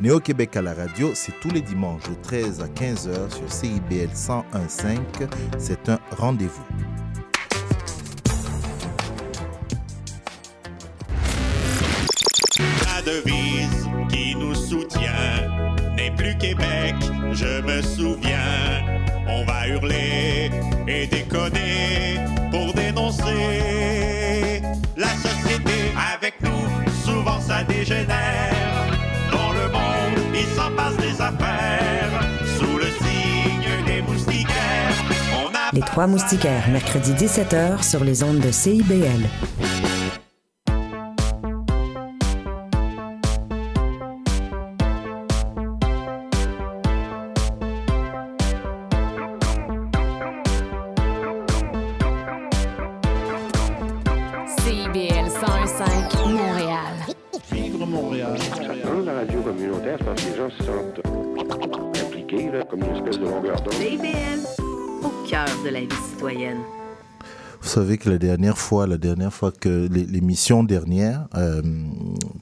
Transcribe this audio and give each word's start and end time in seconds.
Néo-Québec 0.00 0.56
à 0.56 0.62
la 0.62 0.74
radio, 0.74 1.10
c'est 1.14 1.32
tous 1.40 1.50
les 1.50 1.60
dimanches 1.60 2.04
de 2.08 2.14
13 2.22 2.62
à 2.62 2.68
15h 2.68 3.34
sur 3.34 3.52
CIBL 3.52 4.10
101.5. 4.14 5.00
C'est 5.58 5.88
un 5.88 5.98
rendez-vous. 6.16 6.62
La 12.58 13.02
devise 13.02 13.88
qui 14.08 14.36
nous 14.36 14.54
soutient 14.54 15.90
n'est 15.96 16.14
plus 16.14 16.38
Québec, 16.38 16.94
je 17.32 17.60
me 17.62 17.82
souviens. 17.82 19.02
On 19.26 19.44
va 19.44 19.66
hurler 19.66 20.50
et 20.86 21.08
déconner 21.08 21.67
Trois 35.98 36.06
Moustiquaires, 36.06 36.68
mercredi 36.70 37.12
17h 37.12 37.82
sur 37.82 38.04
les 38.04 38.22
ondes 38.22 38.38
de 38.38 38.52
CIBL. 38.52 39.28
CIBL 39.58 39.67
la 68.08 68.18
dernière 68.18 68.58
fois, 68.58 68.86
la 68.86 68.98
dernière 68.98 69.32
fois 69.32 69.52
que 69.52 69.88
l'é- 69.90 70.06
l'émission 70.06 70.64
dernière, 70.64 71.28
euh, 71.36 71.62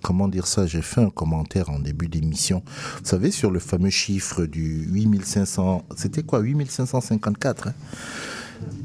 comment 0.03 0.28
dire 0.28 0.47
ça, 0.47 0.67
j'ai 0.67 0.83
fait 0.83 1.00
un 1.00 1.11
commentaire 1.11 1.70
en 1.70 1.78
début 1.78 2.08
d'émission. 2.08 2.62
Vous 3.00 3.05
savez 3.08 3.31
sur 3.31 3.50
le 3.50 3.58
fameux 3.58 3.91
chiffre 3.91 4.45
du 4.47 4.86
8500, 4.92 5.84
c'était 5.97 6.23
quoi 6.23 6.41
8554 6.41 7.69
hein? 7.69 7.75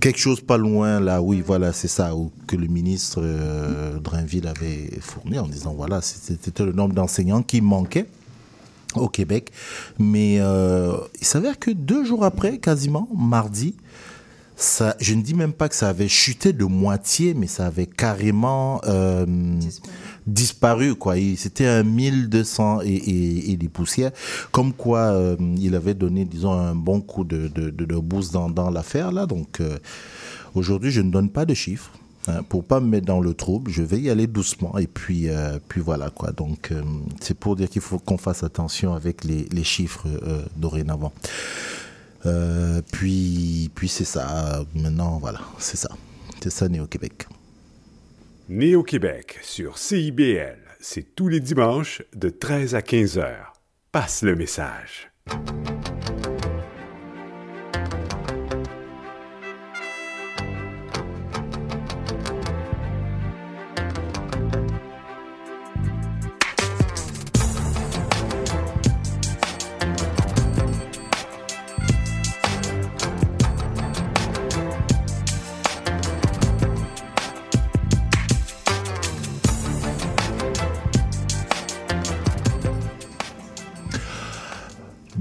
Quelque 0.02 0.20
chose 0.20 0.42
pas 0.42 0.58
loin 0.58 1.00
là, 1.00 1.22
oui, 1.22 1.42
voilà, 1.46 1.72
c'est 1.72 1.88
ça, 1.88 2.12
que 2.46 2.58
le 2.58 2.68
ministre 2.68 3.22
euh, 3.24 4.00
Drainville 4.00 4.48
avait 4.48 4.90
fourni 5.00 5.40
en 5.40 5.48
disant 5.48 5.74
voilà, 5.74 6.02
c'était 6.02 6.66
le 6.66 6.74
nombre 6.74 6.94
d'enseignants 6.94 7.42
qui 7.42 7.62
manquait 7.62 8.06
au 8.96 9.08
Québec. 9.08 9.50
Mais 9.98 10.38
euh, 10.42 10.98
il 11.22 11.26
s'avère 11.26 11.58
que 11.58 11.72
deux 11.72 12.04
jours 12.04 12.26
après, 12.26 12.58
quasiment, 12.58 13.08
mardi, 13.18 13.76
ça, 14.62 14.96
je 15.00 15.14
ne 15.16 15.22
dis 15.22 15.34
même 15.34 15.54
pas 15.54 15.70
que 15.70 15.76
ça 15.76 15.90
avait 15.90 16.08
chuté 16.08 16.54
de 16.54 16.66
moitié, 16.66 17.34
mais 17.34 17.48
ça 17.48 17.66
avait 17.68 17.88
carrément 17.88 18.80
euh, 18.86 19.26
disparu. 20.28 20.96
quoi. 20.96 21.18
Il- 21.18 21.38
C'était 21.38 21.66
un 21.68 21.84
1200 21.84 22.82
et, 22.82 22.88
et, 22.94 23.52
et 23.52 23.58
des 23.58 23.70
poussières. 23.70 24.12
Comme 24.52 24.74
quoi, 24.74 25.00
euh, 25.00 25.36
il 25.58 25.76
avait 25.76 25.94
donné, 25.96 26.26
disons, 26.26 26.52
un 26.54 26.76
bon 26.76 27.02
coup 27.02 27.24
de, 27.24 27.48
de, 27.48 27.96
boost 28.00 28.34
dans, 28.34 28.50
dans 28.50 28.70
l'affaire. 28.70 29.12
là. 29.12 29.26
Donc, 29.26 29.60
euh, 29.62 29.78
aujourd'hui, 30.56 30.92
je 30.92 31.02
ne 31.02 31.12
donne 31.12 31.30
pas 31.30 31.46
de 31.46 31.54
chiffres. 31.54 31.92
hein, 32.28 32.44
pour 32.48 32.64
pas 32.64 32.80
me 32.80 32.88
mettre 32.88 33.08
dans 33.08 33.20
le 33.20 33.34
trouble, 33.34 33.72
je 33.72 33.82
vais 33.82 34.00
y 34.00 34.10
aller 34.12 34.28
doucement 34.28 34.78
et 34.78 34.86
puis 34.86 35.28
puis 35.70 35.82
voilà 35.82 36.12
quoi. 36.12 36.32
Donc 36.32 36.72
c'est 37.20 37.34
pour 37.34 37.56
dire 37.56 37.68
qu'il 37.68 37.82
faut 37.82 37.98
qu'on 37.98 38.20
fasse 38.20 38.44
attention 38.44 38.94
avec 38.94 39.24
les, 39.24 39.48
les 39.52 39.64
chiffres 39.64 40.06
dorénavant. 40.56 41.14
Euh, 42.26 42.82
puis, 42.92 43.72
puis 43.76 43.88
c'est 43.88 44.06
ça. 44.06 44.64
Maintenant, 44.76 45.18
voilà, 45.20 45.42
c'est 45.58 45.78
ça. 45.78 45.90
C'est 46.42 46.50
ça, 46.50 46.68
Néo-Québec. 46.68 47.28
Né 48.50 48.76
au 48.76 48.84
Québec 48.84 49.40
sur 49.42 49.78
CIBL, 49.78 50.58
c'est 50.80 51.16
tous 51.16 51.28
les 51.28 51.40
dimanches 51.40 52.02
de 52.16 52.30
13 52.30 52.76
à 52.76 52.82
15 52.82 53.18
heures. 53.18 53.54
Passe 53.92 54.24
le 54.24 54.36
message. 54.36 55.12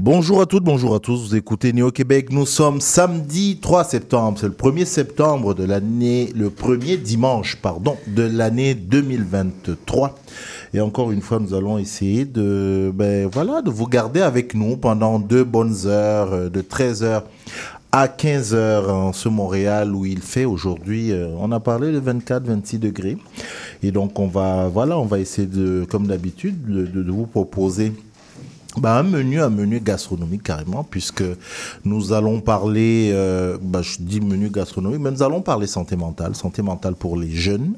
Bonjour 0.02 0.40
à 0.40 0.46
toutes, 0.46 0.64
bonjour 0.64 0.94
à 0.94 0.98
tous. 0.98 1.28
Vous 1.28 1.36
écoutez 1.36 1.74
Néo-Québec. 1.74 2.32
Nous 2.32 2.46
sommes 2.46 2.80
samedi 2.80 3.58
3 3.60 3.84
septembre. 3.84 4.38
C'est 4.40 4.46
le 4.46 4.54
1er 4.54 4.86
septembre 4.86 5.52
de 5.52 5.64
l'année, 5.64 6.32
le 6.34 6.48
premier 6.48 6.96
dimanche, 6.96 7.56
pardon, 7.56 7.96
de 8.06 8.22
l'année 8.22 8.74
2023. 8.74 10.18
Et 10.72 10.80
encore 10.80 11.10
une 11.10 11.20
fois, 11.20 11.38
nous 11.38 11.52
allons 11.52 11.76
essayer 11.76 12.24
de, 12.24 12.90
ben, 12.94 13.28
voilà, 13.30 13.60
de 13.60 13.68
vous 13.70 13.86
garder 13.86 14.22
avec 14.22 14.54
nous 14.54 14.78
pendant 14.78 15.18
deux 15.18 15.44
bonnes 15.44 15.76
heures, 15.84 16.32
euh, 16.32 16.48
de 16.48 16.62
13 16.62 17.02
heures 17.02 17.24
à 17.92 18.08
15 18.08 18.54
heures 18.54 18.88
en 18.94 19.12
ce 19.12 19.28
Montréal 19.28 19.94
où 19.94 20.06
il 20.06 20.20
fait 20.22 20.44
aujourd'hui, 20.46 21.10
euh, 21.12 21.26
on 21.40 21.50
a 21.52 21.58
parlé 21.60 21.90
de 21.92 21.98
24, 21.98 22.46
26 22.46 22.78
degrés. 22.78 23.18
Et 23.82 23.90
donc, 23.90 24.18
on 24.18 24.28
va, 24.28 24.68
voilà, 24.72 24.96
on 24.98 25.04
va 25.04 25.18
essayer 25.18 25.48
comme 25.90 26.06
d'habitude, 26.06 26.64
de, 26.66 26.86
de- 26.86 27.02
de 27.02 27.10
vous 27.10 27.26
proposer 27.26 27.92
bah, 28.76 28.98
un 28.98 29.02
menu, 29.02 29.40
un 29.40 29.50
menu 29.50 29.80
gastronomique 29.80 30.42
carrément, 30.42 30.84
puisque 30.84 31.24
nous 31.84 32.12
allons 32.12 32.40
parler, 32.40 33.10
euh, 33.12 33.58
bah, 33.60 33.82
je 33.82 33.96
dis 33.98 34.20
menu 34.20 34.48
gastronomique, 34.50 35.00
mais 35.00 35.10
nous 35.10 35.22
allons 35.22 35.42
parler 35.42 35.66
santé 35.66 35.96
mentale, 35.96 36.34
santé 36.34 36.62
mentale 36.62 36.94
pour 36.94 37.16
les 37.16 37.30
jeunes, 37.30 37.74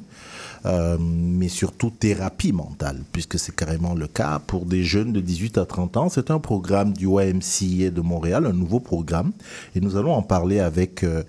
euh, 0.67 0.97
mais 1.01 1.49
surtout 1.49 1.91
thérapie 1.91 2.53
mentale, 2.53 3.01
puisque 3.13 3.39
c'est 3.39 3.55
carrément 3.55 3.95
le 3.95 4.07
cas 4.07 4.39
pour 4.39 4.65
des 4.65 4.85
jeunes 4.85 5.13
de 5.13 5.21
18 5.21 5.59
à 5.59 5.67
30 5.67 5.97
ans. 5.97 6.09
C'est 6.09 6.31
un 6.31 6.39
programme 6.39 6.93
du 6.93 7.07
YMCA 7.07 7.91
de 7.91 8.01
Montréal, 8.01 8.47
un 8.47 8.53
nouveau 8.53 8.81
programme, 8.81 9.33
et 9.75 9.81
nous 9.81 9.97
allons 9.97 10.13
en 10.13 10.23
parler 10.23 10.61
avec 10.61 11.03
euh, 11.03 11.23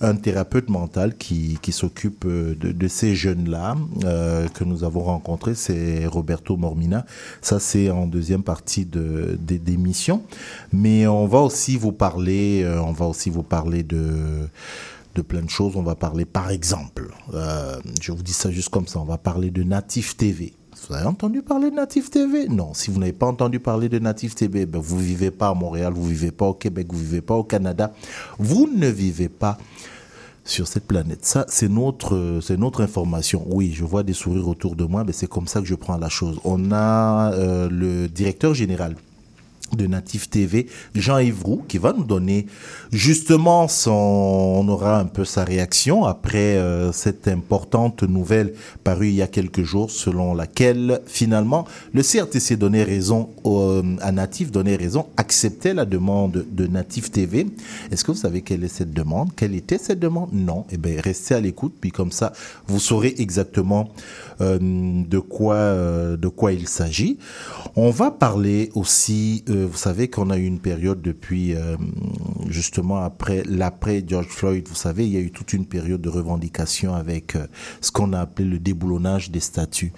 un 0.00 0.14
thérapeute 0.14 0.68
mental 0.68 1.16
qui, 1.16 1.58
qui 1.62 1.72
s'occupe 1.72 2.24
euh, 2.26 2.54
de, 2.58 2.72
de 2.72 2.88
ces 2.88 3.14
jeunes-là, 3.14 3.76
euh, 4.04 4.48
que 4.48 4.64
nous 4.64 4.84
avons 4.84 5.02
rencontré, 5.02 5.54
c'est 5.54 6.06
Roberto 6.06 6.56
Mormina. 6.56 7.06
Ça, 7.40 7.60
c'est 7.60 7.90
en 7.90 8.06
deuxième 8.06 8.42
partie 8.42 8.84
de, 8.84 9.38
des 9.40 9.58
d'émission. 9.58 10.22
Mais 10.72 11.06
on 11.06 11.26
va 11.26 11.40
aussi 11.40 11.76
vous 11.76 11.92
parler, 11.92 12.66
on 12.84 12.92
va 12.92 13.06
aussi 13.06 13.30
vous 13.30 13.42
parler 13.42 13.82
de 13.82 14.48
de 15.14 15.22
plein 15.22 15.42
de 15.42 15.50
choses. 15.50 15.76
On 15.76 15.82
va 15.82 15.94
parler, 15.94 16.24
par 16.24 16.50
exemple, 16.50 17.10
euh, 17.34 17.78
je 18.00 18.12
vous 18.12 18.22
dis 18.22 18.32
ça 18.32 18.50
juste 18.50 18.68
comme 18.68 18.86
ça, 18.86 19.00
on 19.00 19.04
va 19.04 19.18
parler 19.18 19.50
de 19.50 19.62
Native 19.62 20.16
TV. 20.16 20.54
Vous 20.88 20.94
avez 20.94 21.06
entendu 21.06 21.42
parler 21.42 21.70
de 21.70 21.76
Native 21.76 22.08
TV 22.08 22.48
Non, 22.48 22.72
si 22.74 22.90
vous 22.90 22.98
n'avez 22.98 23.12
pas 23.12 23.26
entendu 23.26 23.60
parler 23.60 23.88
de 23.88 23.98
Native 23.98 24.34
TV, 24.34 24.66
ben 24.66 24.80
vous 24.80 24.98
vivez 24.98 25.30
pas 25.30 25.48
à 25.48 25.54
Montréal, 25.54 25.92
vous 25.94 26.06
vivez 26.06 26.30
pas 26.30 26.46
au 26.46 26.54
Québec, 26.54 26.86
vous 26.90 26.98
vivez 26.98 27.20
pas 27.20 27.34
au 27.34 27.44
Canada, 27.44 27.92
vous 28.38 28.68
ne 28.74 28.88
vivez 28.88 29.28
pas 29.28 29.58
sur 30.44 30.66
cette 30.66 30.86
planète. 30.86 31.24
Ça, 31.24 31.44
c'est 31.48 31.68
notre, 31.68 32.40
c'est 32.42 32.56
notre 32.56 32.82
information. 32.82 33.44
Oui, 33.46 33.72
je 33.74 33.84
vois 33.84 34.02
des 34.02 34.14
sourires 34.14 34.48
autour 34.48 34.74
de 34.74 34.84
moi, 34.84 35.04
mais 35.04 35.12
c'est 35.12 35.28
comme 35.28 35.46
ça 35.46 35.60
que 35.60 35.66
je 35.66 35.74
prends 35.74 35.98
la 35.98 36.08
chose. 36.08 36.40
On 36.44 36.72
a 36.72 37.32
euh, 37.34 37.68
le 37.70 38.08
directeur 38.08 38.54
général 38.54 38.96
de 39.76 39.86
Native 39.86 40.28
TV, 40.28 40.66
Jean-Yves 40.94 41.42
Roux, 41.44 41.62
qui 41.68 41.78
va 41.78 41.92
nous 41.92 42.04
donner 42.04 42.46
justement 42.92 43.68
son, 43.68 43.90
on 43.92 44.68
aura 44.68 44.98
un 44.98 45.04
peu 45.06 45.24
sa 45.24 45.44
réaction 45.44 46.04
après 46.04 46.56
euh, 46.56 46.92
cette 46.92 47.28
importante 47.28 48.02
nouvelle 48.02 48.54
parue 48.84 49.08
il 49.08 49.14
y 49.14 49.22
a 49.22 49.26
quelques 49.26 49.62
jours 49.62 49.90
selon 49.90 50.34
laquelle 50.34 51.00
finalement 51.06 51.66
le 51.94 52.02
CRTC 52.02 52.56
donnait 52.56 52.82
raison 52.82 53.30
au- 53.44 53.82
à 54.00 54.12
Native, 54.12 54.50
donnait 54.50 54.76
raison, 54.76 55.06
acceptait 55.16 55.74
la 55.74 55.84
demande 55.84 56.44
de 56.50 56.66
Native 56.66 57.10
TV. 57.10 57.46
Est-ce 57.90 58.04
que 58.04 58.12
vous 58.12 58.18
savez 58.18 58.42
quelle 58.42 58.64
est 58.64 58.68
cette 58.68 58.92
demande? 58.92 59.30
Quelle 59.36 59.54
était 59.54 59.78
cette 59.78 60.00
demande? 60.00 60.30
Non. 60.32 60.64
Eh 60.70 60.76
bien, 60.76 61.00
restez 61.00 61.34
à 61.34 61.40
l'écoute, 61.40 61.74
puis 61.80 61.90
comme 61.90 62.12
ça, 62.12 62.32
vous 62.66 62.80
saurez 62.80 63.14
exactement 63.18 63.90
euh, 64.40 64.58
de 64.60 65.18
quoi 65.18 65.54
euh, 65.54 66.16
de 66.16 66.28
quoi 66.28 66.52
il 66.52 66.66
s'agit. 66.66 67.18
On 67.76 67.90
va 67.90 68.10
parler 68.10 68.70
aussi, 68.74 69.44
euh, 69.48 69.66
vous 69.70 69.76
savez 69.76 70.08
qu'on 70.08 70.30
a 70.30 70.38
eu 70.38 70.44
une 70.44 70.60
période 70.60 71.02
depuis 71.02 71.54
justement 72.48 72.98
après 72.98 73.42
l'après 73.46 74.02
George 74.06 74.28
Floyd. 74.28 74.66
Vous 74.68 74.74
savez, 74.74 75.06
il 75.06 75.12
y 75.12 75.16
a 75.16 75.20
eu 75.20 75.30
toute 75.30 75.52
une 75.52 75.66
période 75.66 76.00
de 76.00 76.08
revendication 76.08 76.94
avec 76.94 77.36
ce 77.80 77.90
qu'on 77.90 78.12
a 78.12 78.20
appelé 78.20 78.48
le 78.48 78.58
déboulonnage 78.58 79.30
des 79.30 79.40
statuts. 79.40 79.92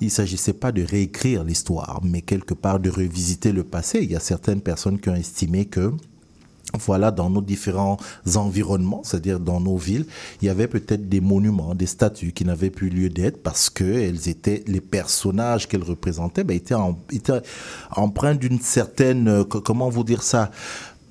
il 0.00 0.10
s'agissait 0.10 0.52
pas 0.52 0.72
de 0.72 0.82
réécrire 0.82 1.44
l'histoire, 1.44 2.00
mais 2.04 2.22
quelque 2.22 2.54
part 2.54 2.80
de 2.80 2.90
revisiter 2.90 3.52
le 3.52 3.64
passé. 3.64 4.00
Il 4.02 4.10
y 4.10 4.16
a 4.16 4.20
certaines 4.20 4.60
personnes 4.60 4.98
qui 4.98 5.08
ont 5.08 5.14
estimé 5.14 5.66
que 5.66 5.92
voilà, 6.78 7.10
dans 7.10 7.30
nos 7.30 7.40
différents 7.40 7.96
environnements, 8.36 9.02
c'est-à-dire 9.04 9.40
dans 9.40 9.60
nos 9.60 9.76
villes, 9.76 10.06
il 10.42 10.46
y 10.46 10.48
avait 10.48 10.68
peut-être 10.68 11.08
des 11.08 11.20
monuments, 11.20 11.74
des 11.74 11.86
statues 11.86 12.32
qui 12.32 12.44
n'avaient 12.44 12.70
plus 12.70 12.90
lieu 12.90 13.08
d'être 13.08 13.42
parce 13.42 13.70
que 13.70 13.84
elles 13.84 14.28
étaient, 14.28 14.62
les 14.66 14.80
personnages 14.80 15.66
qu'elles 15.68 15.82
représentaient, 15.82 16.44
ben, 16.44 16.54
étaient, 16.56 16.74
en, 16.74 16.98
étaient 17.12 17.40
empreints 17.90 18.34
d'une 18.34 18.60
certaine, 18.60 19.28
euh, 19.28 19.44
co- 19.44 19.60
comment 19.60 19.88
vous 19.88 20.04
dire 20.04 20.22
ça, 20.22 20.50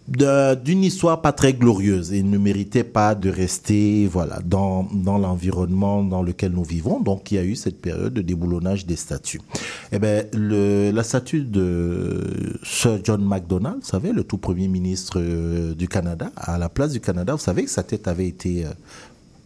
d'une 0.07 0.83
histoire 0.83 1.21
pas 1.21 1.33
très 1.33 1.54
glorieuse 1.54 2.13
et 2.13 2.24
ne 2.24 2.38
méritait 2.38 2.86
pas 2.86 3.13
de 3.13 3.30
rester 3.30 4.07
voilà 4.07 4.39
dans, 4.45 4.88
dans 4.94 5.18
l'environnement 5.18 6.04
dans 6.04 6.24
lequel 6.24 6.51
nous 6.51 6.63
vivons. 6.63 7.01
Donc 7.01 7.31
il 7.31 7.36
y 7.36 7.38
a 7.38 7.44
eu 7.44 7.56
cette 7.56 7.81
période 7.81 8.13
de 8.13 8.21
déboulonnage 8.21 8.86
des 8.86 8.95
statues. 8.95 9.42
Eh 9.92 10.00
le, 10.33 10.92
la 10.92 11.04
statue 11.04 11.42
de 11.42 12.57
Sir 12.63 13.00
John 13.04 13.24
MacDonald, 13.24 13.77
vous 13.81 13.88
savez, 13.88 14.13
le 14.13 14.24
tout 14.24 14.38
premier 14.38 14.68
ministre 14.68 15.19
euh, 15.19 15.74
du 15.74 15.88
Canada, 15.88 16.31
à 16.36 16.57
la 16.57 16.69
place 16.69 16.92
du 16.94 17.01
Canada, 17.01 17.33
vous 17.33 17.42
savez 17.42 17.63
que 17.65 17.69
sa 17.69 17.83
tête 17.83 18.07
avait 18.07 18.27
été 18.27 18.65
euh, 18.65 18.69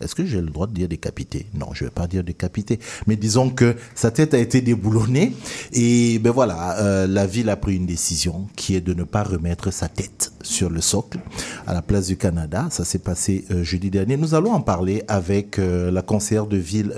est-ce 0.01 0.15
que 0.15 0.25
j'ai 0.25 0.41
le 0.41 0.49
droit 0.49 0.67
de 0.67 0.73
dire 0.73 0.87
décapité? 0.87 1.47
Non, 1.53 1.67
je 1.73 1.85
vais 1.85 1.91
pas 1.91 2.07
dire 2.07 2.23
décapité. 2.23 2.79
Mais 3.07 3.15
disons 3.15 3.49
que 3.49 3.75
sa 3.95 4.11
tête 4.11 4.33
a 4.33 4.37
été 4.37 4.61
déboulonnée 4.61 5.33
et 5.73 6.19
ben 6.19 6.31
voilà, 6.31 6.79
euh, 6.79 7.07
la 7.07 7.25
ville 7.27 7.49
a 7.49 7.55
pris 7.55 7.75
une 7.75 7.85
décision 7.85 8.47
qui 8.55 8.75
est 8.75 8.81
de 8.81 8.93
ne 8.93 9.03
pas 9.03 9.23
remettre 9.23 9.71
sa 9.71 9.87
tête 9.87 10.31
sur 10.41 10.69
le 10.69 10.81
socle 10.81 11.19
à 11.67 11.73
la 11.73 11.81
place 11.81 12.07
du 12.07 12.17
Canada. 12.17 12.67
Ça 12.71 12.85
s'est 12.85 12.99
passé 12.99 13.45
euh, 13.51 13.63
jeudi 13.63 13.89
dernier. 13.89 14.17
Nous 14.17 14.35
allons 14.35 14.51
en 14.51 14.61
parler 14.61 15.03
avec 15.07 15.59
euh, 15.59 15.91
la 15.91 16.01
conseillère 16.01 16.47
de 16.47 16.57
ville 16.57 16.93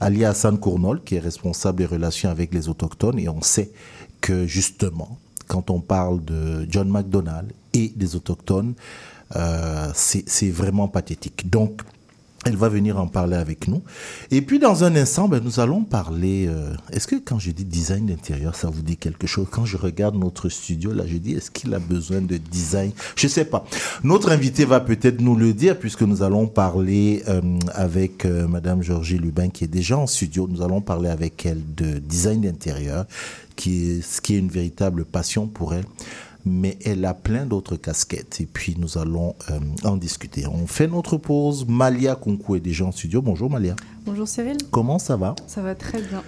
Alia 0.00 0.30
Hassan 0.30 0.58
Kournol, 0.58 1.02
qui 1.04 1.16
est 1.16 1.20
responsable 1.20 1.78
des 1.78 1.86
relations 1.86 2.30
avec 2.30 2.52
les 2.52 2.68
autochtones 2.68 3.18
et 3.18 3.28
on 3.28 3.42
sait 3.42 3.70
que 4.20 4.46
justement, 4.46 5.18
quand 5.48 5.70
on 5.70 5.80
parle 5.80 6.24
de 6.24 6.66
John 6.70 6.88
MacDonald 6.88 7.52
et 7.74 7.92
des 7.94 8.16
autochtones, 8.16 8.74
euh, 9.36 9.90
c'est 9.94 10.50
vraiment 10.50 10.88
pathétique. 10.88 11.48
Donc, 11.50 11.82
elle 12.44 12.56
va 12.56 12.68
venir 12.68 12.98
en 12.98 13.06
parler 13.06 13.36
avec 13.36 13.68
nous. 13.68 13.82
Et 14.32 14.42
puis, 14.42 14.58
dans 14.58 14.82
un 14.82 14.96
instant, 14.96 15.28
ben, 15.28 15.40
nous 15.42 15.60
allons 15.60 15.84
parler. 15.84 16.46
euh, 16.48 16.74
est-ce 16.90 17.06
que 17.06 17.14
quand 17.14 17.38
je 17.38 17.52
dis 17.52 17.64
design 17.64 18.06
d'intérieur, 18.06 18.56
ça 18.56 18.68
vous 18.68 18.82
dit 18.82 18.96
quelque 18.96 19.28
chose? 19.28 19.46
Quand 19.50 19.64
je 19.64 19.76
regarde 19.76 20.16
notre 20.16 20.48
studio, 20.48 20.92
là, 20.92 21.04
je 21.06 21.18
dis 21.18 21.34
est-ce 21.34 21.52
qu'il 21.52 21.72
a 21.72 21.78
besoin 21.78 22.20
de 22.20 22.36
design? 22.36 22.90
Je 23.14 23.28
sais 23.28 23.44
pas. 23.44 23.64
Notre 24.02 24.32
invité 24.32 24.64
va 24.64 24.80
peut-être 24.80 25.20
nous 25.20 25.36
le 25.36 25.52
dire, 25.52 25.78
puisque 25.78 26.02
nous 26.02 26.22
allons 26.22 26.48
parler 26.48 27.22
euh, 27.28 27.40
avec 27.74 28.24
euh, 28.24 28.48
Madame 28.48 28.82
Georgie 28.82 29.18
Lubin, 29.18 29.48
qui 29.48 29.64
est 29.64 29.68
déjà 29.68 29.96
en 29.96 30.08
studio. 30.08 30.48
Nous 30.50 30.62
allons 30.62 30.80
parler 30.80 31.10
avec 31.10 31.46
elle 31.46 31.62
de 31.76 31.98
design 32.00 32.40
d'intérieur, 32.40 33.06
qui 33.54 33.92
est, 33.92 34.02
ce 34.02 34.20
qui 34.20 34.34
est 34.34 34.38
une 34.38 34.48
véritable 34.48 35.04
passion 35.04 35.46
pour 35.46 35.74
elle 35.74 35.84
mais 36.44 36.78
elle 36.84 37.04
a 37.04 37.14
plein 37.14 37.46
d'autres 37.46 37.76
casquettes 37.76 38.40
et 38.40 38.46
puis 38.46 38.76
nous 38.78 38.98
allons 38.98 39.34
euh, 39.50 39.58
en 39.84 39.96
discuter. 39.96 40.46
On 40.46 40.66
fait 40.66 40.88
notre 40.88 41.16
pause. 41.16 41.66
Malia 41.68 42.16
Kunku 42.16 42.56
est 42.56 42.60
déjà 42.60 42.84
en 42.84 42.92
studio. 42.92 43.22
Bonjour 43.22 43.50
Malia. 43.50 43.76
Bonjour 44.04 44.26
Cyril, 44.26 44.56
Comment 44.70 44.98
ça 44.98 45.16
va? 45.16 45.36
Ça 45.46 45.62
va 45.62 45.74
très 45.74 46.00
bien. 46.00 46.22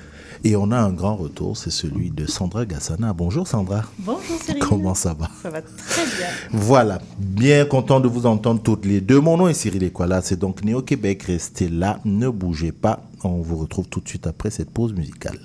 Et 0.47 0.57
on 0.57 0.71
a 0.73 0.77
un 0.77 0.93
grand 0.93 1.17
retour, 1.17 1.57
c'est 1.57 1.71
celui 1.71 2.11
de 2.11 2.27
Sandra 2.27 2.67
Gassana. 2.67 3.13
Bonjour 3.13 3.49
Sandra. 3.49 3.85
Bonjour 3.99 4.39
Cyril. 4.43 4.63
Comment 4.63 4.95
ça 4.95 5.15
va? 5.15 5.31
Ça 5.43 5.49
va 5.49 5.63
très 5.63 6.05
bien. 6.05 6.27
Voilà, 6.53 7.01
bien 7.19 7.65
content 7.65 7.99
de 7.99 8.09
vous 8.09 8.27
entendre 8.27 8.61
toutes 8.63 8.85
les 8.85 9.01
deux. 9.01 9.21
Mon 9.21 9.39
nom 9.39 9.49
est 9.49 9.55
Cyril 9.55 9.83
Equala, 9.85 10.21
c'est 10.23 10.39
donc 10.39 10.63
Néo 10.63 10.83
Québec. 10.83 11.23
Restez 11.23 11.69
là, 11.69 11.99
ne 12.05 12.29
bougez 12.29 12.73
pas. 12.73 13.03
On 13.23 13.41
vous 13.41 13.57
retrouve 13.57 13.89
tout 13.89 14.01
de 14.01 14.09
suite 14.09 14.27
après 14.27 14.51
cette 14.51 14.71
pause 14.71 14.93
musicale 14.93 15.39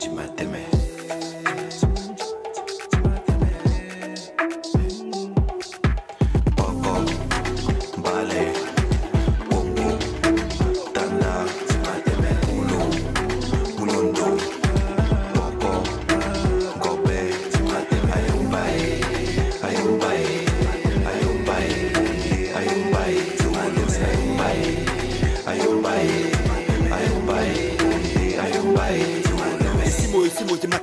du 0.00 0.10
matin 0.10 0.49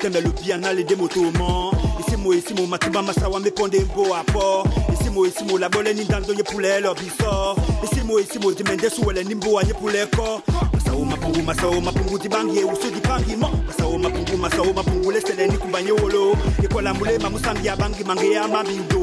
napenda 0.10 0.22
lubiana 0.22 0.74
le 0.74 0.84
demotomo 0.84 1.74
isimu 2.00 2.34
isimu 2.34 2.68
matumba 2.68 3.02
masawa 3.04 3.40
meponde 3.40 3.80
mbo 3.80 4.16
apo 4.16 4.68
isimu 4.94 5.26
isimu 5.26 5.58
labole 5.58 5.94
nindando 5.94 6.34
nyepule 6.34 6.80
lo 6.80 6.94
biso 6.96 7.56
isimu 7.84 8.20
isimu 8.20 8.52
dimende 8.54 8.90
suwele 8.90 9.24
nimbo 9.24 9.60
anyepuleko 9.60 10.42
masao 10.74 11.06
mapungu 11.06 11.42
masao 11.44 11.82
mapungu 11.82 12.18
dibangie 12.20 12.64
uso 12.64 12.90
dipangimo 12.94 13.50
masao 13.68 13.98
mapungu 13.98 14.38
masao 14.38 14.74
mapungu 14.74 15.12
lesele 15.12 15.48
nikumbanye 15.48 15.92
wolo 15.92 16.38
yekola 16.62 16.94
mulema 16.94 17.30
musangia 17.30 17.76
bangi 17.76 18.04
mange 18.04 18.32
ya 18.32 18.48
mabindo 18.48 19.02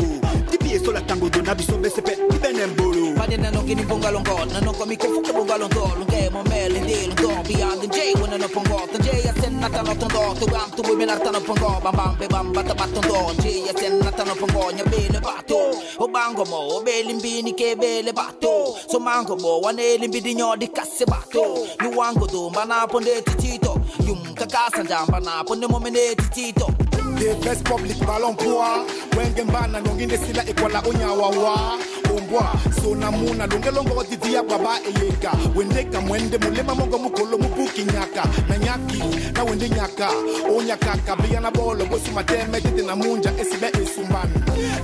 dipieso 0.51 0.93
la 0.93 1.01
tango 1.01 1.29
dona 1.29 1.55
biso 1.55 1.77
besepe 1.79 2.17
ibene 2.37 2.67
mbolo 2.67 3.04
Pani 3.17 3.37
na 3.37 3.51
no 3.51 3.63
kini 3.63 3.85
bungalong 3.85 4.25
god 4.25 4.53
Na 4.53 4.61
no 4.61 4.73
kami 4.73 4.97
kung 4.97 5.15
fuka 5.15 5.33
bungalong 5.33 5.71
god 5.71 5.97
mo 6.35 6.43
mel 6.51 6.73
hindi 6.75 7.07
lung 7.07 7.17
dog 7.17 7.47
Beyond 7.47 7.81
the 7.83 7.89
J 7.89 7.99
when 8.19 8.35
no 8.41 8.49
pong 8.49 8.65
god 8.65 8.91
The 8.91 8.99
J 9.07 9.09
at 9.29 9.37
sen 9.39 9.61
nata 9.61 9.83
no 9.87 9.95
tong 9.95 10.11
dog 10.11 10.37
Tu 10.39 10.47
bam 10.47 10.69
tu 10.75 10.83
bui 10.83 10.97
min 10.97 11.11
arta 11.11 11.31
no 11.31 11.41
pong 11.41 11.61
god 11.63 11.83
Bam 11.85 11.95
bam 11.95 12.13
pe 12.19 12.27
bam 12.27 12.53
bata 12.53 12.75
bat 12.75 12.91
tong 12.95 13.07
dog 13.07 13.37
J 13.43 13.69
at 13.71 13.79
sen 13.79 13.99
nata 14.01 14.25
no 14.25 14.35
pong 14.35 14.55
Nya 14.75 14.85
bele 14.91 15.21
bato. 15.21 15.61
O 16.03 16.09
bango 16.09 16.45
mo 16.47 16.59
o 16.75 16.83
bele 16.83 17.15
mbini 17.15 17.53
ke 17.55 17.77
bele 17.79 18.13
bato. 18.13 18.75
So 18.91 18.99
mango 18.99 19.37
mo 19.37 19.61
wan 19.61 19.79
elin 19.79 20.11
bidi 20.11 20.35
nyo 20.35 20.57
di 20.57 20.67
kasse 20.67 21.07
bato. 21.07 21.67
Ni 21.81 21.89
wango 21.95 22.27
do 22.27 22.51
mbana 22.51 22.87
ponde 22.89 23.23
titito. 23.23 23.79
Yung 24.07 24.35
kakasan 24.35 24.89
jam 24.89 25.07
bana 25.07 25.45
ponde 25.45 25.69
mo 25.71 25.79
mene 25.79 26.15
titito 26.17 26.84
the 27.25 27.35
best 27.45 27.65
public 27.65 27.99
ballon 28.07 28.35
poa 28.37 28.85
wenge 29.17 29.43
mbana 29.45 29.81
nonginde 29.81 30.19
sila 30.19 30.49
ekwala 30.49 30.83
onyawawa 30.89 31.79
ombwa 32.17 32.53
sona 32.83 33.11
muna 33.11 33.47
longelongo 33.47 33.95
watitia 33.95 34.43
baba 34.43 34.79
eyeka 34.81 35.33
wendeka 35.57 36.01
mwende 36.01 36.39
mulema 36.39 36.75
mongo 36.75 36.99
mukolo 36.99 37.39
mupuki 37.39 37.85
nyaka 37.85 38.25
na 38.49 38.59
nyaki 38.59 39.03
na 39.35 39.45
wende 39.45 39.69
nyaka 39.71 40.11
onyakaka 40.57 41.17
biya 41.17 41.41
na 41.41 41.51
bolo 41.51 41.87
bosi 41.87 42.11
mateme 42.11 42.61
tete 42.61 42.83
na 42.83 42.97
munja 42.97 43.33
esibe 43.41 43.67
esumban 43.83 44.31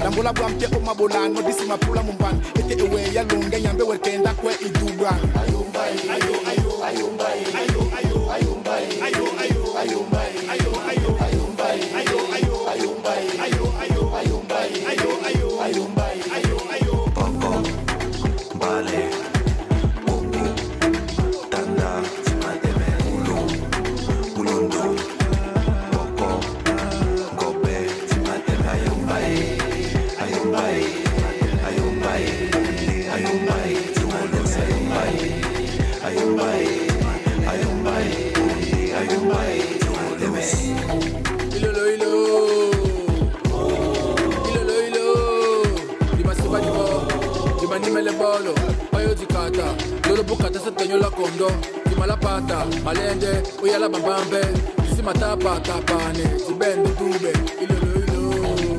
lambola 0.05 0.33
bwamte 0.33 0.67
omabolano 0.77 1.43
disi 1.43 1.65
mapula 1.69 2.03
mumban 2.03 2.41
ete 2.59 2.83
ewe 2.85 3.15
ya 3.15 3.23
longe 3.23 3.61
nyambe 3.61 3.83
werkenda 3.83 4.35
kwe 4.35 4.55
iduban 4.67 5.21
ayombai 5.43 5.95
ayo 6.15 6.35
ayo 6.49 6.85
ayombai 6.85 7.41
ayo 7.61 7.81
ayo 7.99 8.33
ayombai 8.33 8.85
ayo 9.03 9.25
ayo 9.41 9.81
ayombai 9.81 10.33
ayo 10.51 10.73
ayo 10.73 10.73
ayombai 10.91 11.21
ayo 11.21 11.30
ayumbai 12.71 13.27
ayumbai 13.45 13.91
ayumbai 14.19 14.71
ayumbai 14.91 15.41
ayumbai 15.65 16.17
ayumbai 16.35 16.50
nyola 50.91 51.11
kondo 51.11 51.51
kimala 51.89 52.17
pata 52.17 52.67
malende 52.85 53.43
uyala 53.63 53.89
babambe 53.89 54.41
simatapatapane 54.97 56.25
zibende 56.47 56.89
dube 56.99 57.33
iloloilo 57.63 58.79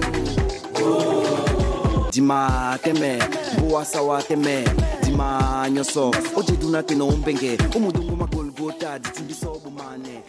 dima 2.11 2.77
teme 2.83 3.19
bowasawa 3.59 4.21
teme. 4.23 4.65
Dima 5.05 5.69
nyoso 5.71 6.11
ojeduna 6.35 6.83
tena 6.83 7.03
umbenge. 7.05 7.57
Umudungu 7.75 8.15
magolgota 8.15 8.99
ditimbiso 8.99 9.53
obumane 9.53 10.23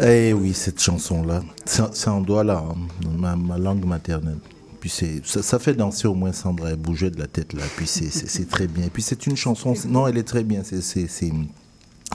Eh 0.00 0.32
oui, 0.32 0.52
cette 0.54 0.80
chanson-là, 0.80 1.42
c'est 1.64 2.08
en 2.08 2.20
doigt 2.20 2.44
là, 2.44 2.62
hein, 2.62 2.76
ma, 3.18 3.34
ma 3.34 3.58
langue 3.58 3.84
maternelle. 3.84 4.38
Puis 4.80 4.90
c'est, 4.90 5.20
ça, 5.24 5.42
ça 5.42 5.58
fait 5.58 5.74
danser 5.74 6.06
au 6.08 6.14
moins 6.14 6.32
Sandra, 6.32 6.70
elle 6.70 6.76
bougeait 6.76 7.10
de 7.10 7.18
la 7.18 7.26
tête 7.26 7.52
là. 7.52 7.62
Puis 7.76 7.86
c'est, 7.86 8.48
très 8.48 8.66
bien. 8.66 8.88
Puis 8.92 9.02
c'est 9.02 9.26
une 9.26 9.36
chanson, 9.36 9.74
non, 9.88 10.06
elle 10.06 10.18
est 10.18 10.22
très 10.28 10.44
bien. 10.44 10.62
C'est, 10.64 11.32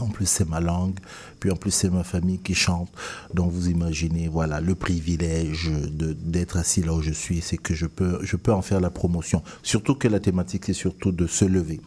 en 0.01 0.07
plus, 0.07 0.25
c'est 0.25 0.47
ma 0.49 0.59
langue. 0.59 0.95
Puis 1.39 1.51
en 1.51 1.55
plus, 1.55 1.69
c'est 1.71 1.89
ma 1.89 2.03
famille 2.03 2.39
qui 2.39 2.55
chante. 2.55 2.89
Donc 3.33 3.51
vous 3.51 3.69
imaginez, 3.69 4.27
voilà, 4.27 4.59
le 4.59 4.73
privilège 4.75 5.69
d'être 5.91 6.57
assis 6.57 6.81
là 6.81 6.93
où 6.93 7.01
je 7.01 7.11
suis, 7.11 7.41
c'est 7.41 7.57
que 7.57 7.75
je 7.75 7.85
peux, 7.85 8.17
je 8.23 8.35
peux 8.37 8.53
en 8.53 8.61
faire 8.63 8.79
la 8.79 8.89
promotion. 8.89 9.43
Surtout 9.61 9.93
que 9.95 10.07
la 10.07 10.19
thématique, 10.19 10.63
c'est 10.65 10.73
surtout 10.73 11.11
de 11.11 11.27
se 11.27 11.45
lever, 11.45 11.79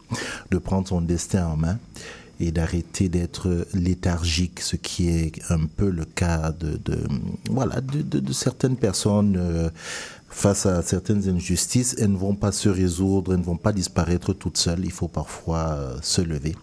de 0.51 0.57
prendre 0.57 0.87
son 0.87 1.01
destin 1.01 1.47
en 1.47 1.57
main 1.57 1.79
et 2.39 2.51
d'arrêter 2.51 3.09
d'être 3.09 3.65
léthargique, 3.73 4.59
ce 4.61 4.75
qui 4.75 5.09
est 5.09 5.31
un 5.49 5.65
peu 5.65 5.89
le 5.89 6.05
cas 6.05 6.51
de, 6.51 6.77
de 6.77 6.99
voilà 7.49 7.81
de, 7.81 8.03
de- 8.03 8.19
de 8.19 8.31
certaines 8.31 8.77
personnes 8.77 9.35
euh, 9.39 9.71
face 10.29 10.65
à 10.65 10.81
certaines 10.81 11.27
injustices. 11.29 11.95
Elles 11.99 12.11
ne 12.11 12.17
vont 12.17 12.35
pas 12.35 12.51
se 12.51 12.69
résoudre, 12.69 13.33
elles 13.33 13.39
ne 13.39 13.45
vont 13.45 13.57
pas 13.57 13.73
disparaître 13.73 14.33
toutes 14.33 14.57
seules. 14.57 14.85
Il 14.85 14.91
faut 14.91 15.07
parfois 15.07 15.69
euh, 15.71 15.97
se 16.01 16.21
lever 16.21 16.55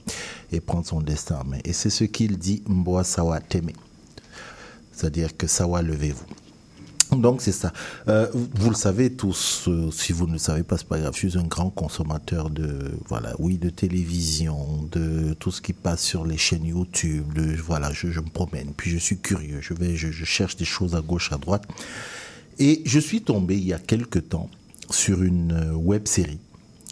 et 0.52 0.60
prendre 0.60 0.86
son 0.86 1.00
destin 1.00 1.40
en 1.40 1.44
main. 1.44 1.58
Et 1.64 1.72
c'est 1.72 1.90
ce 1.90 2.04
qu'il 2.04 2.38
dit 2.38 2.62
Mboa 2.66 3.04
Sawa 3.04 3.40
Teme. 3.40 3.70
C'est-à-dire 4.92 5.36
que 5.36 5.46
Sawa, 5.46 5.82
levez-vous. 5.82 6.26
Donc 7.20 7.42
c'est 7.42 7.52
ça. 7.52 7.72
Euh, 8.08 8.26
vous 8.32 8.70
le 8.70 8.74
savez 8.74 9.12
tous, 9.12 9.68
euh, 9.68 9.90
si 9.92 10.12
vous 10.12 10.26
ne 10.26 10.32
le 10.32 10.38
savez 10.38 10.62
pas, 10.62 10.78
c'est 10.78 10.88
pas 10.88 10.98
grave. 10.98 11.12
Je 11.14 11.28
suis 11.28 11.38
un 11.38 11.44
grand 11.44 11.70
consommateur 11.70 12.50
de, 12.50 12.92
voilà, 13.06 13.34
oui, 13.38 13.58
de 13.58 13.70
télévision, 13.70 14.88
de 14.90 15.34
tout 15.34 15.52
ce 15.52 15.60
qui 15.60 15.72
passe 15.72 16.02
sur 16.02 16.24
les 16.24 16.38
chaînes 16.38 16.64
YouTube. 16.64 17.32
De, 17.34 17.54
voilà, 17.56 17.92
je, 17.92 18.08
me 18.08 18.30
promène, 18.30 18.72
puis 18.76 18.90
je 18.90 18.98
suis 18.98 19.18
curieux. 19.18 19.60
Je 19.60 19.74
vais, 19.74 19.96
je 19.96 20.24
cherche 20.24 20.56
des 20.56 20.64
choses 20.64 20.94
à 20.94 21.00
gauche, 21.00 21.30
à 21.32 21.36
droite. 21.36 21.64
Et 22.58 22.82
je 22.84 22.98
suis 22.98 23.22
tombé 23.22 23.56
il 23.56 23.64
y 23.64 23.72
a 23.72 23.78
quelque 23.78 24.18
temps 24.18 24.50
sur 24.90 25.22
une 25.22 25.72
web 25.72 26.06
série. 26.06 26.38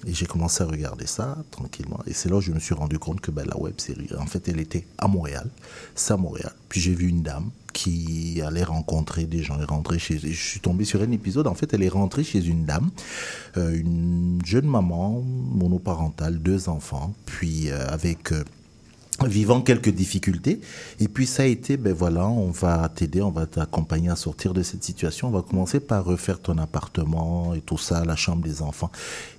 Et 0.06 0.14
j'ai 0.14 0.26
commencé 0.26 0.64
à 0.64 0.66
regarder 0.66 1.06
ça 1.06 1.38
tranquillement. 1.52 2.00
Et 2.06 2.12
c'est 2.12 2.28
là 2.28 2.36
où 2.36 2.40
je 2.40 2.50
me 2.50 2.58
suis 2.58 2.74
rendu 2.74 2.98
compte 2.98 3.20
que 3.20 3.30
ben, 3.30 3.46
la 3.46 3.56
web 3.56 3.74
série, 3.78 4.08
en 4.18 4.26
fait, 4.26 4.48
elle 4.48 4.58
était 4.58 4.84
à 4.98 5.06
Montréal. 5.06 5.48
C'est 5.94 6.16
Montréal. 6.16 6.52
Puis 6.68 6.80
j'ai 6.80 6.92
vu 6.92 7.08
une 7.08 7.22
dame 7.22 7.50
qui 7.72 8.42
allait 8.44 8.64
rencontrer 8.64 9.26
des 9.26 9.42
gens. 9.44 9.56
Elle 9.60 9.66
rentrée 9.66 10.00
chez. 10.00 10.18
Je 10.18 10.32
suis 10.32 10.60
tombé 10.60 10.84
sur 10.84 11.02
un 11.02 11.10
épisode. 11.12 11.46
En 11.46 11.54
fait, 11.54 11.72
elle 11.72 11.84
est 11.84 11.88
rentrée 11.88 12.24
chez 12.24 12.44
une 12.44 12.64
dame, 12.64 12.90
euh, 13.56 13.74
une 13.74 14.40
jeune 14.44 14.66
maman 14.66 15.22
monoparentale, 15.22 16.38
deux 16.38 16.68
enfants, 16.68 17.14
puis 17.26 17.70
euh, 17.70 17.86
avec. 17.88 18.32
euh, 18.32 18.42
vivant 19.26 19.60
quelques 19.60 19.90
difficultés. 19.90 20.60
Et 20.98 21.08
puis 21.08 21.26
ça 21.26 21.44
a 21.44 21.46
été, 21.46 21.76
ben 21.76 21.92
voilà, 21.92 22.26
on 22.26 22.50
va 22.50 22.88
t'aider, 22.88 23.22
on 23.22 23.30
va 23.30 23.46
t'accompagner 23.46 24.08
à 24.08 24.16
sortir 24.16 24.52
de 24.52 24.62
cette 24.62 24.82
situation. 24.82 25.28
On 25.28 25.30
va 25.30 25.42
commencer 25.42 25.80
par 25.80 26.04
refaire 26.04 26.40
ton 26.40 26.58
appartement 26.58 27.54
et 27.54 27.60
tout 27.60 27.78
ça, 27.78 28.04
la 28.04 28.16
chambre 28.16 28.42
des 28.42 28.62
enfants. 28.62 28.90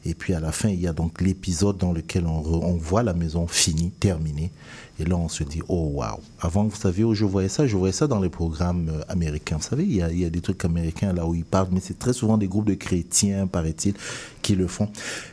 Et 0.06 0.14
puis 0.14 0.34
à 0.34 0.40
la 0.40 0.52
fin, 0.52 0.70
il 0.70 0.80
y 0.80 0.88
a 0.88 0.94
donc 0.94 1.22
l'épisode 1.22 1.78
dans 1.78 1.92
lequel 1.92 2.26
on, 2.28 2.42
re- 2.42 2.64
on 2.64 2.76
voit 2.76 3.04
la 3.04 3.14
maison 3.14 3.48
finie, 3.48 3.92
terminée. 4.00 4.52
Et 5.00 5.06
là, 5.06 5.16
on 5.18 5.28
se 5.28 5.44
dit, 5.44 5.62
oh 5.70 5.90
waouh. 5.96 6.20
Avant, 6.40 6.66
vous 6.66 6.76
savez 6.76 7.04
où 7.04 7.16
je 7.16 7.26
voyais 7.26 7.50
ça? 7.50 7.66
Je 7.66 7.76
voyais 7.76 7.92
ça 7.94 8.06
dans 8.06 8.20
les 8.20 8.30
programmes 8.30 8.90
euh, 8.90 9.02
américains. 9.10 9.58
Vous 9.58 9.64
savez, 9.68 9.84
il 9.84 9.96
y, 9.96 10.02
a, 10.04 10.12
il 10.12 10.20
y 10.20 10.26
a 10.26 10.30
des 10.30 10.40
trucs 10.42 10.64
américains 10.66 11.14
là 11.14 11.26
où 11.26 11.34
ils 11.34 11.44
parlent, 11.46 11.70
mais 11.72 11.80
c'est 11.82 11.98
très 11.98 12.14
souvent 12.14 12.38
des 12.38 12.48
groupes 12.48 12.68
de 12.68 12.76
chrétiens, 12.76 13.48
paraît-il, 13.48 13.96
qui 14.44 14.56
le 14.56 14.68
font. 14.68 14.90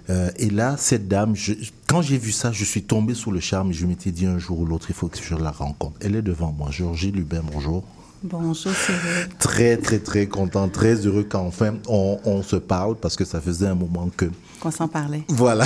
Euh, 0.08 0.30
et 0.36 0.48
là, 0.48 0.76
cette 0.78 1.08
dame, 1.08 1.36
je- 1.36 1.52
quand 1.86 2.00
j'ai 2.00 2.16
vu 2.16 2.32
ça, 2.32 2.52
je 2.52 2.64
suis 2.64 2.82
tombé 2.84 3.12
sous 3.14 3.30
le 3.30 3.40
charme 3.40 3.70
et 3.70 3.74
je 3.74 3.84
m'étais 3.84 4.12
dit 4.12 4.24
un 4.24 4.38
jour 4.38 4.60
ou 4.60 4.64
l'autre, 4.64 4.86
il 4.88 4.94
faut 4.94 5.08
que 5.08 5.18
je 5.22 5.34
la 5.34 5.50
rencontre. 5.50 5.96
Elle 6.00 6.16
est 6.16 6.22
devant 6.22 6.52
moi. 6.52 6.70
Georgie 6.70 7.10
Lubin, 7.12 7.42
bonjour. 7.52 7.84
Bonjour 8.22 8.54
Cyril. 8.76 9.28
Très, 9.38 9.76
très, 9.78 9.98
très 9.98 10.26
content, 10.26 10.68
très 10.68 10.94
heureux 11.06 11.24
qu'enfin 11.24 11.76
on, 11.88 12.18
on 12.26 12.42
se 12.42 12.56
parle 12.56 12.96
parce 12.96 13.16
que 13.16 13.24
ça 13.24 13.40
faisait 13.40 13.66
un 13.66 13.74
moment 13.74 14.10
que 14.14 14.26
Qu'on 14.60 14.70
s'en 14.70 14.88
parlait. 14.88 15.22
voilà, 15.28 15.64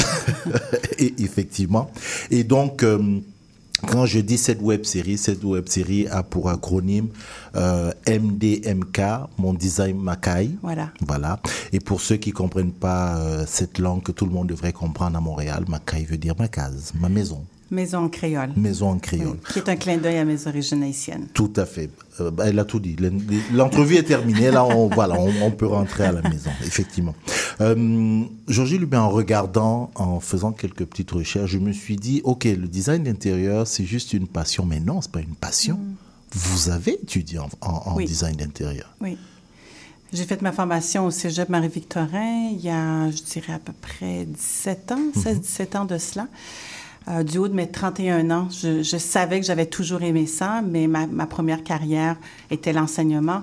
et 0.99 1.15
effectivement. 1.19 1.91
Et 2.31 2.45
donc, 2.45 2.85
euh, 2.85 3.19
quand 3.85 4.07
je 4.07 4.21
dis 4.21 4.39
cette 4.39 4.61
web 4.63 4.85
série, 4.85 5.19
cette 5.19 5.43
web 5.45 5.69
série 5.69 6.07
a 6.09 6.23
pour 6.23 6.49
acronyme 6.49 7.09
euh, 7.57 7.93
MDMK, 8.07 9.01
mon 9.39 9.55
design 9.55 9.99
Makai. 9.99 10.51
Voilà. 10.63 10.91
Voilà. 11.01 11.41
Et 11.73 11.81
pour 11.81 12.01
ceux 12.01 12.17
qui 12.17 12.33
comprennent 12.33 12.73
pas 12.73 13.17
euh, 13.17 13.45
cette 13.47 13.79
langue 13.79 14.03
que 14.03 14.13
tout 14.13 14.27
le 14.27 14.33
monde 14.33 14.49
devrait 14.49 14.73
comprendre 14.73 15.17
à 15.17 15.21
Montréal, 15.21 15.65
Makai 15.69 16.05
veut 16.05 16.17
dire 16.17 16.35
ma 16.39 16.49
case, 16.49 16.93
ma 17.01 17.09
maison, 17.09 17.45
Maison 17.71 17.99
en 18.05 18.09
créole. 18.09 18.51
maison 18.57 18.91
en 18.91 18.99
créole. 18.99 19.39
Qui 19.53 19.59
est 19.59 19.69
un 19.69 19.77
clin 19.77 19.97
d'œil 19.97 20.19
à 20.19 20.25
mes 20.25 20.47
origines 20.47 20.83
haïtiennes. 20.83 21.29
Tout 21.35 21.53
à 21.57 21.65
fait. 21.67 21.91
Euh, 22.21 22.31
bah, 22.31 22.45
elle 22.47 22.59
a 22.59 22.65
tout 22.65 22.79
dit. 22.79 22.95
L'en- 22.97 23.11
L'entrevue 23.53 23.97
est 23.97 24.03
terminée. 24.05 24.51
Là, 24.51 24.65
on, 24.65 24.89
voilà, 24.95 25.19
on, 25.19 25.33
on 25.43 25.51
peut 25.51 25.67
rentrer 25.67 26.05
à 26.05 26.13
la 26.13 26.23
maison, 26.23 26.51
effectivement. 26.65 27.15
Euh, 27.61 28.23
Georgie 28.49 28.79
Lubin, 28.79 29.01
en 29.01 29.09
regardant, 29.11 29.91
en 29.95 30.21
faisant 30.21 30.53
quelques 30.53 30.85
petites 30.85 31.11
recherches, 31.11 31.51
je 31.53 31.59
me 31.59 31.73
suis 31.73 31.97
dit, 31.97 32.21
OK, 32.25 32.45
le 32.45 32.69
design 32.69 33.03
d'intérieur, 33.05 33.67
c'est 33.67 33.85
juste 33.87 34.13
une 34.13 34.29
passion. 34.29 34.67
Mais 34.67 34.79
non, 34.81 35.01
c'est 35.01 35.11
pas 35.11 35.21
une 35.21 35.35
passion. 35.35 35.81
Vous 36.33 36.69
avez 36.69 36.93
étudié 37.03 37.39
en, 37.39 37.49
en- 37.63 37.83
en 37.93 37.97
Oui. 37.97 38.05
design 38.05 38.37
d'intérieur. 38.37 38.95
Oui. 39.01 39.17
J'ai 40.13 40.25
fait 40.25 40.41
ma 40.43 40.53
formation 40.53 41.07
au 41.07 41.11
Cégep 41.11 41.49
Marie-Victorin 41.49 42.51
il 42.53 42.61
y 42.61 42.69
a, 42.71 43.11
je 43.11 43.21
dirais, 43.23 43.55
à 43.55 43.59
peu 43.59 43.73
près 43.73 44.27
17 44.27 44.93
ans, 44.93 45.01
16-17 45.17 45.77
ans 45.77 45.85
de 45.87 45.99
cela. 45.99 46.29
Euh, 47.09 47.23
du 47.23 47.39
haut 47.39 47.49
de 47.49 47.55
mes 47.55 47.71
31 47.71 48.31
ans, 48.31 48.49
je, 48.51 48.83
je 48.83 48.97
savais 48.97 49.39
que 49.41 49.47
j'avais 49.47 49.67
toujours 49.67 50.03
aimé 50.03 50.27
ça, 50.27 50.63
mais 50.63 50.87
ma, 50.87 51.07
ma 51.07 51.27
première 51.27 51.63
carrière 51.63 52.17
était 52.51 52.73
l'enseignement. 52.73 53.43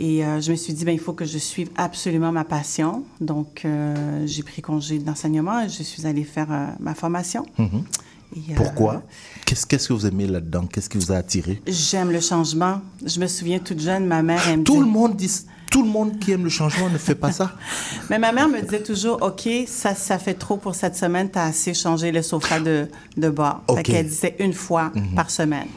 Et 0.00 0.24
euh, 0.24 0.40
je 0.40 0.50
me 0.50 0.56
suis 0.56 0.72
dit, 0.72 0.84
ben, 0.84 0.92
il 0.92 0.98
faut 1.00 1.12
que 1.12 1.24
je 1.24 1.38
suive 1.38 1.70
absolument 1.76 2.32
ma 2.32 2.44
passion. 2.44 3.04
Donc, 3.20 3.62
euh, 3.64 4.26
j'ai 4.26 4.42
pris 4.42 4.62
congé 4.62 4.98
d'enseignement 4.98 5.60
et 5.62 5.68
je 5.68 5.82
suis 5.82 6.06
allée 6.06 6.24
faire 6.24 6.50
euh, 6.50 6.66
ma 6.78 6.94
formation. 6.94 7.44
Et, 7.58 8.52
euh, 8.52 8.54
Pourquoi? 8.54 9.02
Qu'est-ce 9.44 9.66
que 9.66 9.92
vous 9.92 10.06
aimez 10.06 10.26
là-dedans? 10.26 10.66
Qu'est-ce 10.66 10.88
qui 10.88 10.98
vous 10.98 11.12
a 11.12 11.16
attiré? 11.16 11.60
J'aime 11.66 12.10
le 12.10 12.20
changement. 12.20 12.80
Je 13.04 13.18
me 13.18 13.26
souviens 13.26 13.58
toute 13.58 13.80
jeune, 13.80 14.06
ma 14.06 14.22
mère, 14.22 14.40
elle 14.48 14.60
me 14.60 14.64
Tout 14.64 14.80
le 14.80 14.86
monde 14.86 15.16
dit, 15.16 15.30
tout 15.70 15.84
le 15.84 15.88
monde 15.88 16.18
qui 16.18 16.32
aime 16.32 16.42
le 16.42 16.50
changement 16.50 16.88
ne 16.88 16.98
fait 16.98 17.14
pas 17.14 17.30
ça. 17.30 17.52
Mais 18.10 18.18
ma 18.18 18.32
mère 18.32 18.48
me 18.48 18.60
disait 18.60 18.82
toujours, 18.82 19.22
OK, 19.22 19.48
ça, 19.68 19.94
ça 19.94 20.18
fait 20.18 20.34
trop 20.34 20.56
pour 20.56 20.74
cette 20.74 20.96
semaine, 20.96 21.30
t'as 21.30 21.44
assez 21.44 21.74
changé 21.74 22.10
le 22.10 22.22
sofa 22.22 22.58
de, 22.58 22.88
de 23.16 23.28
bord. 23.28 23.62
OK. 23.68 23.76
Fait 23.76 23.82
qu'elle 23.84 24.08
disait 24.08 24.36
une 24.40 24.52
fois 24.52 24.92
par 25.14 25.30
semaine. 25.30 25.68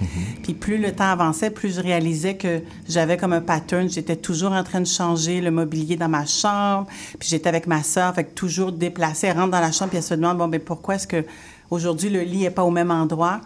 Puis 0.41 0.55
plus 0.55 0.79
le 0.79 0.91
temps 0.91 1.11
avançait, 1.11 1.51
plus 1.51 1.75
je 1.75 1.79
réalisais 1.81 2.35
que 2.35 2.61
j'avais 2.89 3.17
comme 3.17 3.33
un 3.33 3.41
pattern. 3.41 3.87
J'étais 3.87 4.15
toujours 4.15 4.51
en 4.51 4.63
train 4.63 4.81
de 4.81 4.87
changer 4.87 5.41
le 5.41 5.51
mobilier 5.51 5.95
dans 5.95 6.09
ma 6.09 6.25
chambre. 6.25 6.87
Puis 7.19 7.29
j'étais 7.29 7.49
avec 7.49 7.67
ma 7.67 7.83
sœur, 7.83 8.15
fait 8.15 8.23
que 8.23 8.33
toujours 8.33 8.71
déplacée. 8.71 9.27
Elle 9.27 9.37
rentre 9.37 9.51
dans 9.51 9.61
la 9.61 9.71
chambre, 9.71 9.89
puis 9.89 9.97
elle 9.97 10.03
se 10.03 10.15
demande, 10.15 10.39
bon, 10.39 10.47
ben 10.47 10.59
pourquoi 10.59 10.95
est-ce 10.95 11.07
que 11.07 11.23
aujourd'hui 11.69 12.09
le 12.09 12.21
lit 12.21 12.45
est 12.45 12.49
pas 12.51 12.63
au 12.63 12.71
même 12.71 12.89
endroit? 12.89 13.41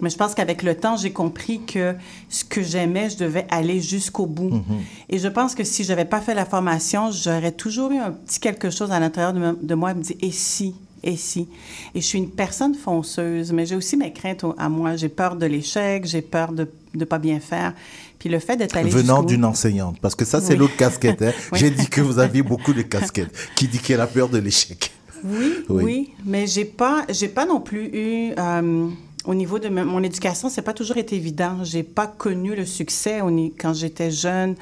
Mais 0.00 0.10
je 0.10 0.16
pense 0.16 0.34
qu'avec 0.34 0.62
le 0.62 0.76
temps, 0.76 0.96
j'ai 0.96 1.10
compris 1.12 1.60
que 1.66 1.94
ce 2.28 2.44
que 2.44 2.62
j'aimais, 2.62 3.10
je 3.10 3.16
devais 3.16 3.46
aller 3.50 3.80
jusqu'au 3.80 4.26
bout. 4.26 4.62
Et 5.08 5.18
je 5.18 5.28
pense 5.28 5.54
que 5.54 5.64
si 5.64 5.82
je 5.84 5.88
n'avais 5.90 6.04
pas 6.04 6.20
fait 6.20 6.34
la 6.34 6.44
formation, 6.44 7.10
j'aurais 7.10 7.52
toujours 7.52 7.90
eu 7.90 7.98
un 7.98 8.12
petit 8.12 8.38
quelque 8.40 8.70
chose 8.70 8.92
à 8.92 9.00
l'intérieur 9.00 9.32
de, 9.32 9.74
moi 9.74 9.92
qui 9.92 9.98
me 9.98 10.02
dit 10.04 10.16
et 10.20 10.30
si, 10.30 10.74
et 11.02 11.16
si? 11.16 11.48
Et 11.94 12.00
je 12.00 12.06
suis 12.06 12.18
une 12.18 12.30
personne 12.30 12.74
fonceuse, 12.74 13.52
mais 13.52 13.66
j'ai 13.66 13.76
aussi 13.76 13.96
mes 13.96 14.12
craintes 14.12 14.44
au- 14.44 14.54
à 14.58 14.68
moi. 14.68 14.96
J'ai 14.96 15.08
peur 15.08 15.36
de 15.36 15.46
l'échec, 15.46 16.04
j'ai 16.04 16.22
peur 16.22 16.52
de 16.52 16.68
ne 16.94 17.04
pas 17.04 17.18
bien 17.18 17.40
faire. 17.40 17.72
Puis 18.18 18.28
le 18.28 18.38
fait 18.40 18.56
d'être 18.56 18.76
allé 18.76 18.90
Venant 18.90 19.22
d'une 19.22 19.44
enseignante, 19.44 19.98
parce 20.00 20.14
que 20.16 20.24
ça, 20.24 20.40
c'est 20.40 20.54
Oui. 20.54 20.58
l'autre 20.58 20.76
casquette. 20.76 21.22
hein. 21.22 21.32
Oui. 21.52 21.58
J'ai 21.60 21.70
dit 21.70 21.86
que 21.88 22.00
vous 22.00 22.18
aviez 22.18 22.42
beaucoup 22.42 22.72
de 22.72 22.82
casquettes. 22.82 23.32
Qui 23.56 23.68
dit 23.68 23.78
qu'elle 23.78 24.00
a 24.00 24.06
peur 24.08 24.28
de 24.28 24.38
l'échec? 24.38 24.90
Oui, 25.24 25.52
Oui. 25.68 25.82
oui, 25.84 26.10
mais 26.24 26.46
j'ai 26.46 26.64
pas, 26.64 27.04
j'ai 27.08 27.28
pas 27.28 27.46
non 27.46 27.60
plus 27.60 27.86
eu. 27.92 28.32
euh, 28.38 28.88
au 29.28 29.34
niveau 29.34 29.58
de 29.58 29.68
mon 29.68 30.02
éducation, 30.02 30.48
c'est 30.48 30.62
pas 30.62 30.72
toujours 30.72 30.96
été 30.96 31.14
évident. 31.14 31.58
J'ai 31.62 31.82
pas 31.82 32.06
connu 32.06 32.56
le 32.56 32.64
succès 32.64 33.20
quand 33.60 33.74
j'étais 33.74 34.10
jeune. 34.10 34.54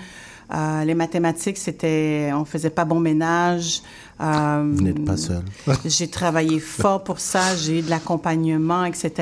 Euh, 0.52 0.84
les 0.84 0.94
mathématiques, 0.94 1.56
c'était, 1.56 2.30
on 2.34 2.44
faisait 2.44 2.70
pas 2.70 2.84
bon 2.84 2.98
ménage. 3.00 3.80
Euh, 4.20 4.72
Vous 4.74 4.82
n'êtes 4.82 5.04
pas 5.04 5.16
seul. 5.16 5.42
j'ai 5.84 6.08
travaillé 6.08 6.58
fort 6.58 7.04
pour 7.04 7.20
ça. 7.20 7.54
J'ai 7.56 7.78
eu 7.78 7.82
de 7.82 7.90
l'accompagnement, 7.90 8.84
etc. 8.84 9.12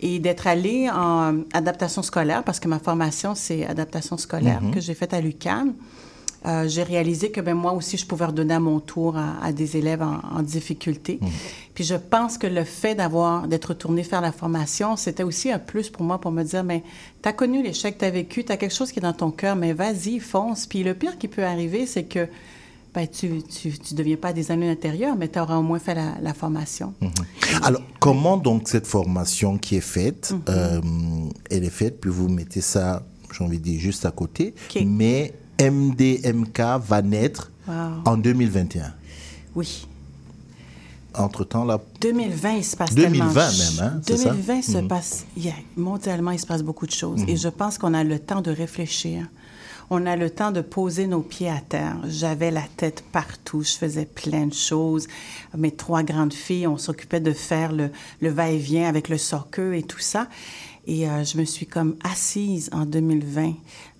Et 0.00 0.20
d'être 0.20 0.46
allée 0.46 0.88
en 0.88 1.40
adaptation 1.52 2.02
scolaire, 2.02 2.42
parce 2.44 2.60
que 2.60 2.68
ma 2.68 2.78
formation, 2.78 3.34
c'est 3.34 3.66
adaptation 3.66 4.16
scolaire 4.18 4.62
Mhm. 4.62 4.70
que 4.74 4.80
j'ai 4.80 4.94
faite 4.94 5.14
à 5.14 5.20
l'UQAM. 5.20 5.72
Euh, 6.46 6.66
j'ai 6.68 6.82
réalisé 6.82 7.30
que 7.30 7.40
ben, 7.42 7.54
moi 7.54 7.72
aussi, 7.72 7.96
je 7.98 8.06
pouvais 8.06 8.24
redonner 8.24 8.54
à 8.54 8.60
mon 8.60 8.80
tour 8.80 9.16
à, 9.16 9.44
à 9.44 9.52
des 9.52 9.76
élèves 9.76 10.00
en, 10.02 10.20
en 10.38 10.42
difficulté. 10.42 11.18
Mhm. 11.20 11.28
Puis 11.74 11.84
je 11.84 11.94
pense 11.94 12.38
que 12.38 12.46
le 12.46 12.64
fait 12.64 12.94
d'avoir, 12.94 13.46
d'être 13.46 13.66
retournée 13.66 14.02
faire 14.04 14.20
la 14.22 14.32
formation, 14.32 14.96
c'était 14.96 15.22
aussi 15.22 15.50
un 15.52 15.58
plus 15.58 15.90
pour 15.90 16.02
moi 16.02 16.18
pour 16.18 16.30
me 16.30 16.42
dire, 16.42 16.64
mais 16.64 16.82
tu 17.22 17.28
as 17.28 17.32
connu 17.34 17.62
l'échec, 17.62 17.98
tu 17.98 18.04
as 18.06 18.10
vécu, 18.10 18.44
tu 18.44 18.52
as 18.52 18.56
quelque 18.56 18.74
chose 18.74 18.90
qui 18.90 18.98
est 19.00 19.02
dans 19.02 19.12
ton 19.12 19.30
cœur, 19.30 19.54
mais 19.54 19.72
vas-y, 19.74 20.18
fonce. 20.18 20.66
Puis 20.66 20.82
le 20.82 20.94
pire 20.94 21.18
qui 21.18 21.28
peut 21.28 21.44
arriver, 21.44 21.86
c'est 21.86 22.04
que 22.04 22.26
ben, 22.94 23.06
tu 23.06 23.28
ne 23.28 23.40
tu, 23.40 23.70
tu 23.78 23.94
deviens 23.94 24.16
pas 24.16 24.32
designer 24.32 24.68
intérieur, 24.70 25.14
mais 25.16 25.28
tu 25.28 25.38
auras 25.38 25.56
au 25.58 25.62
moins 25.62 25.78
fait 25.78 25.94
la, 25.94 26.14
la 26.22 26.34
formation. 26.34 26.92
Alors, 27.62 27.82
comment 28.00 28.36
donc 28.36 28.68
cette 28.68 28.86
formation 28.86 29.58
qui 29.58 29.76
est 29.76 29.80
faite, 29.80 30.32
Mhm. 30.32 30.40
euh, 30.48 30.80
elle 31.50 31.64
est 31.64 31.70
faite, 31.70 32.00
puis 32.00 32.10
vous 32.10 32.28
mettez 32.28 32.60
ça, 32.62 33.02
j'ai 33.32 33.44
envie 33.44 33.58
de 33.58 33.62
dire, 33.64 33.78
juste 33.78 34.06
à 34.06 34.10
côté, 34.10 34.54
mais 34.84 35.34
MDMK 35.60 36.60
va 36.86 37.02
naître 37.02 37.50
Wow. 37.68 37.74
En 38.04 38.16
2021. 38.16 38.92
Oui. 39.54 39.86
Entre-temps, 41.14 41.64
là, 41.64 41.80
2020, 42.00 42.52
il 42.52 42.64
se 42.64 42.76
passe 42.76 42.94
2020 42.94 43.28
tellement... 43.32 43.82
même, 43.82 43.92
hein, 43.96 44.00
c'est 44.06 44.16
ça? 44.16 44.30
2020 44.30 44.62
se 44.62 44.78
Mhm. 44.78 44.88
passe... 44.88 45.24
il 45.36 45.44
y 45.44 45.48
a- 45.50 45.54
mondialement, 45.76 46.30
il 46.32 46.38
se 46.40 46.46
passe 46.46 46.62
beaucoup 46.62 46.86
de 46.86 46.92
choses. 46.92 47.20
Mhm. 47.22 47.28
Et 47.28 47.36
je 47.36 47.48
pense 47.48 47.78
qu'on 47.78 47.94
a 47.94 48.02
le 48.02 48.18
temps 48.18 48.40
de 48.40 48.50
réfléchir. 48.50 49.26
On 49.90 50.06
a 50.06 50.14
le 50.16 50.30
temps 50.30 50.52
de 50.52 50.60
poser 50.60 51.06
nos 51.08 51.20
pieds 51.20 51.50
à 51.50 51.60
terre. 51.60 51.96
J'avais 52.08 52.50
la 52.52 52.62
tête 52.76 53.04
partout. 53.12 53.62
Je 53.62 53.72
faisais 53.72 54.04
plein 54.06 54.46
de 54.46 54.54
choses. 54.54 55.08
Mes 55.56 55.72
trois 55.72 56.02
grandes 56.04 56.32
filles, 56.32 56.66
on 56.68 56.78
s'occupait 56.78 57.20
de 57.20 57.32
faire 57.32 57.72
le, 57.72 57.90
le 58.20 58.30
va-et-vient 58.30 58.88
avec 58.88 59.08
le 59.08 59.18
soccer 59.18 59.72
et 59.74 59.82
tout 59.82 59.98
ça. 59.98 60.28
Et 60.86 61.08
euh, 61.08 61.24
je 61.24 61.36
me 61.38 61.44
suis 61.44 61.66
comme 61.66 61.96
assise 62.04 62.70
en 62.72 62.86
2020. 62.86 63.54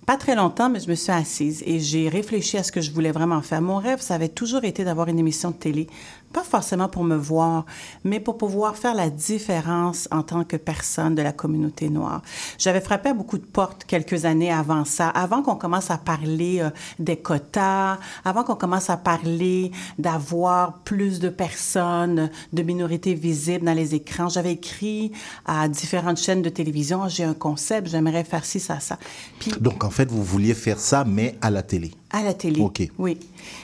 Pas 0.07 0.16
très 0.16 0.35
longtemps, 0.35 0.71
mais 0.71 0.80
je 0.80 0.88
me 0.88 0.95
suis 0.95 1.12
assise 1.12 1.62
et 1.66 1.78
j'ai 1.78 2.09
réfléchi 2.09 2.57
à 2.57 2.62
ce 2.62 2.73
que 2.73 2.80
je 2.80 2.90
voulais 2.90 3.12
vraiment 3.12 3.42
faire. 3.42 3.61
Mon 3.61 3.76
rêve, 3.76 4.00
ça 4.00 4.14
avait 4.14 4.28
toujours 4.28 4.64
été 4.64 4.83
d'avoir 4.83 5.09
une 5.09 5.19
émission 5.19 5.50
de 5.50 5.57
télé. 5.57 5.87
Pas 6.32 6.44
forcément 6.44 6.88
pour 6.88 7.02
me 7.02 7.16
voir, 7.16 7.66
mais 8.04 8.20
pour 8.20 8.38
pouvoir 8.38 8.76
faire 8.76 8.94
la 8.94 9.10
différence 9.10 10.08
en 10.12 10.22
tant 10.22 10.44
que 10.44 10.56
personne 10.56 11.14
de 11.14 11.22
la 11.22 11.32
communauté 11.32 11.90
noire. 11.90 12.22
J'avais 12.56 12.80
frappé 12.80 13.08
à 13.08 13.14
beaucoup 13.14 13.38
de 13.38 13.44
portes 13.44 13.84
quelques 13.84 14.25
années 14.25 14.52
avant 14.52 14.84
ça, 14.84 15.08
avant 15.08 15.42
qu'on 15.42 15.56
commence 15.56 15.90
à 15.90 15.99
parler 15.99 16.60
euh, 16.60 16.70
des 16.99 17.16
quotas, 17.16 17.99
avant 18.25 18.44
qu'on 18.44 18.54
commence 18.54 18.90
à 18.90 18.96
parler 18.96 19.72
d'avoir 19.99 20.78
plus 20.78 21.18
de 21.18 21.28
personnes, 21.28 22.30
de 22.52 22.62
minorités 22.62 23.14
visibles 23.14 23.64
dans 23.64 23.75
les 23.75 23.94
écrans. 23.94 24.28
J'avais 24.28 24.52
écrit 24.52 25.12
à 25.46 25.68
différentes 25.68 26.18
chaînes 26.18 26.42
de 26.42 26.49
télévision, 26.49 27.08
j'ai 27.08 27.25
un 27.25 27.34
concept, 27.34 27.88
j'aimerais 27.88 28.25
faire 28.25 28.44
ci, 28.44 28.60
ça, 28.60 28.78
ça. 28.78 28.99
Puis 29.40 29.52
donc 29.60 29.82
en 29.82 29.90
fait, 29.90 30.10
vous 30.10 30.22
vouliez 30.22 30.54
faire 30.54 30.78
ça, 30.78 31.04
mais 31.04 31.37
à 31.40 31.50
la 31.50 31.62
télé. 31.62 31.90
à 32.10 32.22
la 32.22 32.34
télé. 32.34 32.60
OK. 32.60 32.88
Oui. 32.99 33.18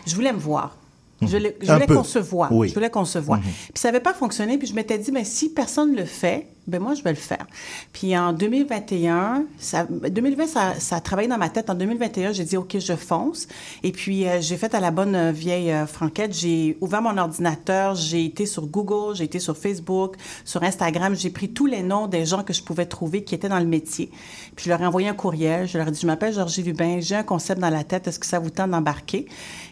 Je 0.06 0.14
voulais 0.14 0.32
me 0.32 0.38
voir. 0.38 0.76
Je, 1.22 1.26
voulais- 1.36 1.56
je 1.60 1.66
voulais 1.72 1.86
qu'on 1.86 2.04
se. 2.04 2.18
Oui. 2.50 2.68
Je 2.68 2.74
voulais 2.74 2.90
qu'on 2.90 3.04
se. 3.04 3.18
Mhm. 3.18 3.42
Puis 3.42 3.72
ça 3.76 3.88
n'avait 3.88 4.00
pas 4.02 4.12
fonctionné. 4.14 4.58
Puis 4.58 4.68
je 4.68 4.74
m'étais 4.74 4.98
dit, 4.98 5.12
mais 5.12 5.24
si 5.24 5.48
personne 5.50 5.92
ne 5.92 5.96
le 5.98 6.04
fait, 6.04 6.46
ben 6.66 6.82
moi, 6.82 6.94
je 6.94 7.02
vais 7.02 7.10
le 7.10 7.16
faire. 7.16 7.46
Puis 7.92 8.16
en 8.16 8.32
2021, 8.32 9.44
ça, 9.58 9.86
2020, 9.88 10.46
ça, 10.46 10.74
ça 10.80 10.96
a 10.96 11.00
travaillé 11.00 11.28
dans 11.28 11.38
ma 11.38 11.48
tête. 11.48 11.70
En 11.70 11.74
2021, 11.74 12.32
j'ai 12.32 12.42
dit, 12.42 12.56
OK, 12.56 12.76
je 12.78 12.94
fonce. 12.94 13.46
Et 13.84 13.92
puis, 13.92 14.26
euh, 14.26 14.40
j'ai 14.40 14.56
fait 14.56 14.74
à 14.74 14.80
la 14.80 14.90
bonne 14.90 15.14
euh, 15.14 15.30
vieille 15.30 15.70
euh, 15.70 15.86
franquette. 15.86 16.34
J'ai 16.34 16.76
ouvert 16.80 17.02
mon 17.02 17.16
ordinateur, 17.18 17.94
j'ai 17.94 18.24
été 18.24 18.46
sur 18.46 18.66
Google, 18.66 19.14
j'ai 19.14 19.24
été 19.24 19.38
sur 19.38 19.56
Facebook, 19.56 20.16
sur 20.44 20.64
Instagram. 20.64 21.14
J'ai 21.14 21.30
pris 21.30 21.50
tous 21.50 21.66
les 21.66 21.82
noms 21.82 22.08
des 22.08 22.26
gens 22.26 22.42
que 22.42 22.52
je 22.52 22.62
pouvais 22.62 22.86
trouver 22.86 23.22
qui 23.22 23.36
étaient 23.36 23.48
dans 23.48 23.60
le 23.60 23.66
métier. 23.66 24.10
Puis 24.56 24.64
je 24.64 24.70
leur 24.70 24.80
ai 24.82 24.86
envoyé 24.86 25.08
un 25.08 25.14
courriel. 25.14 25.68
Je 25.68 25.78
leur 25.78 25.86
ai 25.86 25.92
dit, 25.92 26.00
je 26.00 26.06
m'appelle 26.06 26.34
Georgie 26.34 26.64
Lubin, 26.64 26.98
j'ai 27.00 27.14
un 27.14 27.22
concept 27.22 27.60
dans 27.60 27.70
la 27.70 27.84
tête. 27.84 28.08
Est-ce 28.08 28.18
que 28.18 28.26
ça 28.26 28.40
vous 28.40 28.50
tente 28.50 28.72
d'embarquer? 28.72 29.26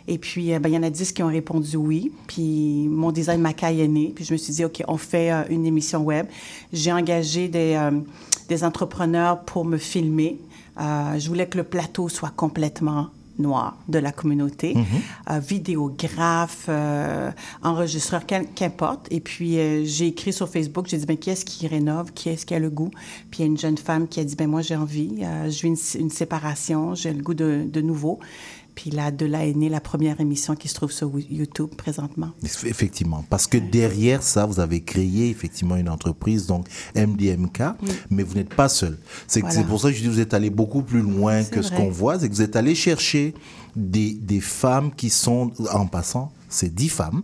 Et 0.07 0.19
puis, 0.19 0.53
euh, 0.53 0.59
ben, 0.59 0.69
il 0.69 0.75
y 0.75 0.79
en 0.79 0.83
a 0.83 0.91
10 0.91 1.13
qui 1.13 1.23
ont 1.23 1.29
répondu 1.29 1.77
oui. 1.77 2.13
Puis, 2.27 2.87
mon 2.89 3.11
design 3.11 3.41
Macaille 3.41 3.81
est 3.81 3.89
né. 3.89 4.13
Puis, 4.15 4.25
je 4.25 4.33
me 4.33 4.39
suis 4.39 4.53
dit, 4.53 4.65
OK, 4.65 4.83
on 4.87 4.99
fait 4.99 5.31
une 5.49 5.65
émission 5.65 6.03
web. 6.03 6.27
Engagé 6.93 7.49
des, 7.49 7.75
euh, 7.77 7.91
des 8.49 8.65
entrepreneurs 8.65 9.41
pour 9.45 9.65
me 9.65 9.77
filmer. 9.79 10.39
Euh, 10.81 11.19
je 11.19 11.29
voulais 11.29 11.47
que 11.49 11.57
le 11.59 11.65
plateau 11.65 12.09
soit 12.09 12.33
complètement 12.35 13.09
noir 13.39 13.77
de 13.89 13.99
la 13.99 14.13
communauté, 14.13 14.75
Mhm. 14.75 14.85
Euh, 15.31 15.39
vidéographe, 15.41 16.69
enregistreur, 17.63 18.27
qu'im- 18.27 18.45
qu'importe. 18.55 19.09
Et 19.11 19.21
puis, 19.21 19.57
j'ai 19.87 20.07
écrit 20.09 20.33
sur 20.33 20.49
Facebook, 20.49 20.87
j'ai 20.89 20.99
dit, 20.99 21.07
ben, 21.07 21.17
qui 21.17 21.31
est-ce 21.31 21.45
qui 21.45 21.67
rénove, 21.67 22.13
qui 22.13 22.29
est-ce 22.29 22.47
qui 22.47 22.55
a 22.55 22.59
le 22.59 22.71
goût? 22.71 22.91
Puis, 23.31 23.41
il 23.41 23.43
y 23.43 23.45
a 23.45 23.47
une 23.47 23.59
jeune 23.59 23.79
femme 23.79 24.07
qui 24.09 24.21
a 24.21 24.25
dit, 24.25 24.37
ben, 24.37 24.49
moi, 24.49 24.63
j'ai 24.63 24.77
envie, 24.77 25.25
vis 25.47 25.63
une, 25.65 25.77
une 26.01 26.11
séparation, 26.11 26.95
j'ai 26.95 27.13
le 27.13 27.23
goût 27.23 27.35
de, 27.35 27.65
de 27.69 27.81
nouveau. 27.81 28.21
Puis 28.75 28.91
là, 28.91 29.11
de 29.11 29.25
là 29.25 29.47
est 29.47 29.55
née 29.55 29.69
la 29.69 29.81
première 29.81 30.21
émission 30.21 30.57
qui 30.57 30.67
se 30.69 30.75
trouve 30.75 30.91
sur 30.91 31.11
YouTube 31.19 31.71
présentement. 31.77 32.31
Effectivement, 32.43 33.25
parce 33.31 33.47
que 33.47 33.57
derrière 33.59 34.23
ça, 34.23 34.47
vous 34.47 34.59
avez 34.61 34.83
créé 34.83 35.29
effectivement 35.31 35.77
une 35.77 35.89
entreprise, 35.89 36.47
donc 36.47 36.67
MDMK, 36.97 37.61
Oui. 37.83 37.89
mais 38.11 38.23
vous 38.25 38.35
n'êtes 38.35 38.53
pas 38.55 38.69
seul. 38.69 38.99
C'est 39.29 39.41
Voilà. 39.41 39.63
pour 39.63 39.81
ça 39.81 39.89
que 39.91 39.95
je 39.95 40.01
dis 40.01 40.09
que 40.09 40.13
vous 40.13 40.21
êtes 40.21 40.35
allé 40.35 40.51
beaucoup 40.51 40.83
plus 40.83 41.01
loin 41.03 41.45
que 41.45 41.63
ce 41.63 41.71
qu'on 41.71 41.89
voit, 41.91 42.19
c'est 42.19 42.29
que 42.29 42.35
vous 42.35 42.43
êtes 42.43 42.57
allé 42.57 42.75
chercher 42.75 43.35
des, 43.77 44.13
des 44.15 44.41
femmes 44.41 44.93
qui 44.95 45.11
sont, 45.11 45.53
en 45.73 45.87
passant, 45.87 46.33
c'est 46.49 46.75
dix 46.75 46.89
femmes, 46.89 47.23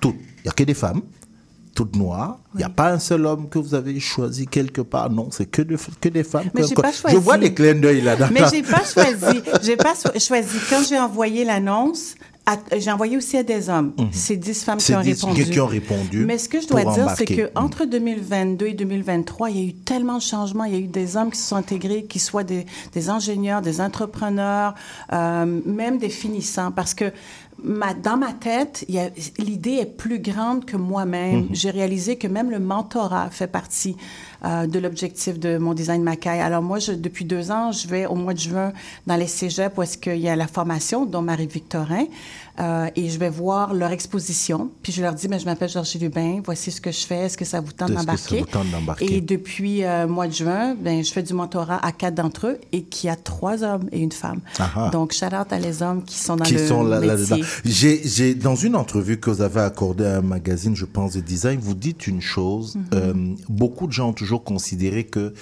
toutes, 0.00 0.16
il 0.38 0.42
n'y 0.44 0.48
a 0.50 0.52
que 0.52 0.64
des 0.64 0.74
femmes, 0.74 1.02
toutes 1.74 1.96
noires, 1.96 2.38
il 2.54 2.58
n'y 2.58 2.64
a 2.64 2.68
pas 2.68 2.90
un 2.92 2.98
seul 2.98 3.24
homme 3.26 3.48
que 3.48 3.58
vous 3.58 3.74
avez 3.74 3.98
choisi 3.98 4.46
quelque 4.46 4.80
part, 4.82 5.10
non, 5.10 5.28
c'est 5.30 5.46
que, 5.46 5.62
de- 5.62 5.76
que 6.00 6.08
des 6.08 6.22
femmes. 6.24 6.50
Mais 6.54 6.66
j'ai 6.66 6.74
pas 6.74 6.90
Je 6.92 6.96
choisi. 6.98 7.16
vois 7.16 7.38
des 7.38 7.54
clins 7.54 7.74
d'œil 7.74 8.02
là-dedans. 8.02 8.28
Mais 8.32 8.42
j'ai 8.52 8.62
pas 8.62 8.82
choisi. 8.84 9.40
J'ai 9.62 9.76
pas 9.76 9.94
so- 9.94 10.10
choisi. 10.18 10.58
Quand 10.68 10.82
j'ai 10.86 10.98
envoyé 10.98 11.44
l'annonce, 11.44 12.14
j'ai 12.76 12.90
envoyé 12.90 13.16
aussi 13.16 13.36
à 13.36 13.42
des 13.44 13.68
hommes. 13.70 13.92
Mhm. 13.98 14.08
C'est 14.10 14.36
10 14.36 14.64
femmes 14.64 14.78
qui 14.78 14.94
ont 14.94 15.00
10 15.00 15.22
répondu. 15.22 15.44
qui 15.50 15.60
ont 15.60 15.66
répondu 15.66 16.24
Mais 16.26 16.38
ce 16.38 16.48
que 16.48 16.60
je 16.60 16.66
dois 16.66 16.82
dire, 16.82 16.92
c'est 16.94 17.00
embarquer. 17.02 17.36
que 17.36 17.42
Mhm. 17.42 17.50
entre 17.54 17.84
2022 17.86 18.66
et 18.66 18.74
2023, 18.74 19.50
il 19.50 19.56
y 19.56 19.60
a 19.60 19.68
eu 19.68 19.74
tellement 19.74 20.16
de 20.18 20.22
changements. 20.22 20.64
Il 20.64 20.72
y 20.72 20.76
a 20.76 20.80
eu 20.80 20.88
des 20.88 21.16
hommes 21.16 21.30
qui 21.30 21.38
se 21.38 21.48
sont 21.48 21.56
intégrés, 21.56 22.04
qui 22.04 22.18
soient 22.18 22.44
des, 22.44 22.66
des 22.92 23.08
ingénieurs, 23.10 23.62
des 23.62 23.80
entrepreneurs, 23.80 24.74
euh, 25.12 25.60
même 25.64 25.98
des 25.98 26.08
finissants. 26.10 26.72
Parce 26.72 26.94
que 26.94 27.12
ma- 27.62 27.94
dans 27.94 28.16
ma 28.16 28.32
tête, 28.32 28.84
l'idée 29.38 29.78
est 29.80 29.96
plus 29.96 30.18
grande 30.18 30.64
que 30.64 30.76
moi-même. 30.76 31.42
Mhm. 31.42 31.48
J'ai 31.52 31.70
réalisé 31.70 32.16
que 32.16 32.26
même 32.28 32.50
le 32.50 32.58
mentorat 32.58 33.30
fait 33.30 33.46
partie 33.46 33.96
euh, 34.44 34.66
de 34.66 34.78
l'objectif 34.78 35.38
de 35.38 35.58
mon 35.58 35.74
design 35.74 36.02
Macaille. 36.02 36.40
Alors 36.40 36.62
moi, 36.62 36.78
je, 36.78 36.92
depuis 36.92 37.24
deux 37.24 37.50
ans, 37.50 37.72
je 37.72 37.86
vais 37.86 38.06
au 38.06 38.14
mois 38.14 38.34
de 38.34 38.38
juin 38.38 38.72
dans 39.06 39.16
les 39.16 39.26
cégeps 39.26 39.76
où 39.76 39.82
est-ce 39.82 39.98
qu'il 39.98 40.18
y 40.18 40.28
a 40.28 40.36
la 40.36 40.48
formation, 40.48 41.06
dont 41.06 41.22
Marie-Victorin, 41.22 42.06
euh, 42.60 42.90
et 42.96 43.08
je 43.08 43.18
vais 43.18 43.30
voir 43.30 43.72
leur 43.72 43.92
exposition. 43.92 44.70
Puis 44.82 44.92
je 44.92 45.00
leur 45.00 45.14
dis, 45.14 45.26
mais 45.28 45.38
je 45.38 45.46
m'appelle 45.46 45.70
Georges 45.70 45.94
Lubin, 45.98 46.40
voici 46.44 46.70
ce 46.70 46.80
que 46.80 46.90
je 46.90 47.06
fais, 47.06 47.26
est-ce 47.26 47.38
que 47.38 47.44
ça 47.44 47.60
vous 47.60 47.72
tente 47.72 47.92
d'embarquer? 47.92 48.44
Et 49.00 49.20
depuis 49.20 49.84
euh, 49.84 50.06
mois 50.06 50.26
de 50.26 50.34
juin, 50.34 50.74
ben, 50.74 51.02
je 51.02 51.10
fais 51.12 51.22
du 51.22 51.32
mentorat 51.32 51.84
à 51.84 51.92
quatre 51.92 52.14
d'entre 52.14 52.48
eux 52.48 52.58
et 52.72 52.82
qui 52.82 53.08
a 53.08 53.16
trois 53.16 53.62
hommes 53.62 53.88
et 53.90 54.00
une 54.00 54.12
femme. 54.12 54.40
Ah 54.58 54.70
ah. 54.76 54.90
Donc, 54.92 55.12
shout 55.12 55.26
out 55.26 55.50
à 55.50 55.58
les 55.58 55.82
hommes 55.82 56.04
qui 56.04 56.18
sont 56.18 56.36
dans 56.36 56.44
qui 56.44 56.54
le 56.54 56.66
sont 56.66 56.82
là, 56.82 57.00
métier. 57.00 57.42
J'ai, 57.64 58.02
j'ai, 58.04 58.34
dans 58.34 58.56
une 58.56 58.76
entrevue 58.76 59.18
que 59.18 59.30
vous 59.30 59.40
avez 59.40 59.60
accordée 59.60 60.04
à 60.04 60.18
un 60.18 60.22
magazine, 60.22 60.76
je 60.76 60.84
pense, 60.84 61.14
de 61.14 61.20
design, 61.20 61.58
vous 61.58 61.74
dites 61.74 62.06
une 62.06 62.20
chose. 62.20 62.76
Mhm. 62.76 62.84
euh, 62.94 63.14
beaucoup 63.48 63.86
de 63.86 63.92
gens 63.92 64.10
ont 64.10 64.12
toujours 64.12 64.31
considéré 64.38 65.04
que 65.04 65.32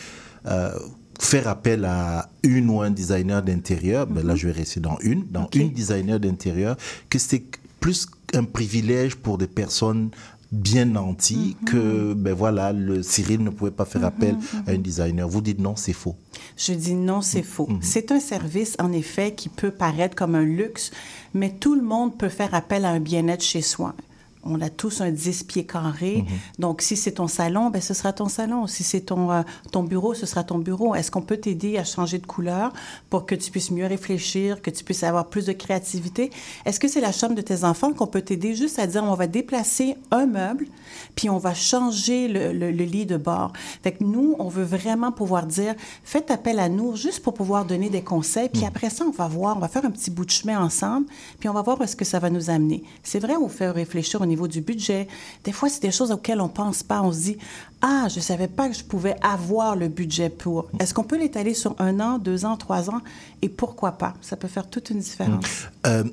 euh, 0.47 0.71
faire 1.19 1.49
appel 1.49 1.85
à 1.85 2.31
une 2.43 2.71
ou 2.71 2.81
un 2.81 2.91
designer 2.91 3.43
d'intérieur, 3.43 4.07
ben 4.07 4.27
là 4.27 4.35
je 4.37 4.47
vais 4.47 4.53
rester 4.53 4.81
dans 4.81 4.99
une, 5.01 5.27
dans 5.31 5.49
une 5.55 5.71
designer 5.71 6.19
d'intérieur, 6.19 6.77
que 7.11 7.19
c'était 7.19 7.45
plus 7.79 8.07
un 8.35 8.45
privilège 8.45 9.17
pour 9.17 9.39
des 9.39 9.47
personnes 9.47 10.11
bien 10.53 10.85
nanties 10.85 11.57
que 11.65 12.13
ben 12.15 12.35
voilà 12.35 12.73
le 12.73 13.03
Cyril 13.03 13.43
ne 13.45 13.51
pouvait 13.51 13.71
pas 13.71 13.85
faire 13.85 14.05
appel 14.05 14.37
à 14.67 14.73
un 14.73 14.79
designer. 14.79 15.29
Vous 15.29 15.41
dites 15.41 15.61
non, 15.61 15.77
c'est 15.77 15.93
faux. 15.93 16.17
Je 16.57 16.73
dis 16.73 16.95
non, 16.95 17.23
c'est 17.23 17.43
faux. 17.43 17.69
C'est 17.81 18.11
un 18.13 18.21
service, 18.21 18.77
en 18.81 18.93
effet, 18.93 19.35
qui 19.35 19.49
peut 19.49 19.71
paraître 19.71 20.17
comme 20.17 20.35
un 20.35 20.45
luxe, 20.45 20.91
mais 21.35 21.51
tout 21.51 21.75
le 21.75 21.83
monde 21.83 22.19
peut 22.19 22.29
faire 22.29 22.55
appel 22.55 22.85
à 22.85 22.91
un 22.91 23.01
bien-être 23.01 23.45
chez 23.45 23.63
soi. 23.63 23.95
On 24.43 24.61
a 24.63 24.71
tous 24.71 25.03
un 25.03 25.11
10 25.11 25.45
pieds 25.45 25.67
carrés. 25.67 26.25
Donc, 26.59 26.81
si 26.81 26.97
c'est 26.97 27.13
ton 27.13 27.29
salon, 27.29 27.69
ben, 27.69 27.83
ce 27.83 27.93
sera 27.93 28.13
ton 28.15 28.29
salon. 28.29 28.67
Si 28.67 28.83
c'est 28.85 29.03
ton, 29.03 29.31
euh, 29.31 29.43
ton 29.71 29.83
bureau, 29.83 30.15
ce 30.15 30.25
sera 30.25 30.45
ton 30.45 30.57
bureau. 30.59 30.95
Est-ce 30.95 31.11
qu'on 31.11 31.21
peut 31.21 31.37
t'aider 31.37 31.77
à 31.77 31.85
changer 31.85 32.19
de 32.19 32.27
couleur 32.27 32.73
pour 33.11 33.27
que 33.27 33.35
tu 33.35 33.51
puisses 33.51 33.71
mieux 33.71 33.85
réfléchir, 33.87 34.63
que 34.63 34.71
tu 34.71 34.83
puisses 34.83 35.03
avoir 35.03 35.27
plus 35.27 35.45
de 35.45 35.53
créativité? 35.53 36.31
Est-ce 36.65 36.81
que 36.81 36.89
c'est 36.89 37.03
la 37.03 37.13
chambre 37.13 37.35
de 37.35 37.43
tes 37.43 37.65
enfants 37.65 37.93
qu'on 37.93 38.07
peut 38.07 38.23
t'aider 38.23 38.55
juste 38.55 38.79
à 38.79 38.87
dire 38.87 39.05
on 39.05 39.15
va 39.15 39.27
déplacer 39.27 39.97
un 40.11 40.25
meuble, 40.25 40.67
puis 41.15 41.29
on 41.29 41.37
va 41.39 41.53
changer 41.53 42.27
le, 42.29 42.53
le- 42.53 42.71
le 42.71 42.85
lit 42.85 43.05
de 43.05 43.19
bord? 43.19 43.53
Fait 43.83 43.93
que 43.93 44.03
nous, 44.05 44.37
on 44.39 44.49
veut 44.49 44.65
vraiment 44.65 45.13
pouvoir 45.13 45.45
dire 45.47 45.75
faites 46.03 46.31
appel 46.31 46.59
à 46.61 46.71
nous 46.71 46.97
juste 46.97 47.23
pour 47.23 47.35
pouvoir 47.35 47.67
donner 47.67 47.91
des 47.91 48.03
conseils. 48.03 48.49
Puis 48.49 48.65
après 48.65 48.89
ça, 48.89 49.05
on 49.07 49.11
va 49.11 49.29
voir, 49.29 49.57
on 49.57 49.61
va 49.61 49.69
faire 49.69 49.85
un 49.85 49.91
petit 49.91 50.11
bout 50.11 50.25
de 50.25 50.31
chemin 50.31 50.59
ensemble, 50.65 51.07
puis 51.39 51.49
on 51.49 51.53
va 51.53 51.61
voir 51.61 51.79
où 51.79 51.83
est-ce 51.83 51.95
que 51.97 52.05
ça 52.07 52.19
va 52.19 52.31
nous 52.31 52.49
amener. 52.49 52.83
C'est 53.03 53.19
vrai, 53.19 53.37
on 53.37 53.49
fait 53.51 53.69
réfléchir 53.71 54.21
au 54.23 54.27
niveau 54.31 54.49
du 54.49 54.61
budget. 54.61 55.09
Des 55.45 55.53
fois, 55.53 55.69
c'est 55.69 55.83
des 55.83 55.91
choses 55.91 56.11
auxquelles 56.11 56.41
on 56.41 56.49
pense 56.49 56.83
pas. 56.83 57.03
On 57.03 57.13
se 57.13 57.19
dit 57.19 57.37
ah, 57.83 58.09
je 58.15 58.21
savais 58.21 58.49
pas 58.49 58.69
que 58.69 58.75
je 58.75 58.85
pouvais 58.85 59.17
avoir 59.23 59.77
le 59.77 59.89
budget 59.89 60.31
pour. 60.31 60.69
Est-ce 60.79 60.95
qu'on 60.95 61.05
peut 61.05 61.19
l'étaler 61.19 61.55
sur 61.55 61.75
un 61.79 62.01
an, 62.01 62.19
deux 62.19 62.45
ans, 62.45 62.57
trois 62.57 62.91
ans? 62.91 63.01
Et 63.43 63.49
pourquoi 63.49 63.93
pas? 63.93 64.15
Ça 64.21 64.37
peut 64.37 64.49
faire 64.49 64.69
toute 64.69 64.91
une 64.91 65.01
différence. 65.01 65.69
Euh, 65.87 66.05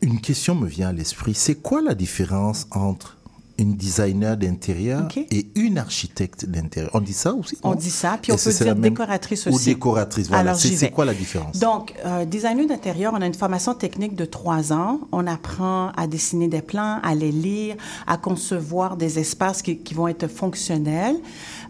une 0.00 0.20
question 0.20 0.54
me 0.54 0.66
vient 0.66 0.88
à 0.88 0.92
l'esprit. 0.92 1.34
C'est 1.34 1.56
quoi 1.56 1.82
la 1.82 1.94
différence 1.94 2.66
entre 2.70 3.16
une 3.60 3.74
designer 3.76 4.36
d'intérieur 4.36 5.08
et 5.16 5.46
une 5.54 5.78
architecte 5.78 6.46
d'intérieur 6.46 6.90
On 6.94 7.00
dit 7.00 7.12
ça 7.12 7.34
aussi 7.34 7.56
On 7.62 7.74
dit 7.74 7.90
ça, 7.90 8.18
puis 8.20 8.32
on 8.32 8.36
peut 8.36 8.52
dire 8.52 8.74
décoratrice 8.74 9.46
Ou 9.46 9.50
aussi. 9.50 9.66
décoratrice, 9.74 10.28
voilà. 10.28 10.54
C'est 10.54 10.90
quoi 10.90 11.04
la 11.04 11.14
différence? 11.14 11.58
Donc, 11.58 11.94
euh, 12.04 12.24
designer 12.24 12.66
d'intérieur, 12.66 13.12
on 13.14 13.20
a 13.20 13.26
une 13.26 13.34
formation 13.34 13.74
technique 13.74 14.14
de 14.14 14.24
trois 14.24 14.72
ans. 14.72 15.00
On 15.12 15.26
apprend 15.26 15.90
à 15.96 16.06
dessiner 16.06 16.48
des 16.48 16.62
plans, 16.62 16.98
à 17.02 17.14
les 17.14 17.32
lire, 17.32 17.76
à 18.06 18.16
concevoir 18.16 18.96
des 18.96 19.18
espaces 19.18 19.62
qui, 19.62 19.78
qui 19.78 19.94
vont 19.94 20.08
être 20.08 20.26
fonctionnels. 20.28 21.16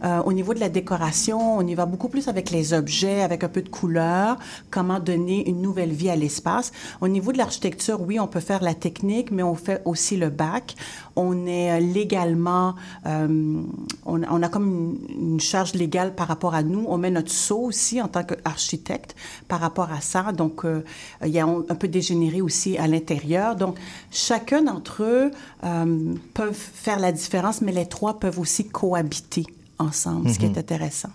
Euh, 0.05 0.23
au 0.23 0.33
niveau 0.33 0.55
de 0.55 0.61
la 0.61 0.69
décoration, 0.69 1.59
on 1.59 1.67
y 1.67 1.75
va 1.75 1.87
beaucoup 1.87 2.09
plus 2.09 2.29
avec 2.29 2.51
les 2.51 2.73
objets, 2.73 3.23
avec 3.23 3.45
un 3.45 3.49
peu 3.49 3.63
de 3.63 3.69
couleur, 3.69 4.37
comment 4.71 5.01
donner 5.01 5.49
une 5.49 5.61
nouvelle 5.61 5.93
vie 5.93 6.11
à 6.11 6.17
l'espace. 6.17 6.73
Au 7.01 7.09
niveau 7.09 7.33
de 7.33 7.39
l'architecture, 7.39 8.01
oui, 8.01 8.19
on 8.19 8.27
peut 8.27 8.41
faire 8.41 8.63
la 8.63 8.75
technique, 8.75 9.31
mais 9.31 9.43
on 9.43 9.55
fait 9.55 9.83
aussi 9.85 10.17
le 10.17 10.31
bac. 10.31 10.75
On 11.17 11.47
est 11.47 11.73
euh, 11.73 11.81
légalement, 11.81 12.75
euh, 13.07 13.63
on, 14.07 14.23
on 14.23 14.43
a 14.43 14.49
comme 14.49 14.97
une, 15.09 15.33
une 15.33 15.41
charge 15.41 15.75
légale 15.75 16.15
par 16.15 16.29
rapport 16.29 16.55
à 16.55 16.63
nous. 16.63 16.85
On 16.89 16.99
met 16.99 17.11
notre 17.11 17.31
sceau 17.31 17.59
aussi 17.59 18.01
en 18.01 18.09
tant 18.09 18.25
qu'architecte 18.25 19.15
par 19.49 19.61
rapport 19.61 19.91
à 19.93 20.01
ça. 20.01 20.33
Donc, 20.33 20.65
euh, 20.65 20.83
il 21.25 21.31
y 21.31 21.39
a 21.39 21.47
un, 21.47 21.75
peu 21.75 21.89
dégénéré 21.89 22.41
aussi 22.41 22.79
à 22.79 22.87
l'intérieur. 22.87 23.57
Donc, 23.57 23.79
chacun 24.11 24.63
d'entre 24.63 25.03
eux 25.03 25.31
euh, 25.65 26.15
peuvent 26.35 26.55
faire 26.55 26.99
la 26.99 27.13
différence, 27.13 27.61
mais 27.61 27.73
les 27.73 27.87
trois 27.87 28.19
peuvent 28.19 28.39
aussi 28.39 28.69
cohabiter 28.69 29.47
ensemble, 29.81 30.31
ce 30.31 30.39
qui 30.39 30.47
Mhm. 30.47 30.55
est 30.55 30.59
intéressant. 30.59 31.11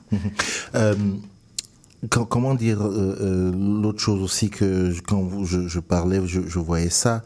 Euh, 0.76 0.96
quand- 2.10 2.26
comment 2.26 2.54
dire 2.56 2.82
euh, 2.82 3.18
euh, 3.22 3.82
l'autre 3.82 4.00
chose 4.00 4.22
aussi 4.22 4.50
que 4.50 4.94
quand 5.08 5.22
vous- 5.22 5.46
je, 5.46 5.68
je 5.68 5.80
parlais, 5.80 6.20
je, 6.26 6.42
je 6.48 6.60
voyais 6.60 6.90
ça. 6.90 7.24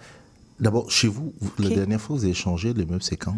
D'abord, 0.60 0.92
chez 0.92 1.08
vous, 1.08 1.34
la 1.58 1.70
dernière 1.70 2.00
fois 2.02 2.16
que 2.16 2.20
vous 2.22 2.26
avez 2.26 2.34
changé 2.34 2.74
les 2.74 2.86
meubles, 2.86 3.02
c'est 3.04 3.16
quand? 3.18 3.36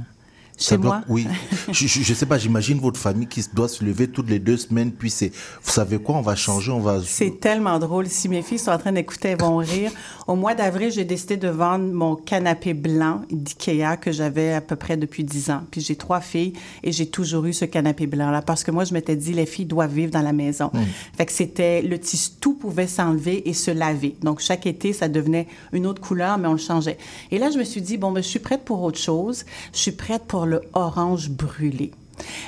Chez 0.61 0.69
Ça 0.69 0.77
doit- 0.77 0.97
moi? 0.97 1.01
Oui. 1.09 1.27
je, 1.71 1.87
je 1.87 2.13
sais 2.13 2.25
pas, 2.27 2.37
j'imagine 2.37 2.79
votre 2.79 2.99
famille 2.99 3.25
qui 3.27 3.43
doit 3.53 3.67
se 3.67 3.83
lever 3.83 4.07
toutes 4.07 4.29
les 4.29 4.37
deux 4.37 4.57
semaines, 4.57 4.91
puis 4.91 5.09
c'est, 5.09 5.29
vous 5.63 5.71
savez 5.71 5.97
quoi, 5.97 6.15
on 6.15 6.21
va 6.21 6.35
changer, 6.35 6.71
on 6.71 6.79
va... 6.79 6.99
C'est 7.03 7.39
tellement 7.39 7.79
drôle. 7.79 8.07
Si 8.07 8.29
mes 8.29 8.43
filles 8.43 8.59
sont 8.59 8.69
en 8.71 8.77
train 8.77 8.91
d'écouter, 8.91 9.29
elles 9.29 9.39
vont 9.39 9.57
rire. 9.57 9.91
Au 10.27 10.35
mois 10.35 10.53
d'avril, 10.53 10.91
j'ai 10.91 11.03
décidé 11.03 11.35
de 11.35 11.47
vendre 11.47 11.91
mon 11.91 12.15
canapé 12.15 12.75
blanc 12.75 13.21
d'IKEA 13.31 13.97
que 13.97 14.11
j'avais 14.11 14.53
à 14.53 14.61
peu 14.61 14.75
près 14.75 14.97
depuis 14.97 15.23
10 15.23 15.49
ans. 15.49 15.61
Puis 15.71 15.81
j'ai 15.81 15.95
trois 15.95 16.21
filles 16.21 16.53
et 16.83 16.91
j'ai 16.91 17.07
toujours 17.07 17.45
eu 17.45 17.53
ce 17.53 17.65
canapé 17.65 18.05
blanc-là 18.05 18.43
parce 18.43 18.63
que 18.63 18.69
moi, 18.69 18.83
je 18.83 18.93
m'étais 18.93 19.15
dit, 19.15 19.33
les 19.33 19.47
filles 19.47 19.65
doivent 19.65 19.93
vivre 19.93 20.11
dans 20.11 20.21
la 20.21 20.31
maison. 20.33 20.69
Fait 21.17 21.25
que 21.25 21.31
c'était, 21.31 21.81
le 21.81 21.97
tissu, 21.99 22.31
tout 22.39 22.53
pouvait 22.53 22.87
s'enlever 22.87 23.49
et 23.49 23.53
se 23.53 23.71
laver. 23.71 24.15
Donc 24.21 24.39
chaque 24.41 24.67
été, 24.67 24.93
ça 24.93 25.07
devenait 25.09 25.47
une 25.73 25.87
autre 25.87 26.01
couleur, 26.01 26.37
mais 26.37 26.47
on 26.47 26.53
le 26.53 26.57
changeait. 26.59 26.97
Et 27.31 27.39
là, 27.39 27.49
je 27.49 27.57
me 27.57 27.63
suis 27.63 27.81
dit, 27.81 27.97
bon, 27.97 28.11
ben, 28.11 28.21
je 28.21 28.27
suis 28.29 28.39
prête 28.39 28.63
pour 28.63 28.83
autre 28.83 28.99
chose. 28.99 29.43
Je 29.73 29.79
suis 29.79 29.91
prête 29.91 30.23
pour 30.27 30.45
orange 30.73 31.29
brûlé. 31.29 31.91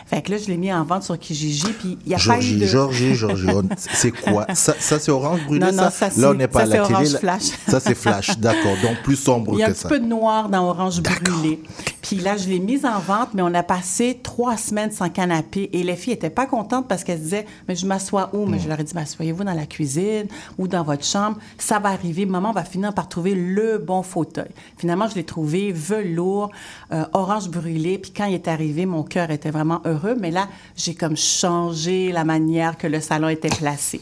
Fait 0.06 0.22
que 0.22 0.32
là, 0.32 0.38
je 0.38 0.48
l'ai 0.48 0.58
mis 0.58 0.72
en 0.72 0.84
vente 0.84 1.04
sur 1.04 1.18
Kijiji, 1.18 1.74
puis 1.80 1.98
il 2.06 2.12
y 2.12 2.16
a 2.16 2.18
pas 2.18 2.24
eu 2.24 2.26
Georgie, 2.42 2.58
de... 2.60 2.66
Georgie, 2.66 3.16
Georgie, 3.16 3.48
c'est 3.78 4.12
quoi? 4.12 4.46
Ça, 4.54 4.76
ça 4.80 5.00
c'est 5.00 5.12
orange 5.12 5.44
brûlé, 5.46 5.60
Non, 5.66 5.72
non, 5.72 5.84
ça, 5.84 5.92
ça, 5.92 6.10
c'est- 6.12 6.22
Là, 6.22 6.30
on 6.32 6.34
n'est 6.36 6.48
pas 6.48 6.60
ça, 6.60 6.66
à 6.66 6.68
la 6.68 6.76
c'est 6.76 6.82
télé. 6.84 6.94
orange 6.96 7.14
là. 7.14 7.20
flash. 7.20 7.44
Ça, 7.68 7.80
c'est 7.80 7.96
flash, 7.96 8.38
d'accord. 8.40 8.74
Donc, 8.84 9.02
plus 9.04 9.16
sombre 9.16 9.54
Il 9.54 9.60
y 9.60 9.64
a 9.64 9.68
un 9.68 9.70
que 9.70 9.74
petit 9.74 9.82
ça. 9.84 9.90
peu 9.90 10.00
de 10.00 10.06
noir 10.06 10.50
dans 10.50 10.70
Orange 10.70 11.02
brûlé. 11.02 11.60
Puis 12.02 12.18
là, 12.18 12.38
je 12.38 12.48
l'ai 12.50 12.60
mise 12.60 12.86
en 12.86 13.00
vente, 13.00 13.30
mais 13.34 13.42
on 13.42 13.54
a 13.54 13.64
passé 13.64 14.20
trois 14.22 14.58
semaines 14.58 14.92
sans 14.92 15.10
canapé. 15.10 15.70
Et 15.74 15.84
les 15.84 15.96
filles 15.96 16.14
étaient 16.14 16.30
pas 16.30 16.46
contentes 16.46 16.88
parce 16.88 17.04
qu'elles 17.04 17.18
se 17.20 17.24
disaient, 17.24 17.46
mais 17.68 17.76
je 17.76 17.86
m'assois 17.88 18.30
où? 18.34 18.46
Mais 18.46 18.60
je 18.60 18.68
leur 18.68 18.80
ai 18.80 18.84
dit, 18.84 18.94
m'assoyez-vous 18.94 19.44
dans 19.46 19.54
la 19.54 19.66
cuisine 19.66 20.28
ou 20.58 20.68
dans 20.68 20.84
votre 20.84 21.06
chambre. 21.06 21.38
Ça 21.58 21.80
va 21.80 21.90
arriver. 21.90 22.26
Maman 22.26 22.52
va 22.52 22.64
finir 22.66 22.94
par 22.94 23.08
trouver 23.08 23.34
le 23.34 23.78
bon 23.78 24.04
fauteuil. 24.04 24.50
Finalement, 24.78 25.08
je 25.10 25.16
l'ai 25.16 25.24
trouvé 25.24 25.72
velours, 25.72 26.52
euh, 26.92 27.06
orange 27.14 27.50
brûlé. 27.50 27.98
Puis 27.98 28.12
quand 28.16 28.26
il 28.26 28.34
est 28.36 28.48
arrivé, 28.50 28.86
mon 28.86 29.04
cœur 29.04 29.32
était 29.32 29.50
vraiment 29.54 29.82
heureux. 29.86 30.16
Mais 30.20 30.32
là, 30.32 30.50
j'ai 30.76 30.96
comme 30.96 31.16
changé 31.16 32.12
la 32.12 32.26
manière 32.26 32.78
que 32.78 32.88
le 32.88 33.00
salon 33.00 33.30
était 33.30 33.50
placé. 33.50 34.02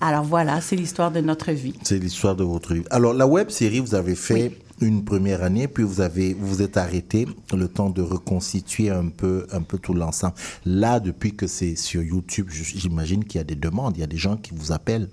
Alors 0.00 0.24
voilà, 0.24 0.60
c'est 0.60 0.76
l'histoire 0.76 1.10
de 1.10 1.20
notre 1.20 1.52
vie. 1.52 1.74
C'est 1.82 1.98
l'histoire 1.98 2.36
de 2.36 2.44
votre 2.44 2.72
vie. 2.72 2.84
Alors, 2.90 3.12
la 3.12 3.26
web 3.26 3.50
série, 3.50 3.80
vous 3.80 3.94
avez 3.94 4.14
fait 4.14 4.52
une 4.80 5.04
première 5.04 5.42
année, 5.42 5.66
puis 5.66 5.82
vous 5.82 6.00
avez 6.00 6.34
vous 6.34 6.62
êtes 6.62 6.76
arrêté 6.76 7.26
le 7.52 7.66
temps 7.66 7.90
de 7.90 8.00
reconstituer 8.00 8.90
un 8.90 9.08
peu, 9.08 9.46
un 9.52 9.62
peu 9.62 9.76
tout 9.78 9.94
l'ensemble. 9.94 10.34
Là, 10.64 11.00
depuis 11.00 11.34
que 11.34 11.48
c'est 11.48 11.74
sur 11.74 12.02
YouTube, 12.02 12.48
j'imagine 12.50 13.24
qu'il 13.24 13.38
y 13.38 13.42
a 13.42 13.44
des 13.44 13.56
demandes, 13.56 13.96
il 13.96 14.00
y 14.00 14.04
a 14.04 14.08
des 14.08 14.16
gens 14.16 14.36
qui 14.36 14.52
vous 14.54 14.70
appellent. 14.70 15.08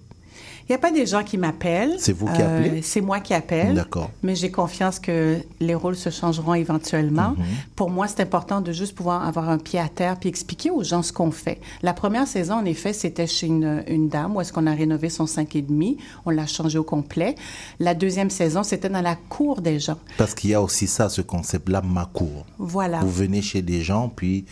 Il 0.67 0.71
n'y 0.71 0.75
a 0.75 0.79
pas 0.79 0.91
des 0.91 1.05
gens 1.05 1.23
qui 1.23 1.37
m'appellent. 1.37 1.95
C'est 1.99 2.11
vous 2.11 2.25
qui 2.25 2.41
Euh, 2.41 2.57
appelez? 2.65 2.81
C'est 2.81 3.01
moi 3.01 3.19
qui 3.19 3.35
appelle. 3.35 3.75
D'accord. 3.75 4.09
Mais 4.23 4.33
j'ai 4.35 4.49
confiance 4.49 4.97
que 4.99 5.37
les 5.59 5.75
rôles 5.75 5.95
se 5.95 6.09
changeront 6.09 6.55
éventuellement. 6.55 7.35
Mhm. 7.37 7.45
Pour 7.75 7.91
moi, 7.91 8.07
c'est 8.07 8.21
important 8.21 8.61
de 8.61 8.71
juste 8.71 8.95
pouvoir 8.95 9.23
avoir 9.27 9.47
un 9.49 9.59
pied 9.59 9.79
à 9.79 9.87
terre 9.89 10.17
puis 10.19 10.27
expliquer 10.27 10.71
aux 10.71 10.83
gens 10.83 11.03
ce 11.03 11.13
qu'on 11.13 11.29
fait. 11.29 11.59
La 11.83 11.93
première 11.93 12.27
saison, 12.27 12.55
en 12.55 12.65
effet, 12.65 12.93
c'était 12.93 13.27
chez 13.27 13.45
une, 13.45 13.83
une 13.87 14.09
dame 14.09 14.35
où 14.35 14.41
est-ce 14.41 14.51
qu'on 14.51 14.65
a 14.65 14.73
rénové 14.73 15.09
son 15.09 15.25
5,5. 15.25 15.97
On 16.25 16.31
l'a 16.31 16.47
changé 16.47 16.79
au 16.79 16.83
complet. 16.83 17.35
La 17.79 17.93
deuxième 17.93 18.31
saison, 18.31 18.63
c'était 18.63 18.89
dans 18.89 19.01
la 19.01 19.15
cour 19.15 19.61
des 19.61 19.79
gens. 19.79 19.97
Parce 20.17 20.33
qu'il 20.33 20.49
y 20.49 20.55
a 20.55 20.61
aussi 20.63 20.87
ça, 20.87 21.09
ce 21.09 21.21
concept-là, 21.21 21.83
ma 21.83 22.05
cour. 22.11 22.43
Voilà. 22.57 23.01
Vous 23.01 23.11
venez 23.11 23.43
chez 23.43 23.61
des 23.61 23.81
gens, 23.81 24.09
puis... 24.15 24.45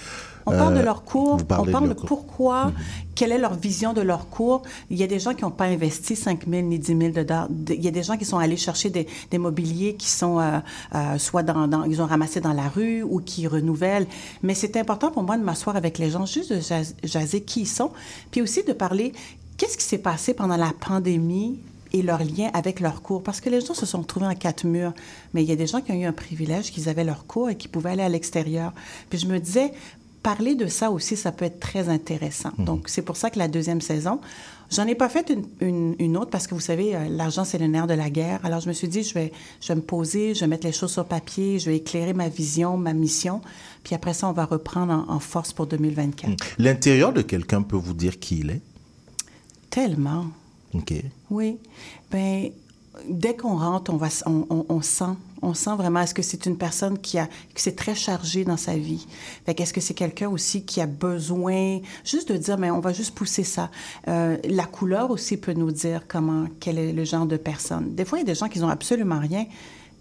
On 0.45 0.51
parle 0.51 0.73
de 0.73 0.79
euh, 0.79 0.83
leur 0.83 1.03
cours, 1.03 1.33
on 1.35 1.37
parle 1.37 1.87
de, 1.89 1.93
cours. 1.93 2.05
pourquoi, 2.07 2.71
quelle 3.15 3.31
est 3.31 3.37
leur 3.37 3.53
vision 3.55 3.93
de 3.93 4.01
leur 4.01 4.29
cours. 4.29 4.63
Il 4.89 4.97
y 4.97 5.03
a 5.03 5.07
des 5.07 5.19
gens 5.19 5.33
qui 5.33 5.43
n'ont 5.43 5.51
pas 5.51 5.65
investi 5.65 6.15
5 6.15 6.47
000 6.49 6.61
ni 6.67 6.79
10 6.79 6.97
000 6.97 7.09
dollars. 7.11 7.47
Il 7.69 7.83
y 7.83 7.87
a 7.87 7.91
des 7.91 8.03
gens 8.03 8.17
qui 8.17 8.25
sont 8.25 8.37
allés 8.37 8.57
chercher 8.57 8.89
des, 8.89 9.07
des 9.31 9.37
mobiliers 9.37 9.95
qui 9.95 10.09
sont 10.09 10.39
euh, 10.39 10.59
euh, 10.95 11.17
soit 11.17 11.43
dans, 11.43 11.67
dans- 11.67 11.83
ils 11.85 12.01
ont 12.01 12.05
ramassé 12.05 12.41
dans 12.41 12.53
la 12.53 12.67
rue 12.67 13.03
ou 13.03 13.19
qui 13.19 13.47
renouvellent. 13.47 14.07
Mais 14.41 14.53
c'est 14.55 14.75
important 14.77 15.11
pour 15.11 15.23
moi 15.23 15.37
de 15.37 15.43
m'asseoir 15.43 15.75
avec 15.75 15.97
les 15.97 16.09
gens, 16.09 16.25
juste 16.25 16.51
de 16.53 16.59
jas- 16.59 16.93
jaser 17.03 17.41
qui 17.41 17.61
ils 17.61 17.65
sont, 17.67 17.91
puis 18.31 18.41
aussi 18.41 18.63
de 18.63 18.73
parler 18.73 19.13
qu'est-ce 19.57 19.77
qui 19.77 19.85
s'est 19.85 19.97
passé 19.99 20.33
pendant 20.33 20.57
la 20.57 20.71
pandémie 20.79 21.59
et 21.95 22.01
leur 22.01 22.19
lien 22.23 22.49
avec 22.53 22.79
leur 22.79 23.03
cours. 23.03 23.21
Parce 23.21 23.39
que 23.39 23.51
les 23.51 23.61
gens 23.61 23.75
se 23.75 23.85
sont 23.85 24.01
trouvés 24.01 24.25
en 24.25 24.33
quatre 24.33 24.65
murs. 24.65 24.93
Mais 25.35 25.43
il 25.43 25.47
y 25.49 25.51
a 25.51 25.55
des 25.55 25.67
gens 25.67 25.79
qui 25.79 25.91
ont 25.91 25.95
eu 25.95 26.05
un 26.05 26.11
privilège, 26.11 26.71
qu'ils 26.71 26.89
avaient 26.89 27.03
leur 27.03 27.27
cours 27.27 27.51
et 27.51 27.55
qui 27.55 27.67
pouvaient 27.67 27.91
aller 27.91 28.01
à 28.01 28.09
l'extérieur. 28.09 28.73
Puis 29.11 29.19
je 29.19 29.27
me 29.27 29.39
disais, 29.39 29.71
parler 30.23 30.55
de 30.55 30.67
ça 30.67 30.89
aussi, 30.89 31.15
ça 31.17 31.31
peut 31.31 31.45
être 31.45 31.59
très 31.59 31.89
intéressant. 31.89 32.51
Donc, 32.57 32.87
c'est 32.89 33.01
pour 33.03 33.17
ça 33.17 33.29
que 33.29 33.37
la 33.37 33.47
deuxième 33.47 33.81
saison, 33.81 34.19
j'en 34.71 34.87
ai 34.87 34.95
pas 34.95 35.09
fait 35.09 35.29
une, 35.29 35.43
une- 35.59 35.95
une 35.99 36.17
autre 36.17 36.31
parce 36.31 36.47
que 36.47 36.55
vous 36.55 36.61
savez, 36.61 36.95
euh, 36.95 37.07
l'argent, 37.09 37.43
c'est 37.43 37.57
le 37.59 37.67
nerf 37.67 37.85
de 37.87 37.93
la 37.93 38.09
guerre. 38.09 38.39
Alors, 38.43 38.59
je 38.61 38.67
me 38.69 38.73
suis 38.73 38.87
dit, 38.87 39.03
je 39.03 39.13
vais, 39.13 39.31
je 39.61 39.67
vais 39.67 39.75
me 39.75 39.81
poser, 39.81 40.33
je 40.33 40.39
vais 40.39 40.47
mettre 40.47 40.65
les 40.65 40.71
choses 40.73 40.91
sur 40.93 41.05
papier, 41.05 41.59
je 41.59 41.69
vais 41.69 41.77
éclairer 41.77 42.13
ma 42.13 42.29
vision, 42.29 42.77
ma 42.77 42.93
mission. 42.93 43.41
Puis 43.83 43.93
après 43.95 44.13
ça, 44.13 44.27
on 44.29 44.31
va 44.31 44.45
reprendre 44.45 44.93
en, 45.07 45.13
en 45.13 45.19
force 45.19 45.51
pour 45.53 45.67
2024. 45.67 46.55
L'intérieur 46.57 47.11
de 47.13 47.21
quelqu'un 47.21 47.61
peut 47.61 47.75
vous 47.75 47.93
dire 47.93 48.17
qui 48.19 48.39
il 48.39 48.49
est? 48.49 48.61
Tellement. 49.69 50.27
OK. 50.73 50.93
Oui. 51.29 51.57
Ben, 52.11 52.49
dès 53.09 53.35
qu'on 53.35 53.57
rentre, 53.57 53.93
on, 53.93 53.97
va, 53.97 54.07
on, 54.25 54.45
on- 54.49 54.65
on 54.69 54.81
sent. 54.81 55.05
On 55.45 55.53
sent 55.53 55.71
vraiment, 55.77 55.99
est-ce 55.99 56.13
que 56.13 56.21
c'est 56.21 56.45
une 56.45 56.55
personne 56.57 56.97
qui 56.97 57.19
a, 57.19 57.27
qui 57.53 57.61
s'est 57.61 57.73
très 57.75 57.95
chargée 57.95 58.45
dans 58.45 58.55
sa 58.55 58.77
vie? 58.77 59.05
Fait 59.45 59.53
qu'est-ce 59.53 59.73
que 59.73 59.81
c'est 59.81 59.93
quelqu'un 59.93 60.29
aussi 60.29 60.63
qui 60.63 60.79
a 60.79 60.85
besoin 60.85 61.79
juste 62.05 62.31
de 62.31 62.37
dire, 62.37 62.57
mais 62.57 62.71
on 62.71 62.79
va 62.79 62.93
juste 62.93 63.13
pousser 63.13 63.43
ça. 63.43 63.69
Euh, 64.07 64.37
la 64.49 64.63
couleur 64.65 65.11
aussi 65.11 65.35
peut 65.35 65.51
nous 65.51 65.71
dire 65.71 66.03
comment, 66.07 66.45
quel 66.61 66.77
est 66.77 66.93
le 66.93 67.03
genre 67.03 67.25
de 67.25 67.35
personne. 67.35 67.93
Des 67.93 68.05
fois, 68.05 68.19
il 68.19 68.21
y 68.21 68.23
a 68.29 68.33
des 68.33 68.39
gens 68.39 68.47
qui 68.47 68.59
n'ont 68.61 68.69
absolument 68.69 69.19
rien. 69.19 69.45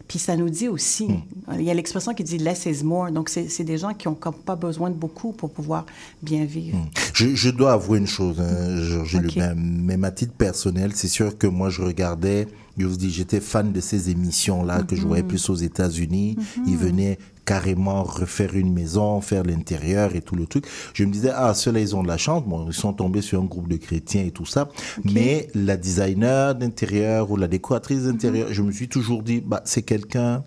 Puis 0.07 0.19
ça 0.21 0.37
nous 0.37 0.51
dit 0.51 0.69
aussi, 0.69 1.09
il 1.55 1.63
y 1.63 1.71
a 1.71 1.75
l'expression 1.75 2.13
qui 2.13 2.23
dit 2.23 2.37
less 2.39 2.67
is 2.67 2.85
more. 2.85 3.11
Donc, 3.11 3.29
c'est 3.31 3.65
des 3.65 3.79
gens 3.79 3.95
qui 3.95 4.07
n'ont 4.09 4.15
comme 4.15 4.35
pas 4.35 4.57
besoin 4.57 4.91
de 4.91 4.95
beaucoup 4.95 5.33
pour 5.33 5.51
pouvoir 5.51 5.87
bien 6.23 6.45
vivre. 6.45 6.79
Je, 7.15 7.35
je 7.35 7.51
dois 7.51 7.73
avouer 7.73 7.99
une 7.99 8.07
chose, 8.07 8.39
hein, 8.41 8.77
Georges 8.83 9.15
Ok. 9.17 9.23
Lubin, 9.35 9.55
mais 9.57 9.97
ma 9.97 10.11
titre 10.11 10.35
personnelle, 10.35 10.93
c'est 10.95 11.09
sûr 11.09 11.39
que 11.39 11.47
moi 11.47 11.71
je 11.71 11.81
regardais, 11.83 12.47
je 12.79 12.87
vous 12.87 12.97
dis, 12.97 13.11
j'étais 13.11 13.41
fan 13.41 13.73
de 13.73 13.81
ces 13.81 14.11
émissions-là 14.11 14.83
que 14.83 14.97
je 14.97 15.07
voyais 15.07 15.23
plus 15.23 15.51
aux 15.51 15.55
États-Unis. 15.55 16.37
Ils 16.67 16.77
venaient 16.77 17.19
carrément 17.45 18.03
refaire 18.03 18.55
une 18.55 18.73
maison, 18.73 19.21
faire 19.21 19.43
l'intérieur 19.43 20.15
et 20.15 20.23
tout 20.23 20.37
le 20.37 20.47
truc. 20.47 20.65
Je 20.95 21.05
me 21.05 21.13
disais, 21.13 21.33
ah, 21.35 21.55
ceux-là, 21.55 21.81
ils 21.81 21.97
ont 21.97 22.03
de 22.03 22.09
la 22.09 22.17
chance. 22.17 22.45
Bon, 22.45 22.67
ils 22.69 22.73
sont 22.73 22.93
tombés 22.93 23.23
sur 23.23 23.41
un 23.41 23.45
groupe 23.45 23.69
de 23.69 23.77
chrétiens 23.77 24.25
et 24.25 24.31
tout 24.31 24.47
ça. 24.47 24.69
Mais 25.05 25.49
la 25.55 25.77
designer 25.77 26.55
d'intérieur 26.55 27.31
ou 27.31 27.37
la 27.37 27.49
décoratrice 27.49 28.05
d'intérieur, 28.05 28.49
je 28.53 28.63
me 28.63 28.73
suis 28.73 28.89
toujours 28.89 29.23
dit, 29.23 29.41
bah, 29.41 29.63
c'est 29.65 29.83
quelqu'un 29.83 30.45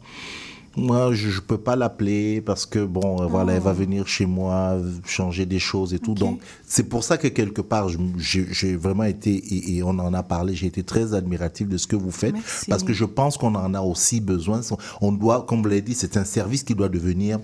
moi, 0.78 1.14
je, 1.14 1.30
je 1.30 1.42
peux 1.42 1.58
pas 1.58 1.76
l'appeler 1.76 2.42
parce 2.42 2.66
que 2.66 2.84
bon, 2.84 3.22
euh, 3.22 3.26
voilà, 3.28 3.54
elle 3.54 3.62
va 3.62 3.74
venir 3.74 4.08
chez 4.08 4.26
moi 4.26 4.74
euh, 4.76 4.92
changer 5.06 5.46
des 5.46 5.60
choses 5.60 5.94
et 5.94 6.00
tout. 6.00 6.14
Donc, 6.14 6.40
c'est 6.66 6.84
pour 6.90 7.04
ça 7.04 7.18
que 7.18 7.28
quelque 7.28 7.62
part, 7.62 7.90
j'ai 8.18 8.48
j'ai 8.52 8.76
vraiment 8.76 9.04
été 9.04 9.34
et, 9.34 9.78
et 9.78 9.84
on 9.84 9.90
en 9.90 10.14
a 10.14 10.24
parlé. 10.24 10.54
J'ai 10.56 10.68
été 10.68 10.84
très 10.84 11.14
admiratif 11.14 11.68
de 11.68 11.78
ce 11.78 11.88
que 11.88 11.96
vous 11.96 12.12
faites 12.12 12.34
Merci. 12.34 12.66
parce 12.70 12.84
que 12.84 12.94
je 12.94 13.06
pense 13.06 13.38
qu'on 13.38 13.56
en 13.56 13.74
a 13.74 13.82
aussi 13.82 14.20
besoin. 14.22 14.62
On 15.02 15.12
doit, 15.12 15.46
comme 15.48 15.62
vous 15.62 15.70
l'avez 15.70 15.82
dit, 15.82 15.94
c'est 15.96 16.18
un 16.18 16.26
service 16.26 16.64
qui 16.64 16.76
doit 16.76 16.90
devenir 16.90 17.40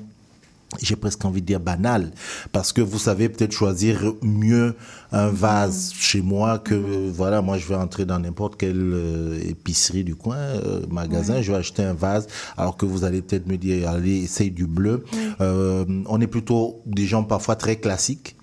j'ai 0.81 0.95
presque 0.95 1.25
envie 1.25 1.41
de 1.41 1.47
dire 1.47 1.59
banal, 1.59 2.11
parce 2.51 2.71
que 2.71 2.81
vous 2.81 2.99
savez 2.99 3.27
peut-être 3.29 3.51
choisir 3.51 4.13
mieux 4.21 4.75
un 5.11 5.27
vase 5.27 5.91
chez 5.93 6.21
moi 6.21 6.59
que, 6.59 6.73
euh, 6.73 7.11
voilà, 7.13 7.41
moi 7.41 7.57
je 7.57 7.67
vais 7.67 7.75
entrer 7.75 8.05
dans 8.05 8.19
n'importe 8.19 8.55
quelle 8.55 8.93
euh, 8.93 9.39
épicerie 9.49 10.03
du 10.03 10.15
coin, 10.15 10.37
euh, 10.37 10.81
magasin, 10.89 11.41
je 11.41 11.51
vais 11.51 11.57
acheter 11.57 11.83
un 11.83 11.93
vase, 11.93 12.27
alors 12.57 12.77
que 12.77 12.85
vous 12.85 13.03
allez 13.03 13.21
peut-être 13.21 13.47
me 13.47 13.57
dire, 13.57 13.89
allez, 13.89 14.23
essaye 14.23 14.51
du 14.51 14.65
bleu. 14.65 15.03
Euh, 15.41 15.85
on 16.07 16.21
est 16.21 16.27
plutôt 16.27 16.81
des 16.85 17.05
gens 17.05 17.23
parfois 17.23 17.55
très 17.55 17.75
classiques. 17.75 18.35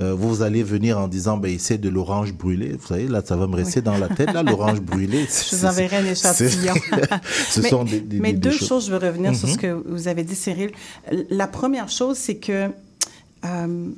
Euh, 0.00 0.14
vous 0.14 0.42
allez 0.42 0.62
venir 0.62 0.96
en 0.98 1.08
disant, 1.08 1.36
ben, 1.38 1.52
essaie 1.52 1.76
de 1.78 1.88
l'orange 1.88 2.32
brûlé. 2.32 2.76
Vous 2.80 2.86
savez, 2.86 3.08
là, 3.08 3.20
ça 3.24 3.34
va 3.36 3.48
me 3.48 3.56
rester 3.56 3.80
dans 3.82 3.98
la 3.98 4.08
tête, 4.08 4.32
là, 4.32 4.44
l'orange 4.44 4.80
brûlé. 4.80 5.26
Je 5.50 5.56
vous 5.56 5.64
enverrai 5.66 5.96
un 5.96 6.04
échantillon. 6.06 6.74
Ce 7.50 7.60
mais, 7.60 7.68
sont 7.68 7.82
des, 7.84 8.00
des- 8.00 8.20
mais 8.20 8.32
deux 8.32 8.50
des 8.50 8.56
choses, 8.56 8.86
je 8.86 8.92
veux 8.92 8.98
revenir 9.04 9.34
sur 9.34 9.48
Mhm. 9.48 9.54
ce 9.54 9.58
que 9.58 9.82
vous 9.88 10.06
avez 10.06 10.22
dit, 10.22 10.36
Cyril. 10.36 10.70
La 11.30 11.48
première 11.48 11.88
chose, 11.88 12.16
c'est 12.16 12.36
que 12.36 12.70
euh, 13.44 13.88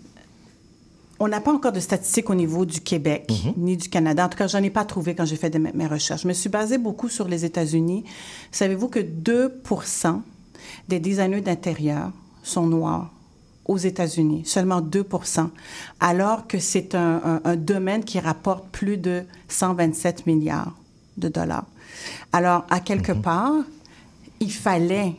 on 1.19 1.29
n'a 1.29 1.41
pas 1.43 1.53
encore 1.53 1.73
de 1.73 1.81
statistiques 1.81 2.31
au 2.31 2.35
niveau 2.35 2.65
du 2.65 2.81
Québec 2.81 3.31
ni 3.59 3.77
du 3.77 3.91
Canada. 3.91 4.25
En 4.25 4.29
tout 4.31 4.39
cas, 4.39 4.47
j'en 4.47 4.63
ai 4.63 4.71
pas 4.71 4.87
trouvé 4.87 5.15
quand 5.15 5.27
j'ai 5.27 5.37
fait 5.37 5.51
de 5.51 5.59
mes 5.59 5.73
mes 5.75 5.87
recherches. 5.87 6.23
Je 6.23 6.29
me 6.29 6.33
suis 6.33 6.49
basée 6.49 6.79
beaucoup 6.79 7.11
sur 7.11 7.29
les 7.29 7.45
États-Unis. 7.45 8.05
Savez-vous 8.53 8.89
que 8.89 9.01
2% 9.01 10.23
des 10.89 10.99
designers 10.99 11.43
d'intérieur 11.43 12.11
sont 12.43 12.67
noirs? 12.67 13.11
Aux 13.67 13.79
États-Unis, 13.79 14.43
seulement 14.47 14.81
2 14.81 15.07
alors 16.01 16.47
que 16.47 16.59
c'est 16.59 16.95
un, 16.95 17.21
un- 17.25 17.41
un 17.45 17.57
domaine 17.57 18.05
qui 18.05 18.19
rapporte 18.19 18.65
plus 18.73 18.97
de 18.97 19.25
127 19.49 20.27
milliards 20.27 20.73
de 21.17 21.29
dollars. 21.29 21.67
Alors, 22.33 22.65
à 22.71 22.81
quelque 22.81 23.13
part, 23.13 23.53
il 24.41 24.53
fallait, 24.53 25.15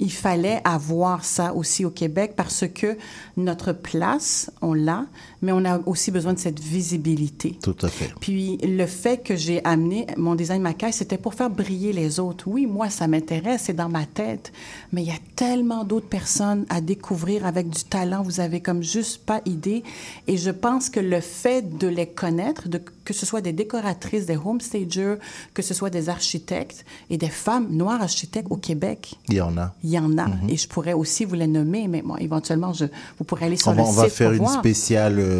il 0.00 0.12
fallait 0.12 0.60
avoir 0.64 1.24
ça 1.24 1.54
aussi 1.54 1.84
au 1.84 1.90
Québec 1.90 2.32
parce 2.36 2.64
que 2.66 2.98
notre 3.36 3.72
place, 3.72 4.50
on 4.60 4.74
l'a, 4.74 5.06
mais 5.44 5.52
on 5.52 5.64
a 5.64 5.78
aussi 5.86 6.10
besoin 6.10 6.32
de 6.32 6.38
cette 6.38 6.58
visibilité. 6.60 7.58
Tout 7.62 7.76
à 7.82 7.88
fait. 7.88 8.10
Puis 8.20 8.56
le 8.58 8.86
fait 8.86 9.18
que 9.22 9.36
j'ai 9.36 9.64
amené 9.64 10.06
mon 10.16 10.34
design 10.34 10.62
Macaille, 10.62 10.92
c'était 10.92 11.18
pour 11.18 11.34
faire 11.34 11.50
briller 11.50 11.92
les 11.92 12.18
autres. 12.18 12.48
Oui, 12.48 12.66
moi, 12.66 12.90
ça 12.90 13.06
m'intéresse, 13.06 13.62
c'est 13.66 13.74
dans 13.74 13.88
ma 13.88 14.06
tête, 14.06 14.52
mais 14.92 15.02
il 15.02 15.08
y 15.08 15.12
a 15.12 15.18
tellement 15.36 15.84
d'autres 15.84 16.08
personnes 16.08 16.64
à 16.70 16.80
découvrir 16.80 17.46
avec 17.46 17.68
du 17.68 17.84
talent, 17.84 18.22
vous 18.22 18.40
avez 18.40 18.60
comme 18.60 18.82
juste 18.82 19.24
pas 19.24 19.40
idée. 19.44 19.82
Et 20.26 20.36
je 20.36 20.50
pense 20.50 20.88
que 20.88 21.00
le 21.00 21.20
fait 21.20 21.76
de 21.78 21.86
les 21.88 22.06
connaître, 22.06 22.68
de, 22.68 22.80
que 23.04 23.12
ce 23.12 23.26
soit 23.26 23.40
des 23.40 23.52
décoratrices, 23.52 24.26
des 24.26 24.36
homestagers, 24.36 25.16
que 25.52 25.62
ce 25.62 25.74
soit 25.74 25.90
des 25.90 26.08
architectes 26.08 26.84
et 27.10 27.18
des 27.18 27.28
femmes 27.28 27.68
noires 27.70 28.00
architectes 28.02 28.48
au 28.50 28.56
Québec, 28.56 29.14
Il 29.28 29.34
y 29.34 29.40
en 29.40 29.56
a. 29.58 29.74
il 29.82 29.90
y 29.90 29.98
en 29.98 30.16
a. 30.18 30.26
Et 30.48 30.56
je 30.56 30.66
pourrais 30.68 30.92
aussi 30.94 31.24
vous 31.24 31.34
les 31.34 31.46
nommer, 31.46 31.88
mais 31.88 32.02
bon, 32.02 32.16
éventuellement, 32.16 32.72
je, 32.72 32.86
vous 33.18 33.24
pourrez 33.24 33.46
aller 33.46 33.56
sur 33.56 33.68
On 33.68 33.74
va, 33.74 33.82
le 33.82 33.88
on 33.88 33.90
site 33.92 34.00
va 34.00 34.08
faire 34.08 34.28
pour 34.28 34.36
une 34.36 34.38
voir. 34.44 34.58
spéciale 34.58 35.18
euh, 35.18 35.33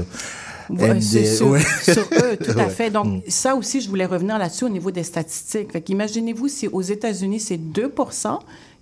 Ouais, 0.70 1.00
sur, 1.00 1.48
ouais. 1.48 1.61
sur 1.83 2.04
eux, 2.22 2.37
tout 2.42 2.52
à 2.52 2.54
Ouais. 2.64 2.70
fait. 2.70 2.90
Donc, 2.90 3.07
Mm. 3.07 3.20
ça 3.28 3.54
aussi, 3.54 3.80
je 3.83 3.88
voulais 3.88 4.07
revenir 4.07 4.38
là-dessus 4.38 4.64
au 4.64 4.68
niveau 4.70 4.90
des 4.90 5.02
statistiques. 5.02 5.72
Fait 5.72 5.83
qu'imaginez-vous 5.83 6.48
si 6.48 6.68
aux 6.68 6.80
États-Unis, 6.80 7.40
c'est 7.40 7.59
2 7.59 7.92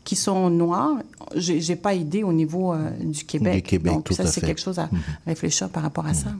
qui 0.04 0.16
sont 0.16 0.50
noirs. 0.50 0.96
J'ai 1.34 1.60
j'ai 1.60 1.76
pas 1.76 1.94
idée 1.94 2.22
au 2.22 2.32
niveau 2.32 2.72
euh, 2.72 2.90
du 3.00 3.24
Québec. 3.24 3.54
Du 3.54 3.62
Québec, 3.62 3.92
Donc, 3.92 4.04
tout 4.04 4.14
ça, 4.14 4.24
à 4.24 4.26
c'est 4.26 4.40
fait. 4.40 4.46
Quelque 4.48 4.60
chose 4.60 4.78
à 4.78 4.88
réfléchir 5.26 5.68
par 5.68 5.82
rapport 5.82 6.06
à 6.06 6.14
ça. 6.14 6.30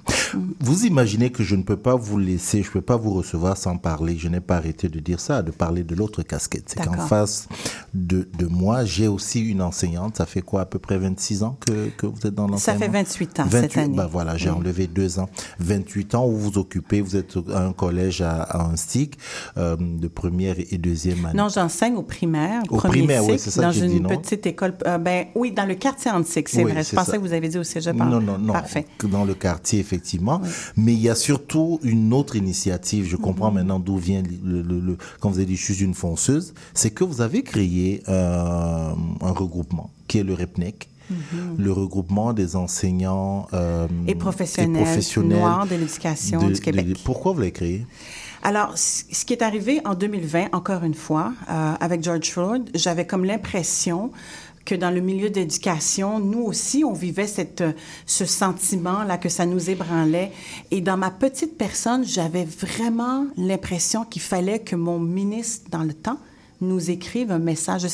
Vous 0.60 0.84
imaginez 0.84 1.30
que 1.30 1.42
je 1.42 1.56
ne 1.56 1.62
peux 1.62 1.76
pas 1.76 1.94
vous 1.94 2.18
laisser, 2.18 2.62
je 2.62 2.68
ne 2.68 2.72
peux 2.72 2.80
pas 2.80 2.96
vous 2.96 3.12
recevoir 3.12 3.56
sans 3.56 3.76
parler. 3.76 4.16
Je 4.18 4.28
n'ai 4.28 4.40
pas 4.40 4.56
arrêté 4.56 4.88
de 4.88 4.98
dire 4.98 5.20
ça, 5.20 5.42
de 5.42 5.50
parler 5.50 5.82
de 5.84 5.94
l'autre 5.94 6.22
casquette. 6.22 6.64
C'est 6.66 6.84
qu'en 6.84 7.06
face 7.06 7.48
de, 7.94 8.28
de 8.38 8.46
moi, 8.46 8.84
j'ai 8.84 9.08
aussi 9.08 9.40
une 9.40 9.62
enseignante. 9.62 10.16
Ça 10.16 10.26
fait 10.26 10.42
quoi, 10.42 10.62
à 10.62 10.66
peu 10.66 10.78
près 10.78 10.98
26 10.98 11.42
ans 11.42 11.56
que, 11.60 11.88
que 11.96 12.06
vous 12.06 12.26
êtes 12.26 12.34
dans 12.34 12.46
Ça 12.56 12.72
l'enseignement 12.74 13.04
fait 13.04 13.04
28 13.04 13.40
ans 13.40 13.46
cette 13.50 13.76
année. 13.76 13.96
Bah 13.96 14.08
voilà, 14.10 14.36
j'ai 14.36 14.50
enlevé 14.50 14.86
deux 14.86 15.18
ans. 15.18 15.28
28 15.60 16.14
ans 16.14 16.26
où 16.26 16.32
vous 16.32 16.50
vous 16.50 16.58
occupez, 16.58 17.00
vous 17.00 17.16
êtes 17.16 17.36
à 17.52 17.64
un 17.64 17.72
collège 17.72 18.20
à, 18.20 18.42
à 18.42 18.64
un 18.64 18.76
stick 18.76 19.18
euh, 19.56 19.76
de 19.78 20.08
première 20.08 20.56
et 20.58 20.78
deuxième 20.78 21.24
année. 21.26 21.38
Non, 21.38 21.48
j'enseigne 21.48 21.94
au 21.96 22.02
primaire, 22.02 22.62
Au 22.68 22.78
primaire, 22.78 23.24
oui, 23.24 23.38
c'est 23.38 23.50
ça 23.52 23.62
dans 23.62 23.68
que 23.68 23.74
j'ai 23.74 23.84
une 23.86 23.92
dit, 23.92 24.00
non? 24.00 24.08
petite 24.08 24.46
école. 24.46 24.74
euh, 24.86 24.98
ben 24.98 25.26
oui, 25.34 25.52
dans 25.52 25.64
le 25.66 25.74
quartier 25.74 26.10
antique, 26.10 26.48
c'est 26.48 26.64
Oui, 26.64 26.72
vrai. 26.72 26.82
Je 26.82 26.94
pensais 26.94 27.12
ça. 27.12 27.16
que 27.18 27.22
vous 27.22 27.32
avez 27.32 27.48
dit 27.48 27.58
au 27.58 27.64
cégep. 27.64 27.94
Non, 27.96 28.20
non, 28.20 28.38
non. 28.38 28.52
Parfait. 28.52 28.86
Dans 29.10 29.24
le 29.24 29.34
quartier, 29.34 29.78
effectivement. 29.80 30.40
Mais 30.76 30.92
il 30.92 31.00
y 31.00 31.08
a 31.08 31.14
surtout 31.14 31.78
une 31.82 32.12
autre 32.12 32.36
initiative. 32.36 33.06
Je 33.06 33.16
comprends 33.16 33.48
Mhm. 33.50 33.54
maintenant 33.58 33.78
d'où 33.78 33.96
vient 33.96 34.22
le, 34.44 34.62
le- 34.62 34.80
le- 34.80 34.96
quand 35.20 35.30
vous 35.30 35.36
avez 35.38 35.46
dit 35.46 35.56
je 35.56 35.72
suis 35.72 35.82
une 35.84 35.94
fonceuse. 35.94 36.54
C'est 36.74 36.90
que 36.90 37.04
vous 37.04 37.20
avez 37.20 37.42
créé 37.42 38.02
euh, 38.08 38.92
un 39.20 39.30
regroupement 39.32 39.90
qui 40.08 40.18
est 40.18 40.24
le 40.24 40.34
REPNEC. 40.34 40.88
Le 41.58 41.70
regroupement 41.72 42.32
des 42.32 42.56
enseignants 42.56 43.46
euh, 43.52 43.86
Mhm. 43.86 44.08
Et 44.08 44.14
professionnels 44.14 44.84
noirs 45.24 45.66
de 45.66 45.74
l'éducation 45.76 46.48
du 46.48 46.58
Québec. 46.58 46.86
pourquoi 47.04 47.32
vous 47.32 47.40
l'avez 47.40 47.52
créé? 47.52 47.86
Alors, 48.44 48.76
ce 48.76 49.24
qui 49.24 49.32
est 49.32 49.42
arrivé 49.42 49.80
en 49.84 49.94
2020, 49.94 50.48
encore 50.52 50.82
une 50.82 50.94
fois, 50.94 51.32
euh, 51.48 51.74
avec 51.78 52.02
George 52.02 52.28
Floyd, 52.28 52.70
j'avais 52.74 53.06
comme 53.06 53.24
l'impression 53.24 54.10
que 54.64 54.74
dans 54.74 54.90
le 54.90 55.00
milieu 55.00 55.30
d'éducation, 55.30 56.18
nous 56.18 56.42
aussi, 56.42 56.84
on 56.84 56.92
vivait 56.92 57.28
cette, 57.28 57.60
euh, 57.60 57.72
ce 58.04 58.24
sentiment-là 58.24 59.16
que 59.16 59.28
ça 59.28 59.46
nous 59.46 59.70
ébranlait. 59.70 60.32
Et 60.72 60.80
dans 60.80 60.96
ma 60.96 61.12
petite 61.12 61.56
personne, 61.56 62.04
j'avais 62.04 62.44
vraiment 62.44 63.26
l'impression 63.36 64.04
qu'il 64.04 64.22
fallait 64.22 64.58
que 64.58 64.74
mon 64.74 64.98
ministre, 64.98 65.70
dans 65.70 65.84
le 65.84 65.94
temps, 65.94 66.18
nous 66.60 66.90
écrive 66.90 67.30
un 67.30 67.38
message. 67.38 67.86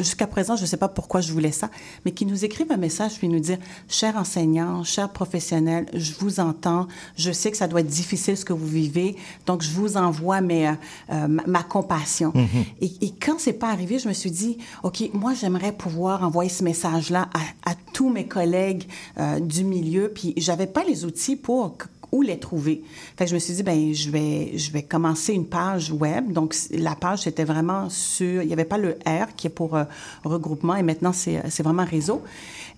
Jusqu'à 0.00 0.26
présent, 0.26 0.56
je 0.56 0.62
ne 0.62 0.66
sais 0.66 0.76
pas 0.76 0.88
pourquoi 0.88 1.20
je 1.20 1.32
voulais 1.32 1.52
ça, 1.52 1.70
mais 2.04 2.12
qu'ils 2.12 2.26
nous 2.28 2.44
écrivent 2.44 2.72
un 2.72 2.76
message 2.76 3.18
puis 3.18 3.28
nous 3.28 3.40
dire 3.40 3.58
Chers 3.88 4.16
enseignants, 4.16 4.84
chers 4.84 5.10
professionnels, 5.10 5.86
je 5.94 6.12
vous 6.18 6.40
entends. 6.40 6.88
Je 7.16 7.30
sais 7.30 7.50
que 7.50 7.56
ça 7.56 7.68
doit 7.68 7.80
être 7.80 7.86
difficile 7.86 8.36
ce 8.36 8.44
que 8.44 8.52
vous 8.52 8.66
vivez, 8.66 9.16
donc 9.46 9.62
je 9.62 9.70
vous 9.70 9.96
envoie 9.96 10.40
mes, 10.40 10.68
euh, 10.68 10.72
euh, 11.10 11.28
ma, 11.28 11.42
ma 11.46 11.62
compassion. 11.62 12.32
et, 12.80 12.90
et 13.00 13.10
quand 13.10 13.38
c'est 13.38 13.52
pas 13.52 13.70
arrivé, 13.70 13.98
je 13.98 14.08
me 14.08 14.12
suis 14.12 14.30
dit 14.30 14.58
Ok, 14.82 15.02
moi, 15.12 15.34
j'aimerais 15.34 15.72
pouvoir 15.72 16.22
envoyer 16.22 16.50
ce 16.50 16.64
message-là 16.64 17.28
à, 17.34 17.70
à 17.70 17.74
tous 17.92 18.10
mes 18.10 18.26
collègues 18.26 18.84
euh, 19.18 19.40
du 19.40 19.64
milieu, 19.64 20.10
puis 20.12 20.34
j'avais 20.36 20.66
pas 20.66 20.84
les 20.84 21.04
outils 21.04 21.36
pour 21.36 21.76
où 22.12 22.20
les 22.20 22.38
trouver. 22.38 22.82
Fait 23.16 23.26
je 23.26 23.34
me 23.34 23.38
suis 23.38 23.54
dit, 23.54 23.62
ben 23.62 23.92
je 23.94 24.10
vais, 24.10 24.52
je 24.56 24.70
vais 24.70 24.82
commencer 24.82 25.32
une 25.32 25.46
page 25.46 25.90
web. 25.90 26.30
Donc, 26.30 26.54
la 26.70 26.94
page, 26.94 27.20
c'était 27.20 27.44
vraiment 27.44 27.88
sur... 27.88 28.42
Il 28.42 28.46
n'y 28.46 28.52
avait 28.52 28.66
pas 28.66 28.78
le 28.78 28.98
R 29.06 29.34
qui 29.34 29.46
est 29.46 29.50
pour 29.50 29.74
euh, 29.74 29.84
regroupement 30.22 30.76
et 30.76 30.82
maintenant, 30.82 31.12
c'est 31.12 31.38
euh, 31.38 31.62
vraiment 31.62 31.86
réseau. 31.86 32.22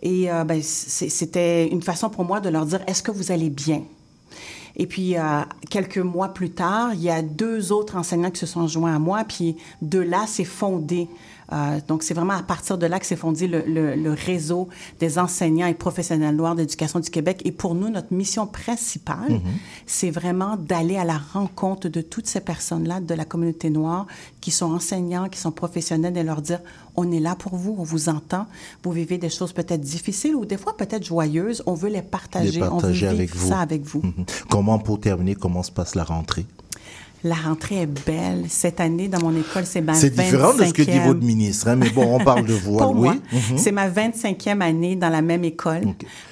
Et 0.02 0.30
euh, 0.30 0.44
ben, 0.44 0.62
c'était 0.62 1.66
une 1.66 1.82
façon 1.82 2.08
pour 2.10 2.24
moi 2.24 2.40
de 2.40 2.48
leur 2.48 2.64
dire, 2.64 2.80
est-ce 2.86 3.02
que 3.02 3.10
vous 3.10 3.32
allez 3.32 3.50
bien? 3.50 3.82
Et 4.76 4.86
puis, 4.86 5.14
quelques 5.70 5.98
mois 5.98 6.34
plus 6.34 6.50
tard, 6.50 6.94
il 6.94 7.02
y 7.02 7.08
a 7.08 7.22
deux 7.22 7.70
autres 7.70 7.94
enseignants 7.94 8.32
qui 8.32 8.40
se 8.40 8.46
sont 8.46 8.66
joints 8.66 8.96
à 8.96 8.98
moi, 8.98 9.22
puis 9.22 9.54
de 9.80 10.00
là, 10.00 10.24
c'est 10.26 10.44
fondé. 10.44 11.06
Euh, 11.52 11.78
donc, 11.88 12.02
c'est 12.02 12.14
vraiment 12.14 12.32
à 12.34 12.42
partir 12.42 12.78
de 12.78 12.86
là 12.86 12.98
que 12.98 13.06
s'est 13.06 13.16
fondé 13.16 13.46
le, 13.46 13.62
le- 13.66 13.94
le 13.96 14.12
réseau 14.12 14.68
des 15.00 15.18
enseignants 15.18 15.66
et 15.66 15.74
professionnels 15.74 16.34
noirs 16.36 16.54
d'éducation 16.54 17.00
du 17.00 17.10
Québec. 17.10 17.42
Et 17.44 17.52
pour 17.52 17.74
nous, 17.74 17.88
notre 17.90 18.12
mission 18.14 18.46
principale, 18.46 19.40
c'est 19.86 20.10
vraiment 20.10 20.56
d'aller 20.56 20.96
à 20.96 21.04
la 21.04 21.18
rencontre 21.18 21.88
de 21.88 22.00
toutes 22.00 22.26
ces 22.26 22.40
personnes-là 22.40 23.00
de 23.00 23.14
la 23.14 23.24
communauté 23.24 23.70
noire 23.70 24.06
qui 24.40 24.50
sont 24.50 24.72
enseignants, 24.72 25.28
qui 25.28 25.38
sont 25.38 25.50
professionnels, 25.52 26.16
et 26.16 26.22
leur 26.22 26.42
dire, 26.42 26.60
on 26.96 27.10
est 27.12 27.20
là 27.20 27.34
pour 27.34 27.56
vous, 27.56 27.74
on 27.78 27.82
vous 27.84 28.08
entend, 28.08 28.46
vous 28.82 28.92
vivez 28.92 29.18
des 29.18 29.30
choses 29.30 29.52
peut-être 29.52 29.80
difficiles 29.80 30.34
ou 30.36 30.44
des 30.46 30.56
fois 30.56 30.76
peut-être 30.76 31.04
joyeuses, 31.04 31.62
on 31.66 31.74
veut 31.74 31.88
les 31.90 32.02
partager, 32.02 32.52
Les 32.60 32.62
on 32.62 32.64
veut 32.64 32.70
partager 32.70 33.06
vivre 33.08 33.12
avec 33.18 33.34
vous. 33.34 33.48
ça 33.48 33.58
avec 33.60 33.82
vous. 33.82 34.00
Mhm. 34.02 34.24
Comment, 34.48 34.78
pour 34.78 35.00
terminer, 35.00 35.34
comment 35.34 35.62
se 35.62 35.72
passe 35.72 35.94
la 35.94 36.04
rentrée? 36.04 36.46
La 37.26 37.36
rentrée 37.36 37.80
est 37.80 37.86
belle. 37.86 38.44
Cette 38.48 38.80
année, 38.80 39.08
dans 39.08 39.18
mon 39.20 39.34
école, 39.34 39.64
c'est 39.64 39.80
ma 39.80 39.94
C'est 39.94 40.10
différent 40.10 40.52
de 40.52 40.62
ce 40.64 40.74
que 40.74 40.82
dit 40.82 40.90
25e. 40.90 41.06
votre 41.06 41.22
ministre, 41.24 41.68
hein, 41.68 41.76
mais 41.76 41.88
bon, 41.88 42.16
on 42.20 42.22
parle 42.22 42.44
de 42.44 42.52
vous. 42.52 42.76
Pour 42.78 42.94
oui. 42.98 43.08
Mhm. 43.32 43.56
c'est 43.56 43.72
ma 43.72 43.88
25e 43.88 44.60
année 44.60 44.94
dans 44.94 45.08
la 45.08 45.22
même 45.22 45.42
école. 45.42 45.80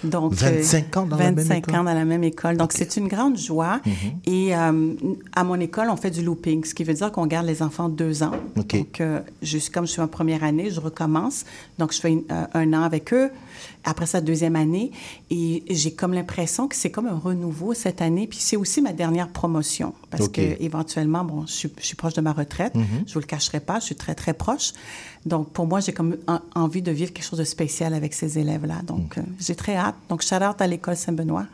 Donc, 0.05 0.35
euh, 0.43 0.59
25 0.59 0.97
ans 0.99 1.07
dans 1.07 1.17
la 1.17 1.25
même 1.25 1.35
25 1.37 1.57
école? 1.57 1.75
ans 1.77 1.85
dans 1.85 1.95
la 1.95 2.05
même 2.05 2.23
école. 2.25 2.59
Donc, 2.59 2.73
c'est 2.75 2.95
une 2.99 3.09
grande 3.09 3.39
joie. 3.39 3.81
Mhm. 3.87 3.93
Et 4.27 4.55
euh, 4.55 4.93
à 5.35 5.45
mon 5.45 5.59
école, 5.61 5.89
on 5.89 5.97
fait 5.97 6.11
du 6.11 6.23
looping, 6.23 6.63
ce 6.65 6.75
qui 6.75 6.85
veut 6.85 6.93
dire 6.95 7.11
qu'on 7.11 7.27
garde 7.27 7.47
les 7.47 7.63
enfants 7.63 7.89
deux 7.89 8.23
ans. 8.23 8.33
Donc, 8.55 9.01
euh, 9.01 9.21
juste 9.41 9.73
comme 9.73 9.87
je 9.87 9.93
suis 9.93 10.03
en 10.03 10.09
première 10.09 10.45
année, 10.45 10.71
je 10.71 10.79
recommence. 10.81 11.47
Donc, 11.79 11.95
je 11.95 12.01
fais 12.01 12.11
une- 12.11 12.25
euh, 12.31 12.45
un 12.53 12.71
an 12.75 12.83
avec 12.83 13.15
eux. 13.15 13.31
Après 13.85 14.07
ça, 14.07 14.21
deuxième 14.21 14.57
année. 14.57 14.93
Et 15.31 15.63
j'ai 15.71 15.93
comme 15.93 16.13
l'impression 16.15 16.69
que 16.69 16.77
c'est 16.77 16.91
comme 16.91 17.07
un 17.07 17.19
renouveau 17.19 17.75
cette 17.75 18.01
année. 18.03 18.27
Puis 18.27 18.39
c'est 18.41 18.57
aussi 18.57 18.81
ma 18.81 18.93
dernière 18.93 19.29
promotion. 19.29 19.95
Parce 20.11 20.25
OK. 20.25 20.33
que 20.33 20.63
éventuellement, 20.63 21.25
bon, 21.25 21.47
je 21.47 21.53
suis, 21.53 21.73
je 21.79 21.85
suis 21.87 21.97
proche 21.97 22.15
de 22.15 22.21
ma 22.21 22.33
retraite. 22.33 22.75
Mhm. 22.75 23.05
Je 23.07 23.15
vous 23.15 23.21
le 23.21 23.27
cacherai 23.27 23.61
pas. 23.61 23.81
Je 23.81 23.87
suis 23.87 23.95
très, 23.97 24.15
très 24.15 24.35
proche. 24.35 24.73
Donc, 25.27 25.51
pour 25.53 25.67
moi, 25.67 25.81
j'ai 25.81 25.93
comme 25.93 26.17
en- 26.27 26.41
envie 26.55 26.83
de 26.83 26.91
vivre 26.91 27.13
quelque 27.13 27.25
chose 27.25 27.39
de 27.39 27.45
spécial 27.45 27.95
avec 27.95 28.13
ces 28.15 28.39
élèves-là. 28.39 28.83
Mm. 28.83 28.87
Donc, 28.87 29.19
euh, 29.19 29.23
j'ai 29.39 29.55
très 29.55 29.77
hâte. 29.77 29.95
Donc, 30.09 30.23
shout 30.23 30.35
out 30.37 30.61
à 30.61 30.67
l'école 30.67 30.97
Saint-Benoît. 30.97 31.47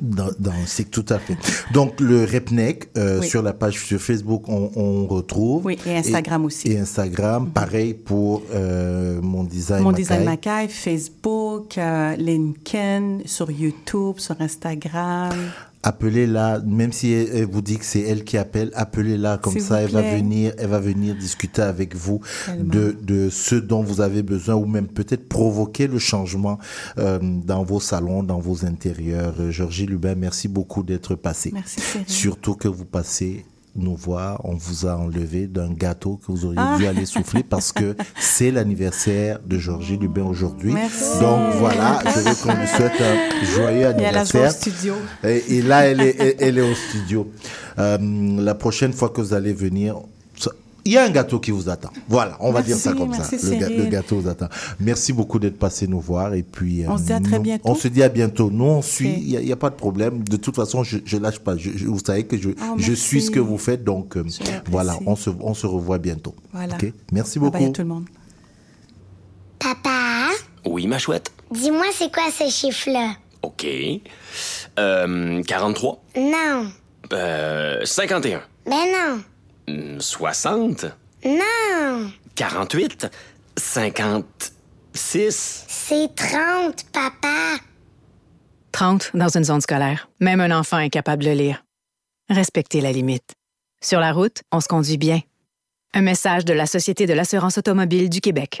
Dans, 0.00 0.30
dans- 0.38 0.52
c'est 0.66 0.90
tout 0.90 1.04
à 1.08 1.18
fait. 1.18 1.36
Donc, 1.72 2.00
le 2.00 2.24
REPNEC, 2.24 2.88
euh, 2.96 3.20
Oui. 3.20 3.28
sur 3.28 3.42
la 3.42 3.52
page 3.52 3.78
sur 3.84 4.00
Facebook, 4.00 4.44
on, 4.48 4.70
on 4.76 5.06
retrouve. 5.06 5.64
Oui, 5.66 5.78
et 5.86 5.96
Instagram 5.96 6.44
aussi. 6.44 6.68
Et 6.72 6.78
Instagram, 6.78 7.50
pareil 7.50 7.94
pour 7.94 8.42
euh, 8.54 9.20
mon 9.22 9.44
design. 9.44 9.82
Mon 9.82 9.92
design 9.92 10.24
Macaille, 10.24 10.68
Facebook, 10.68 11.78
euh, 11.78 12.14
LinkedIn, 12.16 13.18
sur 13.24 13.50
YouTube, 13.50 14.18
sur 14.18 14.40
Instagram. 14.40 15.32
Appelez-la, 15.82 16.60
même 16.60 16.92
si 16.92 17.12
elle, 17.12 17.46
vous 17.46 17.62
dit 17.62 17.78
que 17.78 17.84
c'est 17.84 18.00
elle 18.00 18.24
qui 18.24 18.38
appelle, 18.38 18.70
appelez-la 18.74 19.38
comme 19.38 19.58
ça, 19.58 19.82
elle 19.82 19.90
va 19.90 20.02
venir, 20.02 20.52
elle 20.58 20.68
va 20.68 20.78
venir 20.78 21.14
discuter 21.14 21.62
avec 21.62 21.96
vous 21.96 22.20
de, 22.56 22.96
de 23.02 23.28
ce 23.30 23.54
dont 23.56 23.82
vous 23.82 24.00
avez 24.00 24.22
besoin 24.22 24.54
ou 24.54 24.66
même 24.66 24.86
peut-être 24.86 25.28
provoquer 25.28 25.86
le 25.86 25.98
changement 25.98 26.58
euh, 26.98 27.18
dans 27.20 27.64
vos 27.64 27.80
salons, 27.80 28.22
dans 28.22 28.38
vos 28.38 28.64
intérieurs. 28.64 29.34
Euh, 29.40 29.50
Georgie 29.50 29.86
Lubin, 29.86 30.14
merci 30.14 30.48
beaucoup 30.48 30.82
d'être 30.82 31.14
passé. 31.14 31.50
Merci. 31.52 31.80
Surtout 32.06 32.54
que 32.54 32.68
vous 32.68 32.84
passez 32.84 33.44
nous 33.74 33.96
voir, 33.96 34.40
on 34.44 34.54
vous 34.54 34.86
a 34.86 34.96
enlevé 34.96 35.46
d'un 35.46 35.72
gâteau 35.72 36.16
que 36.18 36.30
vous 36.30 36.44
auriez 36.44 36.58
Ah. 36.60 36.76
dû 36.78 36.86
aller 36.86 37.06
souffler 37.06 37.42
parce 37.42 37.72
que 37.72 37.96
c'est 38.20 38.50
l'anniversaire 38.50 39.38
de 39.46 39.58
Georgie 39.58 39.96
Lubin 39.96 40.24
aujourd'hui. 40.24 40.72
Donc 40.72 41.54
voilà, 41.54 42.00
je 42.04 42.20
veux 42.20 42.34
qu'on 42.34 42.58
lui 42.60 42.66
souhaite 42.68 43.00
un 43.00 43.44
joyeux 43.56 43.80
Et 43.80 43.84
anniversaire. 43.86 44.50
studio. 44.52 44.94
Et, 45.24 45.56
et 45.56 45.62
là, 45.62 45.86
elle 45.86 46.00
est, 46.02 46.16
elle, 46.18 46.34
elle 46.38 46.58
est 46.58 46.70
au 46.70 46.74
studio. 46.74 47.30
Euh, 47.78 47.96
la 48.40 48.54
prochaine 48.54 48.92
fois 48.92 49.08
que 49.08 49.20
vous 49.22 49.32
allez 49.32 49.54
venir, 49.54 49.96
il 50.84 50.92
y 50.92 50.98
a 50.98 51.04
un 51.04 51.10
gâteau 51.10 51.38
qui 51.38 51.50
vous 51.50 51.68
attend. 51.68 51.90
Voilà, 52.08 52.36
on 52.40 52.50
va 52.52 52.62
dire 52.62 52.76
ça 52.76 52.92
comme 52.92 53.10
merci, 53.10 53.38
ça. 53.38 53.50
Le, 53.54 53.84
gâteau 53.86 54.16
vous 54.20 54.28
attend. 54.28 54.48
Merci 54.80 55.12
beaucoup 55.12 55.38
d'être 55.38 55.58
passé 55.58 55.86
nous 55.86 56.00
voir. 56.00 56.34
Et 56.34 56.42
puis, 56.42 56.84
euh, 56.84 56.88
On 56.90 56.98
se 56.98 57.04
dit 57.04 57.12
à 57.12 57.20
très 57.20 57.36
nous- 57.36 57.42
bientôt. 57.42 57.68
On 57.70 57.74
se 57.74 57.88
dit 57.88 58.02
à 58.02 58.08
bientôt. 58.08 58.50
Nous, 58.50 58.64
on 58.64 58.82
suit. 58.82 59.14
Il 59.18 59.28
n'y 59.28 59.36
a, 59.36 59.40
il 59.40 59.48
y 59.48 59.52
a 59.52 59.56
pas 59.56 59.70
de 59.70 59.76
problème. 59.76 60.24
De 60.24 60.36
toute 60.36 60.56
façon, 60.56 60.82
je 60.82 60.98
ne 60.98 61.20
lâche 61.20 61.38
pas. 61.38 61.56
Je- 61.56 61.70
je- 61.76 61.86
vous 61.86 62.00
savez 62.04 62.24
que 62.24 62.36
je, 62.36 62.50
Oh, 62.50 62.74
je 62.78 62.88
merci. 62.90 62.96
suis 62.96 63.22
ce 63.22 63.30
que 63.30 63.38
vous 63.40 63.58
faites. 63.58 63.84
Donc, 63.84 64.16
euh, 64.16 64.24
voilà, 64.70 64.96
on 65.06 65.14
se, 65.16 65.30
on 65.40 65.54
se 65.54 65.66
revoit 65.66 65.98
bientôt. 65.98 66.34
Voilà. 66.52 66.74
Ok? 66.74 66.92
Merci 67.12 67.38
Bye 67.38 67.46
beaucoup. 67.48 67.58
bye 67.58 67.68
à 67.68 67.72
tout 67.72 67.82
le 67.82 67.88
monde. 67.88 68.04
Papa, 69.58 70.28
Oui, 70.66 70.86
ma 70.86 70.98
chouette. 70.98 71.30
dis-moi 71.52 71.86
c'est 71.92 72.12
quoi 72.12 72.24
ce 72.36 72.48
chiffre-là? 72.50 73.12
OK. 73.42 73.66
Euh, 74.78 75.42
43. 75.42 76.02
Non. 76.16 76.66
Euh, 77.12 77.80
51. 77.84 78.40
Ben 78.66 78.72
non. 78.92 79.20
Hmm, 79.68 80.00
60. 80.00 80.86
Non. 81.24 82.10
48. 82.34 83.08
56. 83.56 85.64
C'est 85.68 86.14
30, 86.14 86.84
papa. 86.92 87.56
30 88.72 89.10
dans 89.14 89.28
une 89.28 89.44
zone 89.44 89.60
scolaire. 89.60 90.08
Même 90.20 90.40
un 90.40 90.58
enfant 90.58 90.78
est 90.78 90.90
capable 90.90 91.24
de 91.24 91.30
lire. 91.30 91.64
Respectez 92.28 92.80
la 92.80 92.92
limite. 92.92 93.32
Sur 93.82 94.00
la 94.00 94.12
route, 94.12 94.42
on 94.50 94.60
se 94.60 94.68
conduit 94.68 94.96
bien. 94.96 95.20
Un 95.94 96.02
message 96.02 96.44
de 96.44 96.54
la 96.54 96.66
Société 96.66 97.06
de 97.06 97.12
l'assurance 97.12 97.58
automobile 97.58 98.08
du 98.08 98.20
Québec. 98.20 98.60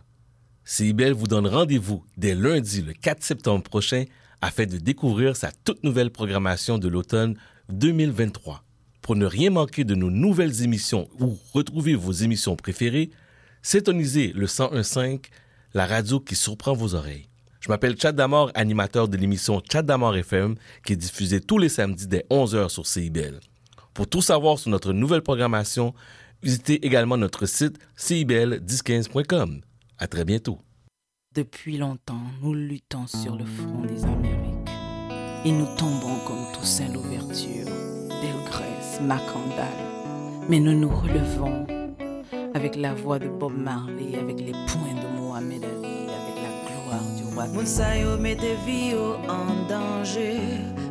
CIBL 0.73 1.11
vous 1.11 1.27
donne 1.27 1.47
rendez-vous 1.47 2.01
dès 2.15 2.33
lundi 2.33 2.81
le 2.81 2.93
4 2.93 3.21
septembre 3.21 3.61
prochain 3.61 4.05
afin 4.39 4.65
de 4.65 4.77
découvrir 4.77 5.35
sa 5.35 5.51
toute 5.51 5.83
nouvelle 5.83 6.11
programmation 6.11 6.77
de 6.77 6.87
l'automne 6.87 7.35
2023. 7.73 8.63
Pour 9.01 9.17
ne 9.17 9.25
rien 9.25 9.49
manquer 9.49 9.83
de 9.83 9.95
nos 9.95 10.09
nouvelles 10.09 10.63
émissions 10.63 11.09
ou 11.19 11.37
retrouver 11.51 11.95
vos 11.95 12.13
émissions 12.13 12.55
préférées, 12.55 13.09
syntonisez 13.61 14.31
le 14.33 14.47
1015, 14.47 15.19
la 15.73 15.85
radio 15.85 16.21
qui 16.21 16.35
surprend 16.35 16.71
vos 16.71 16.95
oreilles. 16.95 17.27
Je 17.59 17.67
m'appelle 17.67 17.99
Chad 17.99 18.15
Damor, 18.15 18.49
animateur 18.55 19.09
de 19.09 19.17
l'émission 19.17 19.61
Chad 19.69 19.85
Damor 19.85 20.15
FM 20.15 20.55
qui 20.85 20.93
est 20.93 20.95
diffusée 20.95 21.41
tous 21.41 21.57
les 21.57 21.67
samedis 21.67 22.07
dès 22.07 22.25
11h 22.29 22.69
sur 22.69 22.87
CIBL. 22.87 23.41
Pour 23.93 24.07
tout 24.07 24.21
savoir 24.21 24.57
sur 24.57 24.71
notre 24.71 24.93
nouvelle 24.93 25.21
programmation, 25.21 25.93
visitez 26.41 26.85
également 26.85 27.17
notre 27.17 27.45
site 27.45 27.77
cibl1015.com. 27.97 29.63
À 30.01 30.07
très 30.07 30.25
bientôt. 30.25 30.57
Depuis 31.35 31.77
longtemps, 31.77 32.23
nous 32.41 32.55
luttons 32.55 33.05
sur 33.05 33.35
le 33.35 33.45
front 33.45 33.83
des 33.83 34.03
Amériques. 34.03 34.67
Et 35.45 35.51
nous 35.51 35.67
tombons 35.77 36.17
comme 36.25 36.51
Toussaint 36.55 36.91
l'ouverture, 36.91 37.67
Delgrès, 38.09 38.99
Macandal. 39.03 39.67
Mais 40.49 40.59
nous 40.59 40.73
nous 40.73 40.89
relevons 40.89 41.67
avec 42.55 42.77
la 42.77 42.95
voix 42.95 43.19
de 43.19 43.27
Bob 43.27 43.55
Marley, 43.55 44.17
avec 44.19 44.39
les 44.39 44.53
poings 44.53 44.99
de 45.03 45.19
Mohamed 45.19 45.63
Ali, 45.63 46.09
avec 46.09 46.35
la 46.41 46.71
gloire 46.71 47.15
du 47.15 47.35
roi. 47.35 47.45
Moun 47.53 47.67
sa 47.67 47.95
yo 47.95 48.17
mette 48.17 48.57
vi 48.65 48.89
yo 48.93 49.17
en 49.29 49.67
danger 49.69 50.39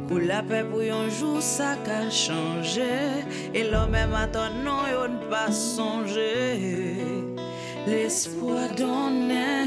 Pour 0.07 0.21
la 0.21 0.41
paix 0.45 0.63
pour 0.63 0.85
yon 0.85 1.11
jour 1.11 1.43
ça 1.43 1.75
ka 1.85 2.09
chanje 2.11 2.79
Et 3.55 3.65
l'homme 3.65 3.97
non 4.65 4.87
yo 4.87 5.09
ne 5.09 5.29
pas 5.29 5.51
songer 5.51 7.20
l'espoir 7.87 8.69
donné 8.77 9.67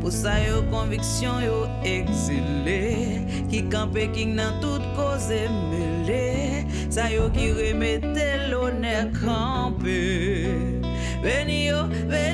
Pour 0.00 0.10
ça 0.10 0.40
yo 0.40 0.62
conviction 0.70 1.40
yo 1.40 1.66
exilé. 1.84 3.20
Qui 3.48 3.62
campé 3.68 4.08
qui 4.12 4.26
nan 4.26 4.54
toute 4.60 4.82
cause 4.96 5.28
mêlé. 5.70 6.66
Ça 6.90 7.10
yo 7.10 7.30
qui 7.30 7.52
remettait 7.52 8.48
l'honneur 8.50 9.06
campé. 9.24 10.80
Veni 11.22 11.66
yo, 11.66 11.86
veni. 12.08 12.31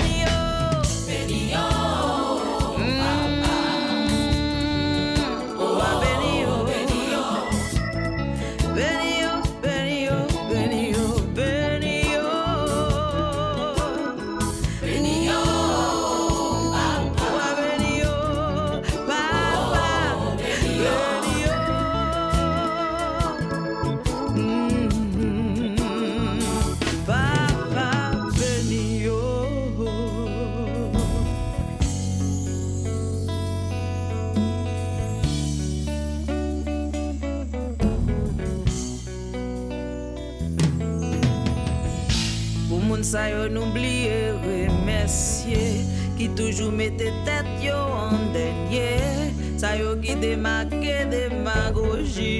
sa 43.08 43.24
yo 43.32 43.48
n'oubliye 43.48 44.36
remersye 44.44 45.80
Ki 46.18 46.28
toujou 46.36 46.68
mette 46.68 47.08
tet 47.24 47.48
yo 47.64 47.78
an 47.96 48.34
denye 48.34 49.32
Sa 49.56 49.72
yo 49.80 49.94
ki 50.02 50.18
demake 50.20 51.08
demagoji 51.08 52.36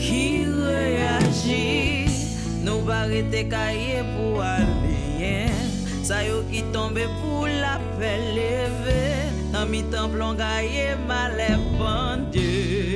Ki 0.00 0.24
reyaji 0.48 2.08
Nou 2.64 2.80
barete 2.88 3.44
kaye 3.52 4.00
pou 4.14 4.40
albeyen 4.40 5.52
Sa 6.08 6.24
yo 6.24 6.40
ki 6.48 6.64
tombe 6.72 7.04
pou 7.20 7.44
la 7.60 7.76
pe 8.00 8.16
leve 8.32 9.02
Nan 9.52 9.68
mi 9.68 9.84
tan 9.92 10.08
plongaye 10.14 10.94
male 11.04 11.52
pandye 11.76 12.48
bon 12.48 12.87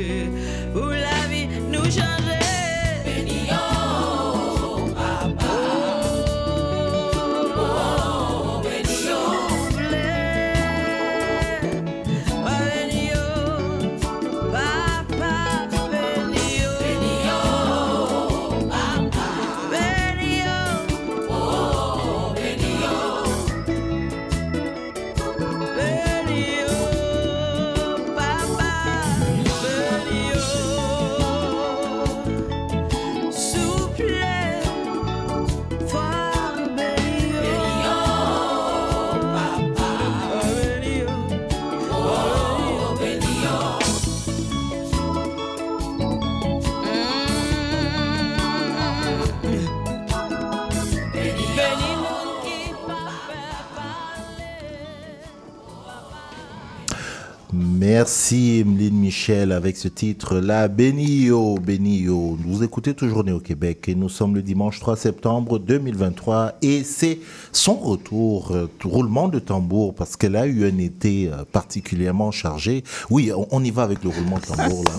Merci 57.95 58.61
Emeline 58.61 58.97
Michel 58.97 59.53
avec 59.53 59.76
ce 59.76 59.86
titre 59.86 60.38
là, 60.38 60.66
Benio, 60.66 61.57
Benio. 61.57 62.38
Vous 62.43 62.64
écoutez 62.64 62.95
toujours 62.95 63.22
Néo 63.22 63.38
Québec 63.38 63.86
et 63.86 63.95
nous 63.95 64.09
sommes 64.09 64.34
le 64.34 64.40
dimanche 64.40 64.80
3 64.80 64.97
septembre 64.97 65.59
2023 65.59 66.55
et 66.62 66.84
c'est 66.84 67.18
son 67.53 67.74
retour, 67.74 68.53
euh, 68.53 68.66
tout 68.78 68.88
roulement 68.88 69.28
de 69.28 69.38
tambour 69.38 69.95
parce 69.95 70.16
qu'elle 70.16 70.36
a 70.36 70.47
eu 70.47 70.64
un 70.64 70.78
été 70.78 71.28
euh, 71.30 71.45
particulièrement 71.45 72.30
chargé. 72.30 72.82
Oui, 73.11 73.30
on, 73.51 73.62
y 73.62 73.70
va 73.70 73.82
avec 73.82 74.03
le 74.03 74.09
roulement 74.09 74.38
de 74.38 74.47
tambour 74.47 74.84
là. 74.84 74.93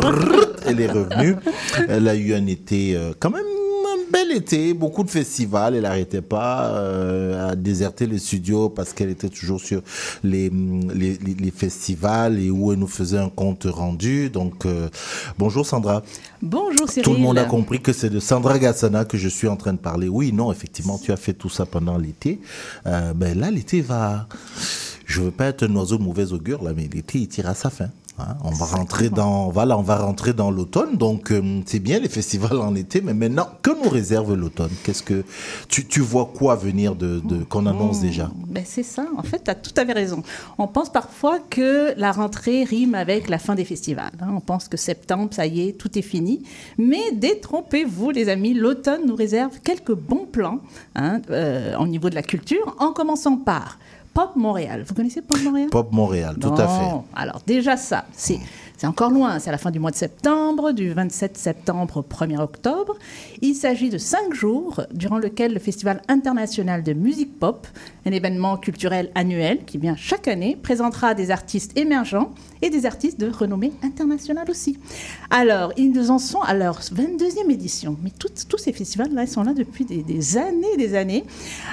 Voilà. 0.00 0.28
Elle 0.66 0.80
est 0.80 0.90
revenue. 0.90 1.34
Elle 1.88 2.06
a 2.06 2.14
eu 2.14 2.32
un 2.32 2.46
été 2.46 2.94
euh, 2.94 3.12
quand 3.18 3.30
même 3.30 3.42
bel 4.14 4.30
été, 4.30 4.74
beaucoup 4.74 5.02
de 5.02 5.10
festivals. 5.10 5.74
Elle 5.74 5.82
n'arrêtait 5.82 6.22
pas 6.22 6.68
euh, 6.68 7.50
à 7.50 7.56
déserter 7.56 8.06
les 8.06 8.18
studios 8.18 8.68
parce 8.68 8.92
qu'elle 8.92 9.10
était 9.10 9.28
toujours 9.28 9.60
sur 9.60 9.82
les, 10.22 10.50
les, 10.50 11.50
festivals 11.50 12.38
et 12.38 12.50
où 12.50 12.72
elle 12.72 12.78
nous 12.78 12.86
faisait 12.86 13.18
un 13.18 13.28
compte 13.28 13.64
rendu. 13.64 14.30
Donc, 14.30 14.66
euh, 14.66 14.88
bonjour 15.36 15.66
Sandra. 15.66 16.02
Bonjour 16.42 16.88
Cyril. 16.88 17.02
Tout 17.02 17.14
le 17.14 17.18
monde 17.18 17.38
a 17.38 17.44
compris 17.44 17.80
que 17.80 17.92
c'est 17.92 18.10
de 18.10 18.20
Sandra 18.20 18.58
Gassana 18.58 19.04
que 19.04 19.18
je 19.18 19.28
suis 19.28 19.48
en 19.48 19.56
train 19.56 19.72
de 19.72 19.78
parler. 19.78 20.08
Oui, 20.08 20.32
non, 20.32 20.52
effectivement, 20.52 20.98
tu 20.98 21.10
as 21.10 21.16
fait 21.16 21.34
tout 21.34 21.50
ça 21.50 21.66
pendant 21.66 21.98
l'été. 21.98 22.40
Euh, 22.86 23.12
ben 23.14 23.38
là, 23.38 23.50
l'été 23.50 23.80
va. 23.80 24.28
Je 25.06 25.20
veux 25.22 25.32
pas 25.32 25.46
être 25.46 25.64
un 25.64 25.74
oiseau 25.74 25.98
de 25.98 26.02
mauvais 26.02 26.32
augure 26.32 26.62
là, 26.62 26.72
mais 26.74 26.88
l'été 26.92 27.18
il 27.18 27.28
tire 27.28 27.48
à 27.48 27.54
sa 27.54 27.68
fin. 27.68 27.88
Hein. 28.18 28.36
on 28.44 28.50
va 28.50 28.66
rentrer 28.66 29.08
dans, 29.08 29.50
voilà, 29.50 29.78
on 29.78 29.82
va 29.82 29.96
rentrer 29.96 30.32
dans 30.32 30.50
l'automne. 30.50 30.96
Donc 30.96 31.30
euh, 31.30 31.60
c'est 31.66 31.78
bien 31.78 31.98
les 31.98 32.08
festivals 32.08 32.58
en 32.58 32.74
été, 32.74 33.00
mais 33.00 33.14
maintenant 33.14 33.48
que 33.62 33.70
nous 33.70 33.88
réserve 33.88 34.34
l'automne? 34.34 34.70
Qu'est-ce 34.82 35.02
que 35.02 35.24
tu, 35.68 35.86
tu 35.86 36.00
vois 36.00 36.30
quoi 36.34 36.56
venir 36.56 36.94
de, 36.94 37.20
de 37.20 37.44
qu'on 37.44 37.66
annonce 37.66 38.00
déjà? 38.00 38.30
Ben, 38.46 38.64
c'est 38.66 38.82
ça, 38.82 39.06
en 39.16 39.22
fait, 39.22 39.44
tu 39.44 39.50
as 39.50 39.54
tout 39.54 39.72
à 39.76 39.84
fait 39.84 39.92
raison. 39.92 40.22
On 40.58 40.66
pense 40.66 40.90
parfois 40.90 41.38
que 41.38 41.92
la 41.96 42.12
rentrée 42.12 42.64
rime 42.64 42.94
avec 42.94 43.28
la 43.28 43.38
fin 43.38 43.54
des 43.54 43.64
festivals. 43.64 44.12
hein. 44.20 44.28
On 44.34 44.40
pense 44.40 44.68
que 44.68 44.76
septembre, 44.76 45.28
ça 45.32 45.46
y 45.46 45.68
est, 45.68 45.72
tout 45.72 45.98
est 45.98 46.02
fini. 46.02 46.42
Mais 46.78 47.12
détrompez-vous, 47.12 48.10
les 48.10 48.28
amis, 48.28 48.54
l'automne 48.54 49.02
nous 49.06 49.16
réserve 49.16 49.60
quelques 49.62 49.94
bons 49.94 50.26
plans 50.30 50.60
hein, 50.94 51.20
euh, 51.30 51.76
au 51.78 51.86
niveau 51.86 52.10
de 52.10 52.14
la 52.14 52.22
culture, 52.22 52.76
en 52.78 52.92
commençant 52.92 53.36
par 53.36 53.78
Pop 54.14 54.36
Montréal. 54.36 54.84
Vous 54.86 54.94
connaissez 54.94 55.22
Pop 55.22 55.40
Montréal? 55.42 55.68
Pop 55.70 55.92
Montréal, 55.92 56.36
tout 56.40 56.54
à 56.56 56.68
fait. 56.68 56.96
Alors 57.16 57.42
déjà 57.46 57.76
ça, 57.76 58.04
c'est 58.12 58.38
encore 58.84 59.10
loin, 59.10 59.38
c'est 59.40 59.48
à 59.48 59.52
la 59.52 59.58
fin 59.58 59.70
du 59.72 59.80
mois 59.80 59.90
de 59.90 59.96
septembre, 59.96 60.72
du 60.72 60.92
27 60.92 61.36
septembre 61.36 61.96
au 61.96 62.02
1er 62.02 62.38
octobre. 62.38 62.96
Il 63.42 63.54
s'agit 63.54 63.90
de 63.90 63.98
cinq 63.98 64.32
jours 64.32 64.82
durant 64.92 65.18
lequel 65.18 65.52
le 65.52 65.58
Festival 65.58 66.00
international 66.06 66.84
de 66.84 66.92
musique 66.92 67.38
pop, 67.38 67.66
un 68.06 68.12
événement 68.12 68.56
culturel 68.56 69.10
annuel 69.16 69.64
qui 69.64 69.78
vient 69.78 69.96
chaque 69.96 70.28
année, 70.28 70.56
présentera 70.62 71.14
des 71.14 71.30
artistes 71.32 71.76
émergents 71.76 72.30
et 72.64 72.70
des 72.70 72.86
artistes 72.86 73.20
de 73.20 73.30
renommée 73.30 73.72
internationale 73.82 74.50
aussi. 74.50 74.78
Alors, 75.30 75.72
ils 75.76 76.10
en 76.10 76.18
sont 76.18 76.40
à 76.40 76.54
leur 76.54 76.80
22e 76.80 77.50
édition, 77.50 77.96
mais 78.02 78.10
tous 78.18 78.58
ces 78.58 78.72
festivals-là, 78.72 79.24
ils 79.24 79.28
sont 79.28 79.42
là 79.42 79.52
depuis 79.52 79.84
des, 79.84 80.02
des 80.02 80.36
années 80.38 80.76
des 80.76 80.94
années, 80.94 81.24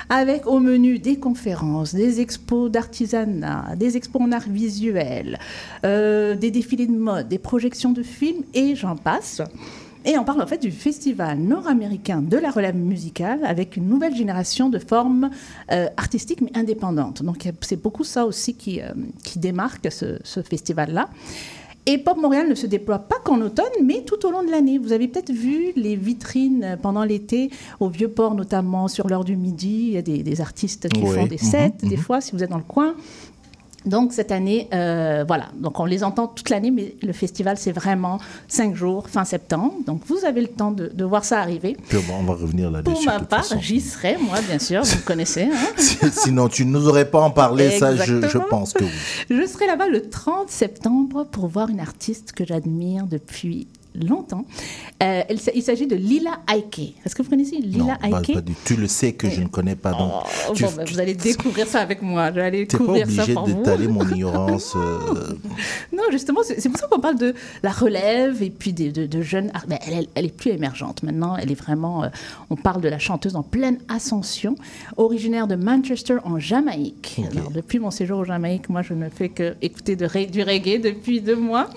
avec 0.10 0.48
au 0.48 0.60
menu 0.60 1.00
des 1.00 1.18
conférences, 1.18 1.96
des 1.96 2.20
expos 2.20 2.70
d'artisanat, 2.70 3.76
des 3.76 3.98
expos 3.98 4.22
en 4.22 4.32
art 4.32 4.50
visuel, 4.50 5.40
euh, 5.86 6.36
des 6.36 6.52
défilés 6.52 6.88
de 6.88 6.92
mode, 6.92 7.28
des 7.28 7.40
projections 7.40 7.92
de 7.92 8.04
films, 8.04 8.44
et 8.54 8.76
j'en 8.76 8.96
passe. 8.96 9.42
Et 10.04 10.18
on 10.18 10.24
parle 10.24 10.42
en 10.42 10.48
fait 10.48 10.58
du 10.62 10.72
festival 10.72 11.38
nord-américain 11.38 12.22
de 12.22 12.38
la 12.38 12.50
relève 12.50 12.76
musicale 12.76 13.40
avec 13.46 13.78
une 13.78 13.88
nouvelle 13.88 14.16
génération 14.16 14.70
de 14.70 14.80
formes 14.80 15.30
euh, 15.72 15.88
artistiques 15.96 16.42
mais 16.42 16.52
indépendantes. 16.56 17.22
Donc 17.22 17.48
c'est 17.62 17.82
beaucoup 17.82 18.04
ça 18.04 18.26
aussi 18.26 18.56
qui, 18.56 18.82
euh, 18.82 18.92
qui 19.24 19.38
démarque 19.38 19.92
ce, 19.92 20.18
ce 20.24 20.42
festival-là. 20.42 21.08
Et 21.88 21.98
Pop 21.98 22.16
Montréal 22.18 22.48
ne 22.48 22.54
se 22.54 22.68
déploie 22.68 23.00
pas 23.00 23.16
qu'en 23.24 23.42
automne, 23.42 23.66
mais 23.84 24.04
tout 24.04 24.24
au 24.28 24.32
long 24.32 24.44
de 24.44 24.52
l'année. 24.52 24.78
Vous 24.78 24.92
avez 24.92 25.08
peut-être 25.08 25.32
vu 25.32 25.72
les 25.76 25.96
vitrines 25.96 26.64
euh, 26.64 26.78
pendant 26.78 27.04
l'été, 27.04 27.50
au 27.80 27.90
Vieux-Port 27.90 28.36
notamment, 28.36 28.88
sur 28.88 29.08
l'heure 29.08 29.24
du 29.26 29.36
midi. 29.36 29.86
Il 29.88 29.94
y 29.94 29.98
a 29.98 30.04
des, 30.04 30.22
des 30.22 30.42
artistes 30.42 30.90
qui 30.90 31.02
Oui. 31.02 31.10
font 31.10 31.26
des 31.26 31.38
Mhm, 31.42 31.50
sets, 31.52 31.74
des 31.82 31.98
mhm. 31.98 32.02
fois, 32.04 32.22
si 32.22 32.34
vous 32.34 32.44
êtes 32.44 32.52
dans 32.52 32.58
le 32.58 32.64
coin. 32.64 32.94
Donc 33.86 34.14
cette 34.14 34.32
année, 34.32 34.68
euh, 34.74 35.24
voilà, 35.28 35.46
donc 35.56 35.80
on 35.80 35.86
les 35.86 36.04
entend 36.04 36.28
toute 36.28 36.50
l'année, 36.50 36.70
mais 36.70 36.94
le 37.02 37.14
festival 37.14 37.58
c'est 37.58 37.72
vraiment 37.72 38.20
cinq 38.48 38.76
jours, 38.76 39.10
fin 39.10 39.26
septembre. 39.26 39.74
Donc 39.88 40.02
vous 40.06 40.24
avez 40.24 40.42
le 40.42 40.48
temps 40.48 40.72
de, 40.72 40.88
de 40.94 41.04
voir 41.04 41.26
ça 41.26 41.40
arriver. 41.40 41.76
On 42.20 42.24
va- 42.24 42.34
revenir 42.34 42.70
là-dessus. 42.70 42.94
Pour 42.94 43.06
ma 43.06 43.20
part, 43.20 43.44
j'y 43.60 43.82
serai, 43.82 44.18
moi 44.18 44.38
bien 44.48 44.60
sûr, 44.60 44.84
vous 44.84 44.98
me 44.98 45.02
connaissez. 45.04 45.50
hein. 45.52 46.10
Sinon, 46.12 46.48
tu 46.48 46.66
ne 46.66 46.72
nous 46.72 46.88
aurais 46.88 47.10
pas 47.10 47.22
en 47.22 47.32
parlé, 47.32 47.72
ça, 47.72 47.96
je, 47.96 48.22
je 48.28 48.38
pense 48.38 48.74
que 48.74 48.84
oui. 48.84 48.90
Je 49.30 49.46
serai 49.48 49.66
là-bas 49.68 49.88
le 49.88 50.10
30 50.10 50.50
septembre 50.50 51.26
pour 51.32 51.48
voir 51.48 51.70
une 51.70 51.80
artiste 51.80 52.34
que 52.34 52.46
j'admire 52.46 53.06
depuis 53.08 53.68
longtemps. 53.96 54.46
Euh, 55.04 55.24
elle 55.28 55.40
il 55.56 55.64
s'agit 55.64 55.88
de 55.88 55.96
Lila 55.96 56.40
Aike. 56.52 56.96
Est-ce 57.06 57.16
que 57.16 57.22
vous 57.24 57.30
connaissez 57.30 57.58
Lila 57.58 57.98
non, 58.10 58.18
Aike? 58.20 58.38
du 58.44 58.54
Tu 58.66 58.76
le 58.76 58.88
sais 58.88 59.14
que 59.14 59.30
je 59.30 59.42
ne 59.42 59.48
connais 59.48 59.76
pas. 59.76 59.92
Donc, 59.92 60.12
Oh, 60.50 60.54
tu 60.54 60.64
bon, 60.64 60.70
ben, 60.78 60.86
vous 60.90 61.00
allez 61.00 61.14
découvrir 61.14 61.68
ça 61.68 61.80
avec 61.82 62.02
moi. 62.02 62.30
Je 62.30 62.36
vais 62.36 62.42
aller 62.42 62.60
n'es 62.60 62.66
pas 62.66 62.78
couvrir 62.78 63.10
ça 63.10 63.26
pour 63.34 63.48
vous. 63.48 63.54
d'étaler 63.56 63.88
mon 63.88 64.08
ignorance. 64.10 64.74
euh, 64.76 65.34
Non, 65.94 66.04
justement, 66.12 66.42
c'est 66.44 66.70
pour 66.70 66.78
ça 66.80 66.88
qu'on 66.88 67.00
parle 67.00 67.18
de 67.18 67.34
la 67.64 67.72
relève 67.72 68.42
et 68.44 68.50
puis 68.50 68.74
de, 68.74 68.92
de- 68.92 69.06
de 69.08 69.22
jeunes. 69.22 69.52
ben, 69.68 69.78
elle, 69.88 69.94
elle- 69.94 70.08
elle 70.16 70.26
est 70.26 70.36
plus 70.36 70.52
émergente 70.52 71.04
maintenant. 71.04 71.36
Elle 71.38 71.52
est 71.52 71.56
vraiment. 71.56 72.04
euh, 72.04 72.10
on 72.50 72.56
parle 72.56 72.82
de 72.82 72.90
la 72.90 73.00
chanteuse 73.00 73.36
en 73.36 73.44
pleine 73.44 73.78
ascension, 73.90 74.56
originaire 74.98 75.48
de 75.48 75.56
Manchester 75.56 76.18
en 76.24 76.40
Jamaïque. 76.40 77.22
Alors, 77.32 77.52
depuis 77.52 77.80
mon 77.80 77.92
séjour 77.92 78.20
au 78.20 78.26
Jamaïque, 78.26 78.70
moi, 78.70 78.82
je 78.82 78.94
ne 78.94 79.10
fais 79.10 79.30
que 79.30 79.56
écouter 79.62 79.96
de 79.96 80.06
du 80.32 80.44
reggae 80.44 80.80
depuis 80.82 81.22
deux 81.22 81.36
mois. 81.36 81.70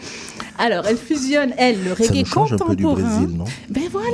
Alors, 0.59 0.87
elle 0.87 0.97
fusionne, 0.97 1.53
elle, 1.59 1.83
le 1.85 1.93
reggae 1.93 2.25
change 2.25 2.53
un 2.53 2.59
peu 2.59 2.77
du 2.77 2.85
contemporain. 2.85 3.19
Brésil, 3.19 3.37
non? 3.37 3.45
Ben 3.71 3.83
voilà, 3.91 4.09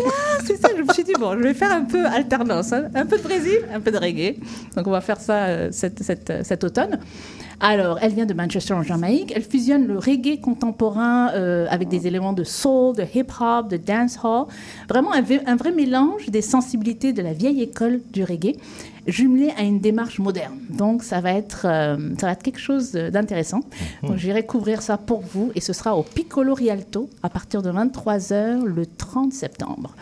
c'est 0.44 0.56
ça. 0.56 0.68
Je 0.76 0.82
me 0.82 0.92
suis 0.92 1.04
dit, 1.04 1.12
bon, 1.18 1.32
je 1.36 1.42
vais 1.42 1.54
faire 1.54 1.72
un 1.72 1.82
peu 1.84 2.06
alternance. 2.06 2.72
hein. 2.72 2.84
Un 2.94 3.04
peu 3.06 3.18
de 3.18 3.22
Brésil, 3.22 3.58
un 3.74 3.80
peu 3.80 3.90
de 3.90 3.98
reggae. 3.98 4.36
Donc, 4.76 4.86
on 4.86 4.90
va 4.90 5.00
faire 5.02 5.20
ça 5.20 5.44
euh, 5.44 5.68
cet, 5.70 6.02
cet, 6.02 6.30
euh, 6.30 6.40
cet 6.42 6.64
automne. 6.64 6.98
Alors, 7.62 7.98
elle 8.00 8.14
vient 8.14 8.24
de 8.24 8.32
Manchester 8.32 8.72
en 8.72 8.82
Jamaïque. 8.82 9.34
Elle 9.36 9.42
fusionne 9.42 9.86
le 9.86 9.98
reggae 9.98 10.40
contemporain 10.40 11.30
euh, 11.34 11.66
avec 11.68 11.88
des 11.88 12.06
éléments 12.06 12.32
de 12.32 12.42
soul, 12.42 12.96
de 12.96 13.02
hip-hop, 13.02 13.68
de 13.68 13.76
dancehall. 13.76 14.46
Vraiment 14.88 15.12
un, 15.12 15.20
vrai- 15.20 15.42
un 15.46 15.56
vrai 15.56 15.70
mélange 15.72 16.30
des 16.30 16.40
sensibilités 16.40 17.12
de 17.12 17.20
la 17.20 17.34
vieille 17.34 17.60
école 17.60 18.00
du 18.14 18.24
reggae, 18.24 18.56
jumelé 19.10 19.50
à 19.56 19.62
une 19.62 19.80
démarche 19.80 20.18
moderne. 20.18 20.54
Donc, 20.70 21.02
ça 21.02 21.20
va 21.20 21.32
être, 21.32 21.66
euh, 21.66 21.96
ça 22.18 22.26
va 22.26 22.32
être 22.32 22.42
quelque 22.42 22.60
chose 22.60 22.92
d'intéressant. 22.92 23.60
Donc, 24.02 24.16
j'irai 24.16 24.44
couvrir 24.46 24.82
ça 24.82 24.96
pour 24.98 25.20
vous 25.20 25.50
et 25.54 25.60
ce 25.60 25.72
sera 25.72 25.96
au 25.96 26.02
Piccolo 26.02 26.54
Rialto 26.54 27.10
à 27.22 27.28
partir 27.28 27.62
de 27.62 27.70
23h 27.70 28.64
le 28.64 28.86
30 28.86 29.32
septembre. 29.32 29.94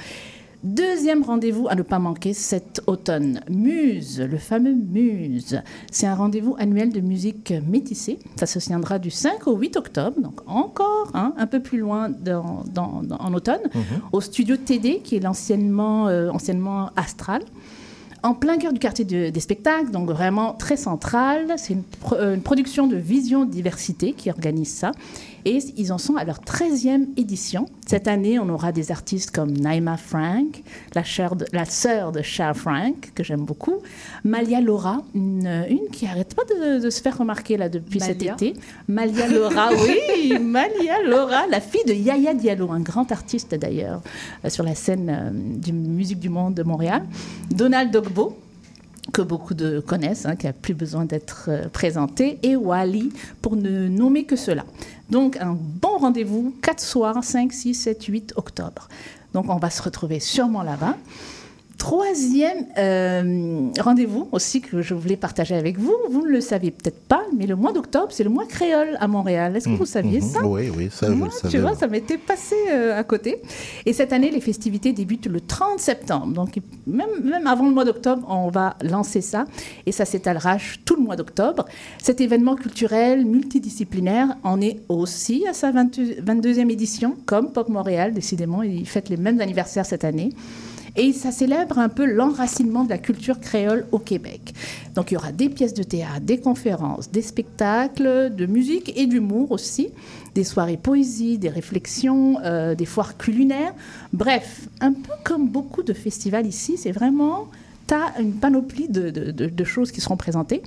Deuxième 0.65 1.23
rendez-vous 1.23 1.69
à 1.69 1.77
ne 1.77 1.83
pas 1.83 2.01
manquer 2.01 2.35
cet 2.35 2.83
automne, 2.89 3.41
Muse, 3.49 4.21
le 4.21 4.39
fameux 4.39 4.75
Muse. 4.75 5.63
C'est 5.93 6.07
un 6.09 6.17
rendez-vous 6.17 6.57
annuel 6.59 6.93
de 6.93 7.01
musique 7.01 7.55
métissée. 7.69 8.19
Ça 8.35 8.47
se 8.47 8.59
tiendra 8.59 8.99
du 8.99 9.13
5 9.13 9.47
au 9.47 9.57
8 9.57 9.77
octobre, 9.77 10.21
donc 10.21 10.41
encore 10.47 11.13
hein, 11.15 11.33
un 11.37 11.47
peu 11.47 11.61
plus 11.61 11.79
loin 11.79 12.09
dans- 12.09 12.65
dans- 12.75 13.03
dans- 13.05 13.19
en 13.19 13.35
automne, 13.35 13.61
au 14.11 14.21
studio 14.21 14.57
TD, 14.57 14.99
qui 15.05 15.15
est 15.15 15.21
l'anciennement 15.21 16.09
euh, 16.09 16.29
anciennement 16.31 16.91
Astral. 16.97 17.43
En 18.23 18.35
plein 18.35 18.59
cœur 18.59 18.73
du 18.73 18.81
quartier 18.81 19.05
de- 19.05 19.31
des 19.31 19.41
spectacles, 19.41 19.91
donc 19.91 20.11
vraiment 20.11 20.53
très 20.55 20.77
central. 20.77 21.55
C'est 21.57 21.75
une, 21.75 21.83
euh, 22.13 22.35
une 22.35 22.41
production 22.43 22.87
de 22.87 22.97
Vision 22.97 23.45
Diversité 23.45 24.13
qui 24.13 24.29
organise 24.31 24.73
ça. 24.75 24.91
Et 25.45 25.59
ils 25.77 25.93
en 25.93 25.99
sont 25.99 26.17
à 26.17 26.25
leur 26.25 26.41
13e 26.41 27.07
édition. 27.17 27.67
Cette 27.87 28.09
année, 28.09 28.39
on 28.39 28.49
aura 28.49 28.73
des 28.73 28.91
artistes 28.91 29.31
comme 29.31 29.53
Naima 29.53 29.97
Frank, 29.97 30.63
la, 30.95 31.05
sœur 31.05 31.37
de, 31.37 31.47
la 31.53 31.65
sœur 31.65 32.13
de 32.13 32.23
Charles 32.23 32.55
Frank, 32.55 33.13
que 33.15 33.23
j'aime 33.23 33.45
beaucoup, 33.45 33.77
Malia 34.25 34.61
Laura, 34.61 35.03
une, 35.15 35.65
une 35.69 35.89
qui 35.93 36.07
arrête 36.07 36.35
pas 36.35 36.45
de, 36.45 36.81
de 36.81 36.91
se 36.91 37.01
faire 37.01 37.17
remarquer 37.19 37.57
là 37.57 37.69
depuis 37.69 38.01
cet 38.01 38.19
Malia. 38.19 38.35
été. 38.35 38.55
Malia 38.89 39.29
Laura, 39.29 39.71
oui, 39.73 40.39
Malia 40.39 41.03
Laura, 41.07 41.47
la 41.49 41.61
fille 41.61 41.85
de 41.87 41.93
Yaya 41.93 42.35
Diallo, 42.35 42.71
un 42.73 42.81
grand 42.81 43.11
artiste 43.13 43.55
d'ailleurs 43.55 44.03
euh, 44.45 44.51
sur 44.51 44.65
la 44.65 44.75
scène 44.75 45.11
euh, 45.11 45.31
du 45.33 45.73
Musique 45.73 46.19
du 46.21 46.29
Monde 46.29 46.55
de 46.55 46.63
Montréal. 46.63 47.03
Donald 47.51 47.91
Dogbo, 47.91 48.37
que 49.13 49.23
beaucoup 49.23 49.55
de 49.55 49.81
connaissent, 49.81 50.27
hein, 50.27 50.37
qui 50.37 50.47
n'a 50.47 50.53
plus 50.53 50.75
besoin 50.75 51.05
d'être 51.05 51.47
euh, 51.49 51.69
présenté, 51.69 52.39
et 52.43 52.57
Wally, 52.57 53.13
pour 53.43 53.57
ne 53.57 53.89
nommer 53.89 54.25
que 54.25 54.37
cela. 54.37 54.65
Donc, 55.11 55.37
un 55.39 55.57
bon 55.59 55.99
rendez-vous, 55.99 56.55
4 56.63 56.81
soirs, 56.81 57.25
5, 57.25 57.53
6, 57.53 57.75
7, 57.75 58.05
8 58.05 58.33
octobre. 58.37 58.89
Donc, 59.33 59.49
on 59.49 59.57
va 59.57 59.71
se 59.71 59.83
retrouver 59.83 60.21
sûrement 60.21 60.63
là-bas. 60.63 60.97
Troisième 61.79 62.67
euh, 62.77 63.69
rendez-vous 63.81 64.29
aussi 64.33 64.61
que 64.61 64.83
je 64.83 64.95
voulais 64.95 65.17
partager 65.17 65.55
avec 65.55 65.79
vous. 65.79 65.95
Vous 66.11 66.27
ne 66.27 66.31
le 66.33 66.41
saviez 66.41 66.73
peut-être 66.73 67.01
pas, 67.07 67.23
mais 67.37 67.47
le 67.47 67.55
mois 67.55 67.73
d'octobre, 67.73 68.09
c'est 68.11 68.25
le 68.25 68.31
mois 68.31 68.47
créole 68.47 68.97
à 68.99 69.07
Montréal. 69.07 69.57
Est-ce 69.57 69.67
que 69.69 69.77
vous 69.77 69.87
saviez 69.87 70.21
ça 70.21 70.45
Oui, 70.45 70.71
oui, 70.77 70.89
ça, 70.91 71.07
je 71.07 71.13
Moi, 71.13 71.29
le 71.29 71.33
savais. 71.33 71.49
tu 71.51 71.59
vois, 71.59 71.77
ça 71.77 71.87
m'était 71.87 72.19
passé 72.19 72.57
euh, 72.73 72.99
à 72.99 73.05
côté. 73.05 73.41
Et 73.87 73.93
cette 73.93 74.13
année, 74.13 74.31
les 74.33 74.41
festivités 74.41 74.93
débutent 74.93 75.27
le 75.27 75.41
30 75.41 75.79
septembre. 75.79 76.27
Donc, 76.35 76.59
même, 76.89 77.07
même 77.23 77.47
avant 77.47 77.65
le 77.69 77.73
mois 77.73 77.85
d'octobre, 77.85 78.27
on 78.29 78.49
va 78.49 78.77
lancer 78.83 79.21
ça. 79.21 79.47
Et 79.87 79.93
ça 79.93 80.05
s'étalera 80.05 80.57
tout 80.85 80.97
le 80.97 81.03
mois 81.03 81.15
d'octobre. 81.17 81.65
Cet 82.03 82.21
événement 82.21 82.57
culturel 82.57 83.25
multidisciplinaire 83.25 84.37
en 84.43 84.61
est 84.61 84.81
aussi 84.89 85.47
à 85.49 85.53
sa 85.53 85.71
22 85.71 86.23
22e 86.27 86.71
édition, 86.71 87.17
comme 87.25 87.53
Pop 87.53 87.69
Montréal, 87.69 88.13
décidément. 88.13 88.65
Il 88.65 88.87
fête 88.89 89.09
les 89.11 89.17
mêmes 89.17 89.41
anniversaires 89.41 89.87
cette 89.87 90.05
année. 90.05 90.31
Et 90.99 91.13
ça 91.13 91.31
célèbre 91.31 91.79
un 91.79 91.89
peu 91.89 92.05
l'enracinement 92.05 92.83
de 92.83 92.89
la 92.89 92.99
culture 92.99 93.39
créole 93.39 93.87
au 93.93 94.01
Québec. 94.01 94.53
Donc 94.97 95.13
il 95.13 95.15
y 95.15 95.17
aura 95.17 95.31
des 95.31 95.49
pièces 95.49 95.73
de 95.73 95.85
théâtre, 95.85 96.23
des 96.23 96.39
conférences, 96.39 97.09
des 97.13 97.23
spectacles, 97.23 98.35
de 98.35 98.47
musique 98.47 98.93
et 98.99 99.07
d'humour 99.07 99.53
aussi, 99.53 99.91
des 100.35 100.43
soirées 100.43 100.77
poésie, 100.77 101.39
des 101.39 101.51
réflexions, 101.51 102.41
euh, 102.45 102.75
des 102.75 102.85
foires 102.85 103.17
culinaires. 103.17 103.75
Bref, 104.13 104.69
un 104.81 104.93
peu 104.93 105.13
comme 105.23 105.49
beaucoup 105.49 105.85
de 105.85 105.93
festivals 105.93 106.47
ici, 106.47 106.77
c'est 106.77 106.91
vraiment 106.91 107.47
tu 107.89 107.95
as 107.95 108.21
une 108.21 108.35
panoplie 108.35 108.89
de, 108.89 109.11
de- 109.11 109.31
de- 109.33 109.47
de 109.47 109.65
choses 109.65 109.91
qui 109.91 110.01
seront 110.01 110.17
présentées. 110.17 110.63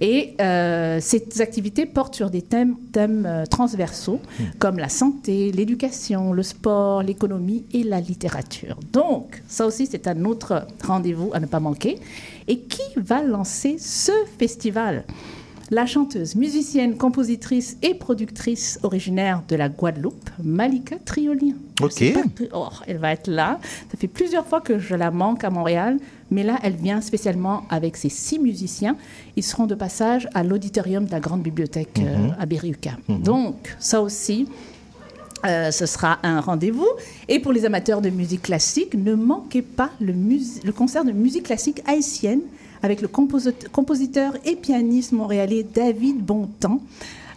Et 0.00 0.34
euh, 0.40 0.98
ces 1.00 1.40
activités 1.40 1.86
portent 1.86 2.16
sur 2.16 2.28
des 2.30 2.42
thèmes, 2.42 2.74
thèmes 2.90 3.24
euh, 3.24 3.46
transversaux, 3.46 4.20
comme 4.58 4.78
la 4.78 4.88
santé, 4.88 5.52
l'éducation, 5.52 6.32
le 6.32 6.42
sport, 6.42 7.04
l'économie 7.04 7.64
et 7.72 7.84
la 7.84 8.00
littérature. 8.00 8.80
Donc, 8.92 9.42
ça 9.46 9.64
aussi, 9.66 9.86
c'est 9.86 10.08
un 10.08 10.24
autre 10.24 10.66
rendez-vous 10.84 11.30
à 11.34 11.38
ne 11.38 11.46
pas 11.46 11.60
manquer. 11.60 12.00
Et 12.48 12.58
qui 12.58 12.82
va 12.96 13.22
lancer 13.22 13.76
ce 13.78 14.12
festival? 14.38 15.04
La 15.70 15.86
chanteuse, 15.86 16.34
musicienne, 16.34 16.96
compositrice 16.98 17.78
et 17.82 17.94
productrice 17.94 18.78
originaire 18.82 19.42
de 19.48 19.56
la 19.56 19.70
Guadeloupe, 19.70 20.28
Malika 20.42 20.96
Triolien. 21.02 21.54
Ok. 21.80 22.12
pas 22.12 22.20
oh, 22.52 22.68
elle 22.86 22.98
va 22.98 23.12
être 23.12 23.28
là. 23.28 23.58
Ça 23.90 23.96
fait 23.96 24.08
plusieurs 24.08 24.44
fois 24.46 24.60
que 24.60 24.78
je 24.78 24.94
la 24.94 25.10
manque 25.10 25.44
à 25.44 25.50
Montréal, 25.50 25.98
mais 26.32 26.42
là, 26.42 26.58
elle 26.64 26.74
vient 26.74 27.00
spécialement 27.00 27.62
avec 27.70 27.96
ses 27.96 28.08
six 28.08 28.38
musiciens. 28.40 28.96
Ils 29.36 29.44
seront 29.44 29.66
de 29.66 29.74
passage 29.76 30.28
à 30.34 30.42
l'auditorium 30.42 31.04
de 31.04 31.12
la 31.12 31.20
Grande 31.20 31.42
Bibliothèque 31.42 32.00
euh, 32.00 32.16
Mhm. 32.16 32.36
à 32.40 32.46
Berryuka. 32.46 32.92
Donc, 33.08 33.76
ça 33.78 34.00
aussi, 34.02 34.48
euh, 35.44 35.70
ce 35.70 35.86
sera 35.86 36.18
un 36.22 36.40
rendez-vous. 36.40 36.88
Et 37.28 37.38
pour 37.38 37.52
les 37.52 37.64
amateurs 37.64 38.00
de 38.00 38.10
musique 38.10 38.42
classique, 38.42 38.94
ne 38.94 39.14
manquez 39.14 39.62
pas 39.62 39.90
le, 40.00 40.12
le 40.64 40.72
concert 40.72 41.04
de 41.04 41.12
musique 41.12 41.44
classique 41.44 41.82
haïtienne 41.86 42.40
avec 42.82 43.00
le 43.00 43.08
composi- 43.08 43.68
compositeur 43.70 44.34
et 44.44 44.56
pianiste 44.56 45.12
montréalais 45.12 45.64
David 45.74 46.18
Bontemps. 46.18 46.80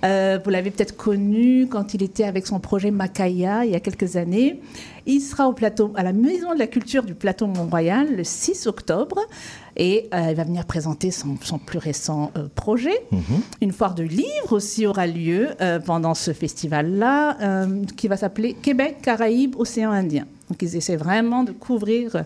Euh, 0.05 0.39
vous 0.43 0.49
l'avez 0.51 0.71
peut-être 0.71 0.95
connu 0.95 1.67
quand 1.67 1.93
il 1.93 2.03
était 2.03 2.25
avec 2.25 2.45
son 2.45 2.59
projet 2.59 2.91
Macaya 2.91 3.65
il 3.65 3.71
y 3.71 3.75
a 3.75 3.79
quelques 3.79 4.15
années. 4.17 4.61
Il 5.07 5.19
sera 5.19 5.47
au 5.47 5.53
plateau, 5.53 5.91
à 5.95 6.03
la 6.03 6.13
Maison 6.13 6.53
de 6.53 6.59
la 6.59 6.67
Culture 6.67 7.03
du 7.03 7.15
Plateau 7.15 7.47
Mont-Royal 7.47 8.15
le 8.15 8.23
6 8.23 8.67
octobre 8.67 9.19
et 9.75 10.07
euh, 10.13 10.27
il 10.29 10.35
va 10.35 10.43
venir 10.43 10.65
présenter 10.65 11.11
son, 11.11 11.37
son 11.41 11.57
plus 11.57 11.79
récent 11.79 12.31
euh, 12.37 12.47
projet. 12.53 13.01
Une 13.61 13.71
foire 13.71 13.95
de 13.95 14.03
livres 14.03 14.51
aussi 14.51 14.85
aura 14.85 15.07
lieu 15.07 15.49
pendant 15.85 16.13
ce 16.13 16.33
festival-là, 16.33 17.65
qui 17.97 18.07
va 18.07 18.17
s'appeler 18.17 18.53
Québec, 18.53 18.97
Caraïbes, 19.01 19.55
Océan 19.57 19.91
Indien. 19.91 20.25
Donc 20.49 20.61
ils 20.61 20.75
essaient 20.75 20.95
vraiment 20.95 21.43
de 21.43 21.51
couvrir 21.51 22.23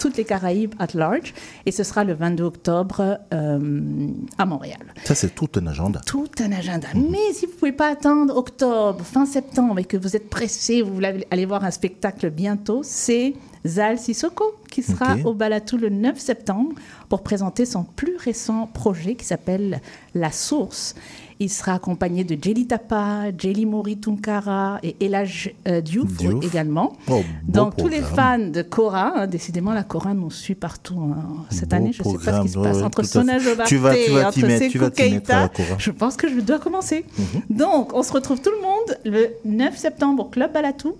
toutes 0.00 0.16
les 0.16 0.24
Caraïbes 0.24 0.74
at 0.80 0.88
large, 0.94 1.34
et 1.66 1.70
ce 1.70 1.84
sera 1.84 2.02
le 2.02 2.14
22 2.14 2.42
octobre 2.42 3.18
euh, 3.32 4.08
à 4.38 4.46
Montréal. 4.46 4.80
Ça, 5.04 5.14
c'est 5.14 5.34
tout 5.34 5.48
un 5.56 5.66
agenda. 5.66 6.00
Tout 6.06 6.30
un 6.40 6.50
agenda. 6.50 6.88
Mais 6.94 7.32
si 7.32 7.46
vous 7.46 7.52
ne 7.52 7.56
pouvez 7.58 7.72
pas 7.72 7.88
attendre 7.88 8.36
octobre, 8.36 9.04
fin 9.04 9.26
septembre, 9.26 9.78
et 9.78 9.84
que 9.84 9.96
vous 9.96 10.16
êtes 10.16 10.30
pressé, 10.30 10.82
vous 10.82 10.94
voulez 10.94 11.26
aller 11.30 11.44
voir 11.44 11.64
un 11.64 11.70
spectacle 11.70 12.30
bientôt, 12.30 12.80
c'est 12.82 13.34
Zal 13.66 13.98
Sissoko 13.98 14.54
qui 14.70 14.82
sera 14.82 15.16
au 15.24 15.34
Balatou 15.34 15.76
le 15.76 15.90
9 15.90 16.18
septembre 16.18 16.72
pour 17.08 17.22
présenter 17.22 17.66
son 17.66 17.84
plus 17.84 18.16
récent 18.16 18.66
projet 18.72 19.16
qui 19.16 19.26
s'appelle 19.26 19.80
La 20.14 20.30
Source. 20.30 20.94
Il 21.42 21.48
sera 21.48 21.72
accompagné 21.72 22.22
de 22.22 22.36
Jelly 22.40 22.66
Tapa, 22.66 23.24
Jelly 23.36 23.64
Mori 23.64 23.98
Tunkara 23.98 24.78
et 24.82 24.94
Elage 25.00 25.54
euh, 25.66 25.80
Diouf, 25.80 26.12
Diouf. 26.18 26.44
également. 26.44 26.92
Oh, 27.08 27.22
Donc 27.48 27.76
tous 27.76 27.88
les 27.88 28.02
fans 28.02 28.38
de 28.38 28.60
Cora, 28.60 29.14
hein, 29.16 29.26
décidément 29.26 29.72
la 29.72 29.82
Cora 29.82 30.12
nous 30.12 30.30
suit 30.30 30.54
partout 30.54 31.00
hein. 31.00 31.46
cette 31.48 31.70
Beau 31.70 31.76
année. 31.76 31.92
Je 31.92 32.02
ne 32.02 32.18
sais 32.18 32.24
pas 32.24 32.38
ce 32.38 32.42
qui 32.42 32.48
se 32.50 32.58
passe 32.58 32.76
ouais, 32.76 32.82
entre. 32.82 33.02
Sona 33.04 33.38
Jobarté 33.38 33.78
vas 33.78 34.28
entre 34.28 34.38
Sekou 34.38 34.90
Keita. 34.90 35.50
Je 35.78 35.90
pense 35.90 36.16
que 36.18 36.28
je 36.28 36.40
dois 36.40 36.58
commencer. 36.58 37.06
Donc, 37.48 37.94
on 37.94 38.02
se 38.02 38.12
retrouve 38.12 38.42
tout 38.42 38.50
le 38.50 38.60
monde 38.60 38.98
le 39.06 39.30
9 39.46 39.74
septembre 39.76 40.24
au 40.24 40.28
Club 40.28 40.52
Balatou 40.52 40.96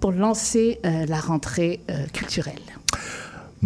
pour 0.00 0.10
lancer 0.10 0.80
euh, 0.84 1.06
la 1.06 1.20
rentrée 1.20 1.80
euh, 1.88 2.04
culturelle. 2.12 2.54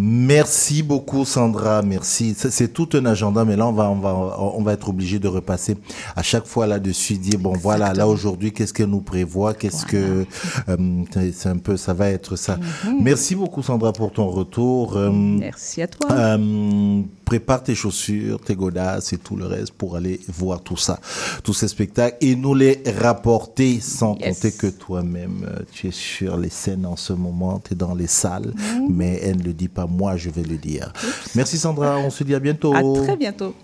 Merci 0.00 0.84
beaucoup 0.84 1.24
Sandra, 1.24 1.82
merci. 1.82 2.34
C'est 2.38 2.72
tout 2.72 2.88
un 2.94 3.04
agenda, 3.04 3.44
mais 3.44 3.56
là 3.56 3.66
on 3.66 3.72
va 3.72 3.90
on 3.90 3.96
va 3.96 4.36
on 4.54 4.62
va 4.62 4.72
être 4.74 4.88
obligé 4.90 5.18
de 5.18 5.26
repasser 5.26 5.76
à 6.14 6.22
chaque 6.22 6.46
fois 6.46 6.68
là-dessus, 6.68 7.14
dire 7.18 7.40
bon 7.40 7.52
voilà 7.52 7.92
là 7.92 8.06
aujourd'hui 8.06 8.52
qu'est-ce 8.52 8.72
qu'elle 8.72 8.90
nous 8.90 9.00
prévoit, 9.00 9.54
qu'est-ce 9.54 9.84
que 9.84 10.24
euh, 10.68 11.04
c'est- 11.32 11.48
un 11.48 11.56
peu 11.58 11.76
ça 11.76 11.94
va 11.94 12.10
être 12.10 12.36
ça. 12.36 12.58
Merci 13.00 13.34
beaucoup 13.34 13.62
Sandra 13.62 13.92
pour 13.92 14.12
ton 14.12 14.28
retour. 14.28 14.96
Euh, 14.96 15.10
Merci 15.10 15.82
à 15.82 15.88
toi. 15.88 16.12
euh, 16.12 17.02
prépare 17.24 17.62
tes 17.64 17.74
chaussures, 17.74 18.40
tes 18.40 18.54
godasses 18.54 19.12
et 19.12 19.18
tout 19.18 19.34
le 19.36 19.46
reste 19.46 19.72
pour 19.72 19.96
aller 19.96 20.20
voir 20.28 20.60
tout 20.60 20.76
ça, 20.76 21.00
tous 21.42 21.54
ces 21.54 21.66
spectacles 21.68 22.16
et 22.20 22.36
nous 22.36 22.54
les 22.54 22.82
rapporter 23.00 23.80
sans 23.80 24.16
Yes. 24.18 24.36
compter 24.36 24.52
que 24.52 24.66
toi-même 24.68 25.44
euh, 25.46 25.62
tu 25.72 25.88
es 25.88 25.90
sur 25.90 26.36
les 26.36 26.48
scènes 26.50 26.86
en 26.86 26.96
ce 26.96 27.12
moment, 27.12 27.60
tu 27.66 27.74
es 27.74 27.76
dans 27.76 27.94
les 27.94 28.06
salles, 28.06 28.52
mais 28.88 29.20
elle 29.22 29.38
ne 29.38 29.42
le 29.42 29.52
dit 29.52 29.68
pas, 29.68 29.86
moi 29.88 30.16
je 30.16 30.30
vais 30.30 30.42
le 30.42 30.56
dire. 30.56 30.92
Merci 31.34 31.58
Sandra, 31.58 31.98
on 31.98 32.10
se 32.10 32.24
dit 32.24 32.34
à 32.34 32.40
bientôt. 32.40 32.74
À 32.74 32.82
très 33.04 33.16
bientôt. 33.16 33.54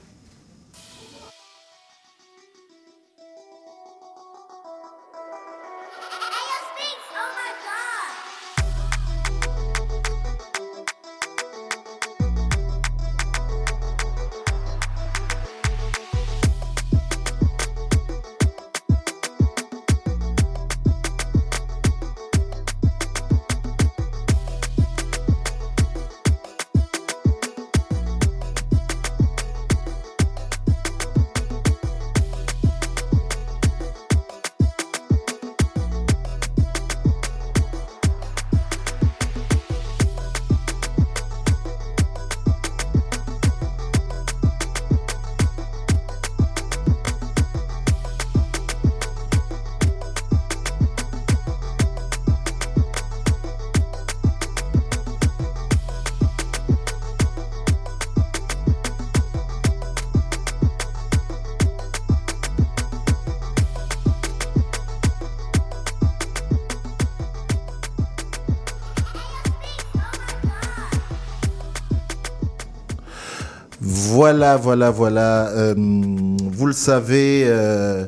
Voilà, 74.35 74.57
voilà, 74.57 74.91
voilà. 74.91 75.49
Euh, 75.51 75.74
vous 75.76 76.66
le 76.66 76.72
savez, 76.72 77.45
euh, 77.47 78.05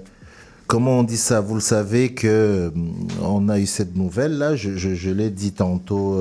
comment 0.66 0.98
on 0.98 1.02
dit 1.04 1.16
ça? 1.16 1.40
Vous 1.40 1.54
le 1.54 1.60
savez 1.60 2.14
que 2.14 2.26
euh, 2.26 2.70
on 3.22 3.48
a 3.48 3.60
eu 3.60 3.66
cette 3.66 3.94
nouvelle 3.94 4.36
là. 4.36 4.56
Je, 4.56 5.10
l'ai 5.10 5.30
dit 5.30 5.52
tantôt 5.52 6.20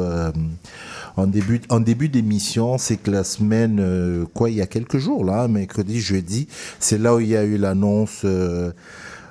en 1.17 1.25
début 1.25 1.59
en 1.69 1.79
début 1.79 2.07
d'émission. 2.07 2.77
C'est 2.77 2.97
que 2.97 3.09
la 3.09 3.23
semaine, 3.23 4.27
quoi, 4.35 4.51
il 4.51 4.57
y 4.57 4.61
a 4.61 4.67
quelques 4.67 4.99
jours 4.99 5.25
là, 5.25 5.47
mercredi, 5.47 5.99
jeudi, 5.99 6.47
c'est 6.79 6.99
là 6.99 7.15
où 7.15 7.19
il 7.19 7.29
y 7.29 7.35
a 7.35 7.43
eu 7.43 7.57
l'annonce 7.57 8.23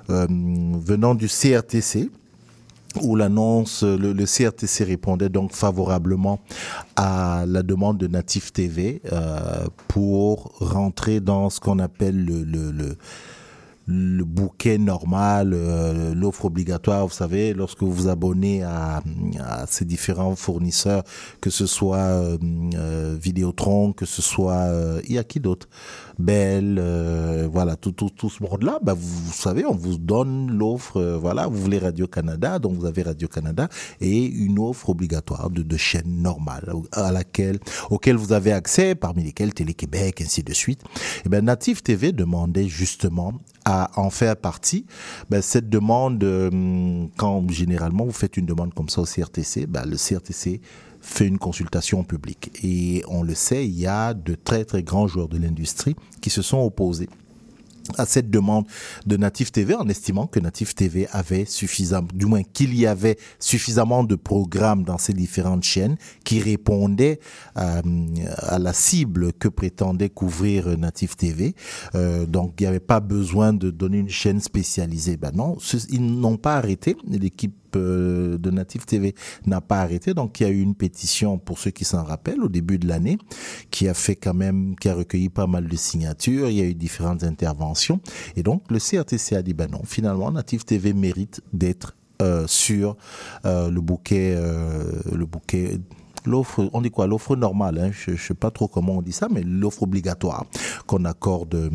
venant 0.08 1.14
du 1.14 1.28
CRTC 1.28 2.10
où 3.02 3.16
l'annonce, 3.16 3.82
le, 3.82 4.24
CRTC 4.24 4.84
répondait 4.84 5.28
donc 5.28 5.52
favorablement 5.52 6.40
à 6.96 7.44
la 7.46 7.62
demande 7.62 7.98
de 7.98 8.06
Natif 8.06 8.52
TV 8.52 9.02
euh, 9.12 9.66
pour 9.88 10.54
rentrer 10.60 11.20
dans 11.20 11.50
ce 11.50 11.60
qu'on 11.60 11.78
appelle 11.78 12.24
le, 12.24 12.44
le, 12.44 12.70
le 12.70 12.96
le 13.86 14.24
bouquet 14.24 14.78
normal, 14.78 15.52
euh, 15.52 16.14
l'offre 16.14 16.46
obligatoire, 16.46 17.06
vous 17.06 17.12
savez, 17.12 17.52
lorsque 17.52 17.82
vous 17.82 17.92
vous 17.92 18.08
abonnez 18.08 18.62
à, 18.62 19.02
à 19.40 19.66
ces 19.66 19.84
différents 19.84 20.36
fournisseurs, 20.36 21.02
que 21.40 21.50
ce 21.50 21.66
soit 21.66 21.98
euh, 21.98 22.38
euh, 22.74 23.16
Vidéotron, 23.20 23.92
que 23.92 24.06
ce 24.06 24.22
soit, 24.22 24.54
euh, 24.54 25.00
il 25.06 25.14
y 25.14 25.18
a 25.18 25.24
qui 25.24 25.40
d'autre? 25.40 25.68
Bell, 26.18 26.78
euh, 26.78 27.48
voilà, 27.50 27.76
tout, 27.76 27.92
tout, 27.92 28.08
tout 28.10 28.30
ce 28.30 28.42
monde-là, 28.42 28.78
bah, 28.82 28.94
vous, 28.94 29.24
vous 29.26 29.32
savez, 29.32 29.66
on 29.66 29.74
vous 29.74 29.98
donne 29.98 30.50
l'offre, 30.56 31.18
voilà, 31.20 31.46
vous 31.46 31.58
voulez 31.58 31.78
Radio-Canada, 31.78 32.58
donc 32.58 32.74
vous 32.74 32.86
avez 32.86 33.02
Radio-Canada, 33.02 33.68
et 34.00 34.24
une 34.24 34.58
offre 34.58 34.90
obligatoire 34.90 35.50
de, 35.50 35.62
de 35.62 35.76
chaînes 35.76 36.22
normales, 36.22 36.72
à 36.92 37.12
laquelle, 37.12 37.58
auquel 37.90 38.16
vous 38.16 38.32
avez 38.32 38.52
accès, 38.52 38.94
parmi 38.94 39.24
lesquelles 39.24 39.52
Télé-Québec, 39.52 40.22
ainsi 40.22 40.42
de 40.42 40.54
suite. 40.54 40.80
Et 41.26 41.28
ben, 41.28 41.44
Native 41.44 41.82
TV 41.82 42.12
demandait 42.12 42.68
justement 42.68 43.34
à 43.64 43.90
en 43.96 44.10
faire 44.10 44.36
partie. 44.36 44.86
Ben, 45.30 45.42
cette 45.42 45.68
demande, 45.68 46.22
euh, 46.22 47.06
quand 47.16 47.50
généralement 47.50 48.04
vous 48.04 48.12
faites 48.12 48.36
une 48.36 48.46
demande 48.46 48.74
comme 48.74 48.88
ça 48.88 49.00
au 49.00 49.06
CRTC, 49.06 49.66
ben, 49.66 49.84
le 49.86 49.96
CRTC 49.96 50.60
fait 51.00 51.26
une 51.26 51.38
consultation 51.38 52.02
publique. 52.02 52.50
Et 52.62 53.02
on 53.08 53.22
le 53.22 53.34
sait, 53.34 53.66
il 53.66 53.78
y 53.78 53.86
a 53.86 54.14
de 54.14 54.34
très 54.34 54.64
très 54.64 54.82
grands 54.82 55.06
joueurs 55.06 55.28
de 55.28 55.38
l'industrie 55.38 55.96
qui 56.20 56.30
se 56.30 56.42
sont 56.42 56.58
opposés 56.58 57.08
à 57.98 58.06
cette 58.06 58.30
demande 58.30 58.66
de 59.06 59.16
Native 59.16 59.50
TV 59.50 59.74
en 59.74 59.88
estimant 59.88 60.26
que 60.26 60.40
Native 60.40 60.74
TV 60.74 61.06
avait 61.12 61.44
suffisamment, 61.44 62.08
du 62.12 62.26
moins 62.26 62.42
qu'il 62.42 62.74
y 62.74 62.86
avait 62.86 63.18
suffisamment 63.38 64.04
de 64.04 64.14
programmes 64.14 64.84
dans 64.84 64.98
ces 64.98 65.12
différentes 65.12 65.64
chaînes 65.64 65.96
qui 66.24 66.40
répondaient 66.40 67.20
euh, 67.56 67.82
à 68.38 68.58
la 68.58 68.72
cible 68.72 69.32
que 69.32 69.48
prétendait 69.48 70.10
couvrir 70.10 70.76
Native 70.78 71.16
TV. 71.16 71.54
Euh, 71.94 72.26
donc 72.26 72.54
il 72.58 72.64
n'y 72.64 72.68
avait 72.68 72.80
pas 72.80 73.00
besoin 73.00 73.52
de 73.52 73.70
donner 73.70 73.98
une 73.98 74.08
chaîne 74.08 74.40
spécialisée. 74.40 75.16
Ben 75.16 75.32
non, 75.34 75.56
ils 75.90 76.04
n'ont 76.04 76.36
pas 76.36 76.56
arrêté. 76.56 76.96
L'équipe 77.08 77.54
euh, 77.76 78.38
de 78.38 78.50
Native 78.50 78.84
TV 78.84 79.14
n'a 79.46 79.60
pas 79.60 79.80
arrêté. 79.80 80.14
Donc, 80.14 80.40
il 80.40 80.42
y 80.44 80.46
a 80.46 80.50
eu 80.50 80.60
une 80.60 80.74
pétition, 80.74 81.38
pour 81.38 81.58
ceux 81.58 81.70
qui 81.70 81.84
s'en 81.84 82.02
rappellent, 82.02 82.42
au 82.42 82.48
début 82.48 82.78
de 82.78 82.86
l'année, 82.86 83.18
qui 83.70 83.88
a 83.88 83.94
fait 83.94 84.16
quand 84.16 84.34
même, 84.34 84.76
qui 84.76 84.88
a 84.88 84.94
recueilli 84.94 85.28
pas 85.28 85.46
mal 85.46 85.68
de 85.68 85.76
signatures. 85.76 86.48
Il 86.50 86.56
y 86.56 86.62
a 86.62 86.64
eu 86.64 86.74
différentes 86.74 87.24
interventions. 87.24 88.00
Et 88.36 88.42
donc, 88.42 88.62
le 88.70 88.78
CRTC 88.78 89.36
a 89.36 89.42
dit, 89.42 89.54
ben 89.54 89.70
non, 89.70 89.82
finalement, 89.84 90.30
Native 90.30 90.64
TV 90.64 90.92
mérite 90.92 91.40
d'être 91.52 91.96
euh, 92.22 92.46
sur 92.46 92.96
euh, 93.44 93.70
le 93.70 93.80
bouquet, 93.80 94.36
le 95.12 95.26
bouquet 95.26 95.80
l'offre, 96.26 96.68
on 96.72 96.80
dit 96.80 96.90
quoi, 96.90 97.06
l'offre 97.06 97.36
normale, 97.36 97.78
hein, 97.78 97.90
je 97.92 98.12
ne 98.12 98.16
sais 98.16 98.34
pas 98.34 98.50
trop 98.50 98.68
comment 98.68 98.98
on 98.98 99.02
dit 99.02 99.12
ça, 99.12 99.28
mais 99.30 99.42
l'offre 99.42 99.82
obligatoire 99.82 100.44
qu'on 100.86 101.04
accorde 101.04 101.54
euh, 101.54 101.70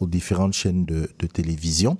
aux 0.00 0.06
différentes 0.06 0.52
chaînes 0.52 0.84
de, 0.84 1.08
télévision. 1.26 1.98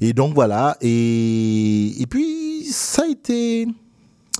Et 0.00 0.12
donc 0.12 0.34
voilà, 0.34 0.76
et, 0.80 2.00
et 2.00 2.06
puis 2.06 2.64
ça 2.70 3.02
a 3.02 3.06
été... 3.06 3.68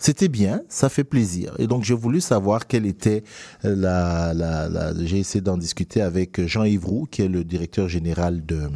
C'était 0.00 0.28
bien, 0.28 0.60
ça 0.68 0.88
fait 0.88 1.04
plaisir. 1.04 1.54
Et 1.58 1.66
donc 1.66 1.84
j'ai 1.84 1.94
voulu 1.94 2.20
savoir 2.20 2.66
quelle 2.66 2.84
était 2.84 3.22
la... 3.62 4.34
la, 4.34 4.92
j'ai 5.04 5.18
essayé 5.18 5.40
d'en 5.40 5.56
discuter 5.56 6.02
avec 6.02 6.44
Jean-Yves 6.46 6.84
Roux, 6.84 7.06
qui 7.10 7.22
est 7.22 7.28
le 7.28 7.44
directeur 7.44 7.88
général 7.88 8.44
de... 8.44 8.68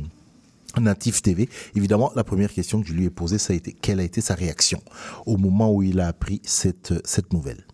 Natif 0.81 1.23
TV. 1.23 1.49
Évidemment, 1.75 2.13
la 2.15 2.25
première 2.25 2.53
question 2.53 2.81
que 2.81 2.87
je 2.87 2.93
lui 2.93 3.07
ai 3.07 3.11
posée, 3.11 3.39
ça 3.39 3.53
a 3.53 3.57
été 3.57 3.73
quelle 3.73 4.01
a 4.01 4.05
été 4.05 4.21
sa 4.21 4.35
réaction 4.35 4.81
au 5.27 5.37
moment 5.37 5.73
où 5.73 5.83
il 5.83 5.99
a 5.99 6.07
appris 6.07 6.41
cette, 6.45 6.95
cette 7.05 7.33
nouvelle? 7.33 7.65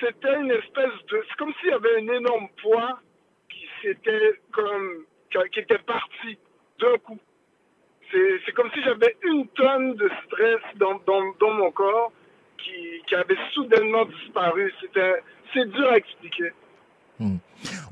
C'était 0.00 0.34
une 0.34 0.50
espèce 0.50 0.92
de. 1.10 1.24
C'est 1.28 1.36
comme 1.36 1.52
s'il 1.60 1.70
y 1.70 1.72
avait 1.72 1.96
un 1.96 2.14
énorme 2.14 2.48
poids 2.62 3.00
qui 3.48 3.66
s'était 3.82 4.40
comme. 4.52 5.04
qui 5.30 5.60
était 5.60 5.78
parti 5.78 6.38
d'un 6.80 6.98
coup. 6.98 7.18
C'est 8.10 8.52
comme 8.54 8.70
si 8.72 8.82
j'avais 8.82 9.16
une 9.22 9.46
tonne 9.48 9.94
de 9.94 10.10
stress 10.26 10.60
dans, 10.76 11.00
dans, 11.06 11.22
dans 11.38 11.52
mon 11.52 11.70
corps 11.70 12.10
qui, 12.58 13.02
qui 13.06 13.14
avait 13.14 13.38
soudainement 13.52 14.04
disparu. 14.04 14.74
C'est 15.54 15.70
dur 15.70 15.88
à 15.88 15.96
expliquer. 15.96 16.50
Hmm. 17.20 17.36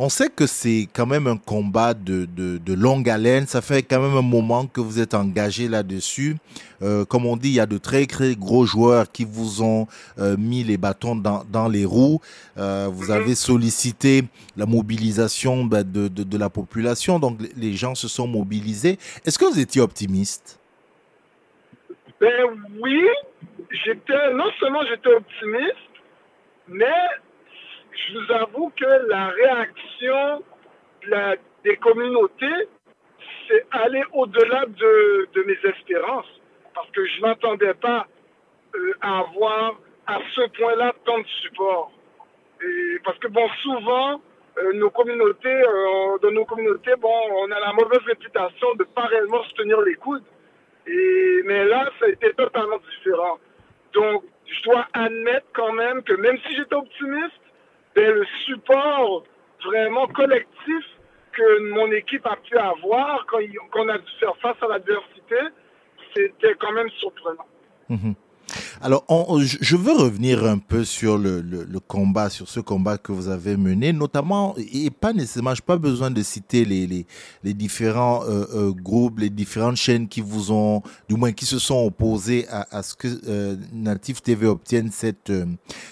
On 0.01 0.09
sait 0.09 0.29
que 0.29 0.47
c'est 0.47 0.89
quand 0.95 1.07
même 1.07 1.27
un 1.27 1.37
combat 1.37 1.93
de, 1.93 2.25
de, 2.25 2.59
de, 2.59 2.73
longue 2.73 3.11
haleine. 3.11 3.49
Ça 3.49 3.61
fait 3.61 3.83
quand 3.83 4.01
même 4.01 4.17
un 4.17 4.23
moment 4.23 4.69
que 4.69 4.81
vous 4.81 5.01
êtes 5.01 5.13
engagé 5.13 5.67
là-dessus. 5.67 6.37
Euh, 6.83 7.05
comme 7.05 7.27
on 7.27 7.37
dit, 7.37 7.49
il 7.49 7.55
y 7.55 7.61
a 7.61 7.67
de 7.67 7.79
très, 7.79 8.07
très 8.07 8.37
gros 8.37 8.65
joueurs 8.65 9.11
qui 9.11 9.25
vous 9.25 9.61
ont 9.61 9.89
euh, 10.21 10.37
mis 10.37 10.63
les 10.63 10.77
bâtons 10.77 11.17
dans, 11.17 11.43
dans 11.51 11.67
les 11.67 11.85
roues. 11.85 12.21
Euh, 12.59 12.89
vous 12.93 13.11
avez 13.11 13.35
sollicité 13.35 14.23
la 14.57 14.67
mobilisation 14.67 15.65
bah, 15.65 15.83
de, 15.83 16.07
de, 16.07 16.23
de, 16.23 16.39
la 16.39 16.49
population. 16.49 17.19
Donc 17.19 17.41
les 17.57 17.73
gens 17.73 17.97
se 17.97 18.07
sont 18.07 18.29
mobilisés. 18.29 18.99
Est-ce 19.27 19.37
que 19.37 19.47
vous 19.47 19.59
étiez 19.59 19.81
optimiste? 19.81 20.61
Ben 22.21 22.45
oui. 22.81 23.05
J'étais, 23.85 24.33
non 24.33 24.51
seulement 24.61 24.81
j'étais 24.89 25.13
optimiste, 25.13 25.75
mais 26.69 26.87
je 28.07 28.19
vous 28.19 28.33
avoue 28.33 28.73
que 28.77 29.09
la 29.09 29.29
réaction 29.29 30.43
des 31.65 31.77
communautés, 31.77 32.69
c'est 33.49 33.67
aller 33.71 34.03
au-delà 34.13 34.67
de, 34.67 35.43
mes 35.47 35.71
espérances. 35.71 36.27
Parce 36.75 36.91
que 36.91 37.05
je 37.05 37.21
n'attendais 37.23 37.75
pas 37.75 38.07
euh, 38.75 38.93
à 39.01 39.21
avoir 39.21 39.81
à 40.07 40.19
ce 40.35 40.49
point-là 40.59 40.93
tant 41.05 41.19
de 41.19 41.27
support. 41.43 41.93
Parce 43.05 43.19
que, 43.19 43.29
bon, 43.29 43.49
souvent, 43.63 44.21
euh, 44.59 44.73
nos 44.75 44.91
communautés, 44.91 45.49
euh, 45.49 46.19
dans 46.23 46.31
nos 46.31 46.45
communautés, 46.45 46.95
bon, 46.99 47.15
on 47.33 47.51
a 47.51 47.61
la 47.61 47.73
mauvaise 47.73 48.03
réputation 48.07 48.75
de 48.75 48.85
ne 48.85 48.89
pas 48.89 49.07
réellement 49.07 49.43
se 49.45 49.55
tenir 49.55 49.81
les 49.81 49.95
coudes. 49.95 50.25
Mais 50.87 51.65
là, 51.65 51.91
ça 51.99 52.07
a 52.07 52.09
été 52.09 52.33
totalement 52.33 52.79
différent. 52.91 53.39
Donc, 53.93 54.25
je 54.47 54.63
dois 54.63 54.87
admettre 54.93 55.47
quand 55.53 55.73
même 55.73 56.03
que 56.03 56.15
même 56.15 56.39
si 56.47 56.57
j'étais 56.57 56.75
optimiste, 56.75 57.41
ben, 57.99 58.15
le 58.15 58.25
support 58.47 59.25
vraiment 59.65 60.07
collectif 60.09 60.85
que 61.33 61.73
mon 61.75 61.91
équipe 61.93 62.25
a 62.27 62.37
pu 62.37 62.57
avoir 62.57 63.27
quand, 63.27 63.39
on 63.75 63.89
a 63.89 63.99
dû 63.99 64.11
faire 64.21 64.37
face 64.37 64.57
à 64.63 64.69
l'adversité, 64.69 65.37
c'était 66.15 66.55
quand 66.61 66.73
même 66.73 66.91
surprenant. 66.91 67.47
Mmh. 67.89 68.13
Alors, 68.81 69.05
on, 69.09 69.41
je 69.41 69.77
veux 69.77 69.93
revenir 69.93 70.45
un 70.45 70.59
peu 70.59 70.85
sur 70.85 71.19
le, 71.19 71.41
le, 71.41 71.65
le, 71.65 71.81
combat, 71.81 72.31
sur 72.31 72.49
ce 72.49 72.61
combat 72.61 72.97
que 72.97 73.11
vous 73.11 73.29
avez 73.29 73.57
mené, 73.57 73.93
notamment, 73.93 74.55
et 74.73 74.91
pas 74.91 75.13
nécessairement, 75.13 75.55
je 75.55 75.63
n'ai 75.63 75.67
pas 75.67 75.79
besoin 75.79 76.11
de 76.13 76.23
citer 76.23 76.65
les, 76.65 76.87
les, 76.87 77.05
les 77.43 77.55
différents 77.55 78.23
euh, 78.25 78.45
euh, 78.55 78.71
groupes, 78.73 79.19
les 79.19 79.31
différentes 79.31 79.77
chaînes 79.77 80.07
qui 80.07 80.21
vous 80.21 80.53
ont, 80.53 80.83
du 81.09 81.17
moins 81.17 81.33
qui 81.33 81.45
se 81.45 81.59
sont 81.59 81.85
opposés 81.87 82.47
à, 82.51 82.67
à 82.77 82.83
ce 82.85 82.95
que 82.95 83.09
euh, 83.29 83.57
Native 83.73 84.23
TV 84.23 84.47
obtienne 84.47 84.91
cette, 84.93 85.31
euh, 85.31 85.47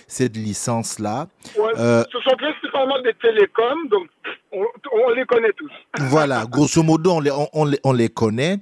cette 0.07 0.37
licence-là. 0.37 1.27
Ouais, 1.59 1.73
ce 1.77 2.21
sont 2.23 2.37
principalement 2.37 3.01
des 3.03 3.15
télécoms, 3.15 3.89
donc 3.91 4.07
on, 4.53 4.65
on, 4.93 5.11
les 5.11 5.25
connaît 5.25 5.53
tous. 5.57 5.73
Voilà, 5.99 6.47
grosso 6.47 6.83
modo, 6.85 7.15
on 7.15 7.21
les, 7.21 7.33
on, 7.33 7.49
on 7.53 7.65
les, 7.65 7.81
on 7.83 7.93
les 7.93 8.09
connaît 8.09 8.59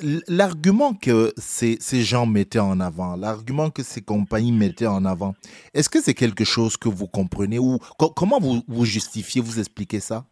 l'argument 0.00 0.94
que 0.94 1.32
ces, 1.36 1.76
ces, 1.80 2.00
gens 2.02 2.26
mettaient 2.26 2.58
en 2.58 2.80
avant, 2.80 3.16
l'argument 3.16 3.70
que 3.70 3.82
ces 3.82 4.02
compagnies 4.02 4.52
mettaient 4.52 4.86
en 4.86 5.04
avant, 5.04 5.34
est-ce 5.74 5.88
que 5.88 6.00
c'est 6.00 6.14
quelque 6.14 6.44
chose 6.44 6.76
que 6.76 6.88
vous 6.88 7.06
comprenez 7.06 7.58
ou 7.58 7.78
co 7.98 8.10
comment 8.10 8.38
vous, 8.40 8.62
vous 8.68 8.84
justifiez, 8.84 9.40
vous 9.40 9.58
expliquez 9.58 10.00
ça? 10.00 10.24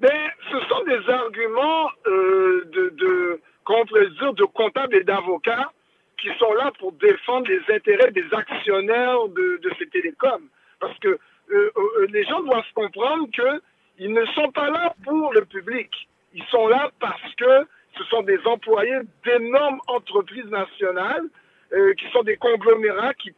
Ben, 0.00 0.30
Ce 0.50 0.60
sont 0.68 0.84
des 0.84 1.12
arguments 1.12 1.90
euh, 2.06 2.64
de, 2.72 2.94
de, 2.96 3.40
de 4.32 4.44
comptables 4.44 4.96
et 4.96 5.04
d'avocats 5.04 5.72
qui 6.20 6.28
sont 6.38 6.52
là 6.54 6.70
pour 6.78 6.92
défendre 6.92 7.48
les 7.48 7.74
intérêts 7.74 8.10
des 8.10 8.26
actionnaires 8.32 9.28
de, 9.28 9.60
de 9.62 9.70
ces 9.78 9.86
télécoms. 9.86 10.48
Parce 10.78 10.98
que 10.98 11.08
euh, 11.08 11.18
euh, 11.76 12.06
les 12.10 12.24
gens 12.24 12.42
doivent 12.42 12.62
comprendre 12.74 13.26
qu'ils 13.30 14.12
ne 14.12 14.24
sont 14.26 14.50
pas 14.52 14.70
là 14.70 14.94
pour 15.04 15.32
le 15.32 15.44
public. 15.44 15.90
Ils 16.34 16.44
sont 16.44 16.68
là 16.68 16.90
parce 17.00 17.34
que 17.36 17.66
ce 17.96 18.04
sont 18.04 18.22
des 18.22 18.38
employés 18.46 19.00
d'énormes 19.24 19.80
entreprises 19.86 20.46
nationales 20.46 21.24
euh, 21.72 21.94
qui 21.94 22.10
sont 22.10 22.22
des 22.22 22.36
conglomérats 22.36 23.14
qui, 23.14 23.32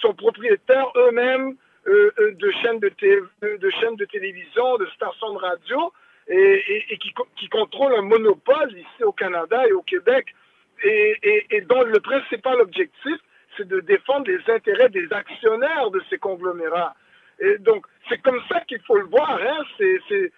sont 0.00 0.14
propriétaires 0.14 0.90
eux-mêmes 0.96 1.56
euh, 1.86 2.10
de, 2.18 2.50
chaînes 2.62 2.78
de, 2.80 3.70
chaînes 3.80 3.96
de 3.96 4.04
télévision, 4.06 4.76
de 4.78 4.86
stations 4.94 5.34
de 5.34 5.38
radio 5.38 5.92
et, 6.28 6.98
qui, 6.98 7.48
contrôlent 7.48 7.94
un 7.94 8.02
monopole 8.02 8.72
ici 8.72 9.04
au 9.04 9.12
Canada 9.12 9.66
et 9.68 9.72
au 9.72 9.82
Québec 9.82 10.34
et 10.82 11.60
dont 11.68 11.82
le 11.82 12.00
principal 12.00 12.60
objectif, 12.60 13.16
c'est 13.56 13.66
de 13.66 13.80
défendre 13.80 14.26
les 14.26 14.52
intérêts 14.52 14.88
des 14.88 15.10
actionnaires 15.12 15.90
de 15.90 16.02
ces 16.10 16.18
conglomérats. 16.18 16.94
Et 17.38 17.58
donc, 17.58 17.86
c'est 18.08 18.20
comme 18.22 18.40
ça 18.48 18.60
qu'il 18.62 18.80
faut 18.82 18.96
le 18.96 19.06
voir. 19.06 19.38
Hein? 19.40 19.64
C'est 19.78 20.32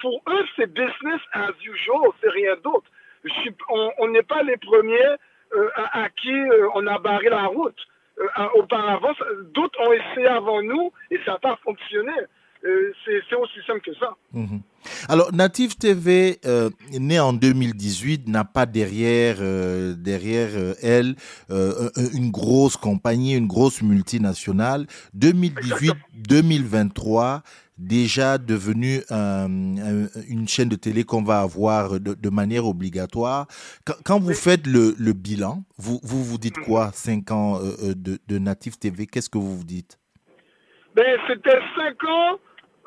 pour 0.00 0.22
eux, 0.28 0.44
c'est 0.56 0.66
business 0.72 1.20
as 1.32 1.50
usual, 1.62 2.10
c'est 2.22 2.30
rien 2.30 2.54
d'autre. 2.64 2.86
On 3.98 4.08
n'est 4.08 4.22
pas 4.22 4.42
les 4.42 4.56
premiers 4.56 5.16
euh, 5.56 5.68
à, 5.92 6.08
qui 6.10 6.32
euh, 6.32 6.68
on 6.74 6.86
a 6.86 6.98
barré 6.98 7.28
la 7.28 7.46
route. 7.46 7.76
Euh, 8.18 8.24
auparavant, 8.54 9.12
d'autres 9.54 9.78
ont 9.80 9.92
essayé 9.92 10.26
avant 10.28 10.62
nous 10.62 10.90
et 11.10 11.18
ça 11.24 11.32
n'a 11.32 11.38
pas 11.38 11.58
fonctionné. 11.64 12.12
C'est 12.62 13.36
aussi 13.36 13.58
simple 13.66 13.80
que 13.80 13.94
ça. 13.94 14.14
Mhm. 14.34 14.60
Alors, 15.08 15.32
Native 15.32 15.76
TV, 15.78 16.38
né 16.92 17.18
en 17.18 17.32
2018, 17.32 18.28
n'a 18.28 18.44
pas 18.44 18.66
derrière, 18.66 19.36
derrière 19.96 20.50
elle 20.82 21.14
un- 21.48 21.88
une 22.14 22.30
grosse 22.30 22.76
compagnie, 22.76 23.34
une 23.34 23.46
grosse 23.46 23.80
multinationale. 23.80 24.86
2018-2023, 25.14 27.40
déjà 27.80 28.38
devenu 28.38 29.00
un- 29.10 29.76
un- 29.78 30.08
une 30.28 30.46
chaîne 30.46 30.68
de 30.68 30.76
télé 30.76 31.04
qu'on 31.04 31.22
va 31.22 31.40
avoir 31.40 31.98
de, 31.98 32.14
de 32.14 32.30
manière 32.30 32.66
obligatoire. 32.66 33.46
Quand, 33.84 33.94
quand 34.04 34.20
vous 34.20 34.34
faites 34.34 34.66
le, 34.66 34.94
le 34.98 35.12
bilan, 35.12 35.64
vous, 35.78 35.98
vous 36.02 36.22
vous 36.22 36.38
dites 36.38 36.58
quoi, 36.60 36.90
cinq 36.92 37.30
ans 37.30 37.56
euh, 37.56 37.72
euh, 37.82 37.94
de, 37.96 38.18
de 38.28 38.38
Native 38.38 38.78
TV 38.78 39.06
Qu'est-ce 39.06 39.30
que 39.30 39.38
vous 39.38 39.56
vous 39.56 39.64
dites? 39.64 39.98
Ben, 40.94 41.18
c'était 41.28 41.60
cinq 41.76 42.02
ans 42.04 42.38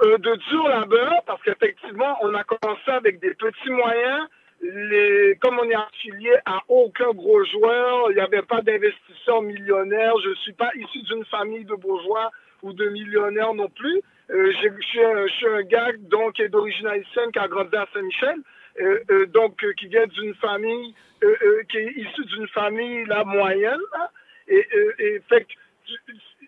euh, 0.03 0.17
de 0.17 0.35
dur 0.49 0.67
labeur 0.67 1.23
parce 1.25 1.41
qu'effectivement, 1.43 2.15
on 2.21 2.33
a 2.35 2.43
commencé 2.43 2.89
avec 2.91 3.19
des 3.21 3.33
petits 3.33 3.69
moyens. 3.71 4.27
Les, 4.61 5.37
comme 5.41 5.59
on 5.59 5.69
est 5.69 5.75
affilié 5.75 6.31
à 6.45 6.59
aucun 6.69 7.11
gros 7.11 7.43
joueur, 7.45 8.11
il 8.11 8.15
n'y 8.15 8.21
avait 8.21 8.43
pas 8.43 8.61
d'investisseurs 8.61 9.41
millionnaires. 9.41 10.13
Je 10.23 10.29
ne 10.29 10.35
suis 10.35 10.53
pas 10.53 10.69
issu 10.79 11.01
d'une 11.03 11.25
famille 11.25 11.65
de 11.65 11.75
bourgeois 11.75 12.31
ou 12.61 12.71
de 12.71 12.87
millionnaires 12.89 13.53
non 13.53 13.67
plus. 13.69 14.01
Euh, 14.31 14.51
je, 14.51 15.27
suis 15.27 15.47
un, 15.47 15.61
gars 15.63 15.91
donc, 15.99 16.33
qui 16.33 16.43
est 16.43 16.49
d'origine 16.49 16.87
haïtienne, 16.87 17.31
qui 17.31 17.39
a 17.39 17.47
grandi 17.47 17.75
à 17.75 17.87
Saint-Michel, 17.93 18.37
euh, 18.81 18.99
euh, 19.11 19.25
donc 19.27 19.63
qui 19.75 19.87
vient 19.87 20.07
d'une 20.07 20.33
famille, 20.35 20.95
qui 21.69 21.77
est 21.77 21.91
issu 21.95 22.25
d'une 22.25 22.47
famille 22.49 23.05
la 23.05 23.23
moyenne. 23.23 23.79
Et, 24.47 24.67
et 24.99 25.21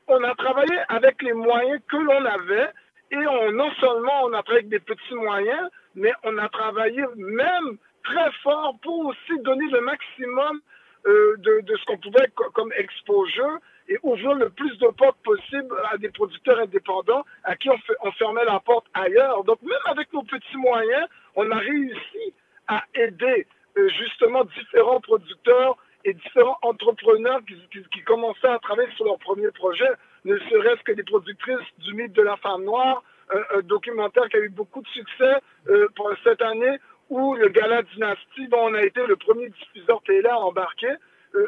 on 0.07 0.23
a 0.23 0.36
travaillé 0.36 0.78
avec 0.89 1.21
les 1.21 1.34
moyens 1.34 1.80
que 1.89 1.97
l'on 1.97 2.26
avait 2.26 2.69
et 3.11 3.28
on, 3.28 3.51
non 3.51 3.71
seulement 3.80 4.23
on 4.23 4.34
a 4.34 4.43
travaillé 4.43 4.65
avec 4.65 4.69
des 4.69 4.80
petits 4.80 5.15
moyens, 5.15 5.69
mais 5.95 6.11
on 6.23 6.38
a 6.38 6.49
travaillé 6.49 7.03
même 7.15 7.78
très 8.03 8.32
fort 8.43 8.78
pour 8.82 9.05
aussi 9.05 9.39
donner 9.43 9.69
le 9.71 9.82
maximum 9.82 10.59
de, 11.05 11.61
de 11.61 11.78
ce 11.78 11.86
qu'on 11.86 11.97
pouvait 11.97 12.28
co- 12.36 12.49
comme 12.51 12.73
exposure 12.76 13.59
et 13.88 13.97
ouvrir 14.03 14.33
le 14.33 14.49
plus 14.49 14.77
de 14.77 14.88
portes 14.88 15.17
possible 15.23 15.73
à 15.91 15.97
des 15.97 16.09
producteurs 16.09 16.59
indépendants 16.59 17.23
à 17.43 17.55
qui 17.55 17.69
on, 17.69 18.11
fermait 18.13 18.45
la 18.45 18.59
porte 18.59 18.86
ailleurs. 18.93 19.43
Donc 19.43 19.61
même 19.61 19.73
avec 19.86 20.11
nos 20.13 20.23
petits 20.23 20.57
moyens, 20.57 21.07
on 21.36 21.49
a 21.51 21.57
réussi 21.57 22.33
à 22.67 22.83
aider 22.95 23.47
euh, 23.77 23.89
justement 23.89 24.43
différents 24.45 25.01
producteurs 25.01 25.77
et 26.03 26.13
différents 26.13 26.57
entrepreneurs 26.61 27.41
qui, 27.45 28.01
commençaient 28.03 28.47
à 28.47 28.59
travailler 28.59 28.91
sur 28.95 29.05
leur 29.05 29.17
premier 29.17 29.49
projet, 29.51 29.89
ne 30.23 30.38
serait-ce 30.38 30.83
que 30.83 30.91
des 30.91 31.03
productrices 31.03 31.67
du 31.79 31.93
mythe 31.93 32.13
de 32.13 32.21
la 32.21 32.38
femme 32.38 32.63
noire, 32.63 33.03
un, 33.31 33.61
documentaire 33.61 34.29
qui 34.29 34.38
a 34.38 34.39
eu 34.39 34.49
beaucoup 34.49 34.81
de 34.81 34.88
succès 34.89 35.36
euh, 35.67 35.88
pour 35.95 36.11
cette 36.23 36.43
année, 36.43 36.77
ou 37.09 37.33
le 37.36 37.49
Gala 37.49 37.81
Dynastie, 37.81 38.47
dont 38.49 38.69
on 38.69 38.73
a 38.75 38.83
été 38.83 39.05
le 39.05 39.15
premier 39.15 39.49
diffuseur 39.49 40.01
télé 40.03 40.27
à 40.27 40.39
embarquer, 40.39 40.93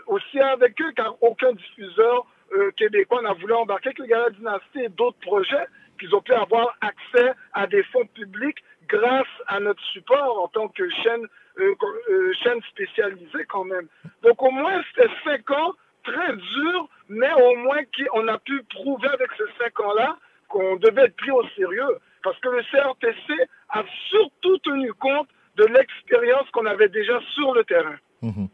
aussi 0.08 0.40
avec 0.40 0.80
eux, 0.82 0.92
car 0.96 1.16
aucun 1.22 1.54
diffuseur 1.54 2.26
euh, 2.54 2.72
québécois 2.78 3.22
n'a 3.22 3.34
voulu 3.34 3.54
embarquer 3.54 3.90
avec 3.90 4.00
le 4.00 4.06
Gala 4.06 4.30
Dynastie 4.30 4.84
et 4.84 4.90
d'autres 4.90 5.20
projets 5.20 5.66
qu'ils 6.00 6.14
ont 6.16 6.22
pu 6.22 6.34
avoir 6.34 6.78
accès 6.82 7.34
à 7.54 7.68
des 7.68 7.84
fonds 7.84 8.06
publics 8.14 8.64
grâce 8.88 9.28
à 9.48 9.60
notre 9.60 9.84
support 9.92 10.44
en 10.44 10.48
tant 10.48 10.68
que 10.70 10.90
chaîne, 11.04 11.26
euh, 11.60 11.76
euh, 12.10 12.34
chaîne 12.44 12.62
spécialisée 12.72 13.46
quand 13.50 13.66
même. 13.66 13.88
Donc 14.24 14.42
au 14.42 14.52
moins, 14.52 14.82
c'était 14.90 15.12
cinq 15.24 15.50
ans 15.52 15.74
très 16.04 16.34
durs, 16.34 16.90
mais 17.10 17.32
au 17.34 17.56
moins 17.58 17.82
on 18.14 18.28
a 18.28 18.38
pu 18.38 18.64
prouver 18.70 19.10
avec 19.10 19.30
ces 19.38 19.64
cinq 19.64 19.80
ans-là 19.82 20.18
qu'on 20.48 20.78
devait 20.78 21.06
être 21.06 21.18
pris 21.18 21.32
au 21.32 21.44
sérieux. 21.50 21.98
Parce 22.24 22.40
que 22.40 22.50
le 22.50 22.64
CRTC 22.72 23.50
a 23.70 23.84
surtout 24.10 24.58
tenu 24.60 24.94
compte 24.94 25.28
de 25.58 25.66
l'expérience 25.66 26.50
qu'on 26.52 26.66
avait 26.66 26.90
déjà 26.90 27.20
sur 27.34 27.54
le 27.54 27.64
terrain. 27.66 27.98
Mhm. 28.22 28.48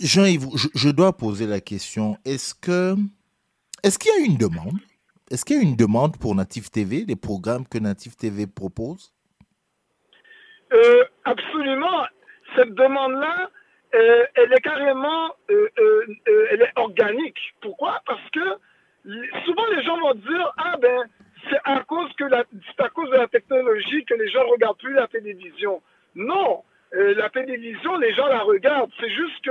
Jean-Yves, 0.00 0.46
je, 0.74 0.88
dois 0.88 1.16
poser 1.16 1.46
la 1.46 1.60
question. 1.60 2.16
Est-ce 2.24 2.54
que 2.54 2.94
est-ce 3.82 3.98
qu'il 3.98 4.10
y 4.12 4.22
a 4.22 4.26
une 4.26 4.38
demande? 4.38 4.78
Est-ce 5.30 5.44
qu'il 5.44 5.56
y 5.56 5.58
a 5.60 5.62
une 5.62 5.76
demande 5.76 6.16
pour 6.18 6.34
Native 6.34 6.70
TV, 6.70 7.04
les 7.06 7.16
programmes 7.16 7.66
que 7.66 7.78
Native 7.78 8.16
TV 8.16 8.46
propose? 8.46 9.12
Euh, 10.72 11.04
absolument. 11.24 12.06
Cette 12.56 12.74
demande-là, 12.74 13.50
euh, 13.94 14.24
elle 14.34 14.52
est 14.52 14.60
carrément, 14.60 15.34
euh, 15.50 15.68
organique. 16.76 17.38
Pourquoi? 17.60 18.00
Parce 18.06 18.30
que 18.32 18.40
souvent 19.44 19.66
les 19.74 19.82
gens 19.82 19.98
vont 20.00 20.14
dire 20.14 20.52
ah 20.58 20.76
ben 20.80 21.04
c'est 21.48 21.60
à 21.64 21.80
cause 21.80 22.10
que 22.18 22.24
à 22.34 22.88
cause 22.90 23.10
de 23.10 23.16
la 23.16 23.28
technologie 23.28 24.04
que 24.04 24.14
les 24.14 24.28
gens 24.30 24.46
regardent 24.46 24.78
plus 24.78 24.94
la 24.94 25.08
télévision. 25.08 25.82
Non, 26.14 26.64
la 26.92 27.28
télévision, 27.30 27.96
les 27.98 28.14
gens 28.14 28.26
la 28.26 28.40
regardent. 28.40 28.90
C'est 28.98 29.10
juste 29.10 29.42
que 29.42 29.50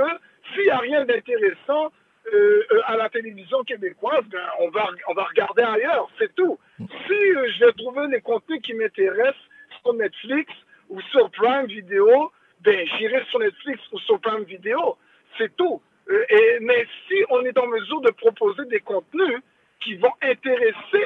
s'il 0.54 0.64
n'y 0.64 0.70
a 0.70 0.78
rien 0.78 1.04
d'intéressant 1.04 1.92
euh, 2.32 2.62
euh, 2.70 2.80
à 2.84 2.96
la 2.96 3.08
télévision 3.08 3.62
québécoise, 3.64 4.24
ben, 4.30 4.46
on 4.60 4.68
va 4.70 4.88
on 5.08 5.14
va 5.14 5.24
regarder 5.24 5.62
ailleurs. 5.62 6.08
C'est 6.18 6.34
tout. 6.34 6.58
Si 6.78 7.12
euh, 7.12 7.50
je 7.52 7.64
vais 7.64 7.72
trouver 7.72 8.06
les 8.08 8.20
contenus 8.20 8.60
qui 8.62 8.74
m'intéressent 8.74 9.42
sur 9.82 9.94
Netflix 9.94 10.52
ou 10.88 11.00
sur 11.12 11.30
Prime 11.30 11.66
Video, 11.66 12.30
ben 12.60 12.86
j'irai 12.98 13.24
sur 13.30 13.40
Netflix 13.40 13.80
ou 13.92 13.98
sur 14.00 14.20
Prime 14.20 14.44
Video. 14.44 14.96
C'est 15.38 15.56
tout. 15.56 15.80
Euh, 16.10 16.24
et, 16.28 16.58
mais 16.60 16.86
si 17.08 17.16
on 17.30 17.42
est 17.44 17.56
en 17.58 17.66
mesure 17.66 18.00
de 18.02 18.10
proposer 18.10 18.64
des 18.66 18.80
contenus 18.80 19.40
qui 19.80 19.94
vont 19.94 20.12
intéresser 20.20 21.04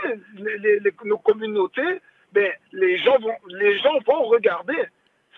nos 1.04 1.18
communautés, 1.18 2.00
ben 2.32 2.50
les 2.72 2.98
gens 2.98 3.18
vont 3.18 3.36
les 3.48 3.78
gens 3.78 3.98
vont 4.04 4.24
regarder. 4.24 4.82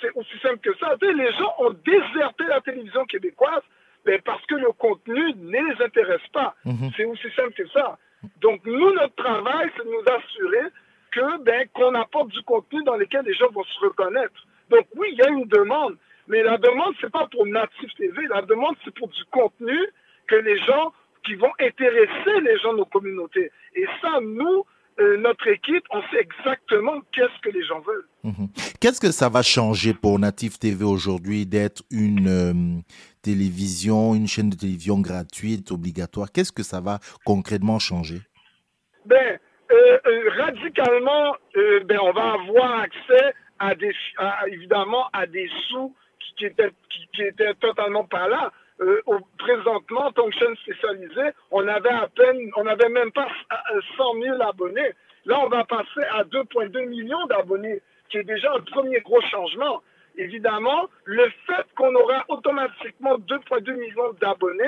C'est 0.01 0.11
aussi 0.15 0.39
simple 0.43 0.59
que 0.59 0.77
ça. 0.79 0.97
Les 1.03 1.33
gens 1.33 1.55
ont 1.59 1.75
déserté 1.85 2.45
la 2.49 2.61
télévision 2.61 3.05
québécoise 3.05 3.63
ben, 4.07 4.21
parce 4.25 4.45
que 4.47 4.55
le 4.55 4.73
contenu 4.73 5.35
ne 5.37 5.51
les 5.51 5.85
intéresse 5.85 6.27
pas. 6.33 6.55
C'est 6.97 7.05
aussi 7.05 7.29
simple 7.35 7.53
que 7.53 7.69
ça. 7.69 7.99
Donc, 8.41 8.61
nous, 8.65 8.93
notre 8.95 9.15
travail, 9.17 9.69
c'est 9.77 9.85
de 9.85 9.91
nous 9.91 10.13
assurer 10.19 10.69
que 11.11 11.43
ben, 11.43 11.69
qu'on 11.75 11.95
apporte 11.95 12.29
du 12.29 12.43
contenu 12.43 12.83
dans 12.85 12.97
lequel 12.97 13.25
les 13.25 13.35
gens 13.35 13.51
vont 13.51 13.65
se 13.65 13.81
reconnaître. 13.81 14.47
Donc, 14.71 14.87
oui, 14.97 15.09
il 15.13 15.19
y 15.19 15.23
a 15.23 15.29
une 15.29 15.47
demande, 15.47 15.97
mais 16.29 16.43
la 16.43 16.57
demande, 16.57 16.95
c'est 17.01 17.11
pas 17.11 17.27
pour 17.27 17.47
Native 17.47 17.93
TV. 17.97 18.27
La 18.29 18.43
demande, 18.43 18.77
c'est 18.85 18.95
pour 18.95 19.09
du 19.09 19.25
contenu 19.31 19.79
que 20.27 20.37
les 20.37 20.59
gens, 20.59 20.93
qui 21.25 21.35
vont 21.35 21.51
intéresser 21.61 22.41
les 22.43 22.59
gens 22.61 22.73
de 22.73 22.79
nos 22.79 22.85
communautés. 22.85 23.51
Et 23.75 23.85
ça, 24.01 24.21
nous, 24.23 24.65
euh, 25.01 25.17
notre 25.19 25.49
équipe, 25.49 25.85
on 25.91 26.01
sait 26.11 26.21
exactement 26.21 27.01
qu'est-ce 27.13 27.41
que 27.43 27.51
les 27.51 27.65
gens 27.65 27.81
veulent. 27.81 28.09
Mhm. 28.23 28.49
Qu'est-ce 28.81 29.01
que 29.01 29.11
ça 29.11 29.29
va 29.29 29.43
changer 29.43 29.93
pour 29.93 30.19
Native 30.19 30.59
TV 30.59 30.85
aujourd'hui 30.85 31.45
d'être 31.45 31.83
une 31.91 32.29
euh, 32.29 32.81
télévision, 33.27 34.15
une 34.15 34.29
chaîne 34.29 34.51
de 34.51 34.57
télévision 34.57 35.01
gratuite, 35.01 35.73
obligatoire 35.73 36.29
Qu'est-ce 36.33 36.53
que 36.53 36.63
ça 36.63 36.81
va 36.81 36.99
concrètement 37.25 37.79
changer? 37.79 38.21
Ben, 39.05 39.39
euh, 39.73 39.99
euh, 40.07 40.31
radicalement, 40.45 41.35
euh, 41.57 41.81
ben, 41.89 41.99
on 42.03 42.13
va 42.13 42.35
avoir 42.41 42.81
accès 42.81 43.27
à 43.59 43.75
des, 43.75 43.93
évidemment, 44.49 45.07
à 45.13 45.27
des 45.27 45.49
sous 45.69 45.95
qui, 46.21 46.35
qui 46.39 46.45
étaient, 46.47 46.71
qui, 47.15 47.23
étaient 47.23 47.55
totalement 47.55 48.05
pas 48.05 48.29
là. 48.29 48.53
Euh, 48.81 49.01
au- 49.07 49.27
présentement, 49.39 50.07
en 50.09 50.13
tant 50.13 50.29
que 50.29 50.37
chaîne 50.39 50.55
spécialisée, 50.57 51.31
on 51.51 51.67
avait 51.67 51.97
à 52.05 52.09
peine, 52.15 52.39
on 52.57 52.65
n'avait 52.65 52.91
même 52.91 53.11
pas 53.11 53.27
euh, 53.75 53.81
100 53.97 54.21
000 54.23 54.43
abonnés. 54.43 54.93
Là, 55.25 55.41
on 55.45 55.49
va 55.49 55.65
passer 55.65 56.05
à 56.13 56.23
2,2 56.25 56.87
millions 56.89 57.27
d'abonnés, 57.27 57.81
qui 58.11 58.19
est 58.19 58.25
déjà 58.25 58.53
un 58.55 58.61
premier 58.61 59.01
gros 59.01 59.21
changement. 59.23 59.83
Évidemment, 60.17 60.89
le 61.05 61.25
fait 61.47 61.67
qu'on 61.77 61.95
aura 61.95 62.25
automatiquement 62.29 63.19
2,2 63.19 63.75
millions 63.75 64.13
d'abonnés, 64.21 64.65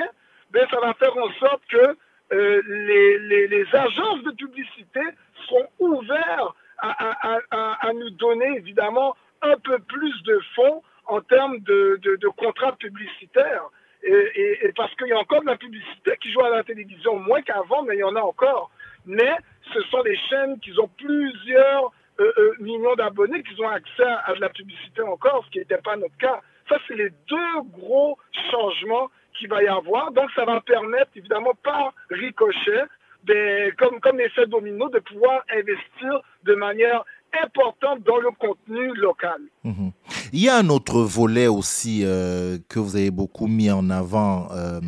ben, 0.51 0.67
ça 0.69 0.79
va 0.79 0.93
faire 0.93 1.15
en 1.17 1.31
sorte 1.33 1.61
que 1.69 1.97
euh, 2.31 2.61
les, 2.67 3.65
agences 3.73 4.23
de 4.23 4.31
publicité 4.31 4.99
seront 5.47 5.67
ouvertes 5.79 6.55
à, 6.77 7.91
nous 7.93 8.09
donner 8.11 8.57
évidemment 8.57 9.15
un 9.41 9.55
peu 9.57 9.79
plus 9.79 10.23
de 10.23 10.39
fonds 10.55 10.83
en 11.07 11.21
termes 11.21 11.59
de, 11.59 12.27
contrats 12.37 12.73
publicitaires. 12.73 13.65
Et, 14.03 14.71
parce 14.75 14.93
qu'il 14.95 15.07
y 15.07 15.11
a 15.11 15.19
encore 15.19 15.41
de 15.41 15.47
la 15.47 15.57
publicité 15.57 16.15
qui 16.21 16.31
joue 16.31 16.41
à 16.41 16.49
la 16.49 16.63
télévision, 16.63 17.19
moins 17.19 17.41
qu'avant, 17.41 17.83
mais 17.83 17.95
il 17.95 17.99
y 17.99 18.03
en 18.03 18.15
a 18.15 18.21
encore. 18.21 18.71
Mais 19.05 19.35
ce 19.73 19.81
sont 19.83 20.03
des 20.03 20.17
chaînes 20.29 20.59
qui 20.59 20.71
ont 20.79 20.89
plusieurs 20.97 21.91
millions 22.59 22.95
d'abonnés 22.95 23.43
qui 23.43 23.61
ont 23.61 23.69
accès 23.69 24.03
à, 24.25 24.33
de 24.33 24.41
la 24.41 24.49
publicité 24.49 25.01
encore, 25.01 25.43
ce 25.45 25.51
qui 25.51 25.59
n'était 25.59 25.77
pas 25.77 25.95
notre 25.95 26.17
cas. 26.17 26.41
Ça, 26.67 26.77
c'est 26.87 26.95
les 26.95 27.09
deux 27.27 27.61
gros 27.71 28.17
changements 28.51 29.09
qu'il 29.37 29.49
va 29.49 29.63
y 29.63 29.67
avoir. 29.67 30.11
Donc, 30.11 30.29
ça 30.35 30.45
va 30.45 30.61
permettre, 30.61 31.11
évidemment, 31.15 31.53
par 31.63 31.93
ricochet, 32.09 32.83
ben, 33.23 33.71
comme, 33.77 33.99
comme 33.99 34.19
effet 34.19 34.45
domino, 34.45 34.89
de 34.89 34.99
pouvoir 34.99 35.43
investir 35.51 36.21
de 36.43 36.55
manière 36.55 37.03
importante 37.43 38.03
dans 38.03 38.17
le 38.17 38.31
contenu 38.31 38.93
local. 38.95 39.41
Mhm. 39.63 39.91
Il 40.31 40.41
y 40.41 40.49
a 40.49 40.57
un 40.57 40.69
autre 40.69 41.01
volet 41.01 41.47
aussi 41.47 42.01
euh, 42.03 42.59
que 42.67 42.79
vous 42.79 42.95
avez 42.95 43.09
beaucoup 43.11 43.47
mis 43.47 43.71
en 43.71 43.89
avant 43.89 44.47
euh, 44.51 44.79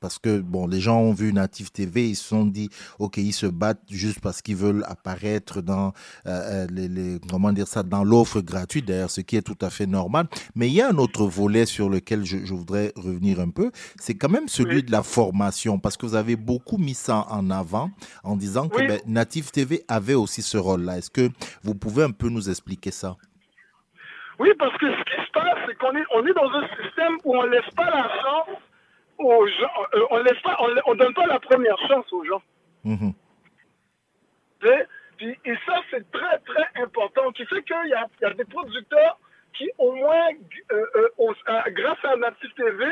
parce 0.00 0.18
que 0.18 0.40
bon, 0.40 0.66
les 0.66 0.80
gens 0.80 0.98
ont 1.00 1.12
vu 1.12 1.32
Native 1.32 1.70
TV, 1.70 2.08
ils 2.10 2.16
se 2.16 2.24
sont 2.28 2.46
dit, 2.46 2.70
ok, 2.98 3.18
ils 3.18 3.32
se 3.34 3.46
battent 3.46 3.82
juste 3.90 4.20
parce 4.20 4.40
qu'ils 4.40 4.56
veulent 4.56 4.84
apparaître 4.88 5.60
dans 5.60 5.92
euh, 6.26 6.66
les, 6.72 6.88
les- 6.88 7.18
comment 7.30 7.52
dire 7.52 7.68
ça, 7.68 7.82
dans 7.82 8.04
l'offre 8.04 8.40
gratuite, 8.40 8.86
d'ailleurs, 8.86 9.10
ce 9.10 9.20
qui 9.20 9.36
est 9.36 9.42
tout 9.42 9.58
à 9.60 9.68
fait 9.70 9.86
normal. 9.86 10.28
Mais 10.54 10.68
il 10.68 10.74
y 10.74 10.80
a 10.80 10.88
un 10.88 10.96
autre 10.96 11.26
volet 11.26 11.66
sur 11.66 11.90
lequel 11.90 12.24
je, 12.24 12.38
je 12.44 12.54
voudrais 12.54 12.92
revenir 12.96 13.40
un 13.40 13.50
peu, 13.50 13.70
c'est 14.00 14.14
quand 14.14 14.30
même 14.30 14.48
celui 14.48 14.82
de 14.82 14.90
la 14.92 15.02
formation 15.02 15.78
parce 15.78 15.96
que 15.96 16.06
vous 16.06 16.14
avez 16.14 16.36
beaucoup 16.36 16.78
mis 16.78 16.94
ça 16.94 17.26
en 17.30 17.50
avant 17.50 17.90
en 18.24 18.34
disant 18.36 18.68
que 18.68 18.78
ben, 18.88 19.00
Native 19.06 19.50
TV 19.50 19.84
avait 19.88 20.14
aussi 20.14 20.40
ce 20.42 20.56
rôle-là. 20.56 20.98
Est-ce 20.98 21.10
que 21.10 21.28
vous 21.62 21.74
pouvez 21.74 22.04
un 22.04 22.12
peu 22.12 22.28
nous 22.30 22.48
expliquer 22.48 22.90
ça? 22.90 23.16
Oui, 24.38 24.50
parce 24.58 24.76
que 24.78 24.86
ce 24.92 25.02
qui 25.04 25.26
se 25.26 25.30
passe, 25.32 25.58
c'est 25.66 25.74
qu'on 25.78 25.96
est, 25.96 26.04
on 26.12 26.26
est 26.26 26.32
dans 26.34 26.50
un 26.50 26.68
système 26.82 27.16
où 27.24 27.36
on 27.36 27.42
ne 27.44 27.48
laisse 27.48 27.70
pas 27.74 27.84
la 27.90 28.08
chance 28.22 28.58
aux 29.18 29.46
gens, 29.46 29.70
euh, 29.94 30.06
on 30.10 30.18
laisse 30.18 30.40
pas, 30.42 30.56
on, 30.60 30.68
on 30.86 30.94
donne 30.94 31.14
pas 31.14 31.26
la 31.26 31.40
première 31.40 31.78
chance 31.88 32.12
aux 32.12 32.24
gens. 32.24 32.42
Tu 34.60 34.68
sais? 34.68 34.86
Puis- 35.16 35.38
et 35.46 35.54
ça, 35.66 35.80
c'est 35.90 36.10
très, 36.10 36.38
très 36.40 36.82
important, 36.82 37.32
qui 37.32 37.46
fait 37.46 37.62
qu'il 37.62 37.88
y 37.88 37.94
a, 37.94 38.06
il 38.20 38.22
y 38.22 38.24
a 38.26 38.34
des 38.34 38.44
producteurs 38.44 39.18
qui, 39.54 39.70
au 39.78 39.92
moins, 39.92 40.28
euh, 40.72 40.86
euh, 41.18 41.62
grâce 41.68 42.04
à 42.04 42.16
Native 42.16 42.52
TV, 42.56 42.84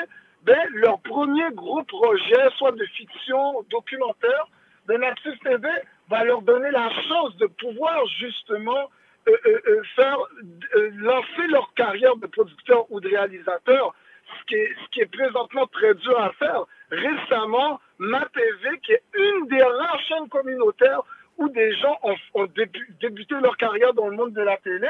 ben, 0.45 0.59
leur 0.73 0.99
premier 1.01 1.51
gros 1.53 1.83
projet, 1.85 2.49
soit 2.57 2.73
de 2.73 2.85
fiction, 2.97 3.63
documentaire, 3.71 4.47
de 4.89 4.95
Native 4.95 5.39
TV, 5.43 5.69
va 6.09 6.25
leur 6.25 6.41
donner 6.43 6.71
la 6.71 6.89
chance 7.09 7.37
de 7.37 7.47
pouvoir 7.47 8.07
justement 8.19 8.91
faire 9.97 10.19
euh, 10.77 10.91
lancer 10.97 11.47
leur 11.49 11.73
carrière 11.75 12.17
de 12.17 12.27
producteur 12.27 12.87
ou 12.91 13.01
de 13.01 13.09
réalisateur, 13.09 13.95
ce 14.41 14.45
qui 14.47 14.55
est, 14.57 14.73
ce 14.85 14.89
qui 14.91 15.01
est 15.01 15.07
présentement 15.17 15.67
très 15.69 15.95
dur 15.95 16.19
à 16.21 16.33
faire. 16.33 16.65
Récemment, 16.91 17.81
MaTV, 17.99 18.79
qui 18.83 18.93
est 18.93 19.03
une 19.17 19.47
des 19.49 19.63
rares 19.63 20.01
chaînes 20.09 20.29
communautaires 20.29 21.03
où 21.39 21.49
des 21.49 21.75
gens 21.77 21.99
ont, 22.03 22.17
ont 22.35 22.45
débu- 22.47 22.87
débuté 23.01 23.35
leur 23.43 23.57
carrière 23.57 23.93
dans 23.95 24.09
le 24.09 24.17
monde 24.17 24.33
de 24.33 24.43
la 24.43 24.57
télé, 24.59 24.89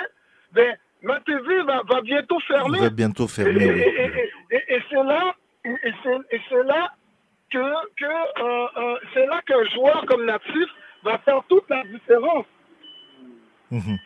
ben, 0.53 0.76
MaTV 1.03 1.62
va, 1.62 1.82
va 1.89 2.01
bientôt 2.03 2.39
fermer. 2.41 2.78
Va 2.80 2.91
bientôt 2.91 3.24
Et, 3.26 3.28
fermer, 3.28 3.70
oui. 3.72 3.80
et- 3.80 4.05
et- 4.05 4.32
et- 4.57 4.74
et 4.76 4.82
c'est 4.91 5.03
là, 5.03 5.35
et 5.64 6.41
c'est 6.49 6.62
là 6.64 6.93
que, 7.51 7.59
que 7.97 8.05
euh, 8.43 8.66
euh, 8.76 8.99
c'est 9.12 9.26
là 9.26 9.41
qu'un 9.47 9.64
joueur 9.74 10.05
comme 10.07 10.24
Natif 10.26 10.68
va 11.03 11.18
faire 11.18 11.43
toute 11.49 11.68
la 11.70 11.82
différence. 11.85 12.47
Mhm. 13.70 13.97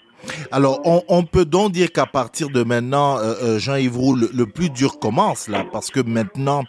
Alors, 0.50 0.80
on, 0.84 1.02
on 1.08 1.22
peut 1.24 1.44
donc 1.44 1.72
dire 1.72 1.92
qu'à 1.92 2.06
partir 2.06 2.48
de 2.50 2.62
maintenant, 2.62 3.18
euh, 3.18 3.34
euh, 3.42 3.58
Jean-Yves 3.58 3.96
Roux, 3.96 4.16
le, 4.16 4.28
le 4.34 4.46
plus 4.46 4.70
dur 4.70 4.98
commence 4.98 5.48
là, 5.48 5.64
parce 5.72 5.90
que 5.90 6.00
maintenant, 6.00 6.64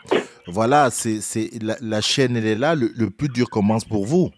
voilà, 0.47 0.89
c'est 0.91 1.21
c'est 1.21 1.49
la, 1.61 1.75
la 1.81 2.01
chaîne, 2.01 2.35
elle 2.37 2.45
est 2.45 2.55
là, 2.55 2.75
le, 2.75 2.91
le 2.95 3.09
plus 3.09 3.29
dur 3.29 3.49
commence 3.49 3.85
pour 3.85 4.05
vous. 4.05 4.29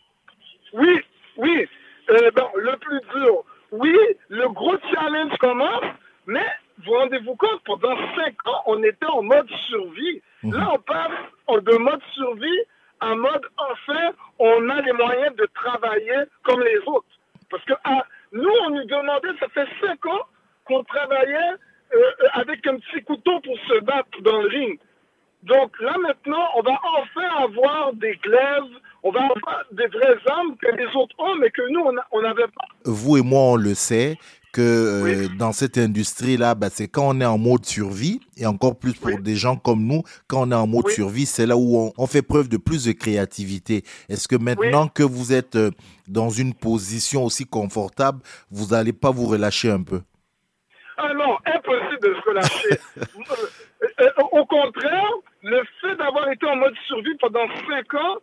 Oui, 0.74 1.02
oui. 1.38 1.68
Euh, 2.10 2.32
bon, 2.36 2.48
le 2.56 2.78
plus 2.78 3.02
dur. 3.14 3.44
Oui, 3.72 3.96
le 4.30 4.50
gros 4.50 4.76
challenge 4.94 5.38
commence, 5.40 5.86
mais 6.28 6.46
vous 6.86 6.92
rendez-vous 6.92 7.36
compte, 7.36 7.62
pendant 7.66 7.96
cinq 8.16 8.36
ans, 8.46 8.64
on 8.66 8.84
était 8.84 9.06
en 9.06 9.24
mode 9.24 9.50
survie. 9.70 10.22
Là, 10.44 10.72
on 10.74 10.80
passe 10.80 11.64
de 11.64 11.78
mode 11.78 12.02
survie 12.14 12.62
à 13.00 13.16
mode, 13.16 13.46
enfin, 13.58 14.12
on 14.40 14.70
a 14.70 14.82
les 14.82 14.94
moyens 14.94 15.36
de 15.36 15.48
travailler 15.54 16.24
comme 16.44 16.62
les 16.62 16.78
autres. 16.88 17.06
Parce 17.50 17.64
que 17.66 17.74
ah, 17.84 18.04
nous, 18.32 18.50
on 18.66 18.70
nous 18.72 18.86
demandait, 18.86 19.38
ça 19.40 19.48
fait 19.50 19.68
cinq 19.82 20.06
ans 20.06 20.26
qu'on 20.66 20.84
travaillait 20.84 21.54
euh, 21.94 21.98
euh, 21.98 22.28
avec 22.34 22.66
un 22.68 22.78
petit 22.78 23.04
couteau 23.04 23.40
pour 23.42 23.58
se 23.68 23.80
battre 23.82 24.22
dans 24.22 24.42
le 24.42 24.48
ring. 24.48 24.80
Donc 25.44 25.80
là 25.80 25.98
maintenant, 25.98 26.48
on 26.56 26.62
va 26.62 26.80
enfin 27.00 27.44
avoir 27.44 27.94
des 27.94 28.16
glaives, 28.18 28.78
on 29.04 29.12
va 29.12 29.22
avoir 29.22 29.64
des 29.72 29.88
vraies 29.88 30.18
armes 30.28 30.56
que 30.58 30.68
les 30.76 30.86
autres 30.96 31.16
ont, 31.18 31.36
mais 31.36 31.50
que 31.50 31.64
nous, 31.70 31.84
on 32.12 32.22
n'avait 32.22 32.44
pas. 32.44 32.68
Vous 32.86 33.18
et 33.18 33.22
moi, 33.22 33.42
on 33.42 33.56
le 33.56 33.74
sait 33.74 34.18
que 34.52 34.62
euh, 34.62 35.28
dans 35.38 35.52
cette 35.52 35.78
industrie-là, 35.78 36.56
bah, 36.56 36.70
c'est 36.70 36.88
quand 36.88 37.16
on 37.16 37.22
est 37.22 37.26
en 37.26 37.38
mode 37.38 37.66
survie, 37.66 38.20
et 38.38 38.46
encore 38.46 38.78
plus 38.78 38.94
pour 38.94 39.18
des 39.20 39.36
gens 39.36 39.56
comme 39.56 39.84
nous, 39.86 40.04
quand 40.28 40.48
on 40.48 40.52
est 40.52 40.56
en 40.56 40.68
mode 40.68 40.90
survie, 40.90 41.26
c'est 41.26 41.46
là 41.46 41.58
où 41.58 41.78
on, 41.78 41.94
on 41.98 42.08
fait 42.08 42.22
preuve 42.22 42.50
de 42.50 42.58
plus 42.58 42.86
de 42.86 42.92
créativité. 42.92 43.84
Est-ce 44.10 44.28
que 44.28 44.36
maintenant 44.36 44.88
que 44.88 45.04
vous 45.04 45.34
êtes 45.34 45.56
euh, 45.56 45.72
dans 46.08 46.30
une 46.30 46.54
position 46.54 47.26
aussi 47.26 47.46
confortable, 47.46 48.20
vous 48.50 48.68
n'allez 48.68 48.94
pas 48.94 49.12
vous 49.12 49.28
relâcher 49.28 49.70
un 49.72 49.84
peu? 49.84 50.02
Ah 50.98 51.14
non, 51.14 51.38
impossible 51.46 52.00
de 52.02 52.14
se 52.14 52.30
relâcher. 52.30 52.80
Euh, 54.00 54.10
au 54.32 54.46
contraire, 54.46 55.12
le 55.42 55.64
fait 55.82 55.96
d'avoir 55.96 56.30
été 56.30 56.46
en 56.46 56.56
mode 56.56 56.76
survie 56.88 57.18
pendant 57.20 57.48
cinq 57.68 57.94
ans, 57.96 58.18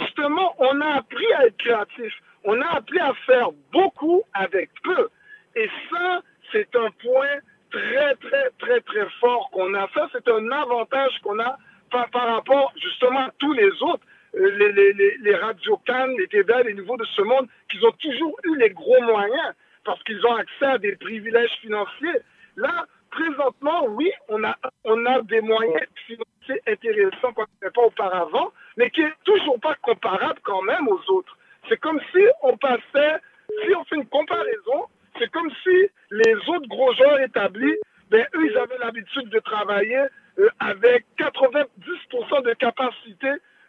justement, 0.00 0.54
on 0.58 0.80
a 0.80 0.96
appris 0.96 1.32
à 1.38 1.46
être 1.46 1.56
créatif. 1.58 2.12
On 2.44 2.60
a 2.60 2.76
appris 2.76 2.98
à 2.98 3.12
faire 3.26 3.50
beaucoup 3.72 4.22
avec 4.34 4.70
peu. 4.82 5.08
Et 5.56 5.70
ça, 5.90 6.20
c'est 6.52 6.76
un 6.76 6.90
point 7.02 7.38
très, 7.70 8.14
très, 8.16 8.50
très, 8.58 8.80
très 8.82 9.08
fort 9.20 9.50
qu'on 9.50 9.72
a. 9.74 9.88
Ça, 9.94 10.08
c'est 10.12 10.28
un 10.28 10.50
avantage 10.52 11.18
qu'on 11.22 11.38
a 11.40 11.56
par, 11.90 12.08
rapport 12.12 12.72
justement 12.76 13.20
à 13.20 13.30
tous 13.38 13.52
les 13.54 13.70
autres. 13.82 14.04
Euh, 14.34 14.50
Les, 14.58 14.72
les, 14.72 14.92
les, 14.92 15.16
les 15.18 15.34
radios 15.34 15.78
Cannes, 15.86 16.14
les 16.18 16.28
TVA, 16.28 16.62
les 16.62 16.74
niveaux 16.74 16.98
de 16.98 17.06
ce 17.16 17.22
monde, 17.22 17.48
qu'ils 17.70 17.84
ont 17.86 17.92
toujours 17.92 18.36
eu 18.44 18.56
les 18.56 18.70
gros 18.70 19.00
moyens 19.02 19.54
parce 19.84 20.02
qu'ils 20.02 20.24
ont 20.26 20.34
accès 20.34 20.66
à 20.66 20.78
des 20.78 20.94
privilèges 20.96 21.56
financiers. 21.62 22.20
Là, 22.56 22.86
présentement, 23.10 23.86
oui, 23.86 24.12
on 24.28 24.44
a, 24.44 24.56
on 24.84 25.06
a 25.06 25.22
des 25.22 25.40
moyens 25.40 25.86
financiers 26.06 26.60
intéressants 26.66 27.32
qu'on 27.32 27.46
n'avait 27.62 27.72
pas 27.72 27.82
auparavant, 27.82 28.52
mais 28.76 28.90
qui 28.90 29.00
est 29.00 29.14
toujours 29.24 29.58
pas 29.60 29.74
comparable 29.76 30.40
quand 30.42 30.62
même 30.62 30.86
aux 30.88 31.00
autres. 31.08 31.36
C'est 31.68 31.80
comme 31.80 32.00
si 32.12 32.22
on 32.42 32.56
passait, 32.58 33.16
si 33.64 33.74
on 33.74 33.84
fait 33.84 33.96
une 33.96 34.06
comparaison, 34.06 34.86
c'est 35.18 35.30
comme 35.30 35.50
si 35.62 35.88
les 36.10 36.34
autres 36.48 36.68
gros 36.68 36.92
joueurs 36.94 37.20
établis, 37.20 37.74
ben, 38.10 38.24
eux, 38.34 38.46
ils 38.50 38.56
avaient 38.56 38.78
l'habitude 38.78 39.28
de 39.30 39.38
travailler 39.40 40.04
euh, 40.38 40.48
avec 40.60 41.04
90% 41.18 42.42
de 42.44 42.52
capacité 42.54 43.28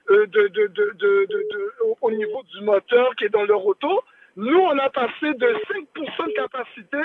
euh, 0.10 0.26
de, 0.28 0.48
de, 0.48 0.68
de, 0.68 1.74
au- 1.86 1.98
au 2.02 2.12
niveau 2.12 2.43
du 2.56 2.62
moteur 2.64 3.16
qui 3.16 3.26
est 3.26 3.30
dans 3.30 3.43
leur 3.45 3.66
auto. 3.66 4.04
Nous, 4.36 4.58
on 4.60 4.78
a 4.78 4.89
passé 4.89 5.34
de 5.34 5.48
5% 5.48 6.28
de 6.28 6.34
capacité 6.34 6.98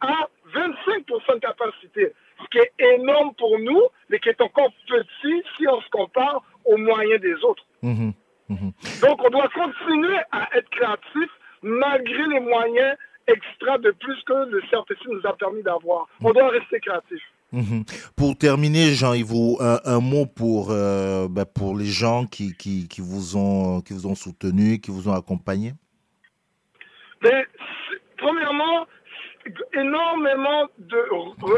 à 0.00 0.28
25% 0.54 1.34
de 1.34 1.38
capacité, 1.40 2.12
ce 2.42 2.46
qui 2.50 2.58
est 2.58 2.72
énorme 2.94 3.32
pour 3.34 3.58
nous, 3.58 3.82
mais 4.08 4.18
qui 4.18 4.28
est 4.30 4.40
encore 4.40 4.72
petit 4.88 5.42
si 5.56 5.68
on 5.68 5.80
se 5.80 5.88
compare 5.90 6.42
aux 6.64 6.76
moyens 6.78 7.20
des 7.20 7.34
autres. 7.44 7.64
Mhm. 7.82 8.12
Donc, 9.02 9.24
on 9.24 9.30
doit 9.30 9.48
continuer 9.48 10.18
à 10.32 10.48
être 10.56 10.68
créatif 10.70 11.30
malgré 11.62 12.26
les 12.26 12.40
moyens 12.40 12.96
extra 13.30 13.78
de 13.78 13.90
plus 13.92 14.16
que 14.24 14.32
le 14.50 14.60
CRTC 14.70 15.00
nous 15.08 15.26
a 15.28 15.36
permis 15.36 15.62
d'avoir. 15.62 16.06
On 16.22 16.32
doit 16.32 16.48
rester 16.50 16.80
créatif. 16.80 17.20
Mhm. 17.52 17.84
Pour 18.16 18.36
terminer, 18.38 18.92
Jean-Yves, 18.94 19.32
un, 19.60 19.80
un 19.84 20.00
mot 20.00 20.24
pour, 20.26 20.70
euh, 20.70 21.26
bah, 21.28 21.44
pour 21.44 21.76
les 21.76 21.86
gens 21.86 22.24
qui, 22.26 22.54
qui, 22.56 22.86
qui, 22.86 23.00
vous 23.00 23.36
ont, 23.36 23.80
qui 23.80 23.92
vous 23.92 24.06
ont 24.06 24.14
soutenu, 24.14 24.78
qui 24.80 24.90
vous 24.92 25.08
ont 25.08 25.14
accompagné? 25.14 25.72
Mais 27.22 27.46
premièrement, 28.18 28.86
énormément 29.74 30.68
de 30.78 30.96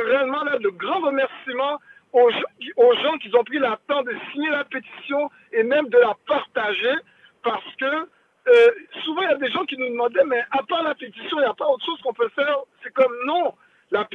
réellement 0.08 0.44
là, 0.44 0.58
de 0.58 0.68
grands 0.70 1.00
remerciements 1.00 1.78
aux 2.12 2.30
gens, 2.30 2.52
qui- 2.60 2.72
aux 2.76 2.94
gens 3.02 3.16
qui 3.18 3.34
ont 3.36 3.44
pris 3.44 3.58
la 3.58 3.78
temps 3.88 4.02
de 4.02 4.12
signer 4.32 4.50
la 4.50 4.64
pétition 4.64 5.30
et 5.52 5.62
même 5.62 5.88
de 5.88 5.98
la 5.98 6.14
partager 6.26 6.94
parce 7.42 7.64
que 7.78 8.08
euh, 8.48 8.70
souvent 9.04 9.22
il 9.22 9.30
y 9.30 9.32
a 9.32 9.36
des 9.36 9.50
gens 9.50 9.64
qui 9.64 9.76
nous 9.76 9.88
demandaient 9.88 10.24
mais 10.24 10.42
à 10.50 10.62
part 10.62 10.82
la 10.82 10.94
pétition 10.94 11.38
il 11.38 11.42
n'y 11.42 11.50
a 11.50 11.54
pas 11.54 11.66
autre 11.66 11.84
chose 11.84 12.00
qu'on 12.02 12.12
peut 12.12 12.30
faire 12.30 12.58
c'est 12.82 12.92
comme 12.92 13.14
non 13.24 13.54
la 13.90 14.08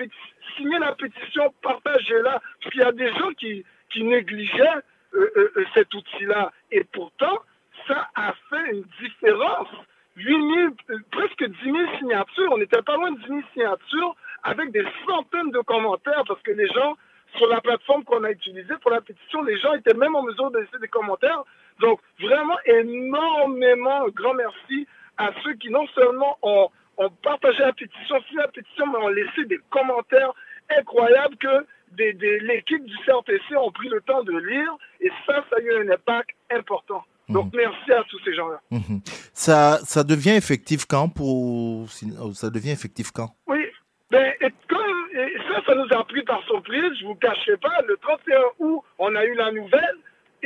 signer 0.58 0.80
la 0.80 0.94
pétition 0.96 1.54
partagez-la 1.62 2.42
parce 2.62 2.72
qu'il 2.72 2.82
y 2.82 2.84
a 2.84 2.92
des 2.92 3.14
gens 3.14 3.32
qui, 3.38 3.64
qui 3.90 4.04
négligeaient 4.04 4.82
euh, 5.14 5.32
euh, 5.38 5.66
cet 5.74 5.94
outil-là 5.94 6.52
et 6.72 6.84
pourtant 6.84 7.40
ça 7.88 8.10
a 8.16 8.34
fait 8.50 8.72
une 8.72 8.84
différence 9.00 9.70
8 10.18 10.26
000, 10.26 10.74
euh, 10.90 10.98
presque 11.12 11.46
10 11.46 11.64
000 11.64 11.78
signatures. 12.00 12.52
On 12.52 12.58
n'était 12.58 12.82
pas 12.82 12.96
loin 12.96 13.12
de 13.12 13.20
10 13.20 13.28
000 13.28 13.40
signatures 13.54 14.16
avec 14.44 14.72
des 14.72 14.86
centaines 15.08 15.52
de 15.52 15.60
commentaires 15.60 16.24
parce 16.28 16.42
que 16.42 16.52
les 16.52 16.68
gens, 16.68 16.98
sur 17.38 17.48
la 17.48 17.62
plateforme 17.62 18.04
qu'on 18.04 18.24
a 18.24 18.32
utilisée 18.32 18.74
pour 18.82 18.92
la 18.92 19.02
pétition, 19.02 19.44
les 19.44 19.58
gens 19.60 19.74
étaient 19.74 19.94
même 19.94 20.16
en 20.16 20.24
mesure 20.24 20.52
de 20.52 20.60
laisser 20.60 20.80
des 20.82 20.88
commentaires. 20.88 21.44
Donc, 21.80 22.00
vraiment, 22.20 22.58
énormément, 22.66 24.06
un 24.06 24.10
grand 24.10 24.34
merci 24.34 24.88
à 25.18 25.30
ceux 25.44 25.54
qui 25.56 25.70
non 25.70 25.86
seulement 25.96 26.38
ont, 26.42 26.70
ont 26.98 27.10
partagé 27.24 27.60
la 27.60 27.74
pétition, 27.74 28.16
signé 28.28 28.42
la 28.42 28.48
pétition, 28.50 28.86
mais 28.88 28.98
ont 28.98 29.08
laissé 29.10 29.46
des 29.46 29.60
commentaires 29.70 30.34
incroyables 30.78 31.38
que 31.38 31.66
des, 31.94 32.14
des- 32.14 32.40
l'équipe 32.40 32.84
du 32.86 32.96
CRTC 33.06 33.56
ont 33.58 33.72
pris 33.72 33.90
le 33.90 34.02
temps 34.02 34.24
de 34.24 34.38
lire. 34.38 34.72
Et 35.02 35.10
ça, 35.26 35.44
ça 35.50 35.56
a 35.58 35.60
eu 35.62 35.74
un 35.88 35.90
impact 35.94 36.32
important. 36.52 37.04
Donc, 37.30 37.52
merci 37.54 37.92
à 37.92 38.04
tous 38.10 38.20
ces 38.24 38.34
gens-là. 38.34 38.60
Mhm. 38.72 39.02
ça, 39.34 39.80
ça 39.84 40.04
devient 40.04 40.36
effectif 40.38 40.86
quand 40.86 41.10
pour... 41.10 41.88
Ça 41.90 42.50
devient 42.50 42.72
effectif 42.72 43.12
quand? 43.12 43.30
Oui, 43.48 43.66
ben, 44.10 44.32
et 44.40 44.48
comme, 44.70 45.10
et 45.14 45.34
ça, 45.50 45.62
ça 45.66 45.76
nous 45.76 45.88
a 45.92 46.04
pris 46.06 46.24
par 46.24 46.42
surprise, 46.46 46.94
je 47.02 47.06
vous 47.06 47.16
cacherai 47.16 47.58
pas, 47.58 47.82
le 47.86 47.98
31 47.98 48.38
août, 48.60 48.82
on 48.98 49.14
a 49.14 49.26
eu 49.26 49.34
la 49.36 49.52
nouvelle, 49.52 49.98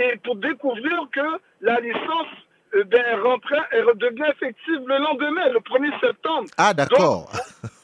et 0.01 0.17
pour 0.17 0.35
découvrir 0.35 1.07
que 1.11 1.39
la 1.61 1.79
licence 1.79 2.27
ben, 2.73 3.21
rentrait, 3.21 3.61
elle 3.71 3.85
redevenait 3.85 4.29
effective 4.29 4.81
le 4.87 4.97
lendemain, 4.97 5.49
le 5.49 5.59
1er 5.59 5.99
septembre. 5.99 6.49
Ah, 6.57 6.73
d'accord. 6.73 7.29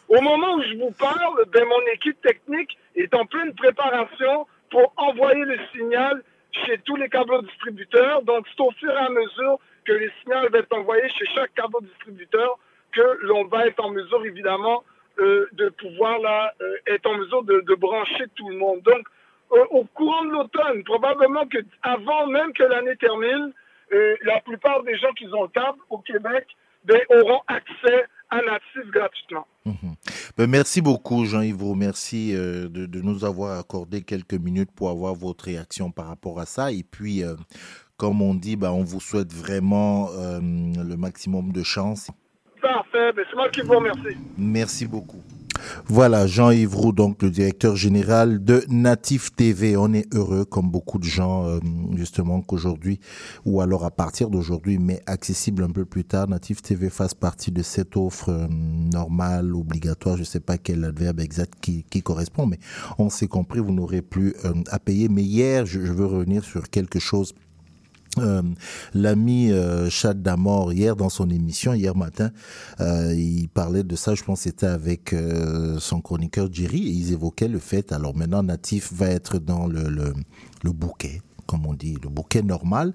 Au 0.07 0.22
moment 0.22 0.53
où 0.55 0.63
je 0.63 0.78
vous 0.78 0.91
parle, 0.91 1.45
ben, 1.51 1.65
mon 1.65 1.82
équipe 1.93 2.22
technique 2.22 2.78
est 2.95 3.13
en 3.13 3.26
pleine 3.26 3.53
préparation 3.53 4.47
pour 4.72 4.93
envoyer 4.95 5.43
le 5.43 5.57
signal 5.74 6.24
chez 6.65 6.78
tous 6.86 6.95
les 6.95 7.09
câbles 7.09 7.45
distributeurs. 7.45 8.22
Donc, 8.24 8.45
c'est 8.49 8.63
au 8.63 8.72
fur 8.72 8.91
et 8.91 8.97
à 8.97 9.09
mesure 9.09 9.59
que 9.86 9.93
les 9.93 10.09
signaux 10.22 10.49
vont 10.49 10.59
être 10.59 10.74
envoyés 10.74 11.09
chez 11.09 11.26
chaque 11.36 11.53
câble 11.53 11.78
distributeur 11.82 12.57
que 12.93 13.20
l'on 13.22 13.45
va 13.45 13.68
être 13.68 13.84
en 13.84 13.89
mesure, 13.89 14.26
évidemment, 14.26 14.84
euh, 15.20 15.47
de 15.53 15.70
pouvoir 15.70 16.20
là, 16.20 16.53
euh, 16.61 16.78
être 16.88 17.05
en 17.07 17.18
mesure 17.18 17.43
de, 17.43 17.61
de 17.61 17.76
brancher 17.76 18.26
tout 18.36 18.49
le 18.49 18.57
monde. 18.57 18.82
Donc, 18.84 19.05
au 19.50 19.86
courant 19.93 20.26
de 20.26 20.32
l'automne, 20.32 20.84
probablement 20.84 21.45
que 21.48 21.60
avant 21.84 22.28
même 22.28 22.54
que 22.54 22.64
l'année 22.64 22.95
termine, 22.98 23.54
euh, 23.93 24.16
la 24.24 24.41
plupart 24.41 24.84
des 24.84 24.98
gens 24.98 25.12
qui 25.14 25.26
ont 25.34 25.43
le 25.43 25.50
câble 25.50 25.80
au 25.89 26.00
Québec 26.00 26.45
ben, 26.84 27.00
auront 27.10 27.41
accès 27.48 28.06
à 28.30 28.41
Natif 28.41 28.91
gratuitement. 28.91 29.48
Ben, 30.38 30.48
merci 30.48 30.82
beaucoup, 30.82 31.26
Jean-Yves. 31.26 31.64
Merci 31.76 32.34
euh, 32.36 32.68
de, 32.68 32.86
de 32.86 33.02
nous 33.02 33.26
avoir 33.26 33.60
accordé 33.60 34.02
quelques 34.02 34.34
minutes 34.34 34.72
pour 34.76 34.89
avoir 34.89 35.14
votre 35.14 35.45
réaction 35.45 35.91
par 35.91 36.08
rapport 36.08 36.39
à 36.39 36.45
ça. 36.45 36.72
Et 36.72 36.84
puis, 36.84 37.24
euh, 37.24 37.36
comme 37.98 38.22
on 38.22 38.34
dit, 38.34 38.56
ben, 38.56 38.72
on 38.72 38.84
vous 38.84 39.00
souhaite 39.00 39.34
vraiment 39.34 40.10
euh, 40.12 40.39
le 40.39 40.95
maximum 40.98 41.52
de 41.52 41.64
chance. 41.64 42.12
Parfait, 42.62 43.12
ben, 43.14 43.26
c'est 43.30 43.36
moi 43.36 43.50
qui 43.50 43.62
vous 43.62 43.74
remercie. 43.74 44.18
Merci 44.38 44.86
beaucoup. 44.86 45.24
Voilà, 45.88 46.28
Jean-Yves 46.28 46.76
Roux, 46.76 46.91
donc 46.91 47.24
le 47.24 47.30
directeur 47.30 47.76
général 47.76 48.43
de 48.43 48.64
Natif 48.70 49.34
TV. 49.36 49.78
On 49.78 49.93
est 49.93 50.14
heureux, 50.14 50.45
comme 50.45 50.70
beaucoup 50.70 50.99
de 50.99 51.03
gens, 51.03 51.45
euh, 51.45 51.60
justement, 51.95 52.41
qu'aujourd'hui, 52.41 52.99
ou 53.45 53.62
alors 53.62 53.86
à 53.86 53.91
partir 53.91 54.30
d'aujourd'hui, 54.30 54.78
mais 54.80 55.01
accessible 55.05 55.64
un 55.64 55.70
peu 55.70 55.86
plus 55.86 56.03
tard, 56.03 56.28
Natif 56.28 56.62
TV 56.62 56.89
fasse 56.89 57.14
partie 57.14 57.51
de 57.51 57.62
cette 57.62 57.97
offre 57.97 58.30
euh, 58.30 58.47
normale, 58.49 59.55
obligatoire, 59.55 60.16
je 60.16 60.22
ne 60.22 60.26
sais 60.26 60.39
pas 60.39 60.58
quel 60.58 60.84
adverbe 60.84 61.20
exact 61.20 61.53
qui, 61.62 61.84
correspond, 62.01 62.45
mais 62.45 62.60
on 62.99 63.10
s'est 63.10 63.28
compris, 63.28 63.60
vous 63.60 63.74
n'aurez 63.74 64.01
plus 64.01 64.36
euh, 64.45 64.53
à 64.70 64.80
payer. 64.80 65.10
Mais 65.10 65.24
hier, 65.24 65.66
je 65.66 65.80
veux 65.80 66.05
revenir 66.05 66.43
sur 66.43 66.70
quelque 66.70 66.99
chose 66.99 67.34
euh, 68.20 68.41
L'ami 68.93 69.51
euh, 69.51 69.89
Chad 69.89 70.22
Damor, 70.22 70.74
hier 70.74 70.95
dans 70.95 71.09
son 71.09 71.30
émission, 71.30 71.74
hier 71.74 71.95
matin, 71.95 72.32
euh, 72.80 73.13
il 73.13 73.49
parlait 73.49 73.84
de 73.84 73.95
ça, 73.95 74.15
je 74.15 74.24
pense 74.24 74.41
c'était 74.41 74.68
avec 74.68 75.15
son 75.80 76.01
chroniqueur 76.01 76.47
Jerry, 76.51 76.88
et 76.88 76.91
ils 76.91 77.13
évoquaient 77.13 77.47
le 77.47 77.59
fait, 77.59 77.91
alors 77.91 78.15
maintenant 78.15 78.43
Natif 78.43 78.93
va 78.93 79.07
être 79.07 79.39
dans 79.39 79.68
le, 79.68 79.89
le, 79.89 80.72
bouquet 80.72 81.22
comme 81.45 81.65
on 81.65 81.74
dit, 81.74 81.95
le 82.03 82.09
bouquet 82.09 82.41
normal, 82.41 82.93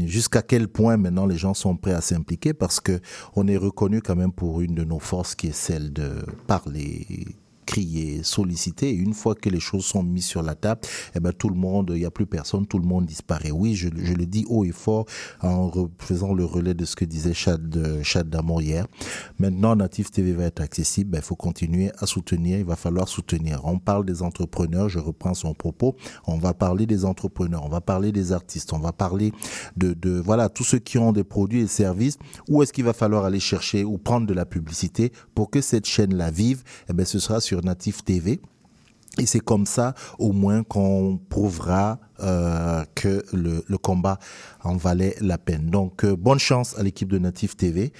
jusqu'à 0.00 0.42
quel 0.42 0.66
point 0.66 0.96
maintenant 0.96 1.26
les 1.26 1.36
gens 1.36 1.54
sont 1.54 1.76
prêts 1.76 1.92
à 1.92 2.00
s'impliquer? 2.00 2.52
Parce 2.52 2.80
que 2.80 3.00
on 3.36 3.46
est 3.46 3.56
reconnu 3.56 4.02
quand 4.02 4.16
même 4.16 4.32
pour 4.32 4.60
une 4.60 4.74
de 4.74 4.82
nos 4.82 4.98
forces 4.98 5.36
qui 5.36 5.48
est 5.48 5.54
celle 5.54 5.92
de 5.92 6.10
parler, 6.48 7.06
crier, 7.66 8.22
solliciter. 8.22 8.92
Une 8.92 9.14
fois 9.14 9.34
que 9.34 9.48
les 9.48 9.60
choses 9.60 9.84
sont 9.84 10.02
mises 10.02 10.26
sur 10.26 10.42
la 10.42 10.54
table, 10.54 10.80
eh 11.14 11.20
ben, 11.20 11.32
tout 11.32 11.48
le 11.48 11.54
monde, 11.54 11.92
il 11.94 12.00
n'y 12.00 12.04
a 12.04 12.10
plus 12.10 12.26
personne, 12.26 12.66
tout 12.66 12.78
le 12.78 12.86
monde 12.86 13.06
disparaît. 13.06 13.50
Oui, 13.50 13.74
je, 13.74 13.88
le 13.88 14.26
dis 14.26 14.44
haut 14.48 14.64
et 14.64 14.72
fort 14.72 15.06
en 15.42 15.70
faisant 15.98 16.34
le 16.34 16.44
relais 16.44 16.74
de 16.74 16.84
ce 16.84 16.96
que 16.96 17.04
disait 17.04 17.34
Chad, 17.34 17.76
euh, 17.76 18.02
Chad 18.02 18.28
Damon 18.28 18.60
hier. 18.60 18.86
Maintenant, 19.38 19.76
Natif 19.76 20.10
TV 20.10 20.32
va 20.32 20.44
être 20.44 20.60
accessible. 20.60 21.10
Ben, 21.10 21.18
il 21.18 21.24
faut 21.24 21.36
continuer 21.36 21.90
à 21.98 22.06
soutenir. 22.06 22.58
Il 22.58 22.64
va 22.64 22.76
falloir 22.76 23.08
soutenir. 23.08 23.60
On 23.64 23.78
parle 23.78 24.04
des 24.04 24.22
entrepreneurs. 24.22 24.88
Je 24.88 24.98
reprends 24.98 25.34
son 25.34 25.54
propos. 25.54 25.96
On 26.26 26.38
va 26.38 26.54
parler 26.54 26.86
des 26.86 27.04
entrepreneurs. 27.04 27.64
On 27.64 27.68
va 27.68 27.80
parler 27.80 28.12
des 28.12 28.32
artistes. 28.32 28.72
On 28.72 28.78
va 28.78 28.92
parler 28.92 29.32
de, 29.76 29.94
de 29.94 30.20
voilà, 30.20 30.48
tous 30.48 30.64
ceux 30.64 30.78
qui 30.78 30.98
ont 30.98 31.12
des 31.12 31.24
produits 31.24 31.60
et 31.60 31.66
services. 31.66 32.18
Où 32.48 32.62
est-ce 32.62 32.72
qu'il 32.72 32.84
va 32.84 32.92
falloir 32.92 33.24
aller 33.24 33.40
chercher 33.40 33.84
ou 33.84 33.98
prendre 33.98 34.26
de 34.26 34.34
la 34.34 34.44
publicité 34.44 35.12
pour 35.34 35.50
que 35.50 35.60
cette 35.60 35.86
chaîne-là 35.86 36.30
vive? 36.30 36.62
Eh 36.88 36.92
ben, 36.92 37.06
ce 37.06 37.18
sera 37.18 37.40
sur 37.40 37.59
Natif 37.60 38.04
TV. 38.04 38.40
Et 39.18 39.26
c'est 39.26 39.40
comme 39.40 39.66
ça, 39.66 39.94
au 40.18 40.32
moins, 40.32 40.62
qu'on 40.62 41.18
prouvera 41.28 41.98
euh, 42.20 42.84
que 42.94 43.24
le, 43.32 43.64
le 43.66 43.78
combat 43.78 44.18
en 44.62 44.76
valait 44.76 45.16
la 45.20 45.36
peine. 45.36 45.66
Donc, 45.66 46.04
euh, 46.04 46.14
bonne 46.16 46.38
chance 46.38 46.78
à 46.78 46.82
l'équipe 46.82 47.08
de 47.08 47.18
Natif 47.18 47.56
TV. 47.56 47.92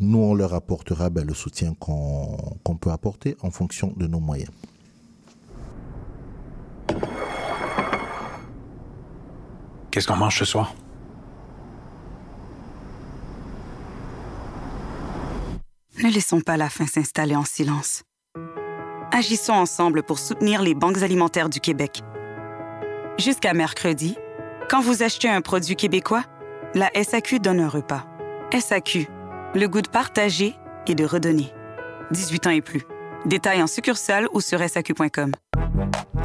Nous, 0.00 0.18
on 0.18 0.34
leur 0.34 0.54
apportera 0.54 1.10
ben, 1.10 1.26
le 1.26 1.34
soutien 1.34 1.74
qu'on 1.78 2.36
qu'on 2.64 2.76
peut 2.76 2.90
apporter 2.90 3.36
en 3.42 3.50
fonction 3.50 3.92
de 3.96 4.06
nos 4.06 4.18
moyens. 4.18 4.50
Qu'est-ce 9.90 10.06
qu'on 10.06 10.16
mange 10.16 10.38
ce 10.38 10.44
soir? 10.44 10.74
Ne 16.02 16.10
laissons 16.10 16.40
pas 16.40 16.56
la 16.56 16.70
faim 16.70 16.86
s'installer 16.86 17.36
en 17.36 17.44
silence. 17.44 18.04
Agissons 19.12 19.54
ensemble 19.54 20.04
pour 20.04 20.20
soutenir 20.20 20.62
les 20.62 20.74
banques 20.74 21.02
alimentaires 21.02 21.48
du 21.48 21.58
Québec. 21.58 22.02
Jusqu'à 23.18 23.54
mercredi, 23.54 24.16
quand 24.68 24.80
vous 24.80 25.02
achetez 25.02 25.28
un 25.28 25.40
produit 25.40 25.74
québécois, 25.74 26.22
la 26.74 26.90
SAQ 26.94 27.40
donne 27.40 27.58
un 27.58 27.68
repas. 27.68 28.06
SAQ, 28.56 29.08
le 29.56 29.66
goût 29.66 29.82
de 29.82 29.88
partager 29.88 30.54
et 30.86 30.94
de 30.94 31.04
redonner. 31.04 31.52
18 32.12 32.46
ans 32.46 32.50
et 32.50 32.60
plus. 32.60 32.82
Détails 33.26 33.62
en 33.62 33.66
succursale 33.66 34.28
ou 34.32 34.40
sur 34.40 34.60
SAQ.com. 34.60 35.32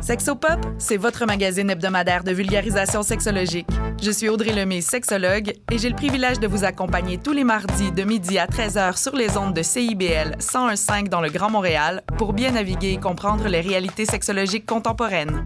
Sexopop, 0.01 0.59
c'est 0.77 0.97
votre 0.97 1.25
magazine 1.25 1.69
hebdomadaire 1.69 2.23
de 2.23 2.31
vulgarisation 2.31 3.01
sexologique. 3.01 3.67
Je 4.01 4.11
suis 4.11 4.29
Audrey 4.29 4.53
Lemay, 4.53 4.81
sexologue, 4.81 5.53
et 5.71 5.77
j'ai 5.77 5.89
le 5.89 5.95
privilège 5.95 6.39
de 6.39 6.47
vous 6.47 6.63
accompagner 6.63 7.17
tous 7.17 7.33
les 7.33 7.43
mardis 7.43 7.91
de 7.91 8.03
midi 8.03 8.37
à 8.37 8.45
13h 8.45 8.97
sur 8.97 9.15
les 9.15 9.37
ondes 9.37 9.53
de 9.53 9.63
CIBL 9.63 10.37
101.5 10.39 11.09
dans 11.09 11.21
le 11.21 11.29
Grand 11.29 11.49
Montréal 11.49 12.03
pour 12.17 12.33
bien 12.33 12.51
naviguer 12.51 12.91
et 12.91 12.99
comprendre 12.99 13.47
les 13.47 13.61
réalités 13.61 14.05
sexologiques 14.05 14.65
contemporaines. 14.65 15.45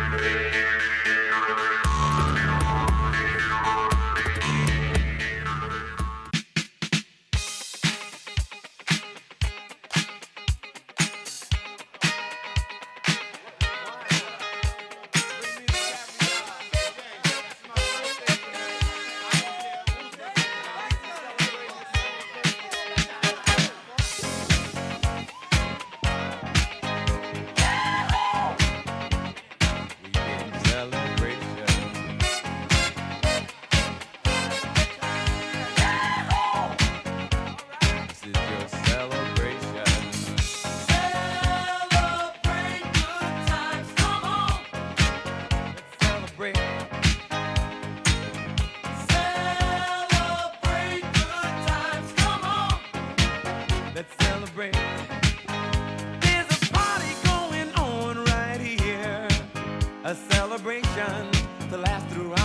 A 60.11 60.15
celebration 60.29 61.31
to 61.69 61.77
last 61.77 62.05
throughout 62.07 62.40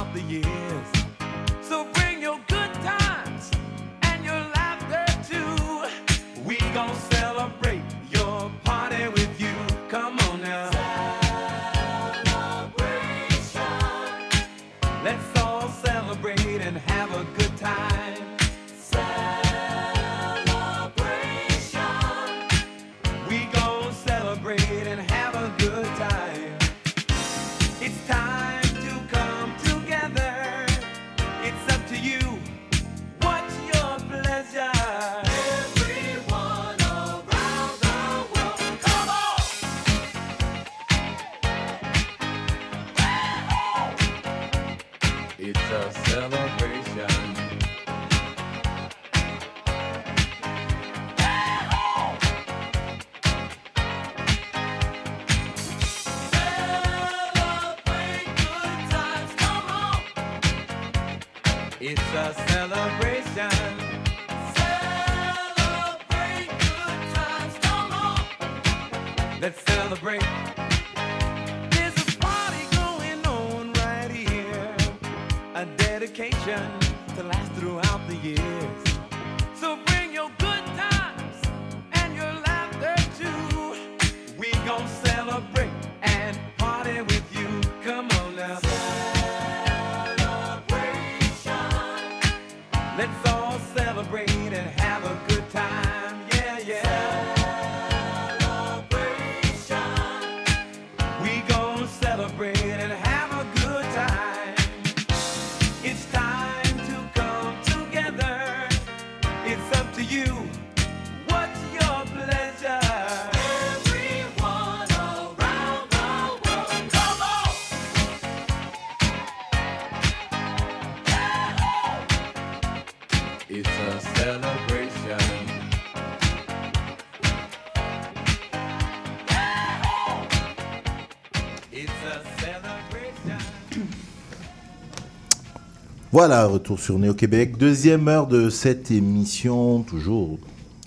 Voilà, 136.18 136.46
retour 136.46 136.80
sur 136.80 136.98
Néo 136.98 137.12
Québec. 137.12 137.58
Deuxième 137.58 138.08
heure 138.08 138.26
de 138.26 138.48
cette 138.48 138.90
émission, 138.90 139.82
toujours. 139.82 140.38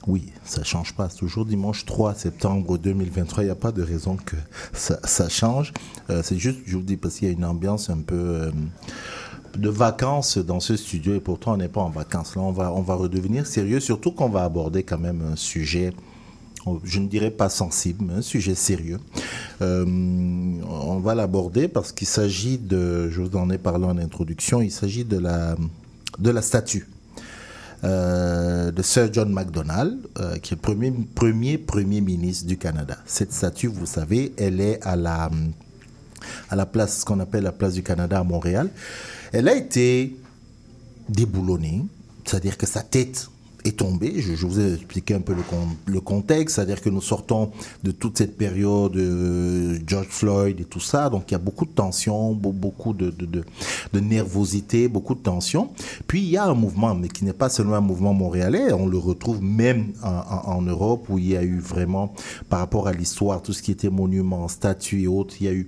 Oui, 0.07 0.23
ça 0.43 0.63
change 0.63 0.95
pas. 0.95 1.07
C'est 1.07 1.19
toujours 1.19 1.45
dimanche 1.45 1.85
3 1.85 2.15
septembre 2.15 2.79
2023. 2.79 3.43
Il 3.43 3.45
n'y 3.45 3.51
a 3.51 3.55
pas 3.55 3.71
de 3.71 3.83
raison 3.83 4.15
que 4.17 4.35
ça, 4.73 4.99
ça 5.03 5.29
change. 5.29 5.71
Euh, 6.09 6.21
c'est 6.23 6.39
juste, 6.39 6.57
je 6.65 6.75
vous 6.75 6.81
dis, 6.81 6.97
parce 6.97 7.17
qu'il 7.17 7.27
y 7.27 7.31
a 7.31 7.33
une 7.35 7.45
ambiance 7.45 7.91
un 7.91 7.99
peu 7.99 8.15
euh, 8.15 8.51
de 9.55 9.69
vacances 9.69 10.39
dans 10.39 10.59
ce 10.59 10.75
studio 10.75 11.13
et 11.13 11.19
pourtant 11.19 11.53
on 11.53 11.57
n'est 11.57 11.67
pas 11.67 11.81
en 11.81 11.91
vacances. 11.91 12.35
Là, 12.35 12.41
on 12.41 12.51
va, 12.51 12.73
on 12.73 12.81
va 12.81 12.95
redevenir 12.95 13.45
sérieux, 13.45 13.79
surtout 13.79 14.11
qu'on 14.11 14.29
va 14.29 14.43
aborder 14.43 14.81
quand 14.81 14.97
même 14.97 15.21
un 15.31 15.35
sujet 15.35 15.93
je 16.83 16.99
ne 16.99 17.07
dirais 17.07 17.31
pas 17.31 17.49
sensible, 17.49 18.05
mais 18.07 18.13
un 18.15 18.21
sujet 18.21 18.55
sérieux. 18.55 18.99
Euh, 19.61 19.85
on 19.85 20.99
va 20.99 21.15
l'aborder 21.15 21.67
parce 21.67 21.91
qu'il 21.91 22.07
s'agit 22.07 22.57
de, 22.57 23.09
je 23.09 23.21
vous 23.21 23.35
en 23.37 23.49
ai 23.49 23.57
parlé 23.57 23.85
en 23.85 23.97
introduction, 23.97 24.61
il 24.61 24.71
s'agit 24.71 25.03
de 25.03 25.17
la, 25.17 25.55
de 26.17 26.29
la 26.29 26.41
statue 26.41 26.87
euh, 27.83 28.71
de 28.71 28.81
Sir 28.81 29.09
John 29.11 29.31
MacDonald, 29.31 29.97
euh, 30.19 30.37
qui 30.37 30.53
est 30.53 30.57
le 30.57 30.61
premier, 30.61 30.93
premier 31.15 31.57
premier 31.57 32.01
ministre 32.01 32.47
du 32.47 32.57
Canada. 32.57 32.97
Cette 33.05 33.33
statue, 33.33 33.67
vous 33.67 33.85
savez, 33.85 34.33
elle 34.37 34.61
est 34.61 34.81
à 34.85 34.95
la, 34.95 35.29
à 36.49 36.55
la 36.55 36.65
place, 36.65 36.99
ce 36.99 37.05
qu'on 37.05 37.19
appelle 37.19 37.43
la 37.43 37.51
place 37.51 37.73
du 37.73 37.83
Canada 37.83 38.19
à 38.19 38.23
Montréal. 38.23 38.69
Elle 39.31 39.47
a 39.47 39.55
été 39.55 40.15
déboulonnée, 41.07 41.85
c'est-à-dire 42.25 42.57
que 42.57 42.65
sa 42.65 42.81
tête 42.81 43.29
est 43.65 43.77
tombée. 43.77 44.21
Je, 44.21 44.35
je 44.35 44.45
vous 44.45 44.59
ai 44.59 44.73
expliqué 44.73 45.13
un 45.13 45.21
peu 45.21 45.33
le, 45.33 45.41
con- 45.41 45.75
le 45.85 46.01
contexte, 46.01 46.55
c'est-à-dire 46.55 46.81
que 46.81 46.89
nous 46.89 47.01
sortons 47.01 47.51
de 47.83 47.91
toute 47.91 48.17
cette 48.17 48.37
période 48.37 48.95
euh, 48.95 49.77
George 49.85 50.07
Floyd 50.09 50.59
et 50.59 50.65
tout 50.65 50.79
ça, 50.79 51.09
donc 51.09 51.23
il 51.27 51.31
y 51.33 51.35
a 51.35 51.39
beaucoup 51.39 51.65
de 51.65 51.71
tensions, 51.71 52.33
beau- 52.33 52.51
beaucoup 52.51 52.93
de, 52.93 53.09
de, 53.11 53.25
de, 53.25 53.43
de 53.93 53.99
nervosité, 53.99 54.87
beaucoup 54.87 55.15
de 55.15 55.19
tensions. 55.21 55.69
Puis 56.07 56.21
il 56.21 56.29
y 56.29 56.37
a 56.37 56.45
un 56.45 56.53
mouvement, 56.53 56.95
mais 56.95 57.07
qui 57.07 57.25
n'est 57.25 57.33
pas 57.33 57.49
seulement 57.49 57.75
un 57.75 57.81
mouvement 57.81 58.13
montréalais, 58.13 58.71
on 58.73 58.87
le 58.87 58.97
retrouve 58.97 59.41
même 59.41 59.87
en, 60.03 60.09
en- 60.09 60.57
en 60.57 60.61
Europe 60.61 61.07
où 61.09 61.17
il 61.17 61.27
y 61.27 61.37
a 61.37 61.43
eu 61.43 61.59
vraiment, 61.59 62.13
par 62.49 62.59
rapport 62.59 62.87
à 62.87 62.93
l'histoire, 62.93 63.41
tout 63.41 63.53
ce 63.53 63.61
qui 63.61 63.71
était 63.71 63.89
monuments, 63.89 64.47
statues 64.47 65.03
et 65.03 65.07
autres, 65.07 65.35
il 65.39 65.45
y 65.45 65.49
a 65.49 65.53
eu 65.53 65.67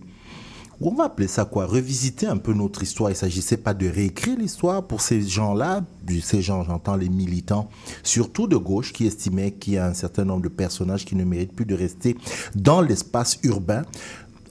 on 0.89 0.95
va 0.95 1.05
appeler 1.05 1.27
ça 1.27 1.45
quoi? 1.45 1.65
Revisiter 1.65 2.27
un 2.27 2.38
peu 2.38 2.53
notre 2.53 2.82
histoire. 2.82 3.09
Il 3.09 3.13
ne 3.13 3.17
s'agissait 3.17 3.57
pas 3.57 3.73
de 3.73 3.88
réécrire 3.88 4.38
l'histoire 4.38 4.86
pour 4.86 5.01
ces 5.01 5.21
gens-là, 5.21 5.84
ces 6.23 6.41
gens, 6.41 6.63
j'entends 6.63 6.95
les 6.95 7.09
militants, 7.09 7.69
surtout 8.03 8.47
de 8.47 8.57
gauche, 8.57 8.93
qui 8.93 9.05
estimaient 9.05 9.51
qu'il 9.51 9.73
y 9.73 9.77
a 9.77 9.86
un 9.86 9.93
certain 9.93 10.25
nombre 10.25 10.41
de 10.41 10.49
personnages 10.49 11.05
qui 11.05 11.15
ne 11.15 11.23
méritent 11.23 11.55
plus 11.55 11.65
de 11.65 11.75
rester 11.75 12.17
dans 12.55 12.82
l'espace 12.82 13.39
urbain 13.43 13.84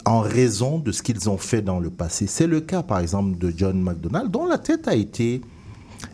en 0.04 0.20
raison 0.20 0.78
de 0.78 0.92
ce 0.92 1.02
qu'ils 1.02 1.28
ont 1.28 1.36
fait 1.36 1.62
dans 1.62 1.78
le 1.78 1.90
passé. 1.90 2.26
C'est 2.26 2.46
le 2.46 2.60
cas, 2.60 2.82
par 2.82 3.00
exemple, 3.00 3.36
de 3.38 3.52
John 3.54 3.80
McDonald, 3.80 4.30
dont 4.30 4.46
la 4.46 4.58
tête 4.58 4.88
a 4.88 4.94
été... 4.94 5.42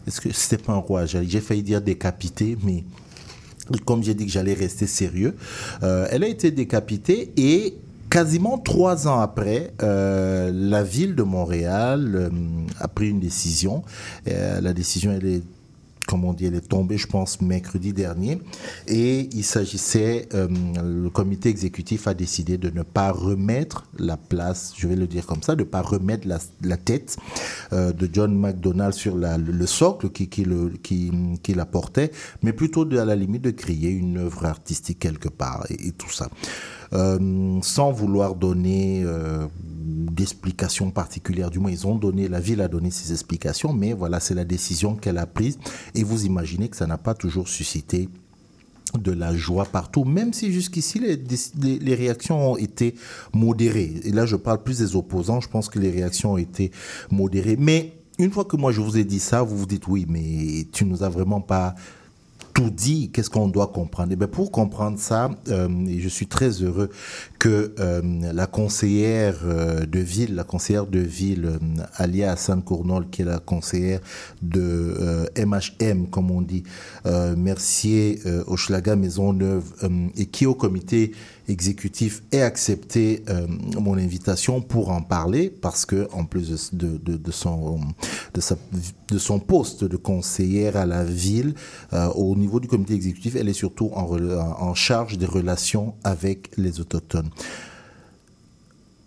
Est-ce 0.07 0.21
que 0.21 0.33
c'était 0.33 0.63
pas 0.63 0.73
un 0.73 0.79
roi? 0.79 1.07
J'ai 1.07 1.41
failli 1.41 1.63
dire 1.63 1.81
décapité, 1.81 2.59
mais 2.65 2.85
comme 3.85 4.03
j'ai 4.03 4.15
dit 4.15 4.27
que 4.27 4.33
j'allais 4.33 4.55
rester 4.55 4.87
sérieux, 4.87 5.37
euh, 5.83 6.09
elle 6.11 6.25
a 6.25 6.29
été 6.29 6.51
décapitée 6.51 7.33
et 7.37 7.77
quasiment 8.17 8.57
trois 8.57 9.09
ans 9.09 9.21
après, 9.21 9.75
euh, 9.83 10.51
la 10.51 10.83
ville 10.83 11.15
de 11.15 11.23
Montréal 11.23 12.13
euh, 12.15 12.31
a 12.81 12.89
pris 12.89 13.11
une 13.11 13.21
décision. 13.21 13.83
Euh, 14.27 14.59
la 14.63 14.73
décision, 14.73 15.13
elle 15.13 15.27
est 15.27 15.43
comme 16.07 16.25
on 16.25 16.33
dit, 16.33 16.47
elle 16.47 16.55
est 16.55 16.69
tombée, 16.69 16.97
je 16.99 17.09
pense, 17.09 17.41
mercredi 17.41 17.93
dernier. 17.93 18.39
Et 18.87 19.29
il 19.33 19.43
s'agissait, 19.43 20.29
le 20.33 21.09
comité 21.09 21.49
exécutif 21.49 22.07
a 22.07 22.15
décidé 22.15 22.59
de 22.59 22.71
ne 22.71 22.85
pas 22.85 23.11
remettre 23.11 23.89
la 23.99 24.17
place, 24.17 24.73
je 24.79 24.87
vais 24.87 24.95
le 24.95 25.09
dire 25.09 25.27
comme 25.27 25.43
ça, 25.43 25.57
de 25.57 25.65
ne 25.65 25.69
pas 25.69 25.83
remettre 25.83 26.29
la, 26.29 26.77
tête 26.77 27.17
de 27.73 28.09
John 28.13 28.39
McDonald 28.39 28.95
sur 28.95 29.17
le, 29.17 29.37
le 29.37 29.67
socle 29.67 30.11
qui, 30.11 30.45
la 31.57 31.67
portait, 31.67 32.13
mais 32.41 32.53
plutôt 32.53 32.85
de, 32.85 32.99
à 32.99 33.05
la 33.05 33.17
limite 33.17 33.43
de 33.43 33.51
créer 33.51 33.91
une 33.91 34.19
œuvre 34.19 34.47
artistique 34.47 35.01
quelque 35.01 35.29
part 35.29 35.67
et 35.71 35.91
tout 35.91 36.13
ça. 36.13 36.29
Euh, 36.93 37.59
sans 37.63 37.91
vouloir 37.91 38.35
donner 38.35 39.03
euh, 39.05 39.47
d'explications 39.61 40.91
particulières, 40.91 41.51
du 41.51 41.59
moins 41.59 41.71
ils 41.71 41.87
ont 41.87 41.97
donné, 41.97 42.29
la 42.29 42.41
ville 42.41 42.61
a 42.61 42.69
donné 42.69 42.91
ses 42.91 43.13
explications, 43.13 43.73
mais 43.73 43.93
voilà, 43.93 44.21
c'est 44.21 44.35
la 44.35 44.45
décision 44.45 44.95
qu'elle 44.95 45.19
a 45.19 45.27
prise. 45.27 45.59
Et 45.95 46.05
vous 46.05 46.27
imaginez 46.27 46.69
que 46.69 46.77
ça 46.77 46.87
n'a 46.87 46.99
pas 46.99 47.15
toujours 47.15 47.49
suscité 47.49 48.09
de 48.97 49.13
la 49.13 49.35
joie 49.35 49.65
partout, 49.65 50.05
même 50.05 50.33
si 50.33 50.53
jusqu'ici 50.53 51.01
les, 51.01 51.79
les, 51.79 51.95
réactions 51.95 52.53
ont 52.53 52.57
été 52.57 52.95
modérées. 53.35 54.01
Et 54.05 54.13
là, 54.13 54.27
je 54.27 54.37
parle 54.37 54.63
plus 54.63 54.79
des 54.79 54.97
opposants, 54.97 55.41
je 55.41 55.49
pense 55.49 55.69
que 55.69 55.79
les 55.79 55.91
réactions 55.91 56.35
ont 56.35 56.39
été 56.39 56.71
modérées. 57.11 57.57
Mais 57.59 57.97
une 58.19 58.31
fois 58.31 58.45
que 58.45 58.57
moi 58.57 58.73
je 58.73 58.81
vous 58.81 58.97
ai 58.97 59.05
dit 59.05 59.19
ça, 59.19 59.43
vous 59.43 59.57
vous 59.57 59.67
dites 59.67 59.89
oui, 59.89 60.07
mais 60.09 60.67
tu 60.73 60.85
nous 60.85 61.03
as 61.03 61.09
vraiment 61.09 61.41
pas 61.41 61.75
tout 62.57 62.71
dit, 62.71 63.11
qu'est-ce 63.13 63.29
qu'on 63.29 63.49
doit 63.49 63.67
comprendre? 63.67 64.09
Eh 64.13 64.17
bien, 64.17 64.29
Pour 64.29 64.51
comprendre 64.51 64.99
ça, 64.99 65.31
euh, 65.49 65.69
et 65.87 66.01
je 66.01 66.09
suis 66.09 66.27
très 66.27 66.49
heureux 66.63 66.89
que 67.39 67.75
euh, 67.79 68.01
la 68.33 68.47
conseillère 68.47 69.41
euh, 69.45 69.85
de 69.85 69.99
ville, 69.99 70.35
la 70.35 70.43
conseillère 70.43 70.87
de 70.87 70.99
ville, 71.01 71.45
euh, 71.45 71.59
Alia 71.97 72.33
Hassan 72.33 72.63
Cournol, 72.63 73.11
qui 73.11 73.21
est 73.21 73.27
la 73.27 73.41
conseillère 73.41 74.01
de 74.41 75.29
MHM, 75.37 76.09
comme 76.09 76.31
on 76.31 76.41
dit, 76.41 76.63
Mercier, 77.37 78.21
Hochelaga, 78.47 78.97
Maisonneuve, 78.97 79.65
et 80.17 80.27
qui 80.27 80.47
au 80.47 80.55
comité 80.55 81.13
exécutif 81.49 82.23
ait 82.33 82.43
accepté 82.43 83.23
euh, 83.29 83.47
mon 83.81 83.95
invitation 83.95 84.61
pour 84.61 84.91
en 84.91 85.03
parler, 85.03 85.51
parce 85.51 85.87
que 85.87 86.09
en 86.13 86.25
plus 86.25 86.75
de, 86.75 86.87
de, 86.87 86.97
de, 86.99 87.17
de 87.17 87.31
son, 87.31 87.81
de, 88.35 88.41
sa, 88.41 88.57
de 89.11 89.19
son 89.19 89.39
poste 89.39 89.85
de 89.85 89.97
conseillère 89.97 90.77
à 90.77 90.87
la 90.87 91.05
ville, 91.05 91.55
euh, 91.93 92.09
au 92.11 92.35
niveau 92.37 92.61
du 92.61 92.69
comité 92.69 92.95
exécutif, 92.95 93.37
elle 93.37 93.49
est 93.49 93.53
surtout 93.53 93.91
en, 93.95 94.07
en 94.07 94.75
charge 94.75 95.19
des 95.19 95.27
relations 95.27 95.95
avec 96.05 96.57
les 96.57 96.81
autochtones. 96.81 97.31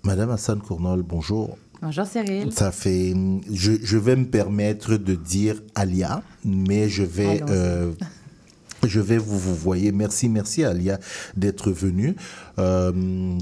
Madame 0.04 0.32
Hassan 0.32 0.60
Cournol, 0.60 1.04
bonjour. 1.04 1.58
Bonjour 1.82 2.06
Cyril. 2.06 2.52
Ça 2.52 2.72
fait, 2.72 3.14
je, 3.52 3.72
je 3.82 3.98
vais 3.98 4.18
me 4.18 4.26
permettre 4.26 4.98
de 4.98 5.16
dire 5.16 5.62
Alia, 5.76 6.24
mais 6.44 6.90
je 6.90 7.04
vais, 7.04 7.42
euh, 7.50 7.94
je 8.86 9.00
vais 9.00 9.18
vous 9.18 9.38
vous 9.38 9.56
voyez. 9.56 9.92
Merci, 9.92 10.30
merci 10.30 10.64
Alia 10.64 11.00
d'être 11.36 11.72
venue. 11.72 12.16
Euh, 12.60 12.92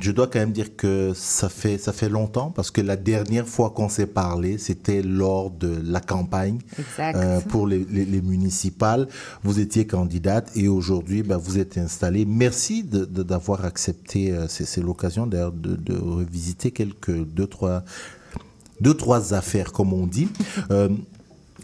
je 0.02 0.12
dois 0.12 0.28
quand 0.28 0.40
même 0.40 0.52
dire 0.52 0.76
que 0.76 1.12
ça 1.16 1.50
fait 1.50 1.78
ça 1.78 1.92
fait 1.94 2.10
longtemps 2.10 2.52
parce 2.52 2.72
que 2.72 2.82
la 2.82 2.96
dernière 2.96 3.48
fois 3.48 3.72
qu'on 3.72 3.90
s'est 3.90 4.06
parlé, 4.08 4.58
c'était 4.58 5.02
lors 5.02 5.50
de 5.52 5.76
la 5.84 6.00
campagne 6.00 6.60
euh, 7.16 7.40
pour 7.42 7.68
les, 7.68 7.86
les- 7.90 8.06
les 8.06 8.22
municipales. 8.22 9.08
Vous 9.44 9.60
étiez 9.60 9.88
candidate 9.88 10.52
et 10.56 10.68
aujourd'hui, 10.68 11.24
ben, 11.24 11.38
vous 11.38 11.58
êtes 11.58 11.78
installée. 11.78 12.26
Merci 12.26 12.84
de- 12.84 13.06
de- 13.06 13.24
d'avoir 13.24 13.66
accepté. 13.66 14.32
euh, 14.32 14.48
c'est 14.48 14.66
c'est 14.66 14.82
l'occasion 14.82 15.28
d'ailleurs 15.28 15.52
de, 15.52 15.76
de 15.76 15.96
revisiter 15.98 16.72
quelques 16.72 17.24
deux 17.26 17.48
trois 17.48 17.84
deux 18.82 18.94
trois 18.94 19.34
affaires 19.34 19.72
comme 19.72 19.94
on 19.94 20.06
dit. 20.06 20.28
Euh, 20.72 20.90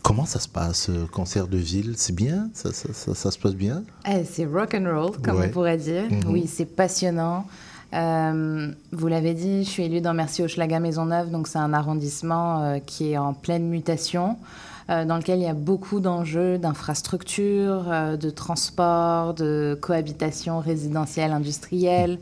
Comment 0.03 0.25
ça 0.25 0.39
se 0.39 0.49
passe, 0.49 0.89
euh, 0.89 1.05
concert 1.09 1.47
de 1.47 1.57
ville? 1.57 1.93
C'est 1.95 2.13
bien? 2.13 2.49
Ça, 2.53 2.73
ça, 2.73 2.89
ça- 2.91 3.15
ça 3.15 3.31
se 3.31 3.39
passe 3.39 3.55
bien? 3.55 3.83
Eh, 4.05 4.25
c'est 4.25 4.45
rock 4.45 4.75
and 4.75 4.83
roll, 4.85 5.11
comme 5.23 5.37
Ouais. 5.37 5.47
on 5.47 5.51
pourrait 5.51 5.77
dire. 5.77 6.03
Mhm. 6.11 6.23
Oui, 6.31 6.45
c'est 6.47 6.65
passionnant. 6.65 7.45
Euh, 7.93 8.71
vous 8.91 9.07
l'avez 9.07 9.33
dit, 9.33 9.63
je 9.63 9.69
suis 9.69 9.83
élue 9.83 10.01
dans 10.01 10.13
Merci 10.13 10.43
Hochelaga 10.43 10.79
Maisonneuve, 10.81 11.29
donc 11.31 11.47
c'est 11.47 11.59
un 11.59 11.73
arrondissement 11.73 12.61
euh, 12.63 12.79
qui 12.85 13.11
est 13.13 13.17
en 13.17 13.33
pleine 13.33 13.69
mutation, 13.69 14.37
euh, 14.89 15.05
dans 15.05 15.15
lequel 15.15 15.39
il 15.39 15.43
y 15.43 15.47
a 15.47 15.53
beaucoup 15.53 16.01
d'enjeux 16.01 16.57
d'infrastructures, 16.57 17.85
de 18.19 18.29
transport, 18.29 19.33
de 19.35 19.77
cohabitation 19.81 20.59
résidentielle, 20.59 21.31
industrielle. 21.31 22.19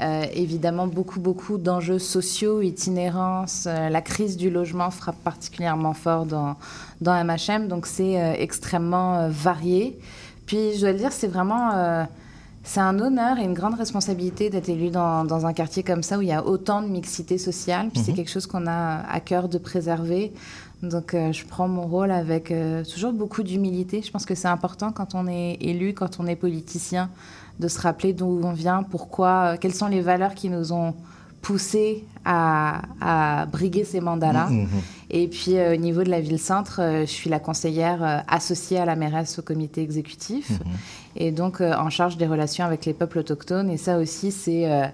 Euh, 0.00 0.24
évidemment, 0.32 0.86
beaucoup, 0.86 1.20
beaucoup 1.20 1.58
d'enjeux 1.58 1.98
sociaux, 1.98 2.62
itinérance. 2.62 3.64
Euh, 3.66 3.90
la 3.90 4.00
crise 4.00 4.38
du 4.38 4.48
logement 4.48 4.90
frappe 4.90 5.22
particulièrement 5.22 5.92
fort 5.92 6.24
dans, 6.24 6.56
dans 7.00 7.14
MHM, 7.24 7.68
donc 7.68 7.86
c'est 7.86 8.20
euh, 8.20 8.34
extrêmement 8.38 9.16
euh, 9.18 9.28
varié. 9.30 9.98
Puis, 10.46 10.74
je 10.74 10.80
dois 10.80 10.92
le 10.92 10.98
dire, 10.98 11.12
c'est 11.12 11.28
vraiment... 11.28 11.70
euh, 11.74 12.04
c'est 12.62 12.80
un 12.80 12.98
honneur 13.00 13.38
et 13.38 13.44
une 13.44 13.54
grande 13.54 13.74
responsabilité 13.74 14.50
d'être 14.50 14.68
élu 14.68 14.90
dans, 14.90 15.24
dans 15.24 15.46
un 15.46 15.54
quartier 15.54 15.82
comme 15.82 16.02
ça 16.02 16.18
où 16.18 16.22
il 16.22 16.28
y 16.28 16.32
a 16.32 16.44
autant 16.44 16.82
de 16.82 16.88
mixité 16.88 17.38
sociale. 17.38 17.88
Puis 17.90 18.02
c'est 18.04 18.10
Mhm. 18.10 18.16
quelque 18.18 18.30
chose 18.30 18.46
qu'on 18.46 18.66
a 18.66 19.00
à 19.10 19.18
cœur 19.20 19.48
de 19.48 19.56
préserver. 19.56 20.30
Donc 20.82 21.14
euh, 21.14 21.32
je 21.32 21.46
prends 21.46 21.68
mon 21.68 21.86
rôle 21.86 22.10
avec 22.10 22.50
euh, 22.50 22.84
toujours 22.84 23.12
beaucoup 23.14 23.42
d'humilité. 23.42 24.02
Je 24.04 24.10
pense 24.10 24.26
que 24.26 24.34
c'est 24.34 24.46
important 24.48 24.92
quand 24.92 25.14
on 25.14 25.26
est 25.26 25.56
élu, 25.62 25.94
quand 25.94 26.20
on 26.20 26.26
est 26.26 26.36
politicien, 26.36 27.08
de 27.60 27.66
se 27.66 27.80
rappeler 27.80 28.12
d'où 28.12 28.40
on 28.44 28.52
vient, 28.52 28.82
pourquoi, 28.82 29.54
euh, 29.54 29.56
quelles 29.58 29.74
sont 29.74 29.88
les 29.88 30.02
valeurs 30.02 30.34
qui 30.34 30.50
nous 30.50 30.70
ont 30.74 30.94
poussés 31.40 32.04
à, 32.26 32.82
à 33.00 33.46
briguer 33.46 33.84
ces 33.84 34.00
mandats-là. 34.00 34.48
Mhm. 34.48 34.68
Et 35.10 35.28
puis 35.28 35.58
euh, 35.58 35.74
au 35.74 35.76
niveau 35.76 36.02
de 36.02 36.10
la 36.10 36.20
ville-centre, 36.20 36.80
euh, 36.80 37.00
je 37.00 37.10
suis 37.10 37.30
la 37.30 37.40
conseillère 37.40 38.04
euh, 38.04 38.18
associée 38.28 38.78
à 38.78 38.84
la 38.84 38.96
mairesse 38.96 39.38
au 39.38 39.42
comité 39.42 39.82
exécutif 39.82 40.52
et 41.16 41.32
donc 41.32 41.60
en 41.60 41.90
charge 41.90 42.16
des 42.16 42.26
relations 42.26 42.64
avec 42.64 42.86
les 42.86 42.94
peuples 42.94 43.18
autochtones. 43.18 43.70
Et 43.70 43.76
ça 43.76 43.98
aussi, 43.98 44.30
c'est 44.30 44.92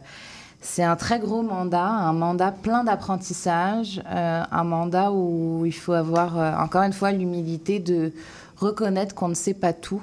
c'est 0.66 0.82
un 0.82 0.97
très 0.97 1.20
gros 1.20 1.43
mandat, 1.43 1.86
un 1.86 2.12
mandat 2.12 2.51
plein 2.51 2.84
d'apprentissage, 2.84 4.02
euh, 4.10 4.43
un 4.51 4.64
mandat 4.64 5.12
où 5.12 5.64
il 5.64 5.74
faut 5.74 5.93
avoir 5.93 6.38
euh, 6.38 6.52
encore 6.56 6.82
une 6.82 6.93
fois 6.93 7.12
l'humilité 7.12 7.78
de 7.78 8.12
reconnaître 8.56 9.14
qu'on 9.14 9.28
ne 9.28 9.34
sait 9.34 9.55
pas 9.55 9.72
tout. 9.72 10.02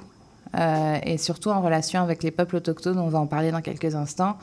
euh, 0.58 1.00
et 1.04 1.18
surtout 1.18 1.50
en 1.50 1.62
relation 1.62 2.02
avec 2.02 2.22
les 2.22 2.32
peuples 2.32 2.58
autochtones, 2.58 3.00
on 3.00 3.10
va 3.10 3.20
en 3.20 3.26
parler 3.26 3.52
dans 3.52 3.62
quelques 3.62 3.96
instants. 3.96 4.38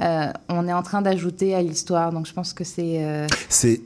On 0.00 0.66
est 0.66 0.72
en 0.72 0.82
train 0.82 1.00
d'ajouter 1.00 1.54
à 1.54 1.62
l'histoire, 1.62 2.10
donc 2.10 2.26
je 2.26 2.32
pense 2.32 2.52
que 2.52 2.64
c'est 2.64 3.28
C'est. 3.48 3.80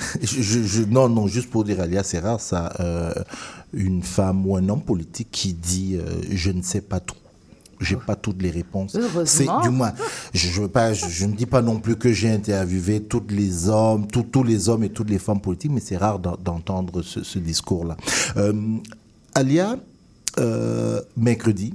je, 0.22 0.42
je- 0.42 0.62
je- 0.62 0.82
non, 0.84 1.08
non, 1.08 1.26
juste 1.26 1.50
pour 1.50 1.64
dire, 1.64 1.80
Alia, 1.80 2.02
c'est 2.02 2.18
rare 2.20 2.40
ça, 2.40 2.72
euh, 2.80 3.12
une 3.72 4.02
femme 4.02 4.46
ou 4.46 4.56
un 4.56 4.68
homme 4.68 4.82
politique 4.82 5.28
qui 5.30 5.52
dit 5.54 5.96
euh, 5.96 6.20
Je 6.30 6.50
ne 6.50 6.62
sais 6.62 6.80
pas 6.80 7.00
tout. 7.00 7.14
J'ai 7.80 7.96
pas 7.96 8.14
toutes 8.14 8.42
les 8.42 8.50
réponses. 8.50 8.94
C'est 9.24 9.46
du 9.62 9.70
moins. 9.70 9.92
Je, 10.34 10.48
je 10.48 10.60
veux 10.60 10.68
pas. 10.68 10.92
Je, 10.92 11.06
je 11.08 11.24
ne 11.24 11.32
dis 11.34 11.46
pas 11.46 11.62
non 11.62 11.78
plus 11.80 11.96
que 11.96 12.12
j'ai 12.12 12.30
interviewé 12.30 13.00
tous 13.02 13.22
les 13.30 13.68
hommes, 13.70 14.06
tous 14.06 14.22
tous 14.24 14.42
les 14.44 14.68
hommes 14.68 14.84
et 14.84 14.90
toutes 14.90 15.08
les 15.08 15.18
femmes 15.18 15.40
politiques, 15.40 15.70
mais 15.72 15.80
c'est 15.80 15.96
rare 15.96 16.18
d'en- 16.18 16.36
d'entendre 16.36 17.00
ce, 17.00 17.22
ce 17.22 17.38
discours-là. 17.38 17.96
Euh, 18.36 18.52
Alia, 19.34 19.78
euh, 20.38 21.00
mercredi, 21.16 21.72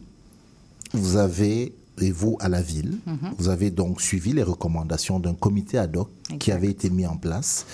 vous 0.93 1.17
avez 1.17 1.73
et 2.01 2.11
vous 2.11 2.35
à 2.41 2.49
la 2.49 2.61
ville, 2.61 2.97
Mhm. 3.07 3.33
vous 3.37 3.47
avez 3.49 3.71
donc 3.71 4.01
suivi 4.01 4.33
les 4.33 4.43
recommandations 4.43 5.19
d'un 5.19 5.33
comité 5.33 5.77
ad 5.77 5.95
hoc 5.95 6.09
qui 6.39 6.51
avait 6.51 6.69
été 6.69 6.89
mis 6.89 7.05
en 7.05 7.15
place 7.17 7.65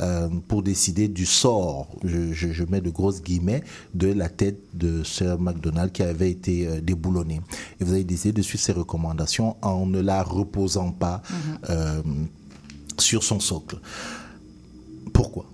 euh, 0.00 0.28
pour 0.48 0.62
décider 0.62 1.08
du 1.08 1.26
sort, 1.26 1.88
je, 2.04 2.32
je- 2.32 2.52
je 2.52 2.64
mets 2.64 2.80
de 2.80 2.90
grosses 2.90 3.22
guillemets, 3.22 3.62
de 3.94 4.12
la 4.12 4.28
tête 4.28 4.58
de 4.74 5.02
Sir 5.04 5.38
MacDonald 5.40 5.90
qui 5.92 6.02
avait 6.02 6.30
été 6.30 6.66
euh, 6.68 6.80
déboulonnée. 6.80 7.40
Et 7.80 7.84
vous 7.84 7.92
avez 7.92 8.04
décidé 8.04 8.32
de 8.32 8.42
suivre 8.42 8.62
ces 8.62 8.72
recommandations 8.72 9.56
en 9.62 9.86
ne 9.86 10.00
la 10.00 10.22
reposant 10.22 10.90
pas 10.92 11.22
euh, 11.70 12.00
sur 12.98 13.22
son 13.24 13.40
socle. 13.40 13.78
Pourquoi? 15.12 15.46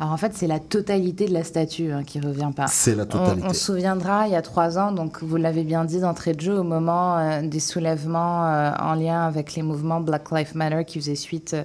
Alors 0.00 0.12
en 0.14 0.16
fait, 0.16 0.32
c'est 0.34 0.46
la 0.46 0.58
totalité 0.60 1.26
de 1.26 1.34
la 1.34 1.44
statue 1.44 1.92
hein, 1.92 2.04
qui 2.04 2.20
revient 2.20 2.50
pas. 2.56 2.66
C'est 2.68 2.94
la 2.94 3.04
totalité. 3.04 3.42
On, 3.44 3.50
on 3.50 3.52
se 3.52 3.60
souviendra, 3.66 4.26
il 4.26 4.32
y 4.32 4.34
a 4.34 4.40
trois 4.40 4.78
ans, 4.78 4.92
donc 4.92 5.22
vous 5.22 5.36
l'avez 5.36 5.62
bien 5.62 5.84
dit 5.84 6.00
d'entrée 6.00 6.32
de 6.32 6.40
jeu, 6.40 6.58
au 6.58 6.62
moment 6.64 7.18
euh, 7.18 7.42
des 7.42 7.60
soulèvements 7.60 8.46
euh, 8.46 8.70
en 8.80 8.94
lien 8.94 9.26
avec 9.26 9.54
les 9.56 9.62
mouvements 9.62 10.00
Black 10.00 10.30
Lives 10.30 10.56
Matter 10.56 10.86
qui 10.86 10.98
faisaient 11.00 11.14
suite 11.16 11.52
euh, 11.52 11.64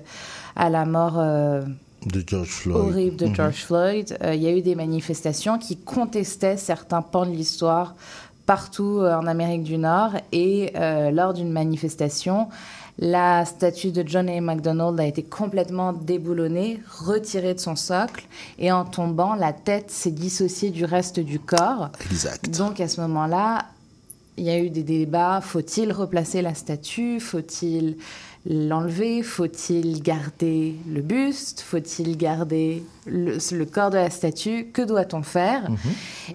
à 0.58 0.70
la 0.70 0.86
mort 0.86 1.14
De 1.14 2.24
George 2.28 2.50
Floyd. 2.50 2.78
horrible 2.78 3.16
de 3.16 3.28
Mhm. 3.28 3.36
George 3.36 3.64
Floyd. 3.64 4.18
Euh, 4.22 4.36
il 4.36 4.42
y 4.44 4.48
a 4.48 4.52
eu 4.52 4.62
des 4.62 4.76
manifestations 4.76 5.58
qui 5.58 5.78
contestaient 5.78 6.58
certains 6.58 7.02
pans 7.02 7.26
de 7.26 7.32
l'histoire 7.32 7.96
partout 8.46 9.00
en 9.02 9.26
Amérique 9.28 9.64
du 9.64 9.78
Nord. 9.78 10.12
Et 10.32 10.72
lors 11.12 11.34
d'une 11.34 11.52
manifestation, 11.52 12.48
la 12.98 13.44
statue 13.46 13.92
de 13.92 14.08
John 14.08 14.30
A. 14.30 14.40
MacDonald 14.40 15.00
a 15.00 15.06
été 15.06 15.24
complètement 15.24 15.92
déboulonnée, 15.92 16.80
retirée 17.00 17.54
de 17.54 17.60
son 17.60 17.76
socle, 17.76 18.26
et 18.58 18.72
en 18.72 18.86
tombant, 18.86 19.36
la 19.36 19.54
tête 19.54 19.92
s'est 19.92 20.12
dissociée 20.12 20.70
du 20.70 20.86
reste 20.86 21.20
du 21.20 21.40
corps. 21.40 21.90
Exact. 22.10 22.50
Donc 22.58 22.80
à 22.80 22.88
ce 22.88 23.02
moment-là, 23.02 23.66
il 24.38 24.46
y 24.46 24.50
a 24.50 24.60
eu 24.60 24.70
des 24.70 24.84
débats. 24.84 25.42
Faut-il 25.42 25.92
replacer 25.92 26.42
la 26.42 26.54
statue? 26.54 27.20
Faut-il 27.20 27.98
l'enlever 28.46 29.24
Faut-il 29.24 30.02
garder 30.02 30.76
le 30.88 31.02
buste 31.02 31.62
Faut-il 31.62 32.18
garder 32.18 32.84
le, 33.06 33.38
le 33.52 33.66
corps 33.66 33.90
de 33.90 33.98
la 33.98 34.10
statue 34.10 34.68
Que 34.74 34.82
doit-on 34.82 35.24
faire? 35.24 35.68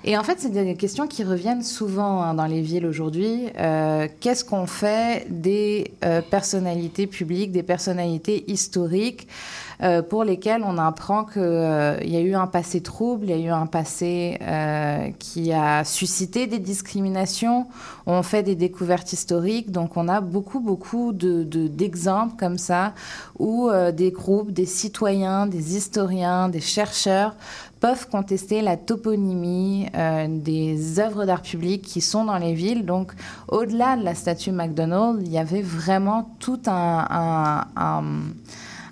Et 0.05 0.16
en 0.16 0.23
fait, 0.23 0.39
c'est 0.39 0.51
des 0.51 0.74
questions 0.74 1.07
qui 1.07 1.24
reviennent 1.24 1.62
souvent 1.62 2.23
hein, 2.23 2.35
dans 2.35 2.47
les 2.47 2.62
villes 2.62 2.87
aujourd'hui. 2.87 3.49
Euh, 3.59 4.09
Qu'est-ce 4.20 4.45
qu'on 4.45 4.66
fait 4.66 5.27
des 5.31 5.93
euh, 6.05 6.20
personnalités 6.23 7.07
publiques, 7.07 7.53
des 7.53 7.62
personnalités 7.62 8.45
historiques? 8.51 9.28
Euh, 9.82 10.02
pour 10.02 10.24
lesquelles 10.24 10.62
on 10.65 10.77
apprend 10.78 11.24
qu'il 11.24 11.40
y 11.43 12.16
a 12.16 12.20
eu 12.20 12.35
un 12.35 12.47
passé 12.47 12.81
trouble, 12.82 13.27
il 13.27 13.31
y 13.31 13.32
a 13.32 13.39
eu 13.39 13.48
un 13.51 13.66
passé 13.66 14.39
euh, 14.43 15.09
qui 15.19 15.52
a 15.52 15.85
suscité 15.85 16.47
des 16.47 16.59
discriminations. 16.59 17.66
On 18.07 18.23
fait 18.23 18.43
des 18.43 18.55
découvertes 18.57 19.12
historiques, 19.12 19.70
donc 19.70 19.97
on 19.97 20.09
a 20.09 20.20
beaucoup, 20.20 20.61
beaucoup 20.61 21.12
de- 21.12 21.44
de- 21.44 21.69
d'exemples 21.69 22.35
comme 22.39 22.59
ça 22.59 22.93
où 23.39 23.69
euh, 23.69 23.93
des 23.93 24.11
groupes, 24.11 24.51
des 24.52 24.66
citoyens, 24.66 25.47
des 25.47 25.77
historiens, 25.77 26.48
des 26.48 26.61
chercheurs 26.61 27.35
peuvent 27.81 28.09
contester 28.11 28.61
la 28.61 28.77
toponymie 28.77 29.86
euh, 29.94 30.27
des 30.28 30.98
œuvres 31.01 31.24
d'art 31.24 31.40
public 31.40 31.81
qui 31.81 32.02
sont 32.02 32.24
dans 32.27 32.36
les 32.36 32.52
villes. 32.52 32.85
Donc, 32.85 33.12
au-delà 33.48 33.97
de 33.97 34.02
la 34.05 34.15
statue 34.15 34.52
McDonald's, 34.52 35.23
il 35.24 35.32
y 35.32 35.39
avait 35.39 35.62
vraiment 35.62 36.31
tout 36.39 36.61
un- 36.66 37.65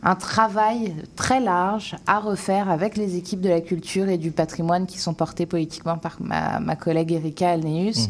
un 0.03 0.15
travail 0.15 0.95
très 1.17 1.41
large 1.41 1.97
à 2.07 2.19
refaire 2.21 2.71
avec 2.71 2.97
les 2.97 3.17
équipes 3.17 3.41
de 3.41 3.49
la 3.49 3.61
culture 3.61 4.09
et 4.09 4.19
du 4.19 4.31
patrimoine 4.31 4.87
qui 4.87 4.99
sont 4.99 5.15
portées 5.15 5.47
politiquement 5.47 5.99
par 5.99 6.17
ma, 6.21 6.61
ma 6.61 6.77
collègue 6.77 7.13
Erika 7.13 7.51
Alneus 7.51 8.09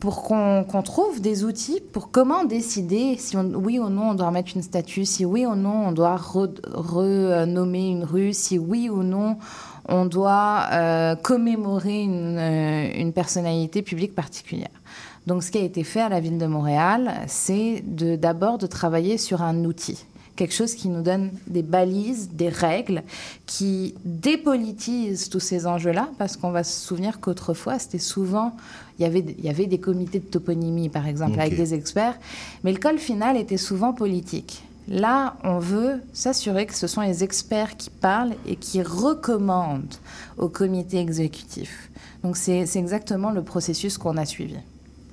pour 0.00 0.22
qu'on 0.22 0.82
trouve 0.84 1.20
des 1.22 1.44
outils 1.44 1.80
pour 1.92 2.10
comment 2.10 2.44
décider 2.44 3.16
si 3.18 3.36
on- 3.36 3.52
oui 3.54 3.78
ou 3.78 3.88
non 3.88 4.10
on 4.10 4.14
doit 4.14 4.26
remettre 4.26 4.52
une 4.54 4.62
statue, 4.62 5.04
si 5.06 5.24
oui 5.24 5.46
ou 5.46 5.54
non 5.54 5.86
on 5.88 5.92
doit 5.92 6.16
re- 6.16 6.60
renommer 6.64 7.88
une 7.88 8.04
rue, 8.04 8.32
si 8.32 8.58
oui 8.58 8.90
ou 8.90 9.02
non 9.02 9.36
on 9.88 10.04
doit 10.06 10.66
euh, 10.72 11.14
commémorer 11.16 12.02
une, 12.02 12.38
euh, 12.38 12.90
une 12.98 13.12
personnalité 13.12 13.82
publique 13.82 14.14
particulière. 14.14 14.68
Donc 15.26 15.42
ce 15.42 15.50
qui 15.50 15.58
a 15.58 15.62
été 15.62 15.84
fait 15.84 16.00
à 16.00 16.08
la 16.10 16.20
ville 16.20 16.38
de 16.38 16.46
Montréal, 16.46 17.12
c'est 17.26 17.82
de- 17.86 18.16
d'abord 18.16 18.58
de 18.58 18.66
travailler 18.66 19.16
sur 19.18 19.42
un 19.42 19.64
outil 19.64 20.04
quelque 20.36 20.54
chose 20.54 20.74
qui 20.74 20.88
nous 20.88 21.02
donne 21.02 21.30
des 21.46 21.62
balises, 21.62 22.30
des 22.32 22.48
règles, 22.48 23.02
qui 23.46 23.94
dépolitise 24.04 25.28
tous 25.28 25.40
ces 25.40 25.66
enjeux-là, 25.66 26.08
parce 26.18 26.36
qu'on 26.36 26.50
va 26.50 26.64
se 26.64 26.86
souvenir 26.86 27.20
qu'autrefois, 27.20 27.78
c'était 27.78 27.98
souvent, 27.98 28.56
il 28.98 29.02
y, 29.02 29.06
avait, 29.06 29.24
il 29.38 29.44
y 29.44 29.48
avait 29.48 29.66
des 29.66 29.78
comités 29.78 30.18
de 30.18 30.26
toponymie, 30.26 30.88
par 30.88 31.06
exemple, 31.06 31.38
avec 31.38 31.56
des 31.56 31.74
experts, 31.74 32.18
mais 32.62 32.72
le 32.72 32.78
col 32.78 32.98
final 32.98 33.36
était 33.36 33.56
souvent 33.56 33.92
politique. 33.92 34.64
Là, 34.86 35.36
on 35.44 35.58
veut 35.58 36.02
s'assurer 36.12 36.66
que 36.66 36.74
ce 36.74 36.86
sont 36.86 37.00
les 37.00 37.24
experts 37.24 37.76
qui 37.76 37.88
parlent 37.88 38.34
et 38.46 38.56
qui 38.56 38.82
recommandent 38.82 39.94
au 40.36 40.48
comité 40.48 40.98
exécutif. 40.98 41.90
Donc 42.22 42.36
c'est 42.36 42.66
exactement 42.74 43.30
le 43.30 43.42
processus 43.42 43.96
qu'on 43.96 44.16
a 44.16 44.26
suivi. 44.26 44.56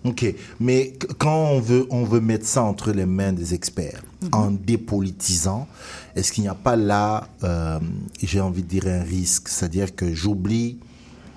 Ok, 0.04 0.34
mais 0.60 0.94
qu- 1.00 1.08
quand 1.20 1.50
on 1.52 1.60
veut, 1.60 1.86
on 1.92 2.04
veut 2.04 2.22
mettre 2.22 2.46
ça 2.48 2.64
entre 2.64 2.92
les 2.92 3.06
mains 3.06 3.34
des 3.34 3.54
experts, 3.54 4.02
Mhm. 4.24 4.30
en 4.34 4.52
dépolitisant, 4.52 5.68
est-ce 6.16 6.32
qu'il 6.32 6.44
n'y 6.44 6.50
a 6.50 6.56
pas 6.56 6.76
là, 6.76 7.28
euh, 7.44 7.80
j'ai 8.22 8.42
envie 8.42 8.64
de 8.64 8.68
dire, 8.68 8.88
un 8.88 9.04
risque? 9.04 9.48
C'est-à-dire 9.48 9.96
que 9.96 10.12
j'oublie 10.14 10.80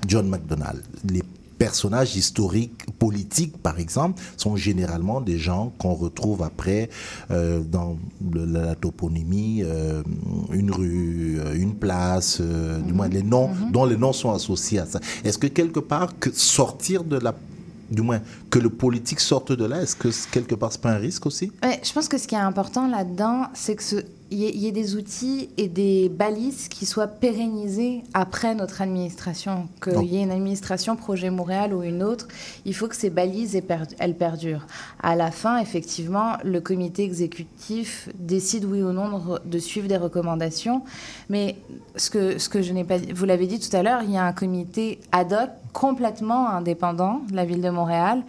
John 0.09 0.29
McDonald, 0.29 0.83
les 1.11 1.23
personnages 1.59 2.17
historiques, 2.17 2.85
politiques, 2.99 3.57
par 3.59 3.79
exemple, 3.79 4.21
sont 4.37 4.57
généralement 4.57 5.21
des 5.21 5.39
gens 5.39 5.73
qu'on 5.79 5.95
retrouve 5.95 6.43
après 6.43 6.89
euh, 7.31 7.61
dans 7.61 7.97
le- 8.33 8.45
la, 8.47 8.65
la 8.67 8.75
toponymie, 8.75 9.61
euh, 9.63 10.03
une 10.53 10.71
rue, 10.71 11.39
une 11.55 11.75
place, 11.75 12.39
euh, 12.41 12.81
du 12.81 12.93
moins 12.95 13.09
les 13.09 13.23
noms, 13.23 13.51
dont 13.73 13.85
les 13.85 13.97
noms 13.97 14.13
sont 14.13 14.33
associés 14.33 14.79
à 14.81 14.87
ça. 14.87 15.01
Est-ce 15.23 15.39
que 15.39 15.47
quelque 15.47 15.81
part, 15.81 16.19
que 16.19 16.31
sortir 16.33 17.05
de 17.05 17.19
la 17.19 17.35
du 17.91 18.03
moins 18.03 18.21
que 18.51 18.59
le 18.59 18.71
politique 18.71 19.21
sorte 19.21 19.53
de 19.53 19.65
là, 19.65 19.83
est-ce 19.83 19.97
que 19.97 20.09
quelque 20.31 20.55
part 20.55 20.73
c'est 20.73 20.81
pas 20.81 20.93
un 20.93 20.97
risque 20.99 21.27
aussi? 21.27 21.53
Je 21.63 21.93
pense 21.93 22.09
que 22.09 22.19
ce 22.19 22.27
qui 22.27 22.35
est 22.35 22.39
important 22.39 22.89
là-dedans, 22.89 23.47
c'est 23.55 23.77
que 23.77 23.83
ce- 23.83 23.97
il 24.31 24.39
y, 24.41 24.59
y 24.59 24.67
ait 24.67 24.73
des 24.73 24.97
outils 24.97 25.51
et 25.59 25.69
des 25.69 26.09
balises 26.09 26.69
qui 26.69 26.87
soient 26.87 27.07
pérennisés 27.07 28.03
après 28.15 28.55
notre 28.55 28.81
administration. 28.83 29.69
Qu'il 29.83 30.05
y 30.05 30.17
ait 30.17 30.23
une 30.23 30.31
administration 30.31 30.97
projet 30.97 31.31
Montréal 31.31 31.75
ou 31.75 31.83
une 31.83 32.03
autre, 32.03 32.27
il 32.65 32.75
faut 32.75 32.89
que 32.89 32.97
ces 32.97 33.11
balises 33.11 33.55
elles 33.55 33.63
per- 33.63 33.95
elles 33.99 34.17
perdurent. 34.17 34.67
À 35.03 35.15
la 35.15 35.31
fin, 35.31 35.59
effectivement, 35.59 36.33
le 36.45 36.61
comité 36.61 37.05
exécutif 37.05 38.09
décide 38.19 38.65
oui 38.65 38.83
ou 38.83 38.93
non 38.93 39.09
de, 39.09 39.15
re- 39.25 39.41
de 39.45 39.59
suivre 39.59 39.89
des 39.89 39.97
recommandations. 39.99 40.83
Mais 41.29 41.57
ce 41.97 42.11
que, 42.11 42.39
ce 42.39 42.49
que 42.49 42.63
je 42.63 42.73
n'ai 42.73 42.85
pas 42.85 42.99
dit, 42.99 43.13
vous 43.13 43.25
l'avez 43.27 43.47
dit 43.47 43.61
tout 43.61 43.75
à 43.77 43.83
l'heure, 43.83 44.03
il 44.03 44.11
y 44.11 44.17
a 44.17 44.25
un 44.25 44.33
comité 44.33 45.01
ad 45.13 45.33
hoc 45.33 45.51
complètement 45.73 46.49
indépendant 46.49 47.21
de 47.31 47.37
la 47.37 47.45
ville 47.45 47.61
de 47.61 47.71
Montréal 47.71 48.23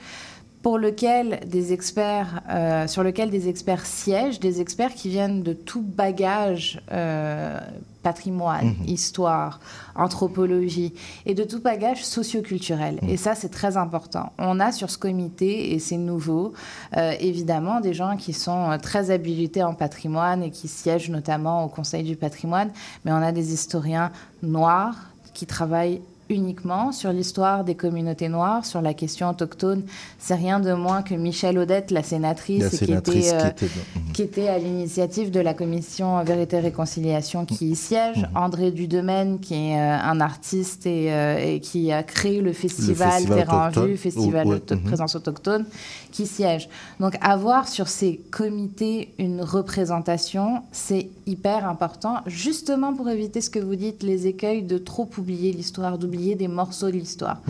pour 0.65 0.79
lequel 0.79 1.41
des 1.45 1.73
experts, 1.73 2.41
euh, 2.49 2.87
sur 2.87 3.03
lequel 3.03 3.29
des 3.29 3.49
experts 3.49 3.85
siègent, 3.85 4.39
des 4.39 4.61
experts 4.61 4.95
qui 4.95 5.09
viennent 5.09 5.43
de 5.43 5.53
tout 5.53 5.83
bagage 5.83 6.81
euh, 6.91 7.59
patrimoine, 8.01 8.69
Mhm. 8.79 8.87
histoire, 8.87 9.59
anthropologie 9.95 10.95
et 11.27 11.35
de 11.35 11.43
tout 11.43 11.61
bagage 11.61 12.03
socioculturel. 12.03 12.97
Et 13.07 13.15
ça, 13.15 13.35
c'est 13.35 13.49
très 13.49 13.77
important. 13.77 14.33
On 14.39 14.59
a 14.59 14.71
sur 14.71 14.89
ce 14.89 14.97
comité, 14.97 15.71
et 15.73 15.77
c'est 15.77 15.97
nouveau, 15.97 16.53
euh, 16.97 17.13
évidemment, 17.19 17.79
des 17.79 17.93
gens 17.93 18.17
qui 18.17 18.33
sont 18.33 18.75
très 18.81 19.11
habilités 19.11 19.61
en 19.61 19.75
patrimoine 19.75 20.41
et 20.41 20.49
qui 20.49 20.67
siègent 20.67 21.11
notamment 21.11 21.63
au 21.63 21.67
Conseil 21.67 22.01
du 22.01 22.15
patrimoine, 22.15 22.71
mais 23.03 23.11
on 23.11 23.21
a 23.21 23.31
des 23.31 23.53
historiens 23.53 24.11
noirs 24.41 24.95
qui 25.35 25.45
travaillent 25.45 26.01
uniquement 26.29 26.91
sur 26.91 27.11
l'histoire 27.11 27.63
des 27.63 27.75
communautés 27.75 28.29
noires, 28.29 28.65
sur 28.65 28.81
la 28.81 28.93
question 28.93 29.29
autochtone. 29.29 29.83
C'est 30.19 30.35
rien 30.35 30.59
de 30.59 30.73
moins 30.73 31.01
que 31.03 31.13
Michel 31.13 31.57
Odette, 31.57 31.91
la 31.91 32.03
sénatrice, 32.03 32.61
La 32.61 32.67
et 32.67 32.69
qui 32.71 32.77
sénatrice 32.77 33.27
était, 33.27 33.37
qui 33.37 33.43
euh, 33.45 33.49
était 33.49 33.65
dans- 33.67 34.11
qui 34.13 34.21
était 34.21 34.47
à 34.47 34.57
l'initiative 34.57 35.29
de 35.31 35.39
la 35.39 35.53
commission 35.53 36.23
Vérité 36.23 36.57
et 36.57 36.59
Réconciliation 36.61 37.45
qui 37.45 37.69
y 37.71 37.75
siège, 37.75 38.17
Mhm. 38.17 38.37
André 38.37 38.71
Dudemaine 38.71 39.39
qui 39.39 39.53
est 39.53 39.79
euh, 39.79 39.97
un 39.99 40.19
artiste 40.21 40.85
et, 40.85 41.11
euh, 41.13 41.37
et 41.37 41.59
qui 41.59 41.91
a 41.91 42.01
créé 42.03 42.41
le 42.41 42.53
festival, 42.53 43.11
festival 43.11 43.37
Terre 43.45 43.53
en. 43.53 43.85
Vue, 43.85 43.97
Festival 43.97 44.43
Oh, 44.45 44.49
ouais, 44.51 44.55
auto- 44.55 44.75
mhm. 44.75 44.81
Présence 44.83 45.15
autochtone, 45.15 45.65
qui 46.11 46.25
siège. 46.25 46.69
Donc 46.99 47.15
avoir 47.21 47.67
sur 47.67 47.87
ces 47.87 48.17
comités 48.31 49.13
une 49.19 49.41
représentation, 49.41 50.61
c'est 50.71 51.09
hyper 51.27 51.67
important, 51.67 52.15
justement 52.25 52.93
pour 52.93 53.09
éviter 53.09 53.41
ce 53.41 53.49
que 53.49 53.59
vous 53.59 53.75
dites, 53.75 54.01
les 54.01 54.27
écueils 54.27 54.63
de 54.63 54.77
trop 54.77 55.09
oublier 55.17 55.51
l'histoire, 55.51 55.97
d'oublier 55.97 56.14
des 56.35 56.47
morceaux 56.47 56.87
de 56.87 56.93
l'histoire. 56.93 57.41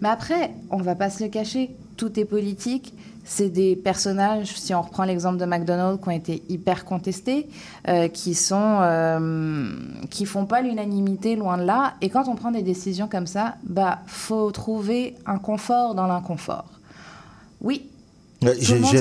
Mais 0.00 0.08
après, 0.08 0.52
on 0.70 0.78
va 0.78 0.94
pas 0.94 1.10
se 1.10 1.22
le 1.22 1.30
cacher, 1.30 1.74
tout 1.96 2.18
est 2.18 2.24
politique. 2.24 2.94
C'est 3.26 3.48
des 3.48 3.74
personnages, 3.74 4.54
si 4.58 4.74
on 4.74 4.82
reprend 4.82 5.04
l'exemple 5.04 5.38
de 5.38 5.46
McDonald's, 5.46 6.02
qui 6.02 6.08
ont 6.08 6.12
été 6.12 6.42
hyper 6.50 6.84
contestés, 6.84 7.48
euh, 7.88 8.08
qui 8.08 8.34
sont, 8.34 8.80
euh, 8.82 9.70
qui 10.10 10.26
font 10.26 10.44
pas 10.44 10.60
l'unanimité 10.60 11.34
loin 11.34 11.56
de 11.56 11.62
là. 11.62 11.94
Et 12.02 12.10
quand 12.10 12.28
on 12.28 12.34
prend 12.34 12.50
des 12.50 12.62
décisions 12.62 13.08
comme 13.08 13.26
ça, 13.26 13.54
bah 13.64 14.00
faut 14.06 14.50
trouver 14.50 15.14
un 15.24 15.38
confort 15.38 15.94
dans 15.94 16.06
l'inconfort. 16.06 16.66
Oui. 17.62 17.88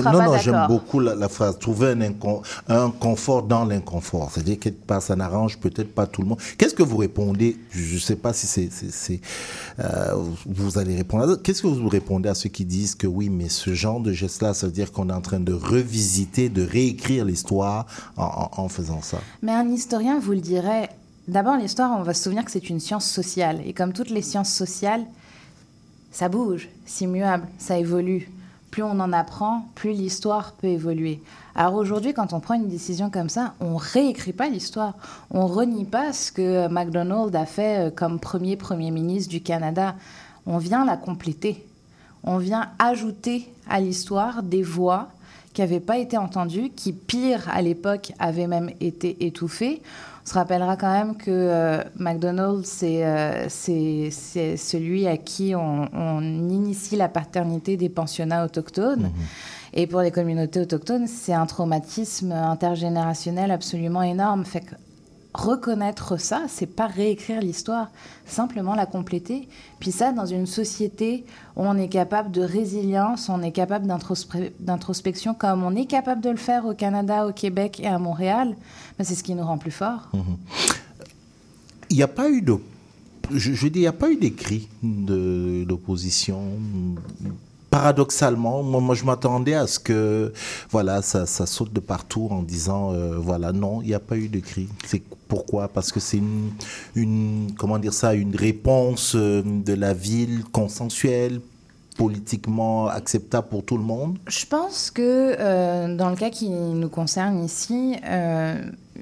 Non, 0.03 0.11
non, 0.23 0.31
j'aime 0.43 0.53
beaucoup 0.67 0.99
la, 0.99 1.15
la 1.15 1.29
phrase 1.29 1.57
trouver 1.59 1.89
un, 1.89 1.99
incon- 2.01 2.41
un 2.67 2.89
confort 2.91 3.43
dans 3.43 3.65
l'inconfort. 3.65 4.31
C'est-à-dire 4.33 4.57
part, 4.87 5.01
ça 5.01 5.15
n'arrange 5.15 5.57
peut-être 5.59 5.93
pas 5.93 6.07
tout 6.07 6.21
le 6.21 6.27
monde. 6.29 6.39
Qu'est-ce 6.57 6.73
que 6.73 6.83
vous 6.83 6.97
répondez? 6.97 7.57
Je 7.71 7.95
ne 7.95 7.99
sais 7.99 8.15
pas 8.15 8.33
si 8.33 8.47
c'est. 8.47 9.19
euh, 9.79 10.15
vous 10.45 10.77
allez 10.77 10.95
répondre. 10.95 11.35
Qu'est-ce 11.41 11.61
que 11.61 11.67
vous 11.67 11.89
répondez 11.89 12.29
à 12.29 12.35
ceux 12.35 12.49
qui 12.49 12.65
disent 12.65 12.95
que 12.95 13.07
oui, 13.07 13.29
mais 13.29 13.49
ce 13.49 13.73
genre 13.73 13.99
de 13.99 14.11
geste-là, 14.13 14.53
ça 14.53 14.67
veut 14.67 14.73
dire 14.73 14.91
qu'on 14.91 15.09
est 15.09 15.13
en 15.13 15.21
train 15.21 15.39
de 15.39 15.53
revisiter, 15.53 16.49
de 16.49 16.63
réécrire 16.65 17.25
l'histoire 17.25 17.85
en, 18.17 18.49
en- 18.57 18.61
en 18.63 18.69
faisant 18.69 19.01
ça? 19.01 19.19
Mais 19.41 19.51
un 19.51 19.67
historien 19.69 20.19
vous 20.19 20.31
le 20.33 20.41
dirait. 20.41 20.89
D'abord, 21.27 21.55
l'histoire, 21.57 21.97
on 21.97 22.03
va 22.03 22.13
se 22.13 22.23
souvenir 22.23 22.43
que 22.43 22.51
c'est 22.51 22.69
une 22.69 22.79
science 22.81 23.05
sociale. 23.09 23.61
Et 23.65 23.73
comme 23.73 23.93
toutes 23.93 24.09
les 24.09 24.21
sciences 24.21 24.51
sociales, 24.53 25.03
ça 26.11 26.29
bouge, 26.29 26.67
c'est 26.85 27.05
immuable, 27.05 27.47
ça 27.57 27.77
évolue. 27.77 28.29
Plus 28.73 28.81
on 28.81 28.99
en 28.99 29.13
apprend, 29.13 29.67
plus 29.75 29.91
l'histoire 29.91 30.53
peut 30.53 30.65
évoluer. 30.65 31.21
Alors 31.53 31.75
aujourd'hui, 31.75 32.11
quand 32.11 32.33
on 32.33 32.39
prend 32.39 32.55
une 32.55 32.69
décision 32.69 33.11
comme 33.11 33.29
ça, 33.29 33.53
on 33.59 33.75
réécrit 33.75 34.33
pas 34.33 34.49
l'histoire. 34.49 34.95
On 35.29 35.45
renie 35.45 35.85
pas 35.85 36.11
ce 36.11 36.31
que 36.31 36.67
MacDonald 36.69 37.35
a 37.35 37.45
fait 37.45 37.77
euh, 37.77 37.91
comme 37.91 38.19
premier 38.19 38.55
Premier 38.57 38.89
ministre 38.89 39.29
du 39.29 39.41
Canada. 39.41 39.93
On 40.47 40.57
vient 40.57 40.85
la 40.85 40.97
compléter. 40.97 41.63
On 42.23 42.39
vient 42.39 42.71
ajouter 42.79 43.47
à 43.69 43.79
l'histoire 43.79 44.41
des 44.41 44.63
voix 44.63 45.09
qui 45.53 45.61
n'avaient 45.61 45.79
pas 45.79 45.99
été 45.99 46.17
entendues, 46.17 46.71
qui, 46.75 46.93
pire, 46.93 47.47
à 47.51 47.61
l'époque, 47.61 48.11
avaient 48.17 48.47
même 48.47 48.71
été 48.79 49.23
étouffées. 49.23 49.83
On 50.25 50.29
se 50.29 50.33
rappellera 50.35 50.77
quand 50.77 50.91
même 50.91 51.17
que 51.17 51.29
euh, 51.31 51.83
McDonald's, 51.97 52.65
c'est 52.67 53.05
euh, 53.05 53.47
c'est- 53.49 54.09
celui 54.57 55.05
à 55.05 55.17
qui 55.17 55.53
on, 55.55 55.89
on 55.93 56.21
initie 56.21 56.95
la 56.95 57.09
paternité 57.09 57.75
des 57.75 57.89
pensionnats 57.89 58.45
autochtones. 58.45 59.11
Et 59.73 59.85
pour 59.87 59.99
les 60.01 60.11
communautés 60.11 60.61
autochtones, 60.61 61.07
c'est 61.07 61.33
un 61.33 61.45
traumatisme 61.45 62.31
intergénérationnel 62.31 63.51
absolument 63.51 64.03
énorme. 64.03 64.45
Fait 64.45 64.61
que 64.61 64.75
reconnaître 65.33 66.19
ça, 66.19 66.43
c'est 66.47 66.67
pas 66.67 66.87
réécrire 66.87 67.41
l'histoire, 67.41 67.89
simplement 68.25 68.75
la 68.75 68.85
compléter. 68.85 69.47
Puis 69.79 69.91
ça, 69.91 70.11
dans 70.11 70.25
une 70.25 70.45
société 70.45 71.25
où 71.55 71.63
on 71.63 71.77
est 71.77 71.87
capable 71.87 72.31
de 72.31 72.41
résilience, 72.41 73.29
on 73.29 73.41
est 73.41 73.51
capable 73.51 73.87
d'introspection, 73.87 75.33
comme 75.33 75.63
on 75.63 75.75
est 75.75 75.85
capable 75.85 76.21
de 76.21 76.29
le 76.29 76.37
faire 76.37 76.65
au 76.65 76.73
Canada, 76.73 77.27
au 77.27 77.33
Québec 77.33 77.79
et 77.79 77.87
à 77.87 77.97
Montréal, 77.97 78.55
ben, 78.97 79.03
c'est 79.03 79.15
ce 79.15 79.23
qui 79.23 79.33
nous 79.33 79.43
rend 79.43 79.57
plus 79.57 79.71
forts. 79.71 80.09
Il 81.89 81.97
n'y 81.97 82.03
a 82.03 82.07
pas 82.07 82.29
eu 82.29 82.41
de. 82.41 82.57
Je, 83.31 83.67
dis, 83.67 83.79
il 83.79 83.81
n'y 83.81 83.87
a 83.87 83.93
pas 83.93 84.11
eu 84.11 84.17
d'écrit 84.17 84.67
d'opposition. 84.83 86.41
Paradoxalement, 87.73 88.61
moi, 88.61 88.93
je 88.93 89.03
m'attendais 89.03 89.55
à 89.55 89.65
ce 89.65 89.79
que 89.79 90.31
voilà, 90.69 91.01
ça, 91.01 91.25
saute 91.25 91.73
de 91.73 91.79
partout 91.79 92.27
en 92.29 92.43
disant 92.43 92.93
euh, 92.93 93.15
voilà, 93.17 93.51
non, 93.51 93.81
il 93.81 93.87
n'y 93.87 93.95
a 93.95 93.99
pas 93.99 94.15
eu 94.15 94.27
d'écrit. 94.27 94.69
C'est 94.85 95.01
pourquoi? 95.27 95.67
Parce 95.67 95.91
que 95.91 95.99
c'est 95.99 96.21
une, 96.95 97.51
comment 97.57 97.79
dire 97.79 97.95
ça, 97.95 98.13
une 98.13 98.35
réponse 98.35 99.13
euh, 99.15 99.41
de 99.43 99.73
la 99.73 99.95
ville 99.95 100.43
consensuelle, 100.51 101.41
politiquement 101.97 102.89
acceptable 102.89 103.47
pour 103.49 103.65
tout 103.65 103.77
le 103.77 103.83
monde. 103.83 104.19
Je 104.27 104.45
pense 104.45 104.91
que 104.91 105.35
euh, 105.39 105.95
dans 105.95 106.11
le 106.11 106.15
cas 106.15 106.29
qui 106.29 106.49
nous 106.49 106.89
concerne 106.89 107.43
ici, 107.43 107.95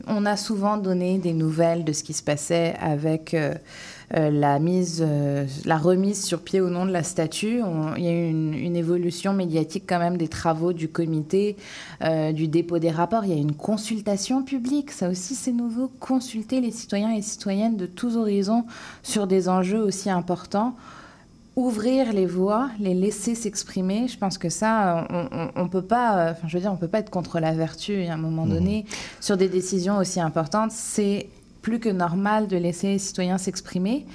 on 0.07 0.25
a 0.25 0.37
souvent 0.37 0.77
donné 0.77 1.17
des 1.17 1.33
nouvelles 1.33 1.83
de 1.83 1.91
ce 1.91 2.03
qui 2.03 2.13
se 2.13 2.23
passait 2.23 2.75
avec 2.79 3.35
la 4.13 4.59
mise, 4.59 5.01
euh, 5.05 5.45
la 5.65 5.77
remise 5.77 6.23
sur 6.23 6.41
pied 6.41 6.59
au 6.59 6.69
nom 6.69 6.85
de 6.85 6.91
la 6.91 7.03
statue. 7.03 7.61
On- 7.61 7.95
Il 7.95 8.03
y 8.03 8.07
a 8.07 8.11
eu 8.11 8.29
une, 8.29 8.53
une 8.53 8.75
évolution 8.75 9.33
médiatique 9.33 9.83
quand 9.87 9.99
même 9.99 10.17
des 10.17 10.27
travaux 10.27 10.73
du 10.73 10.87
comité, 10.89 11.55
euh, 12.03 12.31
du 12.31 12.47
dépôt 12.47 12.79
des 12.79 12.91
rapports. 12.91 13.23
Il 13.25 13.31
y 13.31 13.37
a 13.37 13.41
une 13.41 13.53
consultation 13.55 14.43
publique. 14.43 14.91
Ça 14.91 15.09
aussi, 15.09 15.35
c'est 15.35 15.51
nouveau. 15.53 15.89
Consulter 15.99 16.59
les 16.61 16.71
citoyens 16.71 17.13
et 17.13 17.21
citoyennes 17.21 17.77
de 17.77 17.85
tous 17.85 18.17
horizons 18.17 18.65
sur 19.03 19.27
des 19.27 19.47
enjeux 19.49 19.81
aussi 19.81 20.09
importants 20.09 20.75
ouvrir 21.57 22.13
les 22.13 22.25
voies, 22.25 22.69
les 22.79 22.93
laisser 22.93 23.35
s'exprimer. 23.35 24.07
Je 24.07 24.17
pense 24.17 24.37
que 24.37 24.47
ça, 24.49 25.05
on, 25.09 25.49
on 25.57 25.67
peut 25.67 25.81
pas, 25.81 26.17
euh, 26.17 26.31
enfin, 26.31 26.47
je 26.47 26.55
veux 26.57 26.61
dire, 26.61 26.71
on 26.71 26.77
peut 26.77 26.87
pas 26.87 26.99
être 26.99 27.09
contre 27.09 27.41
la 27.41 27.51
vertu. 27.53 28.05
À 28.05 28.13
un 28.13 28.17
moment 28.17 28.45
donné, 28.45 28.85
sur 29.19 29.35
des 29.35 29.49
décisions 29.49 29.97
aussi 29.97 30.21
importantes, 30.21 30.71
c'est 30.71 31.27
plus 31.61 31.79
que 31.79 31.89
normal 31.89 32.47
de 32.47 32.57
laisser 32.57 32.87
les 32.87 32.99
citoyens 32.99 33.37
s'exprimer. 33.37 34.05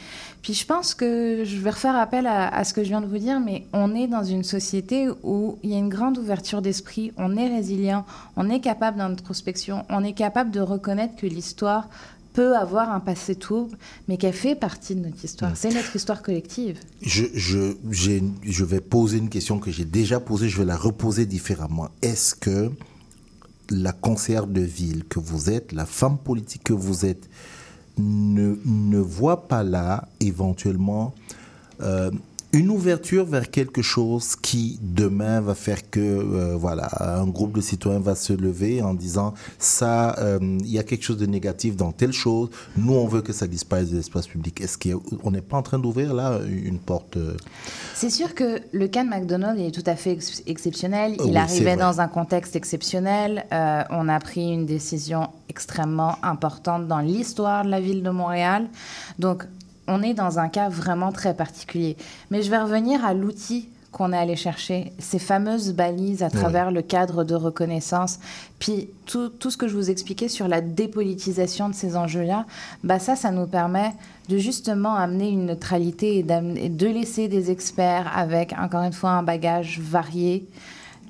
Puis 0.43 0.55
je 0.55 0.65
pense 0.67 0.95
que 0.95 1.43
je 1.45 1.57
vais 1.59 1.71
refaire 1.71 1.97
appel 1.97 2.27
à, 2.27 2.49
à 2.49 2.65
ce 2.65 2.73
que 2.73 2.83
je 2.85 2.89
viens 2.89 3.01
de 3.01 3.07
vous 3.07 3.19
dire, 3.19 3.41
mais 3.41 3.67
on 3.73 3.95
est 3.95 4.07
dans 4.07 4.23
une 4.25 4.45
société 4.45 5.09
où 5.25 5.59
il 5.63 5.71
y 5.71 5.75
a 5.75 5.79
une 5.79 5.89
grande 5.89 6.19
ouverture 6.19 6.63
d'esprit, 6.63 7.13
on 7.17 7.37
est 7.37 7.49
résilient, 7.49 8.05
on 8.37 8.49
est 8.49 8.61
capable 8.61 8.99
d'introspection, 8.99 9.85
on 9.89 10.05
est 10.05 10.13
capable 10.13 10.51
de 10.51 10.61
reconnaître 10.61 11.17
que 11.17 11.27
l'histoire 11.27 11.89
peut 12.33 12.55
avoir 12.55 12.93
un 12.93 13.01
passé 13.01 13.35
trouble, 13.35 13.79
mais 14.09 14.19
qu'elle 14.19 14.35
fait 14.35 14.55
partie 14.55 14.95
de 14.95 15.01
notre 15.01 15.25
histoire. 15.25 15.53
C'est 15.57 15.73
notre 15.73 15.97
histoire 15.97 16.23
collective. 16.23 16.79
Je, 17.01 17.25
je, 17.33 17.75
j'ai- 17.91 18.23
je 18.43 18.65
vais 18.65 18.81
poser 18.81 19.17
une 19.19 19.31
question 19.31 19.59
que 19.59 19.71
j'ai 19.71 19.87
déjà 19.87 20.21
posée, 20.21 20.49
je 20.51 20.59
vais 20.59 20.67
la 20.67 20.77
reposer 20.77 21.25
différemment. 21.27 21.89
Est-ce 22.03 22.35
que 22.35 22.71
la 23.71 23.93
conseillère 23.93 24.47
de 24.47 24.61
ville 24.61 25.05
que 25.05 25.19
vous 25.19 25.51
êtes, 25.51 25.73
la 25.73 25.87
femme 25.87 26.19
politique 26.19 26.65
que 26.65 26.73
vous 26.73 27.05
êtes, 27.05 27.29
ne, 27.99 28.99
voit 28.99 29.49
pas 29.49 29.63
là 29.63 30.09
éventuellement 30.21 31.15
euh, 31.81 32.11
une 32.57 32.71
ouverture 32.71 33.27
vers 33.27 33.51
quelque 33.51 33.83
chose 33.83 34.35
qui 34.35 34.79
demain 34.83 35.41
va 35.43 35.55
faire 35.55 35.91
que 35.91 36.01
euh, 36.01 36.57
voilà 36.57 36.89
un 37.21 37.27
groupe 37.27 37.55
de 37.55 37.61
citoyens 37.61 38.01
va 38.01 38.15
se 38.15 38.33
lever 38.33 38.81
en 38.81 38.95
disant 38.95 39.35
ça 39.59 40.17
euh, 40.19 40.39
il 40.41 40.71
y 40.71 40.79
a 40.79 40.83
quelque 40.83 41.05
chose 41.05 41.19
de 41.19 41.27
négatif 41.27 41.77
dans 41.77 41.93
telle 41.93 42.13
chose 42.15 42.49
nous 42.79 42.95
on 42.95 43.07
veut 43.07 43.21
que 43.21 43.35
ça 43.35 43.47
disparaisse 43.47 43.91
de 43.91 43.97
l'espace 43.97 44.27
public 44.27 44.61
est-ce 44.63 44.79
qu'on 44.79 45.31
n'est 45.31 45.43
pas 45.43 45.59
en 45.59 45.63
train 45.63 45.79
d'ouvrir 45.79 46.15
là 46.15 46.41
une 46.49 46.79
porte 46.79 47.19
euh, 47.19 47.37
C'est 47.95 48.11
sûr 48.11 48.35
que 48.35 48.61
le 48.73 48.89
cas 48.89 49.05
de 49.05 49.11
McDonald's 49.11 49.61
est 49.61 49.71
tout 49.71 49.85
à 49.89 49.97
fait 49.97 50.13
ex- 50.13 50.43
exceptionnel. 50.47 51.17
Il 51.19 51.33
Oui, 51.33 51.37
arrivait 51.37 51.77
dans 51.77 52.01
un 52.01 52.09
contexte 52.09 52.57
exceptionnel. 52.57 53.45
On 54.01 54.09
a 54.09 54.19
pris 54.21 54.53
une 54.53 54.67
décision 54.67 55.29
extrêmement 55.49 56.17
importante 56.23 56.87
dans 56.89 57.01
l'histoire 57.01 57.65
de 57.65 57.71
la 57.71 57.81
ville 57.81 58.03
de 58.03 58.11
Montréal. 58.11 58.67
Donc, 59.19 59.45
on 59.89 60.03
est 60.03 60.15
dans 60.15 60.39
un 60.39 60.49
cas 60.49 60.69
vraiment 60.69 61.13
très 61.13 61.35
particulier. 61.35 61.97
Mais 62.31 62.43
je 62.43 62.51
vais 62.51 62.59
revenir 62.59 63.05
à 63.05 63.15
l'outil 63.15 63.69
qu'on 63.97 64.13
est 64.13 64.19
allé 64.19 64.37
chercher, 64.37 64.93
ces 64.99 65.19
fameuses 65.19 65.73
balises 65.73 66.23
à 66.23 66.29
travers 66.29 66.71
le 66.71 66.83
cadre 66.83 67.25
de 67.25 67.35
reconnaissance, 67.35 68.19
puis 68.59 68.91
tout, 69.07 69.31
tout 69.31 69.51
ce 69.51 69.57
que 69.57 69.69
je 69.69 69.75
vous 69.75 69.89
expliquais 69.89 70.29
sur 70.29 70.49
la 70.49 70.61
dépolitisation 70.61 71.71
de 71.71 71.75
ces 71.75 71.97
enjeux-là, 71.97 72.45
bah 72.85 72.99
ça, 72.99 73.17
ça 73.17 73.31
nous 73.31 73.47
permet 73.47 73.95
de 74.29 74.37
justement 74.37 74.97
amener 74.97 75.31
une 75.31 75.47
neutralité 75.47 76.19
et, 76.19 76.23
de 76.23 76.87
laisser 76.87 77.29
des 77.29 77.51
experts 77.51 78.13
avec, 78.15 78.53
encore 78.59 78.83
une 78.83 78.93
fois, 78.93 79.13
un 79.13 79.23
bagage 79.23 79.81
varié, 79.81 80.47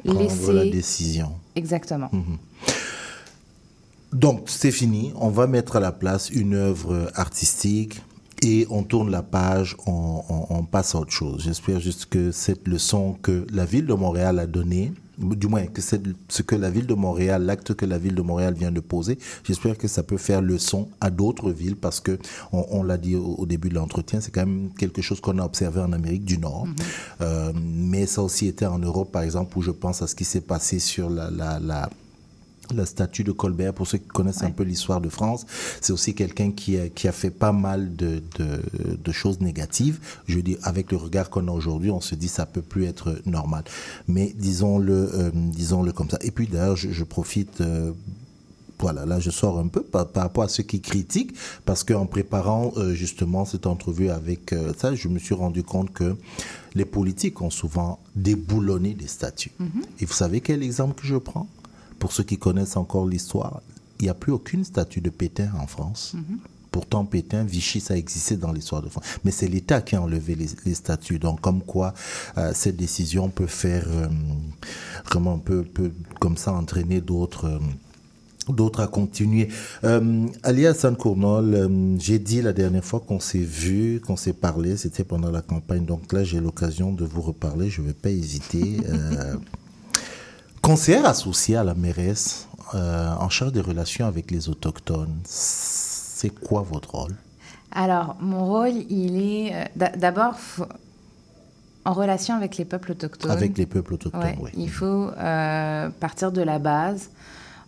prendre 0.05 0.20
laisser... 0.20 0.53
la 0.53 0.65
décision 0.66 1.32
Exactement. 1.57 2.11
Mhm. 2.12 2.39
Donc, 4.12 4.44
c'est 4.47 4.70
fini. 4.70 5.12
On 5.16 5.31
va 5.31 5.48
mettre 5.48 5.74
à 5.74 5.81
la 5.81 5.90
place 5.90 6.31
une 6.31 6.55
œuvre 6.55 7.11
artistique 7.16 8.01
et 8.47 8.66
on 8.70 8.82
tourne 8.85 9.10
la 9.10 9.23
page, 9.23 9.77
on, 9.86 10.23
on- 10.28 10.47
on 10.59 10.62
passe 10.64 10.94
à 10.94 11.01
autre 11.01 11.12
chose. 11.12 11.43
J'espère 11.43 11.81
juste 11.81 12.06
que 12.06 12.31
cette 12.31 12.66
leçon 12.68 13.16
que 13.20 13.44
la 13.52 13.64
ville 13.64 13.86
de 13.86 13.94
Montréal 13.94 14.39
a 14.39 14.47
donnée, 14.47 14.93
du 15.18 15.47
moins 15.48 15.66
que 15.66 15.81
ce 15.81 16.43
que 16.43 16.55
la 16.56 16.70
ville 16.70 16.86
de 16.86 16.93
Montréal, 16.94 17.44
l'acte 17.44 17.73
que 17.74 17.86
la 17.86 17.97
ville 17.98 18.14
de 18.14 18.23
Montréal 18.23 18.55
vient 18.55 18.70
de 18.70 18.81
poser, 18.81 19.18
j'espère 19.44 19.77
que 19.78 19.89
ça 19.89 20.02
peut 20.02 20.18
faire 20.18 20.43
leçon 20.43 20.89
à 21.01 21.09
d'autres 21.10 21.51
villes 21.51 21.77
parce 21.77 22.01
que 22.01 22.18
on, 22.52 22.64
on 22.70 22.82
l'a 22.82 22.98
dit 22.98 23.16
au, 23.16 23.35
au 23.39 23.47
début 23.47 23.70
de 23.70 23.74
l'entretien, 23.74 24.20
c'est 24.20 24.31
quand 24.31 24.44
même 24.47 24.68
quelque 24.78 25.01
chose 25.02 25.20
qu'on 25.23 25.39
a 25.39 25.44
observé 25.44 25.81
en 25.81 25.93
Amérique 25.93 26.24
du 26.24 26.39
Nord, 26.39 26.66
Euh, 27.23 27.52
mais 27.55 28.05
ça 28.06 28.20
a 28.20 28.24
aussi 28.24 28.47
été 28.47 28.66
en 28.66 28.78
Europe 28.78 29.10
par 29.10 29.23
exemple 29.23 29.56
où 29.59 29.62
je 29.62 29.70
pense 29.73 30.02
à 30.02 30.06
ce 30.06 30.14
qui 30.14 30.24
s'est 30.32 30.43
passé 30.55 30.78
sur 30.78 31.09
la, 31.09 31.31
la, 31.31 31.59
la 31.59 31.89
la 32.75 32.87
statue 32.87 33.25
de 33.25 33.33
Colbert, 33.33 33.75
pour 33.75 33.87
ceux 33.87 33.99
qui 33.99 34.09
connaissent 34.09 34.43
un 34.43 34.51
peu 34.51 34.63
l'histoire 34.65 35.01
de 35.01 35.09
France, 35.09 35.47
c'est 35.81 35.93
aussi 35.93 36.15
quelqu'un 36.15 36.53
qui 36.53 36.79
a, 36.79 36.89
qui 36.89 37.09
a 37.09 37.13
fait 37.13 37.31
pas 37.31 37.53
mal 37.53 37.95
de, 37.97 38.23
de, 38.39 38.97
de 39.03 39.13
choses 39.13 39.41
négatives. 39.41 40.01
Je 40.27 40.41
dis, 40.41 40.57
avec 40.63 40.91
le 40.91 40.97
regard 40.97 41.31
qu'on 41.31 41.49
a 41.49 41.53
aujourd'hui, 41.53 41.91
on 41.91 42.01
se 42.01 42.15
dit 42.15 42.29
ça 42.29 42.47
peut 42.47 42.63
plus 42.63 42.85
être 42.85 43.21
normal. 43.27 43.65
Mais 44.09 44.35
disons-le, 44.37 45.11
euh, 45.15 45.31
disons-le 45.35 45.93
comme 45.93 46.11
ça. 46.11 46.19
Et 46.23 46.31
puis 46.31 46.47
d'ailleurs, 46.47 46.77
je, 46.77 46.91
je 46.91 47.05
profite. 47.05 47.61
euh, 47.61 47.93
voilà, 48.79 49.07
là 49.07 49.19
je 49.21 49.31
sors 49.31 49.59
un 49.59 49.69
peu 49.69 49.83
par, 49.83 50.07
par 50.07 50.25
rapport 50.25 50.45
à 50.45 50.49
ceux 50.49 50.63
qui 50.63 50.83
critiquent, 50.83 51.35
parce 51.65 51.83
qu'en 51.83 52.05
préparant 52.05 52.73
euh, 52.77 52.93
justement 52.93 53.47
cette 53.47 53.67
entrevue 53.67 54.11
avec 54.11 54.53
euh, 54.53 54.75
ça, 54.77 54.95
je 54.95 55.09
me 55.09 55.19
suis 55.19 55.35
rendu 55.35 55.63
compte 55.63 55.95
que 55.95 56.15
les 56.75 56.85
politiques 56.85 57.41
ont 57.41 57.49
souvent 57.49 57.99
déboulonné 58.15 58.93
des 58.93 59.07
statues. 59.07 59.53
Et 59.99 60.05
vous 60.05 60.13
savez 60.13 60.43
quel 60.43 60.63
exemple 60.63 61.01
que 61.01 61.07
je 61.07 61.17
prends? 61.17 61.49
Pour 61.98 62.12
ceux 62.12 62.23
qui 62.24 62.39
connaissent 62.39 62.77
encore 62.77 63.06
l'histoire, 63.06 63.62
il 64.01 64.05
n'y 64.05 64.09
a 64.09 64.14
plus 64.14 64.32
aucune 64.32 64.64
statue 64.64 65.01
de 65.01 65.10
Pétain 65.10 65.51
en 65.60 65.66
France. 65.66 66.14
Pourtant, 66.70 67.06
Pétain, 67.06 67.43
Vichy, 67.44 67.81
ça 67.81 67.97
existait 67.97 68.36
dans 68.36 68.52
l'histoire 68.52 68.82
de 68.82 68.89
France. 68.90 69.05
Mais 69.24 69.31
c'est 69.31 69.48
l'État 69.48 69.81
qui 69.81 69.97
a 69.97 70.02
enlevé 70.02 70.35
les, 70.35 70.48
les 70.66 70.74
statues. 70.74 71.18
Donc, 71.18 71.40
comme 71.40 71.62
quoi, 71.62 71.94
euh, 72.36 72.52
cette 72.55 72.77
décision 72.77 73.31
peut 73.31 73.47
faire 73.47 73.86
euh, 73.89 74.09
vraiment 75.06 75.35
un 75.35 75.39
peu, 75.39 75.62
peu 75.62 75.90
comme 76.20 76.36
ça 76.36 76.52
entraîner 76.52 77.01
d'autres. 77.01 77.47
euh, 77.47 77.59
d'autres 78.48 78.81
à 78.81 78.86
continuer. 78.86 79.48
Euh, 79.85 80.27
Alia 80.44 80.73
Sancournol, 80.73 81.55
euh, 81.55 81.97
j'ai 81.98 82.20
dit 82.20 82.43
la 82.43 82.52
dernière 82.52 82.85
fois 82.85 83.01
qu'on 83.01 83.18
s'est 83.18 83.39
vu, 83.39 84.01
qu'on 84.06 84.16
s'est 84.16 84.35
parlé, 84.35 84.77
c'était 84.77 85.02
pendant 85.02 85.32
la 85.32 85.43
campagne. 85.43 85.85
Donc 85.85 86.12
là, 86.12 86.23
j'ai 86.23 86.39
l'occasion 86.40 86.93
de 86.93 87.05
vous 87.05 87.23
reparler, 87.23 87.70
je 87.70 87.81
ne 87.82 87.89
vais 87.89 87.93
pas 87.94 88.10
hésiter. 88.10 88.82
Euh, 88.89 89.35
conseillère 90.67 91.07
associée 91.07 91.57
à 91.57 91.65
la 91.65 91.75
mairesse 91.75 92.49
euh, 92.75 93.15
en 93.19 93.29
charge 93.29 93.53
des 93.53 93.61
relations 93.61 94.07
avec 94.07 94.31
les 94.31 94.49
autochtones, 94.49 95.15
c'est 95.25 96.31
quoi 96.31 96.63
votre 96.63 96.95
rôle? 96.95 97.15
Alors, 97.71 98.17
mon 98.21 98.45
rôle, 98.47 98.73
il 98.91 99.21
est 99.23 99.55
euh, 99.55 99.65
d'a- 99.77 99.91
d'abord 99.97 100.35
en 101.85 101.93
relation 101.93 102.35
avec 102.35 102.57
les 102.57 102.65
peuples 102.65 102.93
autochtones. 102.93 103.31
Avec 103.31 103.57
les 103.57 103.67
peuples 103.67 103.95
autochtones, 103.95 104.21
Ouais, 104.23 104.37
oui. 104.41 104.51
Il 104.57 104.71
faut 104.71 105.11
euh, 105.17 105.89
partir 106.01 106.33
de 106.33 106.43
la 106.43 106.59
base. 106.59 107.11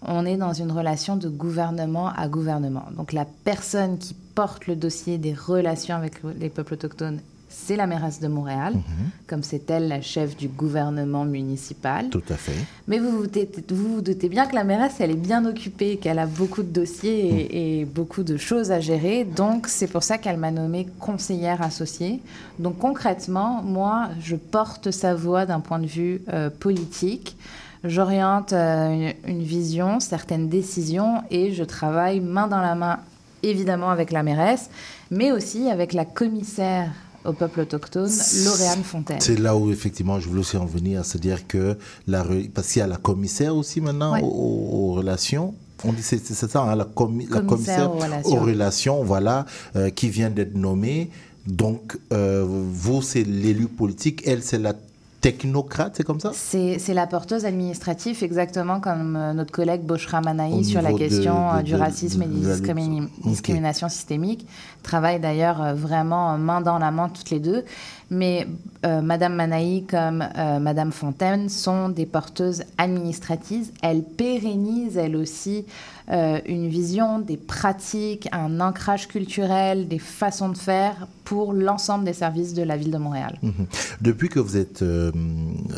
On 0.02 0.24
est 0.26 0.36
dans 0.36 0.52
une 0.52 0.72
relation 0.72 1.16
de 1.16 1.28
gouvernement 1.28 2.08
à 2.08 2.28
gouvernement. 2.28 2.84
Donc, 2.96 3.12
la 3.12 3.24
personne 3.44 3.98
qui 3.98 4.14
porte 4.34 4.66
le 4.66 4.74
dossier 4.76 5.18
des 5.18 5.34
relations 5.34 5.94
avec 5.96 6.22
le- 6.22 6.32
les 6.32 6.48
peuples 6.48 6.74
autochtones, 6.74 7.20
c'est 7.48 7.76
la 7.76 7.86
mairesse 7.86 8.20
de 8.20 8.28
Montréal, 8.28 8.74
Mhm. 8.74 8.82
comme 9.26 9.42
c'est 9.42 9.70
elle 9.70 9.88
la 9.88 10.00
chef 10.00 10.36
du 10.36 10.48
gouvernement 10.48 11.24
municipal. 11.24 12.08
Tout 12.10 12.22
à 12.28 12.34
fait. 12.36 12.52
Mais 12.86 12.98
vous 12.98 13.10
vous, 13.10 13.22
doutez- 13.26 13.48
vous 13.70 13.94
vous 13.96 14.00
doutez 14.00 14.28
bien 14.28 14.46
que 14.46 14.54
la 14.54 14.64
mairesse, 14.64 14.96
elle 15.00 15.10
est 15.10 15.14
bien 15.14 15.44
occupée, 15.46 15.96
qu'elle 15.96 16.18
a 16.18 16.26
beaucoup 16.26 16.62
de 16.62 16.68
dossiers 16.70 17.28
et, 17.28 17.80
et 17.80 17.84
beaucoup 17.84 18.22
de 18.22 18.36
choses 18.36 18.70
à 18.70 18.80
gérer. 18.80 19.24
Donc, 19.24 19.66
c'est 19.68 19.86
pour 19.86 20.02
ça 20.02 20.18
qu'elle 20.18 20.36
m'a 20.36 20.50
nommée 20.50 20.86
conseillère 21.00 21.62
associée. 21.62 22.20
Donc, 22.58 22.78
concrètement, 22.78 23.62
moi, 23.62 24.08
je 24.20 24.36
porte 24.36 24.90
sa 24.90 25.14
voix 25.14 25.46
d'un 25.46 25.60
point 25.60 25.78
de 25.78 25.86
vue 25.86 26.22
euh, 26.32 26.50
politique. 26.50 27.36
J'oriente 27.84 28.52
euh, 28.52 29.12
une, 29.26 29.30
une 29.38 29.42
vision, 29.42 30.00
certaines 30.00 30.48
décisions 30.48 31.22
et 31.30 31.52
je 31.52 31.62
travaille 31.64 32.20
main 32.20 32.48
dans 32.48 32.60
la 32.60 32.74
main, 32.74 32.98
évidemment, 33.44 33.90
avec 33.90 34.10
la 34.10 34.22
mairesse, 34.24 34.68
mais 35.12 35.30
aussi 35.30 35.70
avec 35.70 35.92
la 35.92 36.04
commissaire 36.04 36.90
au 37.24 37.32
peuple 37.32 37.60
autochtone, 37.60 38.10
Lauriane 38.44 38.82
Fontaine. 38.84 39.20
C'est 39.20 39.38
là 39.38 39.56
où 39.56 39.70
effectivement 39.70 40.18
je 40.20 40.28
voulais 40.28 40.40
aussi 40.40 40.56
en 40.56 40.66
venir, 40.66 41.04
c'est-à-dire 41.04 41.46
que 41.46 41.76
la 42.06 42.24
parce 42.54 42.68
qu'il 42.72 42.80
y 42.80 42.82
a 42.82 42.86
la 42.86 42.96
commissaire 42.96 43.54
aussi 43.56 43.80
maintenant 43.80 44.12
Ouais. 44.14 44.22
aux, 44.22 44.92
relations. 44.94 45.54
On 45.84 45.92
dit 45.92 46.02
c'est 46.02 46.18
ça, 46.18 46.62
hein, 46.62 46.74
la, 46.74 46.84
commi- 46.84 47.28
la 47.30 47.40
Commissaire 47.40 47.46
commissaire 47.46 47.90
aux 47.94 47.98
relations. 47.98 48.30
aux 48.36 48.40
relations, 48.40 49.04
voilà, 49.04 49.46
euh, 49.76 49.90
qui 49.90 50.08
vient 50.08 50.30
d'être 50.30 50.56
nommée. 50.56 51.10
Donc 51.46 51.96
euh, 52.12 52.44
vous 52.46 53.00
c'est 53.02 53.22
l'élu 53.24 53.66
politique, 53.68 54.22
elle 54.26 54.42
c'est 54.42 54.58
la 54.58 54.74
technocrate, 55.20 55.94
c'est 55.96 56.04
comme 56.04 56.20
ça? 56.20 56.30
C'est 56.34 56.78
la 56.94 57.06
porteuse 57.06 57.44
administrative, 57.44 58.22
exactement 58.22 58.80
comme 58.80 59.16
euh, 59.16 59.32
notre 59.32 59.50
collègue 59.52 59.82
Boshra 59.82 60.20
Manaï 60.20 60.64
sur 60.64 60.80
la 60.82 60.92
de- 60.92 60.98
question 60.98 61.50
euh, 61.52 61.58
de- 61.58 61.62
du 61.64 61.72
de- 61.72 61.76
racisme 61.76 62.22
et 62.22 62.26
de 62.26 62.32
des 62.34 62.40
la 62.46 62.54
lutte. 62.54 62.62
discrimini- 62.64 63.02
Ok. 63.02 63.28
discriminations 63.30 63.88
systémiques. 63.88 64.46
Travaillent 64.82 65.20
d'ailleurs 65.20 65.60
euh, 65.62 65.74
vraiment 65.74 66.38
main 66.38 66.60
dans 66.60 66.78
la 66.78 66.90
main 66.90 67.08
toutes 67.08 67.30
les 67.30 67.40
deux. 67.40 67.64
Mais 68.10 68.46
euh, 68.86 69.02
Madame 69.02 69.34
Manaï 69.34 69.84
comme 69.84 70.24
euh, 70.36 70.60
Madame 70.60 70.92
Fontaine 70.92 71.48
sont 71.48 71.88
des 71.88 72.06
porteuses 72.06 72.62
administratives. 72.78 73.70
Elles 73.82 74.02
pérennisent, 74.04 74.96
elles 74.96 75.16
aussi, 75.16 75.66
euh, 76.10 76.40
une 76.46 76.68
vision, 76.68 77.18
des 77.18 77.36
pratiques, 77.36 78.28
un 78.32 78.60
ancrage 78.60 79.08
culturel, 79.08 79.88
des 79.88 79.98
façons 79.98 80.48
de 80.48 80.56
faire 80.56 81.06
pour 81.24 81.52
l'ensemble 81.52 82.04
des 82.04 82.14
services 82.14 82.54
de 82.54 82.62
la 82.62 82.78
ville 82.78 82.90
de 82.90 82.98
Montréal. 82.98 83.38
Mhm. 83.42 83.66
Depuis 84.00 84.28
que 84.30 84.38
vous 84.38 84.56
êtes 84.56 84.80
euh, 84.82 85.12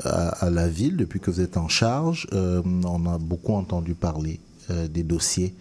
à, 0.04 0.48
la 0.50 0.68
ville, 0.68 0.96
depuis 0.96 1.18
que 1.18 1.30
vous 1.30 1.40
êtes 1.40 1.56
en 1.56 1.68
charge, 1.68 2.28
euh, 2.32 2.62
on 2.84 3.06
a 3.06 3.18
beaucoup 3.18 3.54
entendu 3.54 3.94
parler 3.94 4.40
des 4.88 5.02
dossiers 5.02 5.52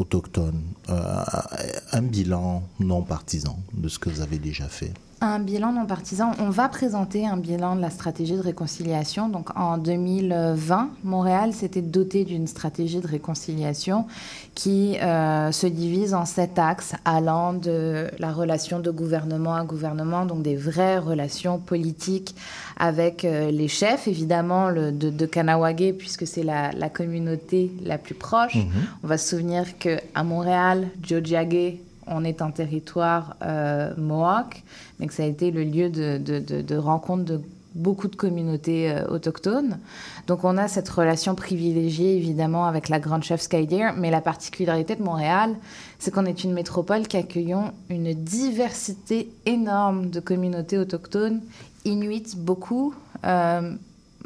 autochtones. 0.00 0.60
Un 0.88 2.02
bilan 2.02 2.64
non 2.80 3.02
partisan 3.02 3.56
de 3.72 3.88
ce 3.88 4.00
que 4.00 4.10
vous 4.10 4.20
avez 4.20 4.38
déjà 4.38 4.66
fait? 4.66 4.92
Un 5.22 5.38
bilan 5.38 5.72
non 5.72 5.84
partisan. 5.84 6.32
On 6.38 6.48
va 6.48 6.66
présenter 6.70 7.26
un 7.26 7.36
bilan 7.36 7.76
de 7.76 7.82
la 7.82 7.90
stratégie 7.90 8.36
de 8.36 8.40
réconciliation. 8.40 9.28
Donc 9.28 9.50
en 9.54 9.76
2020, 9.76 10.88
Montréal 11.04 11.52
s'était 11.52 11.82
doté 11.82 12.24
d'une 12.24 12.46
stratégie 12.46 13.00
de 13.00 13.06
réconciliation 13.06 14.06
qui 14.54 14.98
euh, 14.98 15.52
se 15.52 15.66
divise 15.66 16.14
en 16.14 16.24
sept 16.24 16.58
axes 16.58 16.94
allant 17.04 17.52
de 17.52 18.06
la 18.18 18.32
relation 18.32 18.80
de 18.80 18.90
gouvernement 18.90 19.54
à 19.54 19.64
gouvernement, 19.64 20.24
donc 20.24 20.40
des 20.40 20.56
vraies 20.56 20.98
relations 20.98 21.58
politiques 21.58 22.34
avec 22.78 23.26
euh, 23.26 23.50
les 23.50 23.68
chefs, 23.68 24.08
évidemment 24.08 24.70
le, 24.70 24.90
de, 24.90 25.10
de 25.10 25.26
Kanawagé, 25.26 25.92
puisque 25.92 26.26
c'est 26.26 26.42
la, 26.42 26.72
la 26.72 26.88
communauté 26.88 27.70
la 27.84 27.98
plus 27.98 28.14
proche. 28.14 28.54
Mhm. 28.54 28.70
On 29.04 29.06
va 29.06 29.18
se 29.18 29.28
souvenir 29.28 29.76
qu'à 29.76 30.22
Montréal, 30.24 30.88
Djodjiagé, 31.02 31.82
on 32.06 32.24
est 32.24 32.42
un 32.42 32.50
territoire 32.50 33.36
euh, 33.42 33.92
Mohawk, 33.96 34.62
donc 34.98 35.12
ça 35.12 35.22
a 35.22 35.26
été 35.26 35.50
le 35.50 35.64
lieu 35.64 35.90
de, 35.90 36.18
de, 36.18 36.38
de, 36.38 36.62
de 36.62 36.76
rencontre 36.76 37.24
de 37.24 37.40
beaucoup 37.74 38.08
de 38.08 38.16
communautés 38.16 38.90
euh, 38.90 39.06
autochtones. 39.08 39.78
Donc 40.26 40.42
on 40.42 40.58
a 40.58 40.66
cette 40.66 40.88
relation 40.88 41.36
privilégiée 41.36 42.16
évidemment 42.16 42.66
avec 42.66 42.88
la 42.88 42.98
grande 42.98 43.22
chef 43.22 43.40
Skydeer, 43.40 43.92
mais 43.96 44.10
la 44.10 44.20
particularité 44.20 44.96
de 44.96 45.02
Montréal, 45.04 45.54
c'est 46.00 46.12
qu'on 46.12 46.26
est 46.26 46.42
une 46.42 46.52
métropole 46.52 47.06
qui 47.06 47.16
accueillons 47.16 47.70
une 47.88 48.12
diversité 48.12 49.30
énorme 49.46 50.10
de 50.10 50.18
communautés 50.18 50.78
autochtones, 50.78 51.40
inuits 51.84 52.34
beaucoup, 52.36 52.92
euh, 53.24 53.72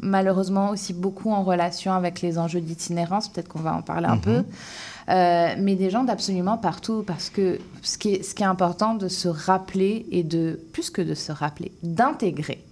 malheureusement 0.01 0.69
aussi 0.71 0.93
beaucoup 0.93 1.31
en 1.31 1.43
relation 1.43 1.93
avec 1.93 2.21
les 2.21 2.37
enjeux 2.39 2.61
d'itinérance, 2.61 3.29
peut-être 3.29 3.47
qu'on 3.47 3.59
va 3.59 3.75
en 3.75 3.81
parler 3.81 4.07
un 4.07 4.15
Mhm. 4.15 4.21
peu, 4.21 4.43
Euh, 5.07 5.55
mais 5.59 5.75
des 5.75 5.89
gens 5.89 6.03
d'absolument 6.03 6.57
partout, 6.57 7.03
parce 7.05 7.29
que 7.29 7.59
ce 7.83 7.97
qui, 7.97 8.15
est, 8.15 8.23
ce 8.23 8.33
qui 8.33 8.41
est 8.43 8.47
important 8.47 8.95
de 8.95 9.07
se 9.07 9.27
rappeler 9.27 10.05
et 10.11 10.23
de, 10.23 10.59
plus 10.73 10.89
que 10.89 11.01
de 11.01 11.13
se 11.13 11.31
rappeler, 11.31 11.71
d'intégrer, 11.83 12.63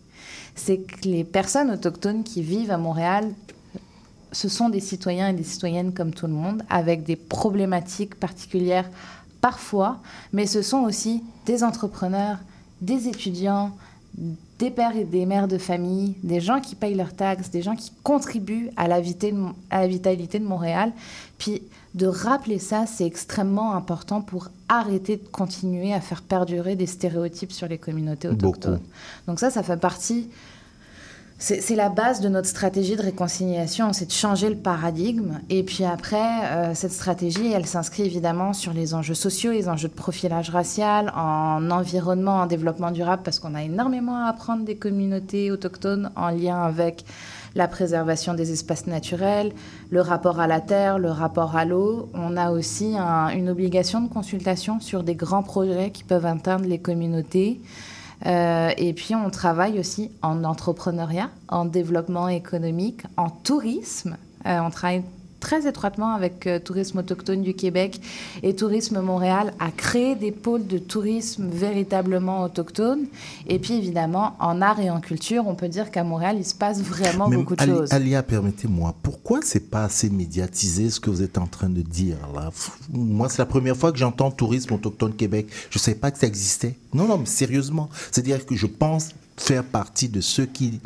c'est 0.56 0.80
que 0.80 1.08
les 1.08 1.24
personnes 1.24 1.70
autochtones 1.70 2.24
qui 2.24 2.42
vivent 2.42 2.72
à 2.72 2.78
Montréal, 2.78 3.32
ce 4.32 4.50
sont 4.50 4.70
des 4.70 4.80
citoyens 4.80 5.30
et 5.30 5.34
des 5.34 5.44
citoyennes 5.44 5.94
comme 5.94 6.12
tout 6.12 6.26
le 6.26 6.34
monde, 6.34 6.64
avec 6.70 7.04
des 7.04 7.16
problématiques 7.16 8.16
particulières 8.16 8.90
parfois, 9.42 10.00
mais 10.32 10.48
ce 10.48 10.62
sont 10.62 10.80
aussi 10.80 11.24
des 11.46 11.64
entrepreneurs, 11.64 12.38
des 12.82 13.08
étudiants, 13.08 13.72
des 14.60 14.72
pères 14.72 14.96
et 14.96 15.04
des 15.04 15.26
mères 15.26 15.48
de 15.48 15.58
famille, 15.58 16.16
des 16.24 16.40
gens 16.40 16.62
qui 16.62 16.76
payent 16.76 16.96
leurs 16.96 17.14
taxes, 17.14 17.50
des 17.50 17.62
gens 17.62 17.76
qui 17.76 17.92
contribuent 18.04 18.70
à 18.78 18.88
la, 18.88 19.02
vitalité 19.02 20.40
de 20.40 20.46
Montréal. 20.46 20.94
Puis 21.38 21.62
de 21.96 22.08
rappeler 22.08 22.60
ça, 22.60 22.86
c'est 22.88 23.06
extrêmement 23.06 23.76
important 23.76 24.22
pour 24.22 24.50
arrêter 24.68 25.18
de 25.18 25.28
continuer 25.28 25.94
à 25.94 26.02
faire 26.02 26.22
perdurer 26.24 26.76
des 26.76 26.88
stéréotypes 26.88 27.52
sur 27.52 27.68
les 27.68 27.78
communautés 27.78 28.28
autochtones. 28.28 28.82
Donc 29.28 29.40
ça, 29.40 29.52
ça 29.52 29.62
fait 29.62 29.78
partie 29.78 30.30
c'est 31.44 31.60
c'est 31.60 31.76
la 31.76 31.90
base 31.90 32.22
de 32.22 32.30
notre 32.30 32.48
stratégie 32.48 32.96
de 32.96 33.02
réconciliation, 33.02 33.92
c'est 33.92 34.06
de 34.06 34.12
changer 34.12 34.50
le 34.50 34.56
paradigme. 34.56 35.40
Et 35.50 35.64
puis 35.64 35.84
après, 35.84 36.46
euh, 36.46 36.74
cette 36.74 36.94
stratégie, 36.94 37.52
elle 37.52 37.66
s'inscrit 37.66 38.04
évidemment 38.04 38.54
sur 38.54 38.72
les 38.72 38.94
enjeux 38.94 39.14
sociaux, 39.14 39.52
les 39.52 39.68
enjeux 39.68 39.90
de 39.90 39.94
profilage 39.94 40.52
racial, 40.52 41.12
en 41.16 41.70
environnement, 41.70 42.38
en 42.38 42.46
développement 42.46 42.92
durable, 42.92 43.24
parce 43.26 43.40
qu'on 43.40 43.56
a 43.56 43.64
énormément 43.64 44.24
à 44.24 44.30
apprendre 44.30 44.64
des 44.64 44.78
communautés 44.78 45.52
autochtones 45.52 46.12
en 46.16 46.30
lien 46.30 46.62
avec 46.64 47.04
la 47.56 47.68
préservation 47.68 48.34
des 48.34 48.52
espaces 48.52 48.88
naturels, 48.88 49.52
le 49.90 50.02
rapport 50.02 50.40
à 50.40 50.48
la 50.48 50.60
terre, 50.60 50.98
le 51.00 51.12
rapport 51.12 51.56
à 51.56 51.66
l'eau. 51.66 52.10
On 52.14 52.36
a 52.38 52.52
aussi 52.52 52.96
un- 52.98 53.30
une 53.30 53.50
obligation 53.50 54.02
de 54.02 54.08
consultation 54.10 54.80
sur 54.80 55.04
des 55.04 55.16
grands 55.16 55.44
projets 55.44 55.92
qui 55.92 56.04
peuvent 56.04 56.26
atteindre 56.26 56.66
les 56.66 56.80
communautés. 56.80 57.62
Euh, 58.26 58.70
et 58.78 58.94
puis 58.94 59.16
on 59.16 59.30
travaille 59.30 59.80
aussi 59.80 60.10
en 60.22 60.44
entrepreneuriat, 60.46 61.30
en 61.50 61.66
développement 61.66 62.28
économique, 62.30 63.02
en 63.18 63.30
tourisme. 63.30 64.18
Euh, 64.46 64.60
on 64.66 64.70
travaille 64.70 65.04
très 65.44 65.68
étroitement 65.68 66.14
avec 66.14 66.48
euh, 66.48 66.58
Tourisme 66.58 67.00
autochtone 67.00 67.42
du 67.42 67.54
Québec 67.54 68.00
et 68.44 68.56
Tourisme 68.56 69.02
Montréal 69.02 69.54
à 69.60 69.72
créer 69.72 70.16
des 70.16 70.32
pôles 70.32 70.66
de 70.66 70.78
tourisme 70.78 71.50
véritablement 71.52 72.44
autochtones. 72.44 73.06
Et 73.48 73.60
puis 73.60 73.74
évidemment, 73.74 74.36
en 74.40 74.62
art 74.62 74.80
et 74.80 74.90
en 74.90 75.02
culture, 75.02 75.46
on 75.48 75.56
peut 75.56 75.68
dire 75.68 75.92
qu'à 75.92 76.06
Montréal, 76.06 76.38
il 76.40 76.46
se 76.46 76.56
passe 76.56 76.82
vraiment 76.82 77.28
Mais 77.28 77.36
beaucoup 77.36 77.58
de 77.58 77.62
Ali- 77.62 77.72
choses. 77.74 77.92
Alia, 77.92 78.24
permettez-moi, 78.24 78.96
pourquoi 79.04 79.42
c'est 79.44 79.70
pas 79.70 79.84
assez 79.84 80.10
médiatisé 80.10 80.90
ce 80.90 81.02
que 81.02 81.10
vous 81.10 81.22
êtes 81.22 81.38
en 81.38 81.48
train 81.48 81.70
de 81.70 81.82
dire 81.82 82.16
là? 82.34 82.50
Moi, 82.94 83.28
c'est 83.28 83.40
la 83.40 83.46
première 83.46 83.76
fois 83.76 83.92
que 83.92 83.98
j'entends 83.98 84.32
tourisme 84.32 84.74
autochtone 84.74 85.14
Québec. 85.14 85.48
Je 85.70 85.78
ne 85.78 85.82
savais 85.82 85.98
pas 85.98 86.10
que 86.12 86.20
ça 86.20 86.28
existait. 86.28 86.76
Non, 86.94 87.06
non, 87.06 87.18
mais 87.18 87.26
sérieusement. 87.26 87.90
C'est-à-dire 88.12 88.46
que 88.46 88.56
je 88.56 88.66
pense 88.68 89.10
faire 89.36 89.64
partie 89.64 90.08
de 90.08 90.22
ceux 90.22 90.46
qui 90.46 90.80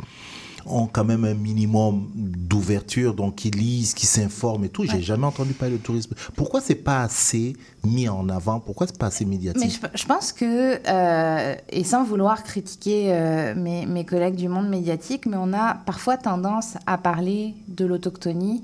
ont 0.70 0.86
quand 0.86 1.04
même 1.04 1.24
un 1.24 1.34
minimum 1.34 2.08
d'ouverture, 2.14 3.14
donc 3.14 3.36
qui 3.36 3.50
lisent, 3.50 3.94
qui 3.94 4.06
s'informent 4.06 4.64
et 4.64 4.68
tout. 4.68 4.84
J'ai 4.84 4.94
Ouais. 4.94 5.02
jamais 5.02 5.26
entendu 5.26 5.52
parler 5.52 5.76
de 5.76 5.82
tourisme. 5.82 6.14
Pourquoi 6.36 6.60
c'est 6.60 6.74
pas 6.74 7.02
assez 7.02 7.54
mis 7.84 8.08
en 8.08 8.28
avant? 8.28 8.60
Pourquoi 8.60 8.86
c'est 8.86 8.98
pas 8.98 9.06
assez 9.06 9.24
médiatisé 9.24 9.66
Mais 9.66 9.70
je, 9.70 9.98
je 10.00 10.06
pense 10.06 10.32
que, 10.32 10.78
euh, 10.88 11.54
et 11.70 11.84
sans 11.84 12.04
vouloir 12.04 12.42
critiquer 12.42 13.12
euh, 13.12 13.54
mes, 13.54 13.86
mes 13.86 14.04
collègues 14.04 14.36
du 14.36 14.48
monde 14.48 14.68
médiatique, 14.68 15.26
mais 15.26 15.36
on 15.38 15.52
a 15.52 15.74
parfois 15.74 16.16
tendance 16.16 16.74
à 16.86 16.98
parler 16.98 17.54
de 17.68 17.84
l'autochtonie 17.84 18.62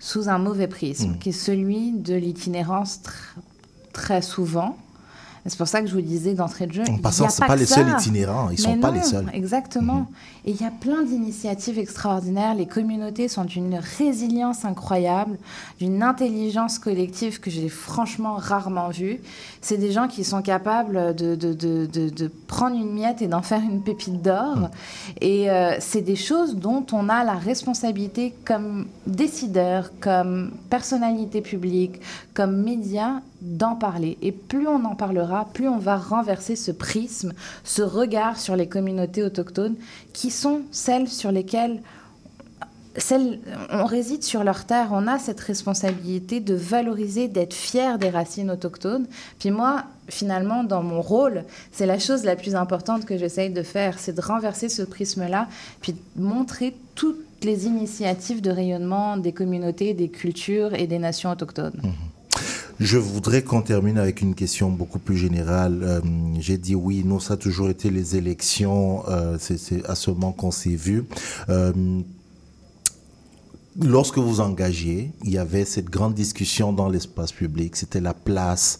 sous 0.00 0.28
un 0.28 0.38
mauvais 0.38 0.66
prisme, 0.68 1.12
Mm. 1.12 1.18
qui 1.18 1.28
est 1.30 1.32
celui 1.32 1.92
de 1.92 2.14
l'itinérance 2.14 3.00
tr- 3.04 3.40
très 3.92 4.20
souvent. 4.22 4.76
C'est 5.46 5.58
pour 5.58 5.68
ça 5.68 5.82
que 5.82 5.86
je 5.88 5.92
vous 5.94 6.00
disais 6.00 6.32
d'entrée 6.32 6.66
de 6.66 6.72
jeu. 6.72 6.84
En 6.88 6.96
passant, 6.96 7.26
a 7.26 7.28
c'est 7.28 7.44
pas 7.46 7.54
que 7.54 7.60
les 7.60 7.66
ça. 7.66 7.74
seuls 7.76 7.90
itinérants, 8.00 8.48
ils 8.48 8.52
Mais 8.52 8.56
sont 8.56 8.78
pas 8.78 8.90
les 8.90 9.02
seuls. 9.02 9.28
Exactement. 9.34 10.06
Et 10.46 10.50
il 10.50 10.60
y 10.60 10.64
a 10.64 10.70
plein 10.70 11.02
d'initiatives 11.02 11.78
extraordinaires. 11.78 12.54
Les 12.54 12.66
communautés 12.66 13.28
sont 13.28 13.44
d'une 13.44 13.76
résilience 13.98 14.66
incroyable, 14.66 15.38
d'une 15.80 16.02
intelligence 16.02 16.78
collective 16.78 17.40
que 17.40 17.50
j'ai 17.50 17.70
franchement 17.70 18.34
rarement 18.34 18.90
vue. 18.90 19.20
C'est 19.62 19.78
des 19.78 19.90
gens 19.90 20.06
qui 20.06 20.22
sont 20.22 20.42
capables 20.42 21.14
de, 21.14 21.34
de, 21.34 21.54
de, 21.54 22.30
prendre 22.46 22.76
une 22.76 22.92
miette 22.92 23.22
et 23.22 23.26
d'en 23.26 23.40
faire 23.40 23.62
une 23.62 23.82
pépite 23.82 24.20
d'or. 24.20 24.68
Et 25.22 25.50
euh, 25.50 25.76
c'est 25.80 26.02
des 26.02 26.16
choses 26.16 26.56
dont 26.56 26.84
on 26.92 27.08
a 27.08 27.24
la 27.24 27.34
responsabilité 27.34 28.34
comme 28.44 28.86
décideur, 29.06 29.92
comme 30.00 30.52
personnalité 30.68 31.40
publique, 31.40 32.00
comme 32.34 32.62
média 32.62 33.22
d'en 33.40 33.76
parler. 33.76 34.18
Et 34.22 34.32
plus 34.32 34.66
on 34.66 34.84
en 34.84 34.94
parlera, 34.94 35.46
plus 35.52 35.68
on 35.68 35.78
va 35.78 35.96
renverser 35.96 36.56
ce 36.56 36.70
prisme, 36.70 37.32
ce 37.62 37.82
regard 37.82 38.38
sur 38.38 38.56
les 38.56 38.68
communautés 38.68 39.22
autochtones 39.22 39.76
qui 40.12 40.30
sont 40.34 40.62
celles 40.70 41.08
sur 41.08 41.32
lesquelles 41.32 41.80
on 43.70 43.84
réside 43.86 44.22
sur 44.22 44.44
leur 44.44 44.66
terre, 44.66 44.90
on 44.92 45.06
a 45.06 45.18
cette 45.18 45.40
responsabilité 45.40 46.40
de 46.40 46.54
valoriser, 46.54 47.28
d'être 47.28 47.54
fier 47.54 47.98
des 47.98 48.10
racines 48.10 48.50
autochtones. 48.50 49.06
Puis 49.38 49.50
moi, 49.50 49.84
finalement, 50.08 50.62
dans 50.62 50.82
mon 50.82 51.00
rôle, 51.00 51.44
c'est 51.72 51.86
la 51.86 51.98
chose 51.98 52.24
la 52.24 52.36
plus 52.36 52.54
importante 52.54 53.04
que 53.04 53.18
j'essaye 53.18 53.50
de 53.50 53.62
faire, 53.62 53.98
c'est 53.98 54.12
de 54.12 54.20
renverser 54.20 54.68
ce 54.68 54.82
prisme-là, 54.82 55.48
puis 55.80 55.94
de 55.94 56.22
montrer 56.22 56.76
toutes 56.94 57.24
les 57.42 57.66
initiatives 57.66 58.40
de 58.40 58.50
rayonnement 58.50 59.16
des 59.16 59.32
communautés, 59.32 59.92
des 59.92 60.08
cultures 60.08 60.74
et 60.74 60.86
des 60.86 60.98
nations 60.98 61.30
autochtones. 61.30 61.80
Je 62.80 62.98
voudrais 62.98 63.42
qu'on 63.42 63.62
termine 63.62 63.98
avec 63.98 64.20
une 64.20 64.34
question 64.34 64.68
beaucoup 64.70 64.98
plus 64.98 65.16
générale. 65.16 65.80
Euh, 65.82 66.00
J'ai 66.40 66.58
dit 66.58 66.74
oui, 66.74 67.04
non, 67.04 67.20
ça 67.20 67.34
a 67.34 67.36
toujours 67.36 67.68
été 67.70 67.90
les 67.90 68.16
élections. 68.16 69.02
euh, 69.08 69.36
c'est- 69.38 69.84
à 69.86 69.94
ce 69.94 70.10
moment 70.10 70.32
qu'on 70.32 70.50
s'est 70.50 70.74
vu. 70.76 71.04
Euh, 71.48 71.72
Lorsque 73.82 74.18
vous 74.18 74.38
engagiez, 74.40 75.10
il 75.24 75.30
y 75.32 75.38
avait 75.38 75.64
cette 75.64 75.86
grande 75.90 76.14
discussion 76.14 76.72
dans 76.72 76.88
l'espace 76.88 77.32
public. 77.32 77.74
C'était 77.74 78.00
la 78.00 78.14
place 78.14 78.78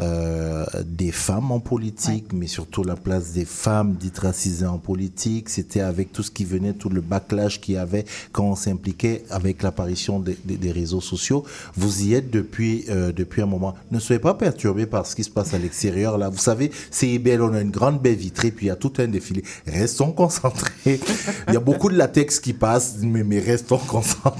euh, 0.00 0.66
des 0.84 1.12
femmes 1.12 1.50
en 1.50 1.60
politique, 1.60 2.26
mais 2.34 2.46
surtout 2.46 2.84
la 2.84 2.94
place 2.94 3.32
des 3.32 3.46
femmes 3.46 3.94
dites 3.94 4.18
racisées 4.18 4.66
en 4.66 4.76
politique. 4.76 5.48
C'était 5.48 5.80
avec 5.80 6.12
tout 6.12 6.22
ce 6.22 6.30
qui 6.30 6.44
venait, 6.44 6.74
tout 6.74 6.90
le 6.90 7.00
backlash 7.00 7.58
qu'il 7.58 7.76
y 7.76 7.78
avait 7.78 8.04
quand 8.32 8.44
on 8.44 8.54
s'impliquait 8.54 9.24
avec 9.30 9.62
l'apparition 9.62 10.20
des, 10.20 10.36
des- 10.44 10.58
des 10.58 10.72
réseaux 10.72 11.00
sociaux. 11.00 11.44
Vous 11.74 12.02
y 12.04 12.12
êtes 12.12 12.30
depuis, 12.30 12.84
euh, 12.90 13.12
depuis 13.12 13.40
un 13.40 13.46
moment. 13.46 13.72
Ne 13.92 13.98
soyez 13.98 14.20
pas 14.20 14.34
perturbés 14.34 14.84
par 14.84 15.06
ce 15.06 15.16
qui 15.16 15.24
se 15.24 15.30
passe 15.30 15.54
à 15.54 15.58
l'extérieur. 15.58 16.18
Là, 16.18 16.28
vous 16.28 16.36
savez, 16.36 16.70
c'est 16.90 17.16
belle, 17.18 17.40
on 17.40 17.54
a 17.54 17.62
une 17.62 17.70
grande 17.70 18.02
baie 18.02 18.12
vitrée, 18.14 18.50
puis 18.50 18.66
il 18.66 18.68
y 18.68 18.72
a 18.72 18.76
tout 18.76 18.92
un 18.98 19.06
défilé. 19.08 19.42
Restons 19.66 20.12
concentrés. 20.12 20.70
Il 21.48 21.54
y 21.54 21.56
a 21.56 21.60
beaucoup 21.60 21.88
de 21.88 21.96
latex 21.96 22.40
qui 22.40 22.52
passe, 22.52 22.96
mais, 23.00 23.22
mais 23.24 23.38
restons 23.38 23.78
concentrés 23.78 24.33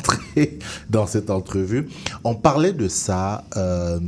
dans 0.90 1.06
cette 1.06 1.30
entrevue. 1.30 1.88
On 2.24 2.34
parlait 2.34 2.72
de 2.72 2.88
ça. 2.88 3.44
euh, 3.56 3.98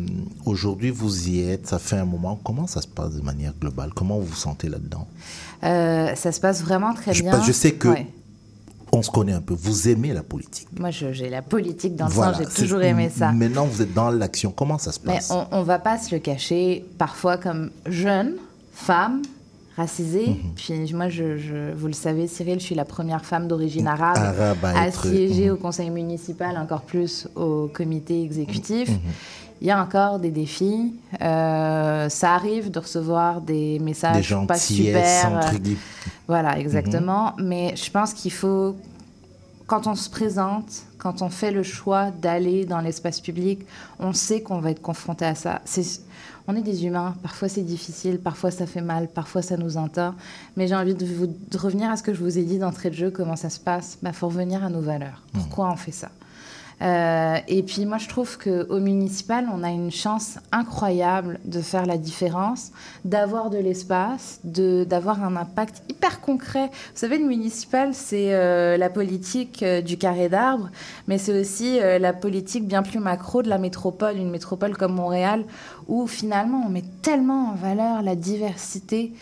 Aujourd'hui, 0.44 0.90
vous 0.90 1.28
y 1.28 1.40
êtes. 1.48 1.66
Ça 1.68 1.78
fait 1.78 1.96
un 1.96 2.04
moment. 2.04 2.38
Comment 2.44 2.66
ça 2.66 2.80
se 2.82 2.88
passe 2.88 3.14
de 3.14 3.22
manière 3.22 3.52
globale? 3.60 3.90
Comment 3.94 4.18
vous 4.18 4.26
vous 4.26 4.34
sentez 4.34 4.68
là-dedans? 4.68 5.06
Euh, 5.64 6.14
ça 6.14 6.32
se 6.32 6.40
passe 6.40 6.62
vraiment 6.62 6.94
très 6.94 7.14
je, 7.14 7.22
bien. 7.22 7.42
je 7.42 7.52
sais 7.52 7.72
que 7.72 7.88
Ouais. 7.88 8.06
on 8.92 9.02
se 9.02 9.10
connaît 9.10 9.32
un 9.32 9.40
peu. 9.40 9.54
Vous 9.54 9.88
aimez 9.88 10.12
la 10.12 10.22
politique. 10.22 10.68
Moi, 10.78 10.90
j'ai 10.90 11.28
la 11.28 11.42
politique 11.42 11.96
dans 11.96 12.06
le 12.06 12.12
Voilà, 12.12 12.34
sang, 12.34 12.44
j'ai 12.54 12.62
toujours 12.62 12.82
aimé 12.82 13.10
ça. 13.14 13.32
Maintenant, 13.32 13.64
vous 13.66 13.82
êtes 13.82 13.94
dans 13.94 14.10
l'action. 14.10 14.50
Comment 14.52 14.78
ça 14.78 14.92
se 14.92 15.00
Mais 15.04 15.14
passe? 15.14 15.30
on, 15.30 15.46
on 15.52 15.62
va 15.62 15.78
pas 15.78 15.98
se 15.98 16.14
le 16.14 16.20
cacher, 16.20 16.84
parfois 16.98 17.36
comme 17.38 17.70
jeune, 17.86 18.34
femme, 18.74 19.22
racisée. 19.76 20.28
Mhm. 20.28 20.52
Puis 20.56 20.94
moi, 20.94 21.08
je, 21.08 21.36
je- 21.36 21.72
vous 21.74 21.86
le 21.86 21.92
savez, 21.92 22.26
Cyril, 22.28 22.58
je 22.60 22.64
suis 22.64 22.74
la 22.74 22.84
première 22.84 23.24
femme 23.24 23.46
d'origine 23.48 23.86
arabe, 23.86 24.16
Arabe 24.16 24.64
à 24.64 24.80
à 24.80 24.86
être- 24.88 25.02
siéger 25.06 25.46
Mhm. 25.48 25.52
au 25.54 25.56
conseil 25.56 25.90
municipal, 25.90 26.56
encore 26.56 26.82
plus 26.82 27.28
au 27.36 27.68
comité 27.72 28.22
exécutif. 28.22 28.88
Mhm. 28.88 28.98
Il 29.62 29.66
y 29.66 29.70
a 29.70 29.82
encore 29.82 30.18
des 30.18 30.30
défis. 30.30 30.92
Euh, 31.22 32.08
ça 32.10 32.34
arrive 32.34 32.70
de 32.70 32.78
recevoir 32.78 33.40
des 33.40 33.78
messages 33.78 34.16
Des 34.16 34.22
gentillesses, 34.22 34.92
pas 34.92 35.04
super. 35.24 35.32
entre 35.38 35.54
euh. 35.54 35.76
Voilà, 36.28 36.58
exactement. 36.58 37.32
Mais 37.42 37.74
je 37.76 37.90
pense 37.90 38.12
qu'il 38.12 38.32
faut, 38.32 38.76
quand 39.66 39.86
on 39.86 39.94
se 39.94 40.10
présente, 40.10 40.82
quand 40.98 41.22
on 41.22 41.30
fait 41.30 41.52
le 41.52 41.62
choix 41.62 42.10
d'aller 42.10 42.64
dans 42.66 42.80
l'espace 42.80 43.20
public, 43.20 43.60
on 43.98 44.12
sait 44.12 44.40
qu'on 44.42 44.58
va 44.58 44.72
être 44.72 44.82
confronté 44.82 45.24
à 45.24 45.34
ça. 45.34 45.60
C'est- 45.64 46.02
on 46.48 46.56
est 46.56 46.62
des 46.62 46.86
humains, 46.86 47.14
parfois 47.22 47.48
c'est 47.48 47.62
difficile, 47.62 48.18
parfois 48.18 48.50
ça 48.50 48.66
fait 48.66 48.80
mal, 48.80 49.08
parfois 49.08 49.42
ça 49.42 49.56
nous 49.56 49.76
entend. 49.76 50.14
Mais 50.56 50.68
j'ai 50.68 50.74
envie 50.74 50.94
de, 50.94 51.04
vous, 51.04 51.26
de 51.26 51.58
revenir 51.58 51.90
à 51.90 51.96
ce 51.96 52.02
que 52.02 52.14
je 52.14 52.20
vous 52.20 52.38
ai 52.38 52.42
dit 52.42 52.58
d'entrée 52.58 52.90
de 52.90 52.94
jeu, 52.94 53.10
comment 53.10 53.36
ça 53.36 53.50
se 53.50 53.60
passe. 53.60 53.98
Il 54.04 54.12
faut 54.12 54.28
revenir 54.28 54.64
à 54.64 54.70
nos 54.70 54.80
valeurs. 54.80 55.22
Pourquoi 55.32 55.70
on 55.70 55.76
fait 55.76 55.92
ça? 55.92 56.10
Euh, 56.82 57.38
et 57.48 57.62
puis 57.62 57.86
moi 57.86 57.96
je 57.96 58.08
trouve 58.08 58.38
qu'au 58.38 58.78
municipal, 58.80 59.46
on 59.52 59.62
a 59.62 59.70
une 59.70 59.90
chance 59.90 60.38
incroyable 60.52 61.40
de 61.44 61.60
faire 61.60 61.86
la 61.86 61.96
différence, 61.96 62.70
d'avoir 63.04 63.48
de 63.50 63.58
l'espace, 63.58 64.40
d'avoir 64.44 65.22
un 65.22 65.36
impact 65.36 65.82
hyper 65.88 66.20
concret. 66.20 66.66
Vous 66.66 67.00
savez, 67.00 67.18
le 67.18 67.26
municipal, 67.26 67.94
c'est 67.94 68.34
euh, 68.34 68.76
la 68.76 68.90
politique 68.90 69.62
euh, 69.62 69.80
du 69.80 69.96
carré 69.96 70.28
d'arbres, 70.28 70.70
mais 71.08 71.18
c'est 71.18 71.38
aussi 71.38 71.78
la 71.78 72.12
politique 72.12 72.66
bien 72.66 72.82
plus 72.82 72.98
macro 72.98 73.42
de 73.42 73.48
la 73.48 73.58
métropole, 73.58 74.16
une 74.16 74.30
métropole 74.30 74.76
comme 74.76 74.94
Montréal, 74.94 75.44
où 75.88 76.06
finalement 76.06 76.62
on 76.66 76.68
met 76.68 76.84
tellement 77.02 77.50
en 77.50 77.54
valeur 77.54 78.02
la 78.02 78.16
diversité 78.16 79.12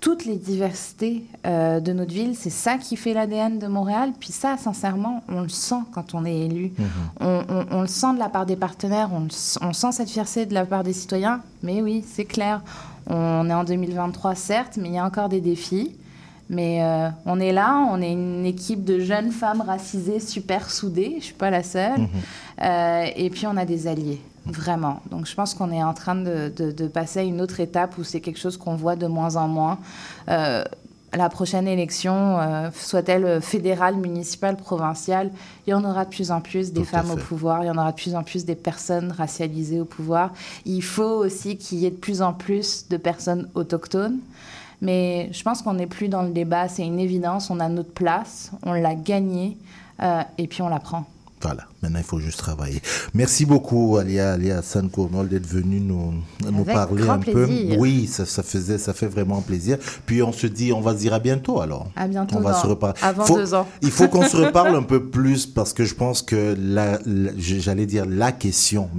toutes 0.00 0.24
les 0.24 0.36
diversités 0.36 1.24
euh, 1.46 1.80
de 1.80 1.92
notre 1.92 2.12
ville. 2.12 2.34
C'est 2.36 2.50
ça 2.50 2.78
qui 2.78 2.96
fait 2.96 3.14
l'ADN 3.14 3.58
de 3.58 3.66
Montréal. 3.66 4.12
Puis 4.18 4.30
ça, 4.32 4.56
sincèrement, 4.56 5.22
on 5.28 5.40
le 5.42 5.48
sent 5.48 5.80
quand 5.92 6.14
on 6.14 6.24
est 6.24 6.38
élu. 6.46 6.72
on, 7.20 7.42
on- 7.48 7.66
on 7.70 7.80
le 7.82 7.86
sent 7.88 8.14
de 8.14 8.18
la 8.18 8.28
part 8.28 8.46
des 8.46 8.56
partenaires, 8.56 9.10
on, 9.12 9.20
le 9.20 9.28
on 9.60 9.72
sent 9.72 9.92
cette 9.92 10.10
fierté 10.10 10.46
de 10.46 10.54
la 10.54 10.64
part 10.66 10.84
des 10.84 10.92
citoyens. 10.92 11.40
Mais 11.62 11.82
oui, 11.82 12.04
c'est 12.06 12.24
clair. 12.26 12.62
On 13.10 13.48
est 13.50 13.54
en 13.54 13.64
2023, 13.64 14.34
certes, 14.34 14.76
mais 14.80 14.88
il 14.88 14.94
y 14.94 14.98
a 14.98 15.04
encore 15.04 15.28
des 15.28 15.40
défis. 15.40 15.96
Mais 16.50 16.82
euh, 16.82 17.08
on 17.26 17.40
est 17.40 17.52
là, 17.52 17.86
on 17.90 18.00
est 18.00 18.12
une 18.12 18.46
équipe 18.46 18.82
de 18.84 19.00
jeunes 19.00 19.32
femmes 19.32 19.60
racisées 19.60 20.18
super 20.20 20.70
soudées, 20.70 21.10
je 21.12 21.16
ne 21.16 21.20
suis 21.20 21.34
pas 21.34 21.50
la 21.50 21.62
seule. 21.62 22.08
Euh, 22.62 23.04
et 23.16 23.28
puis 23.30 23.46
on 23.46 23.56
a 23.56 23.64
des 23.66 23.86
alliés, 23.86 24.20
vraiment. 24.48 25.00
Donc 25.10 25.26
je 25.26 25.34
pense 25.34 25.54
qu'on 25.54 25.70
est 25.70 25.82
en 25.82 25.94
train 25.94 26.14
de, 26.14 26.52
de- 26.56 26.72
de 26.72 26.86
passer 26.88 27.20
à 27.20 27.22
une 27.22 27.40
autre 27.40 27.60
étape 27.60 27.96
où 27.98 28.04
c'est 28.04 28.20
quelque 28.20 28.38
chose 28.38 28.56
qu'on 28.56 28.74
voit 28.74 28.96
de 28.96 29.06
moins 29.06 29.36
en 29.36 29.46
moins. 29.48 29.78
Euh, 30.28 30.64
la 31.14 31.30
prochaine 31.30 31.66
élection, 31.66 32.38
euh, 32.38 32.68
soit-elle 32.74 33.40
fédérale, 33.40 33.96
municipale, 33.96 34.56
provinciale, 34.56 35.30
il 35.66 35.70
y 35.70 35.74
en 35.74 35.82
aura 35.82 36.04
de 36.04 36.10
plus 36.10 36.30
en 36.30 36.42
plus 36.42 36.72
des 36.72 36.80
Tout 36.82 36.86
femmes 36.86 37.10
au 37.10 37.16
pouvoir, 37.16 37.62
il 37.64 37.68
y 37.68 37.70
en 37.70 37.78
aura 37.78 37.92
de 37.92 37.96
plus 37.96 38.14
en 38.14 38.22
plus 38.22 38.44
des 38.44 38.54
personnes 38.54 39.12
racialisées 39.12 39.80
au 39.80 39.86
pouvoir. 39.86 40.32
Il 40.66 40.82
faut 40.82 41.02
aussi 41.24 41.56
qu'il 41.56 41.78
y 41.78 41.86
ait 41.86 41.90
de 41.90 41.96
plus 41.96 42.20
en 42.20 42.34
plus 42.34 42.88
de 42.90 42.98
personnes 42.98 43.48
autochtones. 43.54 44.18
Mais 44.80 45.30
je 45.32 45.42
pense 45.42 45.62
qu'on 45.62 45.72
n'est 45.74 45.86
plus 45.88 46.08
dans 46.08 46.22
le 46.22 46.28
débat, 46.30 46.68
c'est 46.68 46.86
une 46.86 47.00
évidence, 47.00 47.50
on 47.50 47.58
a 47.58 47.68
notre 47.68 47.90
place, 47.92 48.52
on 48.64 48.72
l'a 48.74 48.94
gagnée 48.94 49.56
euh, 50.02 50.20
et 50.36 50.46
puis 50.46 50.62
on 50.62 50.68
la 50.68 50.78
prend. 50.78 51.04
Voilà, 51.40 51.64
maintenant 51.82 52.00
il 52.00 52.04
faut 52.04 52.18
juste 52.18 52.38
travailler. 52.38 52.82
Merci 53.14 53.46
beaucoup, 53.46 53.96
Alia, 53.96 54.32
Alia 54.32 54.60
Kournol, 54.92 55.28
d'être 55.28 55.46
venu 55.46 55.78
nous, 55.80 56.14
nous 56.50 56.62
Avec 56.62 56.74
parler 56.74 57.02
grand 57.02 57.12
un 57.14 57.18
plaisir. 57.18 57.74
peu. 57.74 57.76
Oui, 57.78 58.08
ça, 58.08 58.26
ça, 58.26 58.42
faisait, 58.42 58.76
ça 58.78 58.92
fait 58.92 59.06
vraiment 59.06 59.40
plaisir. 59.40 59.78
Puis 60.04 60.20
on 60.22 60.32
se 60.32 60.48
dit, 60.48 60.72
on 60.72 60.80
va 60.80 60.94
se 60.94 60.98
dire 60.98 61.14
à 61.14 61.20
bientôt 61.20 61.60
alors. 61.60 61.86
À 61.94 62.08
bientôt 62.08 62.36
On 62.36 62.40
va 62.40 62.54
se 62.54 62.66
reparler. 62.66 62.98
avant 63.02 63.24
Faut- 63.24 63.36
deux 63.36 63.54
ans. 63.54 63.68
Il 63.82 63.90
faut 63.92 64.08
qu'on 64.08 64.26
se 64.26 64.36
reparle 64.36 64.74
un 64.76 64.82
peu 64.82 65.04
plus 65.04 65.46
parce 65.46 65.72
que 65.72 65.84
je 65.84 65.94
pense 65.94 66.22
que 66.22 66.56
la, 66.58 66.98
la- 67.06 67.30
j'allais 67.36 67.86
dire 67.86 68.04
la 68.06 68.32
question 68.32 68.90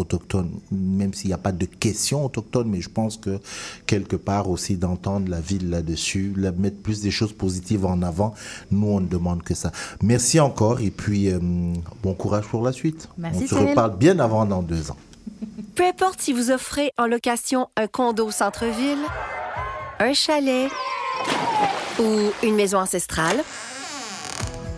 autochtone, 0.00 0.50
même 0.70 1.14
s'il 1.14 1.28
n'y 1.28 1.34
a 1.34 1.38
pas 1.38 1.52
de 1.52 1.66
question 1.66 2.24
autochtone, 2.24 2.68
mais 2.68 2.80
je 2.80 2.88
pense 2.88 3.16
que 3.16 3.38
quelque 3.86 4.16
part 4.16 4.48
aussi 4.50 4.76
d'entendre 4.76 5.28
la 5.30 5.40
ville 5.40 5.70
là-dessus, 5.70 6.34
mettre 6.58 6.78
plus 6.78 7.00
des 7.00 7.10
choses 7.10 7.32
positives 7.32 7.84
en 7.86 8.02
avant, 8.02 8.34
nous 8.70 8.88
on 8.88 9.00
ne 9.00 9.06
demande 9.06 9.42
que 9.42 9.54
ça. 9.54 9.72
Merci 10.02 10.40
encore 10.40 10.80
et 10.80 10.90
puis 10.90 11.30
euh, 11.30 11.38
bon 12.02 12.14
courage 12.14 12.46
pour 12.46 12.62
la 12.62 12.72
suite. 12.72 13.08
Merci, 13.18 13.38
on 13.38 13.42
se 13.42 13.46
Cyril. 13.48 13.68
reparle 13.70 13.96
bien 13.96 14.18
avant 14.18 14.46
dans 14.46 14.62
deux 14.62 14.90
ans. 14.90 14.96
Peu 15.74 15.84
importe 15.86 16.20
si 16.20 16.32
vous 16.32 16.50
offrez 16.50 16.92
en 16.98 17.06
location 17.06 17.68
un 17.76 17.86
condo 17.86 18.26
au 18.26 18.30
centre-ville, 18.30 18.98
un 19.98 20.12
chalet 20.12 20.68
ou 21.98 22.46
une 22.46 22.54
maison 22.56 22.78
ancestrale, 22.78 23.42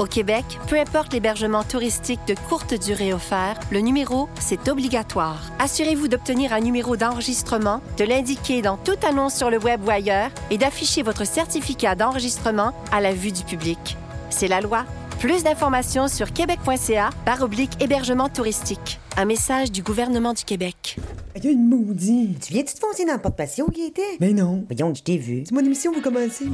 au 0.02 0.06
Québec, 0.06 0.44
peu 0.68 0.78
importe 0.78 1.12
l'hébergement 1.12 1.62
touristique 1.62 2.20
de 2.26 2.34
courte 2.48 2.74
durée 2.74 3.14
offert, 3.14 3.58
le 3.70 3.78
numéro, 3.78 4.28
c'est 4.40 4.68
obligatoire. 4.68 5.40
Assurez-vous 5.60 6.08
d'obtenir 6.08 6.52
un 6.52 6.60
numéro 6.60 6.96
d'enregistrement, 6.96 7.80
de 7.98 8.04
l'indiquer 8.04 8.62
dans 8.62 8.76
toute 8.76 9.04
annonce 9.04 9.34
sur 9.34 9.48
le 9.48 9.58
web 9.58 9.84
ou 9.86 9.90
ailleurs 9.90 10.30
et 10.50 10.58
d'afficher 10.58 11.02
votre 11.02 11.24
certificat 11.24 11.94
d'enregistrement 11.94 12.72
à 12.90 13.00
la 13.00 13.12
vue 13.12 13.32
du 13.32 13.44
public. 13.44 13.96
C'est 14.28 14.48
la 14.48 14.60
loi. 14.60 14.84
Plus 15.22 15.44
d'informations 15.44 16.08
sur 16.08 16.32
québec.ca 16.32 17.10
par 17.24 17.42
oblique 17.42 17.80
hébergement 17.80 18.28
touristique. 18.28 18.98
Un 19.16 19.24
message 19.24 19.70
du 19.70 19.80
gouvernement 19.80 20.32
du 20.32 20.42
Québec. 20.42 20.96
Il 21.36 21.44
y 21.44 21.46
a 21.46 21.50
une 21.52 21.68
maudite. 21.68 22.40
Tu 22.40 22.52
viens-tu 22.52 22.74
te 22.74 22.80
foncer 22.80 23.04
dans 23.04 23.12
le 23.12 23.20
porte-patio, 23.20 23.68
Gaëtan? 23.68 24.16
Mais 24.18 24.32
non. 24.32 24.64
Voyons, 24.68 24.92
je 24.92 25.00
t'ai 25.04 25.18
vu. 25.18 25.44
C'est 25.46 25.54
mon 25.54 25.64
émission, 25.64 25.92
vous 25.92 26.00
commencez. 26.00 26.46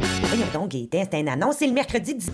Voyons 0.00 0.46
donc, 0.52 0.72
Gaëtan, 0.72 1.04
c'est 1.08 1.14
un 1.14 1.28
annonce, 1.28 1.58
c'est 1.58 1.68
le 1.68 1.74
mercredi 1.74 2.16
10... 2.16 2.32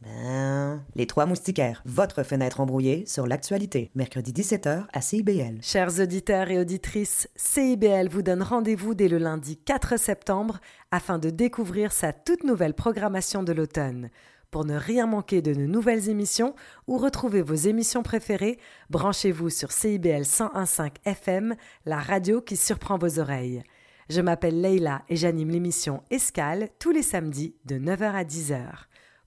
Ben, 0.00 0.82
Les 0.96 1.06
Trois 1.06 1.26
Moustiquaires, 1.26 1.82
votre 1.84 2.22
fenêtre 2.22 2.60
embrouillée 2.60 3.04
sur 3.06 3.26
l'actualité. 3.26 3.90
Mercredi 3.94 4.32
17h 4.32 4.84
à 4.90 5.00
CIBL. 5.02 5.58
Chers 5.60 6.00
auditeurs 6.00 6.50
et 6.50 6.58
auditrices, 6.58 7.28
CIBL 7.36 8.08
vous 8.08 8.22
donne 8.22 8.42
rendez-vous 8.42 8.94
dès 8.94 9.08
le 9.08 9.18
lundi 9.18 9.58
4 9.58 9.98
septembre 9.98 10.60
afin 10.90 11.18
de 11.18 11.28
découvrir 11.28 11.92
sa 11.92 12.14
toute 12.14 12.42
nouvelle 12.42 12.72
programmation 12.72 13.42
de 13.42 13.52
l'automne. 13.52 14.08
Pour 14.50 14.64
ne 14.64 14.76
rien 14.76 15.06
manquer 15.06 15.42
de 15.42 15.52
nos 15.52 15.66
nouvelles 15.66 16.08
émissions 16.08 16.54
ou 16.86 16.96
retrouver 16.96 17.42
vos 17.42 17.54
émissions 17.54 18.02
préférées, 18.02 18.58
branchez-vous 18.88 19.50
sur 19.50 19.72
CIBL 19.72 20.22
101.5 20.22 20.92
FM, 21.04 21.54
la 21.84 21.98
radio 21.98 22.40
qui 22.40 22.56
surprend 22.56 22.96
vos 22.96 23.18
oreilles. 23.18 23.62
Je 24.08 24.22
m'appelle 24.22 24.62
Leila 24.62 25.02
et 25.10 25.16
j'anime 25.16 25.50
l'émission 25.50 26.02
Escale 26.10 26.70
tous 26.78 26.92
les 26.92 27.02
samedis 27.02 27.56
de 27.66 27.76
9h 27.78 28.10
à 28.12 28.24
10h. 28.24 28.64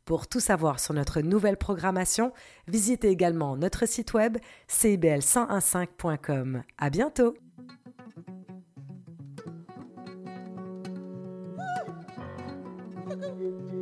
Pour 0.06 0.26
tout 0.27 0.39
savoir 0.39 0.80
sur 0.80 0.95
notre 0.95 1.22
nouvelle 1.22 1.57
programmation, 1.57 2.34
visitez 2.68 3.10
également 3.10 3.56
notre 3.56 3.88
site 3.88 4.15
web 4.15 4.39
cibl1015.com. 4.68 6.64
À 6.80 6.89
bientôt! 6.89 7.35